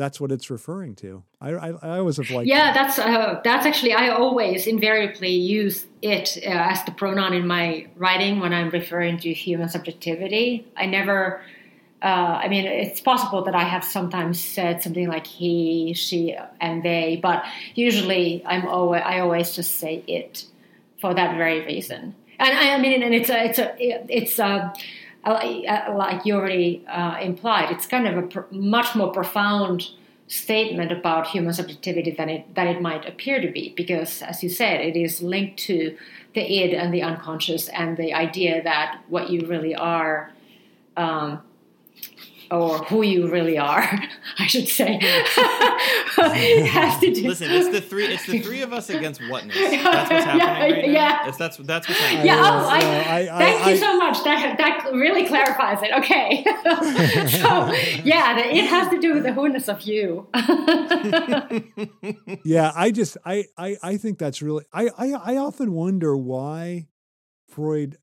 that's 0.00 0.18
what 0.20 0.32
it's 0.32 0.48
referring 0.50 0.94
to. 0.96 1.22
I, 1.40 1.50
I, 1.50 1.68
I 1.82 1.98
always 1.98 2.16
have 2.16 2.30
liked. 2.30 2.48
Yeah, 2.48 2.72
that. 2.72 2.74
that's 2.74 2.98
uh, 2.98 3.40
that's 3.44 3.66
actually 3.66 3.92
I 3.92 4.08
always 4.08 4.66
invariably 4.66 5.30
use 5.30 5.86
it 6.00 6.38
uh, 6.38 6.72
as 6.72 6.82
the 6.84 6.92
pronoun 6.92 7.34
in 7.34 7.46
my 7.46 7.86
writing 7.96 8.40
when 8.40 8.54
I'm 8.54 8.70
referring 8.70 9.18
to 9.18 9.32
human 9.32 9.68
subjectivity. 9.68 10.66
I 10.76 10.86
never. 10.86 11.42
Uh, 12.02 12.40
I 12.44 12.48
mean, 12.48 12.64
it's 12.64 13.02
possible 13.02 13.44
that 13.44 13.54
I 13.54 13.64
have 13.64 13.84
sometimes 13.84 14.42
said 14.42 14.82
something 14.82 15.06
like 15.06 15.26
he, 15.26 15.92
she, 15.92 16.34
and 16.58 16.82
they, 16.82 17.20
but 17.22 17.44
usually 17.74 18.42
I'm 18.46 18.66
always 18.66 19.02
I 19.04 19.18
always 19.20 19.54
just 19.54 19.76
say 19.76 20.02
it 20.06 20.46
for 20.98 21.12
that 21.12 21.36
very 21.36 21.60
reason. 21.66 22.14
And 22.38 22.58
I, 22.58 22.74
I 22.74 22.78
mean, 22.78 23.02
and 23.02 23.14
it's 23.14 23.28
a, 23.28 23.44
it's 23.44 23.58
a, 23.58 23.74
it's 23.78 24.38
a 24.38 24.72
like 25.26 26.24
you 26.24 26.34
already 26.34 26.84
uh, 26.88 27.18
implied, 27.20 27.70
it's 27.70 27.86
kind 27.86 28.06
of 28.06 28.16
a 28.16 28.26
pr- 28.26 28.40
much 28.50 28.94
more 28.94 29.12
profound 29.12 29.90
statement 30.28 30.92
about 30.92 31.26
human 31.26 31.52
subjectivity 31.52 32.12
than 32.12 32.28
it 32.28 32.54
than 32.54 32.68
it 32.68 32.80
might 32.80 33.06
appear 33.06 33.40
to 33.40 33.50
be, 33.50 33.74
because 33.76 34.22
as 34.22 34.42
you 34.42 34.48
said, 34.48 34.80
it 34.80 34.96
is 34.96 35.20
linked 35.20 35.58
to 35.58 35.96
the 36.34 36.40
id 36.40 36.74
and 36.74 36.94
the 36.94 37.02
unconscious 37.02 37.68
and 37.68 37.96
the 37.96 38.14
idea 38.14 38.62
that 38.62 39.02
what 39.08 39.30
you 39.30 39.46
really 39.46 39.74
are. 39.74 40.32
Um, 40.96 41.42
or 42.50 42.78
who 42.78 43.02
you 43.02 43.30
really 43.30 43.56
are, 43.58 43.82
I 44.38 44.46
should 44.46 44.68
say. 44.68 44.98
it 45.00 46.66
has 46.66 47.00
to 47.00 47.12
do. 47.12 47.28
Listen, 47.28 47.50
it's 47.50 47.68
the 47.68 47.80
three. 47.80 48.06
It's 48.06 48.26
the 48.26 48.40
three 48.40 48.62
of 48.62 48.72
us 48.72 48.90
against 48.90 49.20
whatness. 49.28 49.56
That's 49.56 50.10
what's 50.10 50.24
happening 50.24 50.40
yeah, 50.40 50.60
right 50.60 50.86
now. 50.86 50.92
Yeah, 50.92 51.28
it's, 51.28 51.36
that's 51.38 51.56
that's 51.58 51.88
what's 51.88 52.00
happening. 52.00 52.26
Yeah, 52.26 52.40
oh, 52.40 52.68
I, 52.68 52.78
I, 52.78 53.18
I, 53.32 53.38
thank 53.38 53.66
you 53.66 53.76
so 53.76 53.96
much. 53.96 54.24
That 54.24 54.58
that 54.58 54.90
really 54.92 55.26
clarifies 55.26 55.78
it. 55.82 55.90
Okay. 55.98 56.44
so 57.38 57.72
yeah, 58.04 58.34
the, 58.34 58.54
it 58.54 58.66
has 58.66 58.88
to 58.90 58.98
do 58.98 59.14
with 59.14 59.22
the 59.22 59.32
who-ness 59.32 59.68
of 59.68 59.82
you. 59.82 60.28
yeah, 62.44 62.72
I 62.74 62.90
just 62.90 63.16
I, 63.24 63.46
I 63.56 63.76
I 63.82 63.96
think 63.96 64.18
that's 64.18 64.42
really 64.42 64.64
I 64.72 64.90
I 64.98 65.12
I 65.12 65.36
often 65.36 65.72
wonder 65.72 66.16
why 66.16 66.88
Freud 67.48 67.98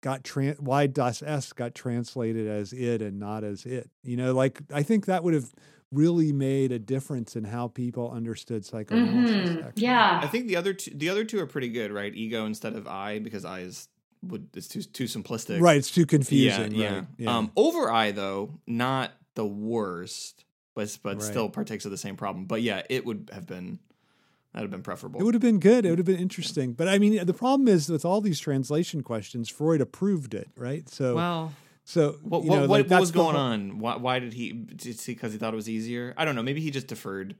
got 0.00 0.24
trans 0.24 0.58
why 0.60 0.86
Das 0.86 1.22
Es 1.22 1.52
got 1.52 1.74
translated 1.74 2.46
as 2.48 2.72
it 2.72 3.02
and 3.02 3.18
not 3.18 3.44
as 3.44 3.66
it. 3.66 3.90
You 4.02 4.16
know, 4.16 4.32
like 4.32 4.60
I 4.72 4.82
think 4.82 5.06
that 5.06 5.22
would 5.24 5.34
have 5.34 5.52
really 5.92 6.32
made 6.32 6.72
a 6.72 6.78
difference 6.78 7.34
in 7.36 7.44
how 7.44 7.68
people 7.68 8.10
understood 8.10 8.64
psychoanalysis. 8.64 9.48
Mm-hmm. 9.50 9.68
Yeah, 9.74 10.20
I 10.22 10.26
think 10.28 10.46
the 10.46 10.56
other 10.56 10.72
two, 10.72 10.92
the 10.94 11.08
other 11.08 11.24
two 11.24 11.40
are 11.40 11.46
pretty 11.46 11.68
good, 11.68 11.92
right? 11.92 12.14
Ego 12.14 12.46
instead 12.46 12.74
of 12.74 12.86
I, 12.86 13.18
because 13.18 13.44
I 13.44 13.60
is 13.60 13.88
would 14.22 14.48
it's 14.54 14.68
too 14.68 14.82
too 14.82 15.04
simplistic. 15.04 15.60
Right, 15.60 15.76
it's 15.76 15.90
too 15.90 16.06
confusing. 16.06 16.74
Yeah, 16.74 16.94
right, 16.94 17.04
yeah. 17.18 17.36
Um, 17.36 17.52
over 17.56 17.90
i 17.90 18.10
though, 18.12 18.58
not 18.66 19.12
the 19.34 19.46
worst, 19.46 20.44
but 20.74 20.96
but 21.02 21.16
Right. 21.16 21.22
still 21.22 21.48
partakes 21.48 21.84
of 21.84 21.90
the 21.90 21.96
same 21.96 22.16
problem. 22.16 22.44
But 22.44 22.62
yeah, 22.62 22.82
it 22.88 23.04
would 23.04 23.30
have 23.32 23.46
been 23.46 23.78
that'd 24.52 24.64
have 24.64 24.70
been 24.70 24.82
preferable. 24.82 25.20
It 25.20 25.24
would 25.24 25.34
have 25.34 25.40
been 25.42 25.60
good. 25.60 25.84
It 25.86 25.90
would 25.90 25.98
have 25.98 26.06
been 26.06 26.18
interesting. 26.18 26.72
But 26.72 26.88
I 26.88 26.98
mean, 26.98 27.24
the 27.24 27.34
problem 27.34 27.68
is 27.68 27.88
with 27.88 28.04
all 28.04 28.20
these 28.20 28.40
translation 28.40 29.02
questions, 29.02 29.48
Freud 29.48 29.80
approved 29.80 30.34
it, 30.34 30.48
right? 30.56 30.88
So, 30.88 31.14
well, 31.14 31.52
so 31.84 32.16
what 32.22 32.44
you 32.44 32.50
what, 32.50 32.56
know, 32.56 32.60
what, 32.62 32.70
like, 32.82 32.90
what 32.90 33.00
was 33.00 33.10
going 33.10 33.34
whole- 33.36 33.44
on? 33.44 33.78
Why, 33.78 33.96
why 33.96 34.18
did 34.18 34.32
he? 34.34 34.52
Did 34.52 35.00
he 35.00 35.12
because 35.14 35.32
he 35.32 35.38
thought 35.38 35.52
it 35.52 35.56
was 35.56 35.68
easier? 35.68 36.14
I 36.16 36.24
don't 36.24 36.34
know. 36.34 36.42
Maybe 36.42 36.60
he 36.60 36.70
just 36.70 36.86
deferred. 36.86 37.34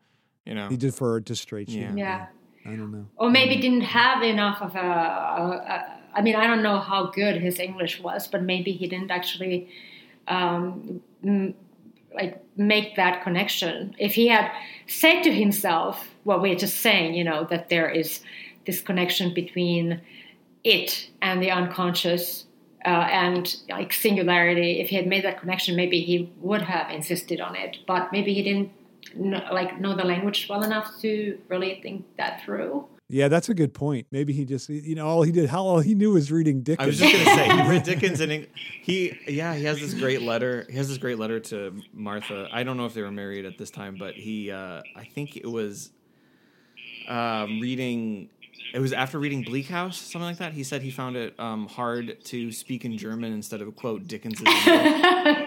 You 0.47 0.55
know. 0.55 0.69
He 0.69 0.77
deferred 0.77 1.27
to 1.27 1.37
straight 1.37 1.69
Yeah. 1.69 1.81
shooting. 1.83 1.99
Yeah. 1.99 2.27
I 2.67 2.71
don't 2.71 2.93
know. 2.93 3.07
or 3.17 3.31
maybe 3.31 3.57
didn't 3.57 3.83
have 3.83 4.23
enough 4.23 4.61
of 4.61 4.75
a, 4.77 4.79
a, 4.79 4.83
a 4.85 5.97
I 6.15 6.21
mean, 6.23 6.37
I 6.37 6.47
don't 6.47 6.63
know 6.63 6.79
how 6.79 7.07
good 7.07 7.41
his 7.41 7.59
English 7.59 8.01
was, 8.01 8.27
but 8.29 8.43
maybe 8.43 8.73
he 8.73 8.87
didn't 8.87 9.11
actually 9.11 9.69
um, 10.29 11.01
m- 11.25 11.55
like 12.15 12.43
make 12.57 12.97
that 12.97 13.23
connection. 13.23 13.95
If 13.99 14.15
he 14.15 14.29
had 14.29 14.51
said 14.87 15.23
to 15.23 15.33
himself, 15.33 16.09
"Well, 16.25 16.41
we're 16.41 16.57
just 16.57 16.79
saying, 16.79 17.15
you 17.15 17.25
know, 17.25 17.45
that 17.51 17.69
there 17.69 17.89
is 17.89 18.21
this 18.67 18.81
connection 18.81 19.33
between 19.35 20.01
it 20.65 21.09
and 21.23 21.43
the 21.43 21.51
unconscious." 21.51 22.47
Uh, 22.87 23.07
and 23.13 23.57
like 23.69 23.93
singularity, 23.93 24.81
if 24.81 24.89
he 24.89 24.97
had 24.97 25.07
made 25.07 25.23
that 25.23 25.39
connection, 25.39 25.77
maybe 25.77 26.01
he 26.01 26.33
would 26.41 26.63
have 26.63 26.91
insisted 26.91 27.39
on 27.39 27.55
it. 27.55 27.77
But 27.87 28.11
maybe 28.11 28.33
he 28.33 28.43
didn't 28.43 28.71
know, 29.15 29.43
like 29.53 29.79
know 29.81 29.95
the 29.95 30.05
language 30.05 30.47
well 30.49 30.63
enough 30.63 30.99
to 31.03 31.39
really 31.49 31.81
think 31.83 32.05
that 32.17 32.43
through. 32.43 32.87
Yeah, 33.13 33.29
that's 33.29 33.49
a 33.49 33.55
good 33.55 33.75
point. 33.75 34.07
Maybe 34.13 34.33
he 34.33 34.45
just, 34.45 34.69
you 34.69 34.95
know, 34.95 35.07
all 35.07 35.23
he 35.23 35.33
did, 35.33 35.51
how 35.51 35.65
all 35.65 35.81
he 35.81 35.95
knew 35.95 36.13
was 36.13 36.31
reading 36.31 36.63
Dickens. 36.63 36.85
I 36.85 36.87
was 36.87 36.99
just 36.99 37.13
gonna 37.13 37.37
say 37.37 37.63
he 37.63 37.69
read 37.69 37.83
Dickens 37.85 38.21
and 38.21 38.47
he 38.83 39.19
yeah 39.27 39.55
he 39.55 39.65
has 39.65 39.81
this 39.81 39.95
great 39.95 40.23
letter. 40.23 40.65
He 40.71 40.77
has 40.77 40.89
this 40.89 40.99
great 40.99 41.19
letter 41.19 41.41
to 41.41 41.81
Martha. 41.93 42.49
I 42.53 42.63
don't 42.63 42.77
know 42.77 42.87
if 42.87 42.95
they 42.95 43.03
were 43.03 43.11
married 43.11 43.45
at 43.45 43.59
this 43.59 43.71
time, 43.71 43.97
but 43.99 44.15
he 44.15 44.51
uh, 44.53 44.83
I 44.95 45.05
think 45.05 45.37
it 45.37 45.47
was 45.47 45.91
um, 47.09 47.61
reading. 47.61 48.31
It 48.73 48.79
was 48.79 48.93
after 48.93 49.19
reading 49.19 49.43
Bleak 49.43 49.67
House, 49.67 49.99
something 49.99 50.27
like 50.27 50.39
that. 50.39 50.53
He 50.53 50.63
said 50.63 50.83
he 50.83 50.91
found 50.91 51.17
it 51.17 51.39
um, 51.41 51.67
hard 51.67 52.25
to 52.27 52.53
speak 52.53 52.85
in 52.85 52.97
German 52.97 53.33
instead 53.33 53.61
of 53.61 53.75
quote 53.75 54.07
Dickens's 54.07 54.47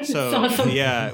So 0.08 0.36
awesome. 0.36 0.70
yeah, 0.70 1.14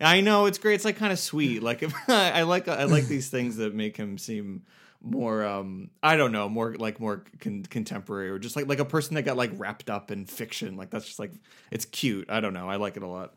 I 0.00 0.20
know 0.20 0.46
it's 0.46 0.58
great. 0.58 0.74
It's 0.74 0.84
like 0.84 0.96
kind 0.96 1.12
of 1.12 1.18
sweet. 1.18 1.62
Like 1.62 1.82
if, 1.82 1.92
I 2.08 2.42
like 2.42 2.68
I 2.68 2.84
like 2.84 3.06
these 3.06 3.28
things 3.28 3.56
that 3.56 3.74
make 3.74 3.96
him 3.96 4.16
seem 4.18 4.62
more 5.02 5.46
um 5.46 5.90
I 6.02 6.16
don't 6.16 6.32
know 6.32 6.48
more 6.48 6.74
like 6.74 7.00
more 7.00 7.24
con- 7.40 7.64
contemporary 7.64 8.28
or 8.28 8.38
just 8.38 8.54
like 8.54 8.68
like 8.68 8.80
a 8.80 8.84
person 8.84 9.14
that 9.14 9.22
got 9.22 9.36
like 9.36 9.50
wrapped 9.54 9.88
up 9.88 10.10
in 10.10 10.26
fiction. 10.26 10.76
Like 10.76 10.90
that's 10.90 11.06
just 11.06 11.18
like 11.18 11.32
it's 11.70 11.86
cute. 11.86 12.28
I 12.30 12.40
don't 12.40 12.52
know. 12.52 12.68
I 12.68 12.76
like 12.76 12.96
it 12.96 13.02
a 13.02 13.06
lot. 13.06 13.34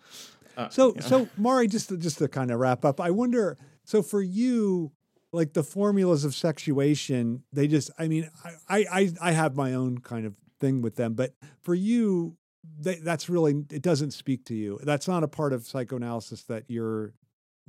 Uh, 0.58 0.70
So, 0.70 0.94
yeah. 0.96 1.02
so 1.02 1.30
Mari, 1.38 1.68
just 1.68 1.90
to, 1.90 1.98
just 1.98 2.18
to 2.20 2.28
kind 2.28 2.52
of 2.52 2.60
wrap 2.60 2.86
up, 2.86 3.00
I 3.00 3.12
wonder. 3.12 3.58
So, 3.86 4.02
for 4.04 4.22
you, 4.22 4.92
like 5.32 5.54
the 5.54 5.64
formulas 5.64 6.26
of 6.26 6.36
sexuation, 6.36 7.44
they 7.52 7.68
just. 7.68 7.90
I 7.98 8.08
mean, 8.08 8.30
I 8.70 8.86
I 8.92 9.14
I 9.22 9.32
have 9.32 9.56
my 9.56 9.74
own 9.74 9.98
kind 10.00 10.26
of 10.26 10.36
thing 10.60 10.82
with 10.82 10.96
them, 10.96 11.14
but 11.14 11.34
for 11.64 11.74
you, 11.74 12.38
they, 12.80 12.96
that's 12.96 13.30
really 13.30 13.66
it 13.72 13.82
doesn't 13.82 14.12
speak 14.12 14.46
to 14.46 14.54
you. 14.54 14.80
That's 14.84 15.08
not 15.08 15.24
a 15.24 15.28
part 15.28 15.54
of 15.54 15.66
psychoanalysis 15.66 16.44
that 16.44 16.66
you're 16.68 17.14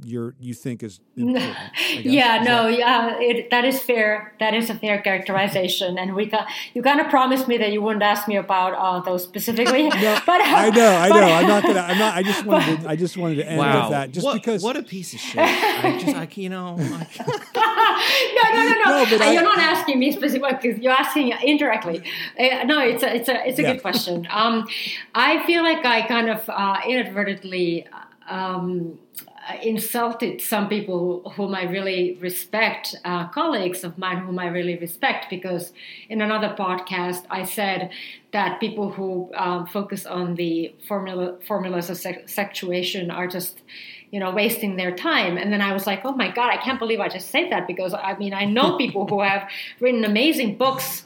you're 0.03 0.35
you 0.41 0.55
think 0.55 0.83
is 0.83 0.99
important. 1.17 1.55
Yeah, 2.03 2.41
Is 2.41 2.49
no, 2.49 2.65
that- 2.65 2.79
yeah, 2.79 3.17
it, 3.21 3.51
that 3.51 3.65
is 3.65 3.81
fair. 3.81 4.35
That 4.41 4.53
is 4.53 4.69
a 4.69 4.75
fair 4.75 5.01
characterization, 5.01 5.99
and 5.99 6.17
we 6.17 6.27
got 6.27 6.49
you 6.75 6.83
kind 6.83 7.01
of 7.01 7.09
promised 7.09 7.47
me 7.47 7.59
that 7.59 7.71
you 7.73 7.81
wouldn't 7.81 8.03
ask 8.03 8.27
me 8.27 8.37
about 8.37 8.75
uh, 8.75 9.01
those 9.05 9.23
specifically. 9.23 9.89
No, 10.05 10.19
but 10.27 10.41
I 10.43 10.71
know, 10.71 10.91
I 10.97 11.09
but- 11.09 11.21
know. 11.21 11.27
I'm 11.33 11.47
not 11.47 11.63
gonna. 11.63 11.81
I'm 11.81 11.99
not. 11.99 12.15
I 12.17 12.23
just 12.25 12.45
wanted. 12.51 12.81
To, 12.81 12.89
I 12.89 12.97
just 12.97 13.17
wanted 13.17 13.37
to 13.37 13.47
end 13.49 13.59
wow, 13.59 13.83
with 13.83 13.91
that, 13.93 14.11
just 14.11 14.25
what, 14.25 14.35
because. 14.35 14.63
what 14.65 14.77
a 14.77 14.83
piece 14.83 15.15
of 15.15 15.21
shit. 15.21 15.39
I 15.41 15.99
just 16.01 16.17
I 16.17 16.29
you 16.35 16.49
know 16.49 16.77
I, 16.77 17.07
no, 17.55 18.43
no, 18.53 18.65
no, 18.65 18.75
no. 18.85 19.05
No, 19.05 19.05
but 19.11 19.21
Uh, 19.21 19.25
I- 19.25 19.33
you're 19.33 19.43
not 19.43 19.59
asking 19.59 19.99
me 20.01 20.11
specifically 20.13 20.51
because 20.61 20.79
you're 20.81 20.93
asking 20.93 21.33
indirectly. 21.45 22.03
Uh, 22.39 22.65
no, 22.65 22.81
it's 22.81 23.03
a, 23.03 23.15
it's 23.15 23.29
a, 23.29 23.47
it's 23.49 23.59
a 23.59 23.63
Yeah. 23.63 23.73
good 23.75 23.83
question. 23.83 24.27
Um, 24.31 24.67
I 25.15 25.45
feel 25.47 25.63
like 25.63 25.85
I 25.87 26.03
kind 26.07 26.29
of 26.31 26.49
uh, 26.49 26.79
inadvertently 26.87 27.87
um, 28.29 28.99
uh, 29.24 29.24
insulted 29.63 30.41
some 30.41 30.69
people 30.69 31.33
whom 31.37 31.55
I 31.55 31.65
really 31.65 32.17
respect, 32.21 32.95
uh, 33.05 33.29
colleagues 33.29 33.85
of 33.85 33.99
mine 33.99 34.19
whom 34.19 34.39
I 34.39 34.47
really 34.47 34.77
respect, 34.79 35.29
because 35.31 35.73
in 36.09 36.21
another 36.21 36.55
podcast 36.59 37.25
I 37.31 37.45
said 37.45 37.91
that 38.33 38.61
people 38.61 38.91
who 38.91 39.31
um, 39.35 39.67
focus 39.67 40.07
on 40.07 40.35
the 40.35 40.75
formula 40.89 41.39
formulas 41.47 41.91
of 41.91 41.97
sex- 41.97 42.33
sexuation 42.33 43.11
are 43.11 43.27
just 43.27 43.63
you 44.11 44.21
know 44.21 44.31
wasting 44.31 44.77
their 44.77 44.95
time. 44.95 45.37
And 45.37 45.53
then 45.53 45.61
i 45.61 45.73
was 45.73 45.87
like 45.87 46.03
oh 46.05 46.13
my 46.13 46.31
god 46.31 46.51
i 46.51 46.57
can't 46.57 46.79
believe 46.79 47.01
i 47.01 47.09
just 47.09 47.31
said 47.31 47.51
that 47.51 47.67
because 47.67 47.93
i 47.95 48.17
mean 48.17 48.33
i 48.33 48.45
know 48.45 48.77
people 48.77 49.07
who 49.07 49.21
have 49.23 49.49
written 49.81 50.05
amazing 50.05 50.57
books 50.57 51.05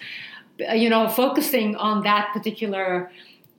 uh, 0.68 0.72
you 0.72 0.90
know 0.90 1.08
focusing 1.08 1.76
on 1.76 2.02
that 2.02 2.32
particular 2.32 3.10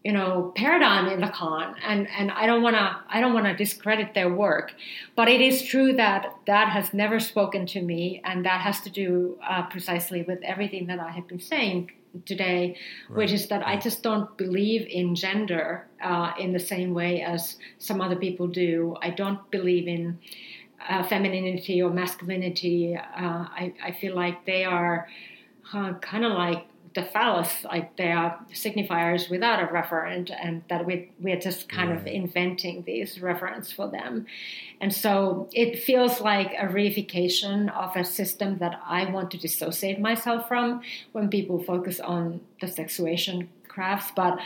you 0.04 0.14
know 0.14 0.54
paradigm 0.56 1.08
in 1.08 1.20
lacan 1.20 1.76
and 1.86 2.08
and 2.18 2.32
i 2.32 2.46
don't 2.46 2.62
want 2.62 2.76
to 2.76 2.96
i 3.10 3.20
don't 3.20 3.34
want 3.34 3.46
to 3.46 3.54
discredit 3.56 4.14
their 4.14 4.34
work 4.34 4.74
but 5.16 5.28
it 5.28 5.42
is 5.42 5.62
true 5.62 5.94
that 5.94 6.34
that 6.48 6.70
has 6.70 6.94
never 6.94 7.20
spoken 7.20 7.66
to 7.66 7.82
me 7.82 8.22
and 8.24 8.46
that 8.46 8.62
has 8.62 8.80
to 8.80 8.90
do 8.90 9.38
uh, 9.48 9.64
precisely 9.64 10.22
with 10.24 10.40
everything 10.44 10.88
that 10.88 11.00
i 11.00 11.12
have 11.12 11.28
been 11.28 11.40
saying 11.40 11.92
today 12.26 12.76
which 13.10 13.32
is 13.32 13.48
that 13.50 13.66
i 13.68 13.78
just 13.78 14.02
don't 14.02 14.38
believe 14.38 14.88
in 14.88 15.14
gender 15.14 15.86
uh, 16.02 16.32
in 16.40 16.54
the 16.54 16.60
same 16.60 16.94
way 16.94 17.22
as 17.22 17.58
some 17.78 18.02
other 18.02 18.16
people 18.16 18.48
do. 18.48 18.96
I 19.02 19.10
don't 19.10 19.40
believe 19.52 19.88
in 19.88 20.20
uh, 20.88 21.04
femininity 21.04 21.82
or 21.82 21.90
masculinity. 21.90 22.96
Uh, 22.96 23.02
I, 23.18 23.74
I 23.84 23.92
feel 23.92 24.16
like 24.16 24.46
they 24.46 24.64
are 24.64 25.08
uh, 25.74 25.94
kind 25.96 26.26
of 26.26 26.34
like 26.34 26.66
the 26.96 27.04
phallus, 27.04 27.64
like 27.66 27.96
they 27.98 28.12
are 28.12 28.40
signifiers 28.52 29.30
without 29.30 29.62
a 29.62 29.68
referent, 29.68 30.32
and 30.44 30.64
that 30.70 30.86
we 30.86 31.12
we're 31.20 31.40
just 31.40 31.70
kind 31.70 31.92
of 31.92 32.08
inventing 32.08 32.84
these 32.84 33.18
referents 33.18 33.74
for 33.74 33.88
them, 33.90 34.26
and 34.82 34.94
so 34.94 35.48
it 35.54 35.80
feels 35.84 36.22
like 36.22 36.52
a 36.54 36.68
reification 36.68 37.70
of 37.76 37.96
a 37.96 38.04
system 38.04 38.58
that 38.58 38.80
I 38.86 39.06
want 39.12 39.32
to 39.32 39.38
dissociate 39.38 40.00
myself 40.00 40.48
from 40.48 40.82
when 41.12 41.30
people 41.30 41.62
focus 41.64 42.00
on 42.00 42.42
the 42.62 42.68
sexuation 42.68 43.50
graphs, 43.68 44.12
but. 44.16 44.40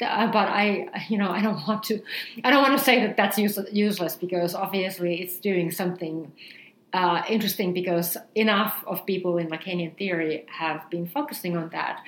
uh, 0.00 0.26
But 0.32 0.48
I, 0.48 0.88
you 1.08 1.18
know, 1.18 1.30
I 1.30 1.40
don't 1.42 1.66
want 1.68 1.82
to. 1.84 2.02
I 2.42 2.50
don't 2.50 2.62
want 2.62 2.76
to 2.78 2.84
say 2.84 3.00
that 3.06 3.16
that's 3.16 3.38
use, 3.38 3.58
useless 3.70 4.16
because 4.16 4.54
obviously 4.54 5.20
it's 5.22 5.38
doing 5.38 5.70
something 5.70 6.32
uh, 6.92 7.22
interesting 7.28 7.72
because 7.72 8.16
enough 8.34 8.84
of 8.86 9.06
people 9.06 9.38
in 9.38 9.48
Lacanian 9.48 9.96
theory 9.96 10.44
have 10.48 10.88
been 10.90 11.06
focusing 11.06 11.56
on 11.56 11.70
that 11.70 12.02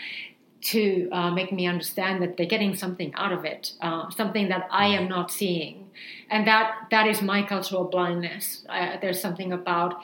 to 0.61 1.09
uh, 1.12 1.31
make 1.31 1.52
me 1.52 1.66
understand 1.66 2.23
that 2.23 2.36
they're 2.36 2.47
getting 2.47 2.74
something 2.74 3.12
out 3.15 3.32
of 3.32 3.44
it, 3.44 3.73
uh, 3.82 4.09
something 4.11 4.48
that 4.48 4.66
I 4.70 4.86
am 4.86 5.09
not 5.09 5.31
seeing, 5.31 5.90
and 6.31 6.47
that 6.47 6.86
that 6.90 7.06
is 7.06 7.20
my 7.20 7.43
cultural 7.43 7.85
blindness. 7.85 8.65
Uh, 8.69 8.97
there's 9.01 9.20
something 9.20 9.52
about 9.52 10.01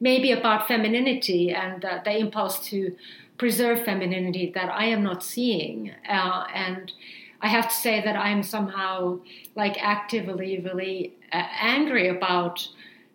maybe 0.00 0.32
about 0.32 0.66
femininity 0.66 1.52
and 1.52 1.84
uh, 1.84 2.00
the 2.04 2.16
impulse 2.16 2.58
to 2.70 2.96
preserve 3.38 3.84
femininity 3.84 4.50
that 4.54 4.68
I 4.68 4.86
am 4.86 5.04
not 5.04 5.22
seeing, 5.22 5.92
and 6.04 6.92
I 7.40 7.48
have 7.48 7.68
to 7.68 7.74
say 7.74 8.02
that 8.04 8.16
I'm 8.16 8.42
somehow 8.42 9.20
like 9.54 9.76
actively 9.80 10.60
really 10.60 11.14
angry 11.32 12.08
about 12.08 12.66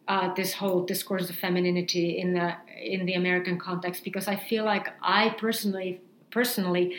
uh, 0.08 0.34
this 0.36 0.54
whole 0.54 0.84
discourse 0.86 1.30
of 1.30 1.36
femininity 1.36 2.18
in 2.20 2.34
the 2.34 2.54
in 2.82 3.06
the 3.06 3.14
American 3.14 3.58
context 3.58 4.04
because 4.04 4.28
I 4.28 4.36
feel 4.36 4.64
like 4.66 4.88
I 5.02 5.30
personally 5.40 6.02
personally 6.32 6.96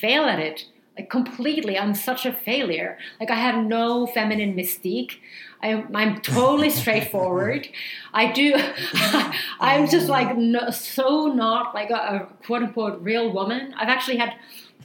fail 0.00 0.24
at 0.24 0.38
it 0.38 0.66
like 0.96 1.10
completely. 1.10 1.76
I'm 1.78 1.94
such 1.94 2.24
a 2.24 2.32
failure. 2.32 2.98
Like 3.18 3.30
I 3.30 3.34
have 3.36 3.64
no 3.64 4.06
feminine 4.06 4.54
mystique. 4.54 5.18
I, 5.62 5.84
I'm 5.94 6.20
totally 6.20 6.70
straightforward. 6.70 7.68
I 8.12 8.30
do. 8.30 8.54
I'm 9.60 9.88
just 9.88 10.08
like 10.08 10.36
no, 10.36 10.70
so 10.70 11.26
not 11.26 11.74
like 11.74 11.90
a, 11.90 11.94
a 11.94 12.44
quote 12.44 12.62
unquote 12.62 13.00
real 13.02 13.32
woman. 13.32 13.74
I've 13.76 13.88
actually 13.88 14.18
had 14.18 14.34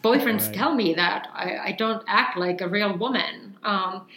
boyfriends 0.03 0.45
Right. 0.47 0.53
tell 0.55 0.73
me 0.73 0.93
that 0.95 1.27
I, 1.33 1.57
I 1.65 1.71
don't 1.73 2.03
act 2.07 2.37
like 2.37 2.61
a 2.61 2.67
real 2.67 2.97
woman. 2.97 3.57
Um, 3.63 4.07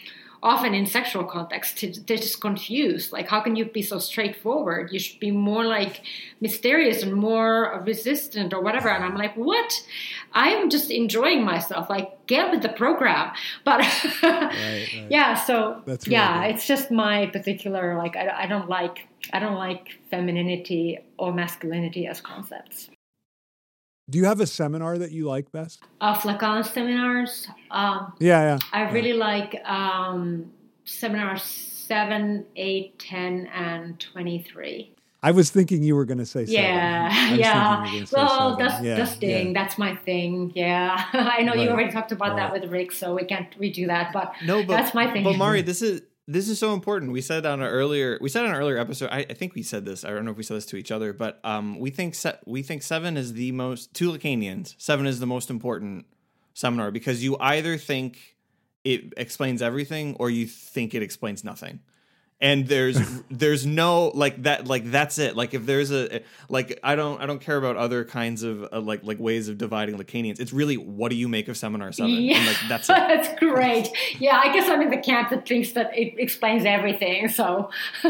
often 0.43 0.73
in 0.73 0.85
sexual 0.85 1.23
context, 1.23 1.81
they're 2.05 2.17
just 2.17 2.41
confused. 2.41 3.13
Like, 3.13 3.29
how 3.29 3.39
can 3.39 3.55
you 3.55 3.63
be 3.63 3.81
so 3.81 3.97
straightforward? 3.97 4.91
You 4.91 4.99
should 4.99 5.19
be 5.19 5.31
more 5.31 5.63
like 5.65 6.01
mysterious 6.41 7.01
and 7.01 7.13
more 7.13 7.81
resistant 7.85 8.53
or 8.53 8.61
whatever. 8.61 8.89
And 8.89 9.05
I'm 9.05 9.15
like, 9.15 9.35
what? 9.35 9.73
I'm 10.33 10.69
just 10.69 10.91
enjoying 10.91 11.43
myself. 11.45 11.89
Like, 11.89 12.27
get 12.27 12.51
with 12.51 12.61
the 12.61 12.69
program. 12.69 13.31
But 13.63 13.79
right. 14.23 15.05
yeah, 15.09 15.33
so 15.35 15.81
That's 15.85 16.05
yeah, 16.07 16.45
good. 16.45 16.55
it's 16.55 16.67
just 16.67 16.91
my 16.91 17.27
particular 17.27 17.97
like. 17.97 18.15
I, 18.17 18.43
I 18.43 18.45
don't 18.45 18.67
like 18.67 19.07
I 19.31 19.39
don't 19.39 19.55
like 19.55 19.97
femininity 20.11 20.99
or 21.17 21.33
masculinity 21.33 22.05
as 22.05 22.19
concepts. 22.19 22.89
Do 24.09 24.17
you 24.19 24.25
have 24.25 24.41
a 24.41 24.47
seminar 24.47 24.97
that 24.97 25.11
you 25.11 25.25
like 25.27 25.51
best? 25.51 25.81
Of 26.01 26.17
Lacan 26.19 26.65
seminars, 26.65 27.47
um, 27.71 28.13
Yeah, 28.19 28.41
yeah. 28.41 28.59
I 28.73 28.91
really 28.91 29.13
like 29.13 29.55
um, 29.65 30.51
seminars 30.83 31.43
7, 31.43 32.45
8, 32.55 32.99
10, 32.99 33.47
and 33.53 33.99
23. 33.99 34.93
I 35.25 35.31
was 35.31 35.49
thinking 35.51 35.83
you 35.83 35.95
were 35.95 36.03
going 36.03 36.17
to 36.17 36.25
say 36.25 36.45
seven. 36.45 36.63
Yeah, 36.63 37.07
was 37.07 37.15
thinking 37.15 37.35
you 37.35 37.39
yeah. 37.39 37.79
were 37.79 37.85
gonna 37.85 38.05
say 38.05 38.13
Well, 38.17 38.57
that's 38.57 38.83
Yeah, 38.83 38.97
dusting. 38.97 39.29
yeah. 39.47 39.53
That's 39.53 39.77
my 39.77 39.95
thing. 39.95 40.51
Yeah, 40.53 41.05
I 41.13 41.43
know 41.43 41.53
you 41.53 41.69
already 41.69 41.93
talked 41.93 42.11
about 42.11 42.35
that 42.35 42.51
with 42.51 42.69
Rick, 42.69 42.91
so 42.91 43.15
we 43.15 43.23
can't 43.23 43.49
redo 43.57 43.87
that. 43.87 44.11
But 44.11 44.33
No, 44.43 44.65
but 44.65 44.75
that's 44.75 44.93
my 44.93 45.09
thing. 45.13 45.23
But 45.23 45.37
Mari, 45.37 45.61
this 45.61 45.81
is 45.81 46.01
this 46.27 46.47
is 46.47 46.57
so 46.57 46.73
important. 46.73 47.11
We 47.11 47.21
said 47.21 47.45
on 47.45 47.61
an 47.61 47.67
earlier 47.67 48.17
we 48.21 48.29
said 48.29 48.45
on 48.45 48.51
an 48.51 48.57
earlier 48.57 48.77
episode. 48.77 49.09
I, 49.11 49.19
I 49.29 49.33
think 49.33 49.55
we 49.55 49.63
said 49.63 49.85
this. 49.85 50.05
I 50.05 50.11
don't 50.11 50.25
know 50.25 50.31
if 50.31 50.37
we 50.37 50.43
said 50.43 50.57
this 50.57 50.65
to 50.67 50.77
each 50.77 50.91
other, 50.91 51.13
but 51.13 51.39
um, 51.43 51.79
we 51.79 51.89
think 51.89 52.15
se- 52.15 52.39
we 52.45 52.63
think 52.63 52.81
seven 52.81 53.17
is 53.17 53.33
the 53.33 53.51
most 53.51 53.93
to 53.95 54.11
Lacanians. 54.11 54.75
Seven 54.77 55.05
is 55.05 55.19
the 55.19 55.25
most 55.25 55.49
important 55.49 56.05
seminar 56.53 56.91
because 56.91 57.23
you 57.23 57.35
either 57.39 57.77
think 57.77 58.37
it 58.83 59.13
explains 59.17 59.61
everything 59.61 60.15
or 60.19 60.29
you 60.29 60.45
think 60.45 60.93
it 60.93 61.01
explains 61.01 61.43
nothing. 61.43 61.79
And 62.43 62.67
there's 62.67 62.99
there's 63.31 63.65
no 63.65 64.09
like 64.13 64.43
that 64.43 64.67
like 64.67 64.91
that's 64.91 65.17
it 65.17 65.35
like 65.35 65.53
if 65.53 65.65
there's 65.65 65.91
a 65.91 66.21
like 66.49 66.77
I 66.83 66.95
don't 66.95 67.19
I 67.21 67.25
don't 67.25 67.39
care 67.39 67.57
about 67.57 67.77
other 67.77 68.03
kinds 68.03 68.43
of 68.43 68.67
uh, 68.71 68.81
like 68.81 69.03
like 69.03 69.17
ways 69.17 69.47
of 69.47 69.57
dividing 69.57 69.97
Lacanians 69.97 70.39
it's 70.41 70.51
really 70.53 70.75
what 70.75 71.09
do 71.09 71.15
you 71.15 71.29
make 71.29 71.47
of 71.47 71.55
seminar 71.57 71.91
seven 71.93 72.11
Yeah. 72.11 72.37
and 72.37 72.45
like 72.47 72.57
that's 72.67 72.89
it 72.89 72.93
that's 72.95 73.39
great. 73.39 73.87
Yeah, 74.19 74.39
I 74.43 74.51
guess 74.53 74.69
I'm 74.69 74.81
in 74.81 74.89
the 74.89 74.97
camp 74.97 75.29
that 75.29 75.47
thinks 75.47 75.71
that 75.71 75.97
it 75.97 76.15
explains 76.19 76.65
everything. 76.65 77.29
So 77.29 77.69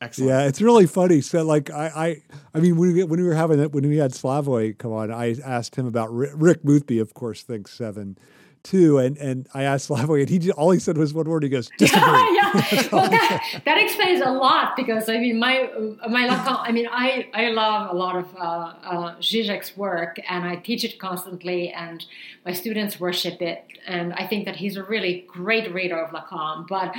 excellent 0.00 0.30
Yeah, 0.30 0.46
it's 0.46 0.60
really 0.62 0.86
funny. 0.86 1.20
So, 1.20 1.42
like, 1.44 1.70
I, 1.70 1.86
I, 1.86 2.22
I 2.54 2.60
mean, 2.60 2.76
when 2.76 2.94
we 2.94 3.02
when 3.04 3.20
we 3.20 3.26
were 3.26 3.34
having 3.34 3.58
it, 3.60 3.72
when 3.72 3.88
we 3.88 3.96
had 3.96 4.12
Slavoj 4.12 4.78
come 4.78 4.92
on, 4.92 5.10
I 5.10 5.34
asked 5.44 5.76
him 5.76 5.86
about 5.86 6.12
Rick, 6.14 6.32
Rick 6.34 6.62
Boothby. 6.62 6.98
Of 7.00 7.14
course, 7.14 7.42
thinks 7.42 7.72
seven, 7.72 8.16
too, 8.64 8.98
and 8.98 9.16
and 9.18 9.46
I 9.54 9.62
asked 9.62 9.88
Slavoj, 9.88 10.20
and 10.20 10.28
he 10.28 10.50
all 10.52 10.72
he 10.72 10.80
said 10.80 10.98
was 10.98 11.14
one 11.14 11.28
word. 11.28 11.44
He 11.44 11.48
goes, 11.48 11.70
disagree. 11.78 12.02
yeah, 12.02 12.88
well, 12.92 13.08
that, 13.08 13.60
that 13.64 13.78
explains 13.78 14.20
a 14.20 14.30
lot 14.30 14.74
because 14.74 15.08
I 15.08 15.18
mean, 15.18 15.38
my 15.38 15.70
my 16.08 16.26
Lacan. 16.26 16.58
I 16.60 16.72
mean, 16.72 16.88
I 16.90 17.28
I 17.32 17.50
love 17.50 17.94
a 17.94 17.94
lot 17.96 18.16
of 18.16 18.36
uh, 18.36 18.40
uh, 18.40 19.16
Zizek's 19.20 19.76
work, 19.76 20.18
and 20.28 20.44
I 20.44 20.56
teach 20.56 20.82
it 20.82 20.98
constantly, 20.98 21.70
and 21.70 22.04
my 22.44 22.52
students 22.52 22.98
worship 22.98 23.40
it, 23.40 23.64
and 23.86 24.12
I 24.14 24.26
think 24.26 24.46
that 24.46 24.56
he's 24.56 24.76
a 24.76 24.82
really 24.82 25.24
great 25.28 25.72
reader 25.72 26.02
of 26.02 26.10
Lacan. 26.10 26.66
But 26.66 26.94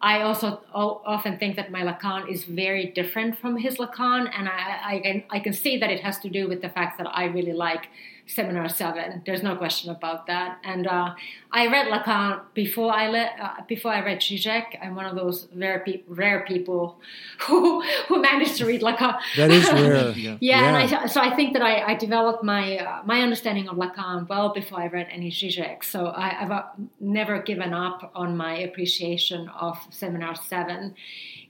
I 0.00 0.22
also 0.22 0.60
often 0.74 1.38
think 1.38 1.54
that 1.56 1.70
my 1.70 1.82
Lacan 1.82 2.28
is 2.28 2.44
very 2.44 2.86
different 2.86 3.38
from 3.38 3.56
his 3.56 3.76
Lacan, 3.76 4.28
and 4.36 4.48
I, 4.48 4.94
I 4.94 5.00
can 5.00 5.22
I 5.30 5.38
can 5.40 5.52
see 5.52 5.78
that 5.78 5.90
it 5.90 6.00
has 6.00 6.18
to 6.20 6.28
do 6.28 6.48
with 6.48 6.62
the 6.62 6.70
fact 6.70 6.98
that 6.98 7.06
I 7.06 7.26
really 7.26 7.52
like 7.52 7.88
Seminar 8.26 8.68
Seven. 8.68 9.22
There's 9.26 9.42
no 9.42 9.56
question 9.56 9.90
about 9.90 10.26
that. 10.26 10.58
And 10.64 10.86
uh, 10.86 11.14
I 11.50 11.66
read 11.66 11.88
Lacan 11.88 12.40
before 12.54 12.92
I 12.92 13.08
le- 13.08 13.34
uh, 13.40 13.56
before 13.68 13.92
I 13.92 14.00
read 14.04 14.20
Zizek. 14.20 14.78
I'm 14.82 14.94
one 14.94 15.06
of 15.06 15.16
those 15.16 15.48
rare 15.54 15.82
pe- 15.84 16.02
rare 16.08 16.44
people 16.46 17.00
who 17.46 17.82
who 18.08 18.22
managed 18.22 18.56
to 18.58 18.66
read 18.66 18.80
Lacan. 18.80 19.18
That 19.36 19.50
is 19.50 19.70
rare. 19.72 20.10
Yeah. 20.12 20.36
Yeah, 20.40 20.68
and 20.68 20.94
I, 20.94 21.06
so 21.06 21.20
I 21.20 21.34
think 21.34 21.52
that 21.54 21.62
I, 21.62 21.92
I 21.92 21.94
developed 21.94 22.42
my 22.42 22.78
uh, 22.78 23.02
my 23.04 23.20
understanding 23.20 23.68
of 23.68 23.76
Lacan 23.76 24.28
well 24.28 24.52
before 24.52 24.80
I 24.80 24.86
read 24.86 25.08
any 25.10 25.30
Zizek. 25.30 25.84
So 25.84 26.06
I, 26.06 26.42
I've 26.42 26.50
uh, 26.50 26.62
never 27.00 27.42
given 27.42 27.72
up 27.74 28.10
on 28.14 28.36
my 28.36 28.56
appreciation 28.58 29.48
of 29.48 29.78
Seminar 29.90 30.34
Seven, 30.36 30.94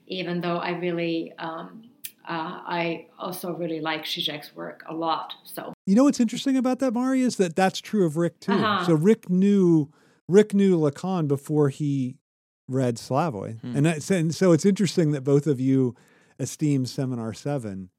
even 0.06 0.40
though 0.40 0.56
I 0.58 0.70
really 0.70 1.32
um, 1.38 1.84
uh, 2.28 2.60
I 2.66 3.06
also 3.18 3.52
really 3.54 3.80
like 3.80 4.04
Zizek's 4.04 4.54
work 4.54 4.82
a 4.88 4.94
lot. 4.94 5.34
So 5.44 5.72
You 5.86 5.94
know 5.94 6.04
what's 6.04 6.20
interesting 6.20 6.56
about 6.56 6.78
that, 6.80 6.92
Mari, 6.94 7.22
is 7.22 7.36
that 7.36 7.56
that's 7.56 7.80
true 7.80 8.06
of 8.06 8.16
Rick 8.16 8.40
too. 8.40 8.52
Uh-huh. 8.52 8.84
So 8.86 8.94
Rick 8.94 9.28
knew 9.30 9.90
Rick 10.28 10.54
knew 10.54 10.78
Lacan 10.78 11.26
before 11.28 11.68
he 11.68 12.16
read 12.68 12.96
Slavoj, 12.96 13.60
Hmm. 13.60 13.76
and, 13.76 13.86
that's, 13.86 14.10
and 14.10 14.34
so 14.34 14.52
it's 14.52 14.64
interesting 14.64 15.10
that 15.12 15.22
both 15.24 15.46
of 15.46 15.60
you 15.60 15.94
esteem 16.38 16.86
Seminar 16.86 17.34
Seven. 17.34 17.90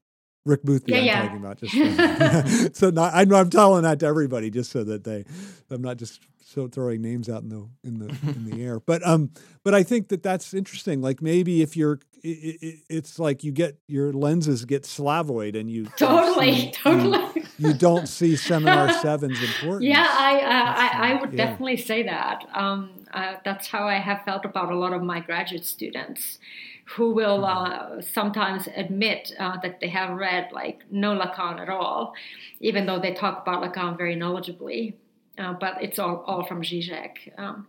Rick 0.46 0.62
Boothby, 0.62 0.92
Yeah, 0.92 0.98
I'm 0.98 1.04
yeah. 1.06 1.22
talking 1.22 1.36
about. 1.38 1.58
Just 1.58 1.72
so, 1.72 2.68
so 2.88 2.90
not, 2.90 3.14
I'm, 3.14 3.32
I'm 3.34 3.50
telling 3.50 3.82
that 3.82 4.00
to 4.00 4.06
everybody, 4.06 4.50
just 4.50 4.70
so 4.70 4.84
that 4.84 5.04
they, 5.04 5.24
I'm 5.70 5.82
not 5.82 5.96
just 5.96 6.20
so 6.44 6.68
throwing 6.68 7.00
names 7.02 7.28
out 7.28 7.42
in 7.42 7.48
the 7.48 7.66
in 7.82 7.98
the 7.98 8.08
in 8.28 8.48
the 8.50 8.62
air. 8.62 8.78
But 8.78 9.04
um, 9.06 9.30
but 9.64 9.74
I 9.74 9.82
think 9.82 10.08
that 10.08 10.22
that's 10.22 10.52
interesting. 10.54 11.00
Like 11.00 11.20
maybe 11.22 11.62
if 11.62 11.76
you're, 11.76 11.98
it, 12.22 12.58
it, 12.62 12.78
it's 12.88 13.18
like 13.18 13.42
you 13.42 13.52
get 13.52 13.78
your 13.88 14.12
lenses 14.12 14.64
get 14.64 14.82
Slavoid, 14.84 15.58
and 15.58 15.70
you 15.70 15.86
totally, 15.96 16.52
see- 16.54 16.66
you- 16.66 16.72
totally. 16.72 17.44
you 17.58 17.72
don't 17.72 18.06
see 18.06 18.36
seminar 18.50 18.92
seven's 18.92 19.42
importance. 19.42 19.84
Yeah, 19.86 20.06
I, 20.08 20.40
uh, 20.40 20.74
I, 20.76 21.12
I 21.12 21.20
would 21.20 21.32
Yeah. 21.32 21.46
definitely 21.46 21.78
say 21.78 22.02
that. 22.04 22.44
Um, 22.54 22.90
uh, 23.12 23.36
that's 23.44 23.68
how 23.68 23.86
I 23.88 23.94
have 23.98 24.22
felt 24.24 24.44
about 24.44 24.70
a 24.72 24.76
lot 24.76 24.92
of 24.92 25.02
my 25.02 25.20
graduate 25.20 25.64
students 25.64 26.38
who 26.84 27.14
will 27.14 27.44
uh, 27.44 28.00
sometimes 28.02 28.68
admit 28.76 29.32
uh, 29.38 29.56
that 29.62 29.80
they 29.80 29.88
have 29.88 30.10
read 30.16 30.52
like 30.52 30.82
no 30.90 31.18
Lacan 31.18 31.60
at 31.60 31.68
all, 31.68 32.14
even 32.60 32.86
though 32.86 32.98
they 33.00 33.14
talk 33.14 33.42
about 33.42 33.62
Lacan 33.62 33.96
very 33.96 34.16
knowledgeably. 34.16 34.94
Uh, 35.38 35.54
but 35.54 35.82
it's 35.82 35.98
all, 35.98 36.22
all 36.26 36.46
from 36.46 36.62
Zizek. 36.62 37.36
Um, 37.38 37.66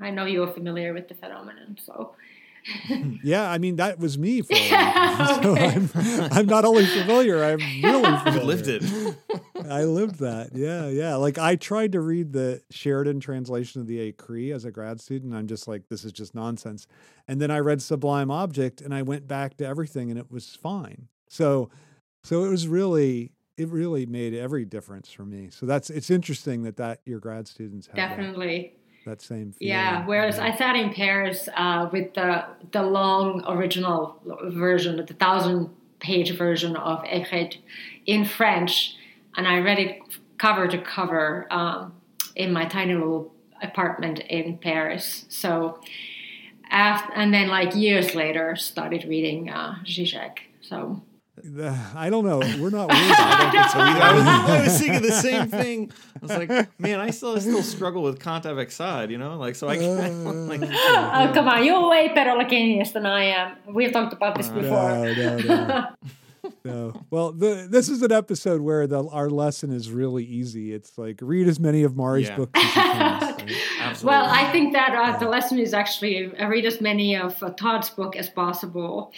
I 0.00 0.10
know 0.10 0.26
you're 0.26 0.52
familiar 0.52 0.92
with 0.92 1.08
the 1.08 1.14
phenomenon, 1.14 1.78
so 1.82 2.14
yeah. 3.22 3.50
I 3.50 3.58
mean, 3.58 3.76
that 3.76 3.98
was 3.98 4.18
me 4.18 4.42
for 4.42 4.54
a 4.54 4.58
Yeah, 4.58 5.18
while. 5.18 5.42
So 5.42 5.50
okay. 5.52 5.74
I'm, 5.74 6.32
I'm 6.32 6.46
not 6.46 6.64
only 6.64 6.86
familiar, 6.86 7.42
I'm 7.44 7.58
really 7.82 8.18
familiar. 8.18 8.44
Lived 8.44 8.68
it. 8.68 8.82
I 9.68 9.84
lived 9.84 10.16
that. 10.20 10.50
Yeah, 10.54 10.88
yeah. 10.88 11.16
Like 11.16 11.38
I 11.38 11.56
tried 11.56 11.92
to 11.92 12.00
read 12.00 12.32
the 12.32 12.62
Sheridan 12.70 13.20
translation 13.20 13.80
of 13.80 13.86
the 13.86 14.12
Écrits 14.12 14.54
as 14.54 14.64
a 14.64 14.70
grad 14.70 15.00
student. 15.00 15.34
I'm 15.34 15.46
just 15.46 15.66
like, 15.66 15.88
this 15.88 16.04
is 16.04 16.12
just 16.12 16.34
nonsense. 16.34 16.86
And 17.26 17.40
then 17.40 17.50
I 17.50 17.58
read 17.58 17.82
Sublime 17.82 18.30
Object, 18.30 18.80
and 18.80 18.94
I 18.94 19.02
went 19.02 19.26
back 19.26 19.56
to 19.56 19.66
everything, 19.66 20.10
and 20.10 20.18
it 20.18 20.30
was 20.30 20.54
fine. 20.54 21.08
So, 21.28 21.70
so 22.22 22.44
it 22.44 22.48
was 22.50 22.68
really, 22.68 23.32
it 23.56 23.68
really 23.68 24.06
made 24.06 24.34
every 24.34 24.64
difference 24.64 25.10
for 25.10 25.24
me. 25.24 25.48
So 25.50 25.66
that's 25.66 25.90
it's 25.90 26.10
interesting 26.10 26.62
that 26.64 26.76
that 26.76 27.00
your 27.04 27.18
grad 27.18 27.48
students 27.48 27.86
have 27.88 27.96
definitely. 27.96 28.74
that 28.74 28.85
same. 29.22 29.52
Feeling. 29.52 29.72
Yeah, 29.72 30.04
whereas 30.06 30.38
I 30.38 30.54
sat 30.56 30.76
in 30.76 30.92
Paris 30.92 31.48
uh, 31.56 31.88
with 31.92 32.14
the 32.14 32.44
the 32.72 32.82
long 32.82 33.44
original 33.46 34.20
version, 34.44 34.96
the 34.96 35.14
thousand 35.14 35.70
page 36.00 36.36
version 36.36 36.76
of 36.76 37.02
Écrits 37.04 37.56
in 38.06 38.24
French, 38.24 38.94
and 39.36 39.46
I 39.46 39.60
read 39.60 39.78
it 39.78 40.00
cover 40.38 40.68
to 40.68 40.78
cover 40.78 41.46
um, 41.50 41.94
in 42.34 42.52
my 42.52 42.66
tiny 42.66 42.94
little 42.94 43.32
apartment 43.62 44.18
in 44.20 44.58
Paris. 44.58 45.24
So, 45.28 45.80
after, 46.70 47.12
and 47.14 47.32
then 47.32 47.48
like 47.48 47.74
years 47.74 48.14
later, 48.14 48.56
started 48.56 49.04
reading 49.04 49.48
uh, 49.48 49.76
Zizek. 49.84 50.38
So 50.60 51.02
Uh, 51.58 51.76
I 51.94 52.10
don't 52.10 52.24
know. 52.24 52.38
We're 52.60 52.70
not 52.70 52.88
weird. 52.88 53.14
I 53.18 53.50
don't 53.52 53.70
so. 53.70 53.78
I 53.80 54.12
was, 54.14 54.26
I 54.26 54.64
was 54.64 54.80
thinking 54.80 55.02
the 55.02 55.12
same 55.12 55.48
thing. 55.48 55.92
I 56.22 56.26
was 56.26 56.30
like, 56.36 56.80
man, 56.80 57.00
I 57.00 57.10
still 57.10 57.36
I 57.36 57.40
still 57.40 57.62
struggle 57.62 58.02
with 58.02 58.20
Kant 58.20 58.44
avec 58.46 58.70
Sade, 58.70 59.10
you 59.10 59.18
know, 59.18 59.36
like 59.36 59.54
so 59.56 59.68
I 59.68 59.76
can't 59.76 60.24
like 60.48 60.62
oh, 60.62 61.30
come 61.34 61.48
on, 61.48 61.64
you're 61.64 61.88
way 61.88 62.08
better 62.14 62.30
Lacanius 62.30 62.92
than 62.92 63.06
I 63.06 63.24
am. 63.24 63.56
We've 63.72 63.92
talked 63.92 64.12
about 64.12 64.36
this 64.36 64.48
before. 64.48 64.70
No, 64.70 65.12
no, 65.14 65.36
no. 65.38 65.86
no. 66.64 67.02
Well, 67.10 67.32
the, 67.32 67.66
this 67.68 67.88
is 67.88 68.02
an 68.02 68.12
episode 68.12 68.60
where 68.60 68.86
the, 68.86 69.04
our 69.08 69.30
lesson 69.30 69.72
is 69.72 69.90
really 69.90 70.24
easy. 70.24 70.72
It's 70.72 70.96
like 70.96 71.18
read 71.22 71.48
as 71.48 71.58
many 71.60 71.82
of 71.82 71.96
Mari's 71.96 72.28
Yeah. 72.28 72.36
books 72.36 72.52
as 72.54 72.64
you 72.64 72.70
can. 72.72 73.50
absolutely. 73.80 74.06
Well, 74.06 74.24
I 74.26 74.50
think 74.52 74.72
that 74.72 74.94
uh, 74.94 75.18
the 75.18 75.28
lesson 75.28 75.58
is 75.58 75.74
actually 75.74 76.36
uh, 76.36 76.48
read 76.48 76.64
as 76.64 76.80
many 76.80 77.16
of 77.16 77.42
uh, 77.42 77.50
Todd's 77.50 77.90
book 77.90 78.16
as 78.16 78.28
possible. 78.28 79.12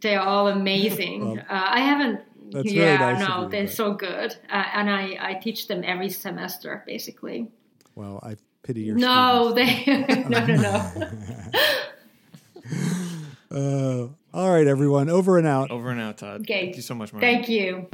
They 0.00 0.14
are 0.16 0.26
all 0.26 0.48
amazing. 0.48 1.24
Well, 1.24 1.38
uh, 1.38 1.44
I 1.50 1.80
haven't. 1.80 2.20
that's 2.50 2.70
very 2.72 2.76
yeah, 2.86 2.96
nice 3.12 3.22
of 3.22 3.28
no, 3.28 3.42
you, 3.44 3.48
they're 3.50 3.64
but- 3.64 3.72
so 3.72 3.94
good, 3.94 4.36
uh, 4.50 4.64
and 4.74 4.90
I, 4.90 5.16
I 5.20 5.34
teach 5.34 5.66
them 5.68 5.82
every 5.84 6.10
semester 6.10 6.82
basically. 6.86 7.48
Well, 7.94 8.20
I 8.22 8.36
pity 8.62 8.82
your 8.82 8.96
No, 8.96 9.50
students. 9.52 9.84
they 9.86 10.24
no 10.28 10.46
no 10.46 10.56
no. 10.56 11.10
Uh, 13.50 14.08
all 14.32 14.50
right, 14.52 14.66
everyone. 14.66 15.08
Over 15.08 15.38
and 15.38 15.46
out. 15.46 15.70
over 15.70 15.90
and 15.90 16.00
out, 16.00 16.18
Todd. 16.18 16.40
Okay. 16.40 16.64
Thank 16.64 16.76
you 16.76 16.82
so 16.82 16.94
much, 16.94 17.12
Mark. 17.12 17.20
Thank 17.22 17.48
you. 17.48 17.88